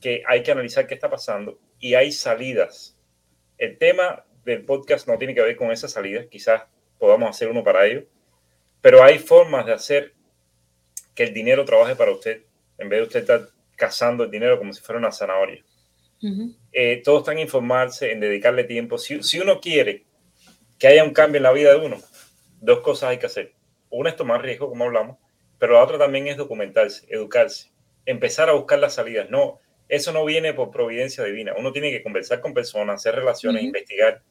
que 0.05 0.23
hay 0.27 0.43
que 0.43 0.53
analizar 0.53 0.87
qué 0.87 0.93
está 0.93 1.09
pasando 1.09 1.59
y 1.81 1.95
hay 1.95 2.13
salidas. 2.13 2.95
El 3.57 3.79
tema 3.79 4.27
del 4.45 4.63
podcast 4.67 5.09
no 5.09 5.17
tiene 5.17 5.35
que 5.35 5.41
ver 5.41 5.57
con 5.57 5.73
esas 5.73 5.93
salidas, 5.93 6.27
quizás 6.27 6.65
podamos 6.99 7.31
hacer 7.31 7.49
uno 7.49 7.65
para 7.65 7.87
ello, 7.87 8.05
pero 8.83 9.03
hay 9.03 9.19
formas 9.19 9.65
de 9.65 9.73
hacer 9.73 10.13
que 11.15 11.23
el 11.23 11.33
dinero 11.33 11.65
trabaje 11.65 11.97
para 11.97 12.11
usted, 12.11 12.43
en 12.77 12.91
vez 12.91 12.99
de 12.99 13.03
usted 13.05 13.21
estar 13.21 13.49
cazando 13.77 14.25
el 14.25 14.31
dinero 14.31 14.59
como 14.59 14.75
si 14.75 14.83
fuera 14.83 14.99
una 14.99 15.11
zanahoria. 15.11 15.65
Eh, 16.71 17.01
todos 17.03 17.21
están 17.21 17.39
en 17.39 17.45
informarse, 17.45 18.13
en 18.13 18.21
dedicarle 18.21 18.65
tiempo. 18.65 18.99
Si, 18.99 19.23
si 19.23 19.41
uno 19.41 19.59
quiere 19.59 20.05
que 20.79 20.87
haya 20.87 21.03
un 21.03 21.15
cambio 21.15 21.39
en 21.39 21.45
la 21.45 21.53
vida 21.53 21.71
de 21.71 21.79
uno, 21.87 21.97
dos 22.61 22.81
cosas 22.81 23.09
hay 23.09 23.19
que 23.19 23.27
hacer. 23.27 23.55
Una 23.89 24.11
es 24.11 24.17
tomar 24.17 24.43
riesgo, 24.43 24.69
como 24.69 24.85
hablamos, 24.85 25.17
pero 25.59 25.73
la 25.73 25.83
otra 25.83 25.97
también 25.97 26.27
es 26.27 26.37
documentarse, 26.37 27.07
educarse, 27.09 27.73
empezar 28.05 28.51
a 28.51 28.53
buscar 28.53 28.79
las 28.79 28.93
salidas. 28.93 29.31
No, 29.31 29.61
eso 29.89 30.13
no 30.13 30.25
viene 30.25 30.55
por 30.55 30.71
providencia 30.71 31.25
divina. 31.25 31.53
Uno 31.57 31.73
tiene 31.73 31.91
que 31.91 32.03
conversar 32.03 32.41
con 32.41 32.55
personas, 32.55 32.97
hacer 32.97 33.15
relaciones, 33.15 33.63
investigar 33.63 34.23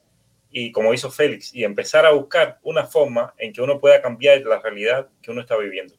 y 0.54 0.72
como 0.72 0.94
hizo 0.94 1.10
Félix, 1.10 1.54
y 1.54 1.64
empezar 1.64 2.06
a 2.06 2.12
buscar 2.12 2.60
una 2.62 2.86
forma 2.86 3.34
en 3.40 3.52
que 3.52 3.62
uno 3.62 3.80
pueda 3.80 4.02
cambiar 4.02 4.42
la 4.42 4.60
realidad 4.60 5.10
que 5.22 5.32
uno 5.32 5.42
está 5.42 5.58
viviendo. 5.58 5.96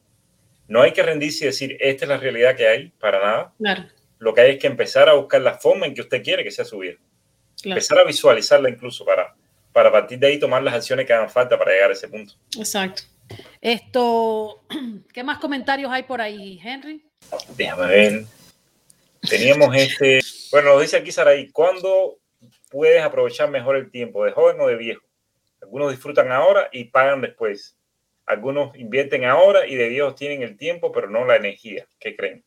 No 0.68 0.81
hay 0.81 0.93
que 0.93 1.02
rendirse 1.02 1.44
y 1.44 1.48
decir, 1.48 1.76
esta 1.81 2.05
es 2.05 2.09
la 2.09 2.16
realidad 2.18 2.56
que 2.56 2.68
hay, 2.68 2.89
para 3.01 3.52
nada. 3.59 3.85
Lo 4.18 4.32
que 4.32 4.40
hay 4.43 4.52
es 4.52 4.59
que 4.59 4.68
empezar 4.68 5.09
a 5.09 5.14
buscar 5.14 5.40
la 5.40 5.59
forma 5.59 5.86
en 5.86 5.94
que 5.94 6.02
usted 6.02 6.22
quiere 6.22 6.44
que 6.44 6.52
sea 6.52 6.64
su 6.64 6.78
vida. 6.78 6.94
Empezar 7.64 7.98
a 7.98 8.05
visualizarla 8.05 8.70
incluso 8.70 9.05
para, 9.05 9.35
para 9.72 9.90
partir 9.90 10.20
de 10.20 10.28
ahí 10.28 10.39
tomar 10.39 10.62
las 10.62 10.74
acciones 10.74 11.05
que 11.05 11.12
hagan 11.12 11.28
falta 11.28 11.59
para 11.59 11.72
llegar 11.72 11.90
a 11.90 11.94
ese 11.94 12.06
punto. 12.06 12.35
Exacto. 12.56 13.02
Esto, 13.60 14.64
¿qué 15.12 15.24
más 15.24 15.39
comentarios 15.39 15.90
hay 15.90 16.05
por 16.05 16.20
ahí, 16.20 16.60
Henry? 16.62 17.05
Déjame 17.56 17.86
ver. 17.89 18.24
Teníamos 19.28 19.74
este, 19.76 20.20
bueno, 20.51 20.74
nos 20.74 20.82
dice 20.82 20.96
aquí 20.96 21.12
Saraí, 21.12 21.51
¿cuándo 21.51 22.18
puedes 22.74 23.02
aprovechar 23.02 23.51
mejor 23.51 23.76
el 23.76 23.90
tiempo, 23.90 24.24
de 24.24 24.32
joven 24.32 24.60
o 24.60 24.66
de 24.66 24.76
viejo. 24.76 25.02
Algunos 25.62 25.92
disfrutan 25.92 26.32
ahora 26.32 26.68
y 26.72 26.86
pagan 26.86 27.20
después. 27.20 27.76
Algunos 28.26 28.76
invierten 28.76 29.24
ahora 29.24 29.66
y 29.66 29.76
de 29.76 29.88
viejos 29.88 30.16
tienen 30.16 30.42
el 30.42 30.56
tiempo, 30.56 30.90
pero 30.90 31.09
no 31.09 31.24
la 31.24 31.36
energía. 31.36 31.86
¿Qué 32.01 32.16
creen? 32.16 32.44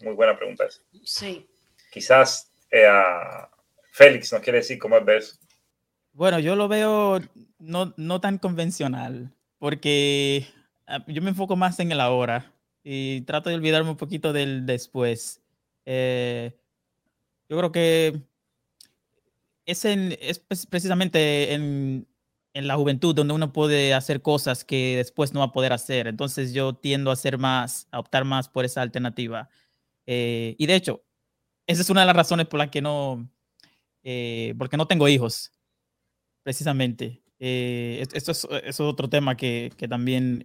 Muy 0.00 0.14
buena 0.14 0.38
pregunta 0.38 0.64
esa. 0.64 0.80
Sí. 1.04 1.46
Quizás 1.90 2.50
eh, 2.70 2.88
Félix 3.92 4.32
nos 4.32 4.40
quiere 4.40 4.60
decir 4.60 4.78
cómo 4.78 4.96
es 4.96 5.04
ver 5.04 5.22
Bueno, 6.12 6.38
yo 6.38 6.56
lo 6.56 6.68
veo 6.68 7.20
no, 7.58 7.92
no 7.98 8.20
tan 8.22 8.38
convencional, 8.38 9.30
porque 9.58 10.46
ah, 10.86 11.04
yo 11.06 11.20
me 11.20 11.30
enfoco 11.30 11.56
más 11.56 11.78
en 11.80 11.92
el 11.92 12.00
ahora 12.00 12.52
y 12.82 13.20
trato 13.22 13.50
de 13.50 13.56
olvidarme 13.56 13.90
un 13.90 13.96
poquito 13.98 14.32
del 14.32 14.64
después. 14.64 15.42
Eh, 15.90 16.54
yo 17.48 17.56
creo 17.56 17.72
que 17.72 18.20
es, 19.64 19.84
es 19.86 20.66
precisamente 20.66 21.54
en, 21.54 22.06
en, 22.52 22.66
la 22.66 22.76
juventud 22.76 23.14
donde 23.14 23.32
uno 23.32 23.54
puede 23.54 23.94
hacer 23.94 24.20
cosas 24.20 24.66
que 24.66 24.98
después 24.98 25.32
no 25.32 25.40
va 25.40 25.46
a 25.46 25.52
poder 25.52 25.72
hacer. 25.72 26.06
Entonces 26.06 26.52
yo 26.52 26.74
tiendo 26.74 27.08
a 27.08 27.14
hacer 27.14 27.38
más, 27.38 27.88
a 27.90 28.00
optar 28.00 28.26
más 28.26 28.50
por 28.50 28.66
esa 28.66 28.82
alternativa. 28.82 29.48
Eh, 30.06 30.56
y 30.58 30.66
de 30.66 30.74
hecho, 30.74 31.04
esa 31.66 31.80
es 31.80 31.90
una 31.90 32.02
de 32.02 32.06
las 32.06 32.16
razones 32.16 32.46
por 32.48 32.58
las 32.58 32.68
que 32.70 32.82
no, 32.82 33.30
eh, 34.02 34.54
porque 34.58 34.76
no 34.76 34.86
tengo 34.86 35.08
hijos, 35.08 35.52
precisamente. 36.42 37.22
Eh, 37.38 38.04
esto 38.12 38.32
es, 38.32 38.46
es, 38.64 38.80
otro 38.80 39.08
tema 39.08 39.36
que, 39.36 39.72
que 39.78 39.88
también 39.88 40.42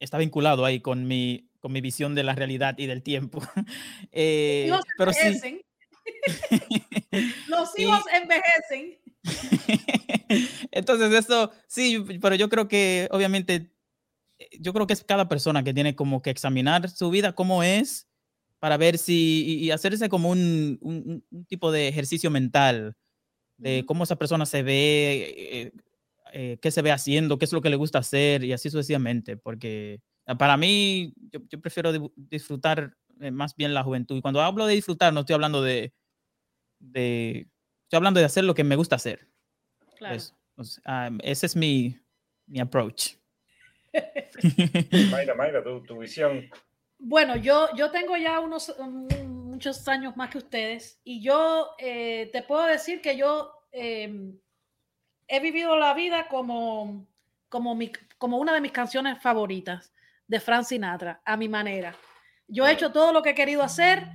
está 0.00 0.18
vinculado 0.18 0.64
ahí 0.64 0.80
con 0.80 1.06
mi, 1.06 1.45
con 1.66 1.72
mi 1.72 1.80
visión 1.80 2.14
de 2.14 2.22
la 2.22 2.36
realidad 2.36 2.78
y 2.78 2.86
del 2.86 3.02
tiempo. 3.02 3.42
pero 4.12 5.12
sí, 5.12 5.60
Los 7.48 7.76
hijos 7.76 8.04
envejecen. 8.14 9.00
Entonces, 10.70 11.12
eso 11.12 11.50
sí, 11.66 12.04
pero 12.22 12.36
yo 12.36 12.48
creo 12.48 12.68
que 12.68 13.08
obviamente, 13.10 13.72
eh, 14.38 14.48
yo 14.60 14.72
creo 14.72 14.86
que 14.86 14.92
es 14.92 15.02
cada 15.02 15.28
persona 15.28 15.64
que 15.64 15.74
tiene 15.74 15.96
como 15.96 16.22
que 16.22 16.30
examinar 16.30 16.88
su 16.88 17.10
vida, 17.10 17.34
cómo 17.34 17.64
es, 17.64 18.06
para 18.60 18.76
ver 18.76 18.96
si, 18.96 19.58
y 19.58 19.72
hacerse 19.72 20.08
como 20.08 20.30
un, 20.30 20.78
un, 20.82 21.46
tipo 21.48 21.72
de 21.72 21.88
ejercicio 21.88 22.30
mental 22.30 22.94
de 23.56 23.84
cómo 23.86 24.04
esa 24.04 24.14
persona 24.14 24.46
se 24.46 24.62
ve, 24.62 25.34
eh, 25.36 25.72
eh, 26.32 26.58
qué 26.62 26.70
se 26.70 26.82
ve 26.82 26.92
haciendo, 26.92 27.38
qué 27.38 27.46
es 27.46 27.52
lo 27.52 27.60
que 27.60 27.70
le 27.70 27.76
gusta 27.76 27.98
hacer 27.98 28.44
y 28.44 28.52
así 28.52 28.70
sucesivamente, 28.70 29.36
porque 29.36 30.00
para 30.38 30.56
mí 30.56 31.14
yo, 31.30 31.40
yo 31.48 31.60
prefiero 31.60 31.92
disfrutar 32.16 32.96
más 33.32 33.54
bien 33.56 33.74
la 33.74 33.82
juventud. 33.82 34.16
Y 34.16 34.22
cuando 34.22 34.40
hablo 34.40 34.66
de 34.66 34.74
disfrutar, 34.74 35.12
no 35.12 35.20
estoy 35.20 35.34
hablando 35.34 35.62
de, 35.62 35.92
de, 36.78 37.48
estoy 37.84 37.96
hablando 37.96 38.20
de 38.20 38.26
hacer 38.26 38.44
lo 38.44 38.54
que 38.54 38.64
me 38.64 38.76
gusta 38.76 38.96
hacer. 38.96 39.28
Claro. 39.96 40.20
Ah, 40.84 41.10
ese 41.22 41.46
es 41.46 41.56
mi, 41.56 41.98
mi 42.46 42.60
approach. 42.60 43.14
Mayra, 45.10 45.34
Mayra, 45.34 45.62
tu, 45.62 45.98
visión. 45.98 46.50
Bueno, 46.98 47.36
yo, 47.36 47.68
yo 47.76 47.90
tengo 47.90 48.16
ya 48.16 48.40
unos 48.40 48.74
muchos 48.78 49.86
años 49.88 50.16
más 50.16 50.30
que 50.30 50.38
ustedes 50.38 51.00
y 51.04 51.22
yo 51.22 51.70
eh, 51.78 52.30
te 52.32 52.42
puedo 52.42 52.66
decir 52.66 53.00
que 53.00 53.16
yo 53.16 53.52
em, 53.72 54.38
he 55.28 55.40
vivido 55.40 55.76
la 55.76 55.94
vida 55.94 56.28
como, 56.28 57.06
como, 57.48 57.74
mi, 57.74 57.90
como 58.18 58.38
una 58.38 58.52
de 58.52 58.60
mis 58.60 58.72
canciones 58.72 59.20
favoritas 59.20 59.92
de 60.26 60.40
Frank 60.40 60.64
Sinatra, 60.64 61.20
a 61.24 61.36
mi 61.36 61.48
manera. 61.48 61.94
Yo 62.48 62.66
he 62.66 62.72
hecho 62.72 62.92
todo 62.92 63.12
lo 63.12 63.22
que 63.22 63.30
he 63.30 63.34
querido 63.34 63.62
hacer 63.62 64.08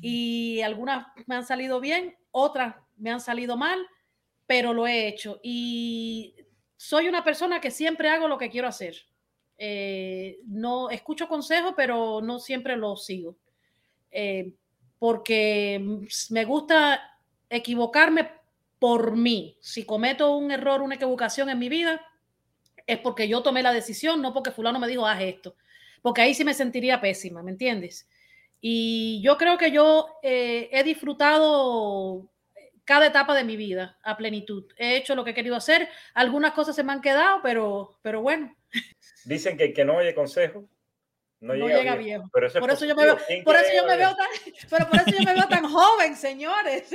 y 0.00 0.60
algunas 0.62 1.06
me 1.26 1.36
han 1.36 1.46
salido 1.46 1.80
bien, 1.80 2.16
otras 2.30 2.76
me 2.96 3.10
han 3.10 3.20
salido 3.20 3.56
mal, 3.56 3.86
pero 4.46 4.72
lo 4.72 4.86
he 4.86 5.08
hecho. 5.08 5.40
Y 5.42 6.34
soy 6.76 7.08
una 7.08 7.24
persona 7.24 7.60
que 7.60 7.70
siempre 7.70 8.08
hago 8.08 8.28
lo 8.28 8.38
que 8.38 8.50
quiero 8.50 8.68
hacer. 8.68 8.96
Eh, 9.58 10.38
no 10.46 10.90
escucho 10.90 11.28
consejos, 11.28 11.74
pero 11.76 12.20
no 12.22 12.38
siempre 12.38 12.76
los 12.76 13.04
sigo. 13.04 13.36
Eh, 14.10 14.52
porque 14.98 15.84
me 16.30 16.44
gusta 16.44 17.18
equivocarme 17.48 18.30
por 18.78 19.16
mí. 19.16 19.58
Si 19.60 19.84
cometo 19.84 20.36
un 20.36 20.50
error, 20.50 20.82
una 20.82 20.94
equivocación 20.94 21.50
en 21.50 21.58
mi 21.58 21.68
vida, 21.68 22.00
es 22.86 22.98
porque 22.98 23.28
yo 23.28 23.42
tomé 23.42 23.62
la 23.62 23.72
decisión, 23.72 24.22
no 24.22 24.32
porque 24.32 24.50
fulano 24.50 24.78
me 24.78 24.88
dijo, 24.88 25.06
haz 25.06 25.20
esto. 25.22 25.56
Porque 26.02 26.22
ahí 26.22 26.34
sí 26.34 26.44
me 26.44 26.54
sentiría 26.54 27.00
pésima, 27.00 27.42
¿me 27.42 27.50
entiendes? 27.50 28.08
Y 28.60 29.20
yo 29.22 29.36
creo 29.36 29.58
que 29.58 29.70
yo 29.70 30.08
eh, 30.22 30.68
he 30.72 30.82
disfrutado 30.84 32.30
cada 32.84 33.06
etapa 33.06 33.34
de 33.34 33.44
mi 33.44 33.56
vida 33.56 33.98
a 34.02 34.16
plenitud. 34.16 34.72
He 34.76 34.96
hecho 34.96 35.14
lo 35.14 35.24
que 35.24 35.30
he 35.30 35.34
querido 35.34 35.56
hacer. 35.56 35.88
Algunas 36.14 36.52
cosas 36.52 36.76
se 36.76 36.84
me 36.84 36.92
han 36.92 37.00
quedado, 37.00 37.40
pero, 37.42 37.98
pero 38.02 38.22
bueno. 38.22 38.56
Dicen 39.24 39.56
que 39.56 39.64
el 39.64 39.74
que 39.74 39.84
no 39.84 39.96
oye 39.96 40.14
consejo 40.14 40.68
no, 41.40 41.54
llega, 41.54 41.96
viejo. 41.96 42.28
por 42.30 42.44
eso 42.44 42.86
yo 42.86 42.96
me 42.96 43.04
veo, 43.04 43.18
por 43.44 43.56
eso 43.56 43.70
yo 43.76 43.86
me 43.86 43.96
veo 43.96 44.16
tan, 44.16 44.26
pero 44.70 44.88
por 44.88 45.00
eso 45.00 45.10
yo 45.10 45.22
me 45.22 45.34
veo 45.34 45.46
tan 45.48 45.68
joven, 45.68 46.16
señores. 46.16 46.88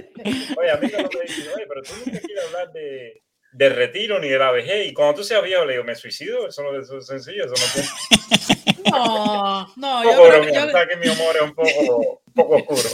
Oye, 0.58 0.72
a 0.72 0.78
mí 0.78 0.88
no 0.92 0.98
me 0.98 1.22
dicen, 1.22 1.48
oye, 1.56 1.68
pero 1.68 1.82
tú 1.84 1.94
nunca 1.98 2.20
quieres 2.20 2.46
hablar 2.48 2.72
de, 2.72 3.22
de 3.52 3.70
retiro 3.70 4.20
ni 4.20 4.30
de 4.30 4.38
la 4.38 4.52
vejez. 4.52 4.88
Y 4.88 4.94
cuando 4.94 5.16
tú 5.16 5.24
seas 5.24 5.44
viejo, 5.44 5.66
le 5.66 5.74
digo, 5.74 5.84
¿me 5.84 5.96
suicido? 5.96 6.48
Eso 6.48 6.64
no 6.64 6.80
es 6.80 7.06
sencillo, 7.06 7.46
eso 7.46 7.54
no 7.54 8.92
No, 8.92 9.74
no, 9.76 10.04
yo 10.04 10.24
creo 10.24 10.42
que, 10.42 10.54
yo... 10.54 10.88
que 10.90 10.98
mi 10.98 11.08
humor 11.08 11.36
es 11.36 11.42
un 11.42 11.54
poco, 11.54 12.22
un 12.26 12.34
poco 12.34 12.56
oscuro. 12.56 12.90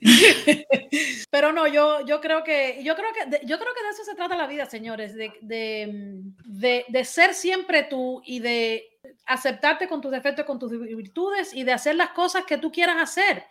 Pero 1.30 1.52
no, 1.52 1.66
yo, 1.66 2.06
yo 2.06 2.20
creo 2.20 2.42
que 2.42 2.82
yo 2.82 2.94
creo 2.94 3.08
que 3.12 3.46
yo 3.46 3.58
creo 3.58 3.74
que 3.74 3.82
de 3.82 3.88
eso 3.90 4.04
se 4.04 4.14
trata 4.14 4.36
la 4.36 4.46
vida, 4.46 4.66
señores, 4.66 5.14
de, 5.14 5.32
de, 5.42 6.22
de, 6.44 6.84
de 6.88 7.04
ser 7.04 7.34
siempre 7.34 7.82
tú 7.82 8.22
y 8.24 8.40
de 8.40 8.98
aceptarte 9.26 9.88
con 9.88 10.00
tus 10.00 10.10
defectos, 10.10 10.44
con 10.44 10.58
tus 10.58 10.70
virtudes 10.70 11.52
y 11.54 11.64
de 11.64 11.72
hacer 11.72 11.96
las 11.96 12.10
cosas 12.10 12.44
que 12.44 12.58
tú 12.58 12.72
quieras 12.72 12.96
hacer. 13.00 13.44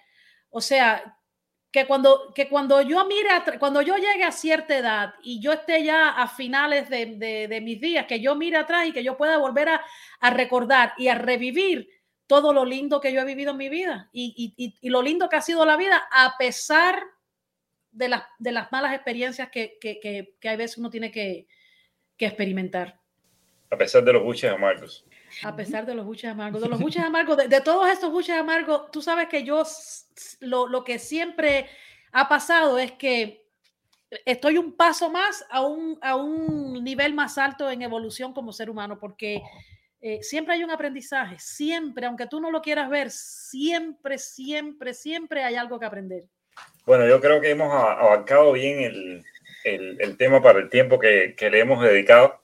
O 0.50 0.62
sea, 0.62 1.19
que 1.72 1.86
cuando, 1.86 2.34
que 2.34 2.50
cuando 2.50 2.82
yo 2.82 3.06
mire, 3.06 3.30
cuando 3.60 3.82
yo 3.82 3.96
llegue 3.96 4.24
a 4.24 4.32
cierta 4.32 4.78
edad 4.78 5.14
y 5.22 5.40
yo 5.40 5.54
esté 5.54 5.84
ya 5.84 6.10
a 6.10 6.28
finales 6.28 6.90
de, 6.90 7.60
mis 7.62 7.80
días, 7.80 8.08
que 8.08 8.20
yo 8.20 8.36
mire 8.36 8.58
atrás 8.58 8.88
y 8.88 8.91
que 8.91 9.04
yo 9.04 9.18
pueda 9.18 9.38
volver 9.38 9.70
a, 9.70 10.30
recordar 10.32 10.94
y 10.98 11.10
a 11.10 11.16
revivir 11.16 11.88
todo 12.26 12.54
lo 12.54 12.66
lindo 12.66 13.00
que 13.00 13.14
yo 13.14 13.22
he 13.22 13.26
vivido 13.26 13.52
en 13.52 13.58
mi 13.58 13.70
vida 13.70 14.10
y, 14.12 14.90
lo 14.90 15.02
lindo 15.02 15.30
que 15.30 15.36
ha 15.36 15.41
sido 15.41 15.66
la 15.66 15.78
vida 15.78 16.08
a 16.12 16.36
pesar 16.38 17.04
de, 17.91 18.10
las, 18.10 18.24
de 18.40 18.52
las 18.52 18.72
malas 18.72 18.94
experiencias 18.94 19.50
que, 19.50 19.78
que, 19.80 20.00
que, 20.40 20.50
a 20.50 20.56
veces 20.56 20.78
uno 20.80 20.90
tiene 20.90 21.12
que, 21.12 21.48
experimentar. 22.18 23.00
A 23.70 23.78
pesar 23.78 24.04
de 24.04 24.12
los 24.12 24.24
buches 24.24 24.52
amargos. 24.52 25.06
A 25.44 25.56
pesar 25.56 25.86
de 25.86 25.96
los 25.96 26.06
buches 26.06 26.30
amargos. 26.32 26.62
De 26.62 26.70
los 26.70 26.80
buches 26.80 27.04
amargos, 27.04 27.38
de, 27.38 27.62
todos 27.62 27.90
estos 27.90 28.12
buches 28.12 28.36
amargos, 28.36 28.92
tú 28.92 29.02
sabes 29.02 29.28
que 29.28 29.44
yo 29.44 29.64
lo, 30.42 30.68
lo, 30.68 30.84
que 30.84 31.00
siempre 31.00 31.68
ha 32.12 32.28
pasado 32.28 32.78
es 32.78 32.92
que 32.94 33.46
estoy 34.26 34.58
un 34.58 34.74
paso 34.74 35.10
más 35.10 35.46
a 35.50 35.62
un, 35.62 35.98
a 36.02 36.16
un 36.16 36.84
nivel 36.84 37.14
más 37.14 37.38
alto 37.38 37.70
en 37.70 37.82
evolución 37.82 38.34
como 38.34 38.52
ser 38.52 38.70
humano, 38.70 38.98
porque 39.00 39.42
eh, 40.02 40.20
siempre 40.22 40.56
hay 40.56 40.64
un 40.64 40.72
aprendizaje, 40.72 41.38
siempre, 41.40 42.06
aunque 42.06 42.28
tú 42.28 42.40
no 42.40 42.52
lo 42.52 42.62
quieras 42.62 42.90
ver, 42.90 43.12
siempre, 43.12 44.18
siempre, 44.18 44.94
siempre 44.94 45.44
hay 45.44 45.56
algo 45.56 45.80
que 45.80 45.86
aprender. 45.86 46.24
Bueno, 46.86 47.08
yo 47.08 47.22
creo 47.22 47.40
que 47.40 47.52
hemos 47.52 47.74
abarcado 47.74 48.52
bien 48.54 48.82
el, 48.82 49.26
el, 49.64 50.02
el 50.02 50.18
tema 50.18 50.42
para 50.42 50.60
el 50.60 50.70
tiempo 50.70 51.00
que, 51.00 51.36
que 51.38 51.50
le 51.50 51.60
hemos 51.60 51.84
dedicado. 51.84 52.42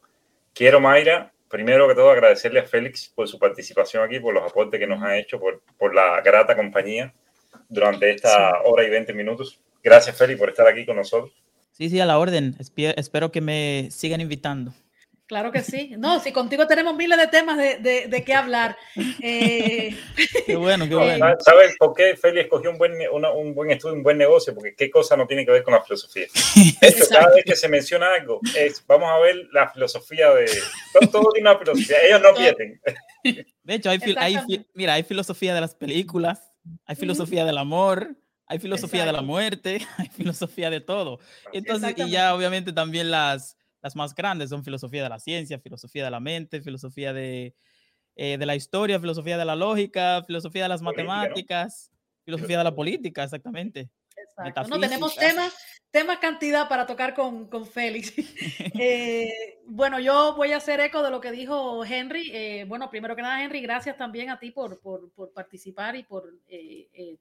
Quiero, 0.53 0.79
Mayra, 0.79 1.33
primero 1.55 1.87
que 1.87 1.95
todo 1.95 2.09
agradecerle 2.09 2.59
a 2.59 2.65
Félix 2.65 3.07
por 3.15 3.29
su 3.29 3.39
participación 3.39 4.03
aquí, 4.03 4.19
por 4.19 4.33
los 4.33 4.43
aportes 4.43 4.77
que 4.77 4.85
nos 4.85 5.01
ha 5.01 5.17
hecho, 5.17 5.39
por, 5.39 5.61
por 5.77 5.95
la 5.95 6.19
grata 6.19 6.53
compañía 6.53 7.13
durante 7.69 8.11
esta 8.11 8.61
hora 8.65 8.83
y 8.83 8.89
20 8.89 9.13
minutos. 9.13 9.61
Gracias, 9.81 10.17
Félix, 10.17 10.37
por 10.37 10.49
estar 10.49 10.67
aquí 10.67 10.85
con 10.85 10.97
nosotros. 10.97 11.31
Sí, 11.71 11.89
sí, 11.89 11.97
a 12.01 12.05
la 12.05 12.19
orden. 12.19 12.57
Espero 12.59 13.31
que 13.31 13.39
me 13.39 13.87
sigan 13.89 14.19
invitando. 14.19 14.73
Claro 15.27 15.51
que 15.51 15.61
sí. 15.61 15.95
No, 15.97 16.19
si 16.19 16.31
contigo 16.31 16.67
tenemos 16.67 16.95
miles 16.95 17.17
de 17.17 17.27
temas 17.27 17.57
de, 17.57 18.07
de, 18.07 18.23
qué 18.23 18.33
hablar. 18.33 18.77
Eh, 19.21 19.97
qué 20.45 20.55
bueno, 20.55 20.87
qué 20.87 20.95
bueno. 20.95 21.35
¿Sabes 21.39 21.75
por 21.79 21.95
qué 21.95 22.15
Félix 22.15 22.45
escogió 22.45 22.69
un 22.69 22.77
buen, 22.77 22.93
un 23.11 23.55
buen 23.55 23.71
estudio, 23.71 23.95
un 23.95 24.03
buen 24.03 24.19
negocio? 24.19 24.53
Porque 24.53 24.75
qué 24.75 24.91
cosa 24.91 25.17
no 25.17 25.25
tiene 25.25 25.43
que 25.43 25.51
ver 25.51 25.63
con 25.63 25.73
la 25.73 25.81
filosofía. 25.81 26.27
cada 27.09 27.33
vez 27.33 27.43
que 27.43 27.55
se 27.55 27.67
menciona 27.67 28.13
algo, 28.13 28.39
es, 28.55 28.85
vamos 28.85 29.09
a 29.09 29.17
ver 29.19 29.47
la 29.51 29.69
filosofía 29.69 30.31
de... 30.31 30.45
Todo, 31.11 31.31
tiene 31.31 31.49
una 31.49 31.57
filosofía, 31.57 31.97
ellos 32.05 32.21
no 32.21 32.33
pierden. 32.35 32.79
De 33.63 33.73
hecho, 33.73 33.89
hay, 33.89 33.99
hay, 34.17 34.65
mira, 34.75 34.93
hay 34.93 35.03
filosofía 35.03 35.55
de 35.55 35.61
las 35.61 35.73
películas, 35.73 36.51
hay 36.85 36.95
filosofía 36.95 37.45
del 37.45 37.57
amor, 37.57 38.15
hay 38.47 38.59
filosofía 38.59 39.05
de 39.05 39.11
la 39.11 39.21
muerte, 39.21 39.81
hay 39.97 40.07
filosofía 40.07 40.69
de 40.69 40.81
todo. 40.81 41.19
Entonces, 41.51 41.95
y 41.97 42.09
ya 42.09 42.35
obviamente 42.35 42.73
también 42.73 43.09
las 43.09 43.57
las 43.85 43.95
más 43.95 44.15
grandes 44.15 44.49
son 44.49 44.63
filosofía 44.63 45.03
de 45.03 45.09
la 45.09 45.19
ciencia, 45.19 45.59
filosofía 45.59 46.03
de 46.05 46.09
la 46.09 46.19
mente, 46.19 46.59
filosofía 46.59 47.13
de, 47.13 47.53
eh, 48.15 48.35
de 48.35 48.45
la 48.47 48.55
historia, 48.55 48.99
filosofía 48.99 49.37
de 49.37 49.45
la 49.45 49.55
lógica, 49.55 50.23
filosofía 50.25 50.63
de 50.63 50.69
las 50.69 50.81
matemáticas, 50.81 51.91
filosofía 52.23 52.57
de 52.57 52.63
la 52.63 52.73
política, 52.73 53.23
exactamente. 53.23 53.91
Exacto. 54.17 54.69
No 54.69 54.79
tenemos 54.79 55.15
temas, 55.15 55.55
temas 55.91 56.17
cantidad 56.17 56.67
para 56.67 56.87
tocar 56.87 57.13
con, 57.13 57.47
con 57.47 57.67
Félix. 57.67 58.11
Eh, 58.77 59.59
bueno, 59.67 59.99
yo 59.99 60.35
voy 60.35 60.51
a 60.51 60.57
hacer 60.57 60.79
eco 60.79 61.03
de 61.03 61.11
lo 61.11 61.21
que 61.21 61.31
dijo 61.31 61.85
Henry. 61.85 62.31
Eh, 62.33 62.65
bueno, 62.67 62.89
primero 62.89 63.15
que 63.15 63.21
nada, 63.21 63.43
Henry, 63.43 63.61
gracias 63.61 63.95
también 63.97 64.31
a 64.31 64.39
ti 64.39 64.49
por, 64.49 64.81
por, 64.81 65.11
por 65.11 65.31
participar 65.31 65.95
y 65.95 66.03
por 66.03 66.39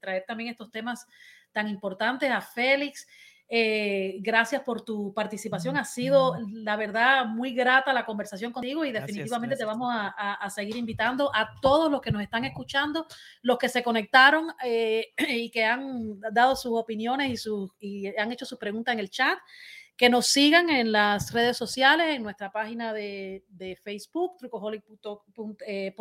traer 0.01 0.25
también 0.27 0.49
estos 0.49 0.71
temas 0.71 1.07
tan 1.53 1.69
importantes 1.69 2.31
a 2.31 2.41
Félix. 2.41 3.07
Eh, 3.49 4.17
gracias 4.21 4.63
por 4.63 4.83
tu 4.83 5.13
participación. 5.13 5.77
Ha 5.77 5.85
sido, 5.85 6.37
la 6.51 6.77
verdad, 6.77 7.27
muy 7.27 7.53
grata 7.55 7.93
la 7.93 8.07
conversación 8.07 8.53
contigo 8.53 8.85
y 8.85 8.93
definitivamente 8.93 9.57
te 9.57 9.65
vamos 9.65 9.93
a, 9.93 10.51
seguir 10.51 10.77
invitando 10.77 11.31
a 11.35 11.61
todos 11.61 11.91
los 11.91 12.01
que 12.01 12.11
nos 12.11 12.23
están 12.23 12.45
escuchando, 12.45 13.07
los 13.43 13.59
que 13.59 13.69
se 13.69 13.83
conectaron 13.83 14.49
eh, 14.65 15.13
y 15.19 15.51
que 15.51 15.65
han 15.65 16.21
dado 16.33 16.57
sus 16.57 16.73
opiniones 16.73 17.31
y, 17.31 17.37
sus, 17.37 17.71
y 17.79 18.07
han 18.17 18.33
hecho 18.33 18.47
sus 18.47 18.59
preguntas 18.59 18.93
en 18.95 19.01
el 19.01 19.11
chat 19.11 19.39
que 19.97 20.09
nos 20.09 20.27
sigan 20.27 20.71
en 20.71 20.91
las 20.91 21.33
redes 21.33 21.57
sociales, 21.57 22.17
en 22.17 22.23
nuestra 22.25 22.51
página 22.51 22.93
de, 22.93 23.45
de 23.49 23.77
Facebook, 23.77 24.37
Trucoholic 24.39 24.83
eh, 25.67 25.95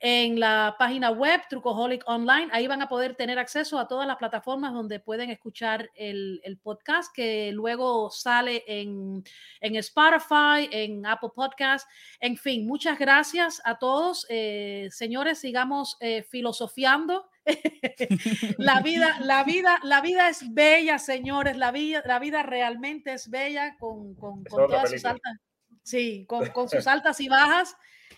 en 0.00 0.40
la 0.40 0.74
página 0.78 1.10
web 1.10 1.42
Trucoholic 1.50 2.02
Online. 2.06 2.48
Ahí 2.52 2.66
van 2.66 2.80
a 2.80 2.88
poder 2.88 3.14
tener 3.14 3.38
acceso 3.38 3.78
a 3.78 3.86
todas 3.86 4.06
las 4.06 4.16
plataformas 4.16 4.72
donde 4.72 5.00
pueden 5.00 5.30
escuchar 5.30 5.90
el, 5.94 6.40
el 6.44 6.56
podcast, 6.56 7.14
que 7.14 7.52
luego 7.52 8.10
sale 8.10 8.64
en, 8.66 9.22
en, 9.60 9.76
Spotify, 9.76 10.68
en 10.70 11.04
Apple 11.04 11.30
Podcast. 11.34 11.86
En 12.20 12.38
fin, 12.38 12.66
muchas 12.66 12.98
gracias 12.98 13.60
a 13.64 13.78
todos. 13.78 14.26
Eh, 14.30 14.88
señores, 14.90 15.38
sigamos 15.38 15.98
eh, 16.00 16.22
filosofiando 16.22 17.28
la 18.58 18.80
vida, 18.80 19.18
la 19.20 19.44
vida, 19.44 19.78
la 19.82 20.00
vida 20.00 20.28
es 20.28 20.52
bella, 20.52 20.98
señores. 20.98 21.56
La 21.56 21.70
vida, 21.70 22.02
la 22.04 22.18
vida 22.18 22.42
realmente 22.42 23.12
es 23.12 23.28
bella 23.28 23.76
con, 23.78 24.14
con, 24.14 24.44
todas 24.44 24.90
sus 24.90 25.04
altas, 25.04 25.36
sí, 25.82 26.24
con, 26.26 26.48
con 26.48 26.68
sus 26.68 26.86
altas 26.86 27.20
y 27.20 27.28
bajas. 27.28 27.76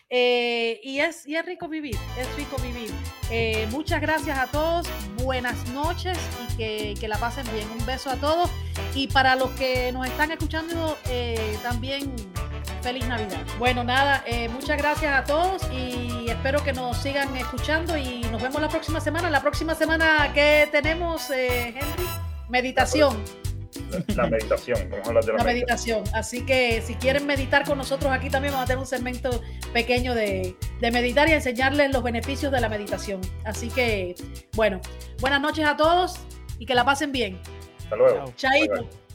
Eh, 0.09 0.81
y, 0.85 1.01
es, 1.01 1.27
y 1.27 1.35
es 1.35 1.45
rico 1.45 1.69
vivir, 1.69 1.97
es 2.19 2.37
rico 2.37 2.57
vivir. 2.63 2.91
Eh, 3.31 3.67
muchas 3.73 4.01
gracias 4.01 4.39
a 4.39 4.47
todos, 4.47 4.87
buenas 5.17 5.69
noches 5.71 6.17
y 6.45 6.57
que, 6.57 6.95
que, 7.01 7.09
la 7.09 7.19
pasen 7.19 7.45
bien. 7.53 7.69
Un 7.71 7.85
beso 7.85 8.11
a 8.11 8.17
todos. 8.17 8.49
Y 8.95 9.09
para 9.09 9.35
los 9.35 9.51
que 9.53 9.91
nos 9.91 10.07
están 10.07 10.31
escuchando, 10.31 10.97
eh, 11.09 11.59
también 11.63 12.15
feliz 12.87 13.09
Navidad. 13.09 13.45
Bueno, 13.59 13.83
nada, 13.83 14.23
eh, 14.27 14.49
muchas 14.49 14.79
gracias 14.79 15.13
a 15.13 15.25
todos 15.25 15.61
y 15.73 16.27
espero 16.29 16.63
que 16.63 16.73
nos 16.73 16.97
sigan 16.99 17.37
escuchando 17.37 17.97
y 17.97 18.21
nos 18.31 18.41
vemos 18.41 18.63
la 18.63 18.69
próxima 18.69 19.01
semana. 19.01 19.29
La 19.29 19.43
próxima 19.43 19.75
semana 19.75 20.31
que 20.33 20.69
tenemos, 20.71 21.29
eh, 21.31 21.71
Henry, 21.71 22.07
meditación. 22.49 23.25
La, 24.15 24.29
meditación, 24.29 24.89
vamos 24.89 25.05
a 25.05 25.09
hablar 25.09 25.25
de 25.25 25.33
la, 25.33 25.43
meditación. 25.43 26.05
Así 26.15 26.47
que 26.47 26.81
si 26.81 26.95
quieren 26.95 27.27
meditar 27.27 27.65
con 27.65 27.77
nosotros 27.77 28.13
aquí 28.13 28.31
también 28.31 28.55
vamos 28.55 28.67
a 28.67 28.69
tener 28.69 28.79
un 28.79 28.87
segmento 28.87 29.43
pequeño 29.73 30.15
de, 30.15 30.55
de 30.81 30.91
meditar 30.93 31.29
y 31.29 31.33
enseñarles 31.33 31.93
los 31.93 32.05
beneficios 32.05 32.53
de 32.53 32.61
la 32.61 32.69
meditación. 32.69 33.21
Así 33.45 33.69
que, 33.69 34.15
bueno, 34.55 34.81
buenas 35.19 35.41
noches 35.41 35.67
a 35.67 35.77
todos 35.77 36.21
y 36.61 36.67
que 36.67 36.77
la 36.77 36.85
pasen 36.85 37.11
bien. 37.11 37.41
Hasta 37.79 37.97
luego. 37.97 38.33
Chaito. 38.37 39.06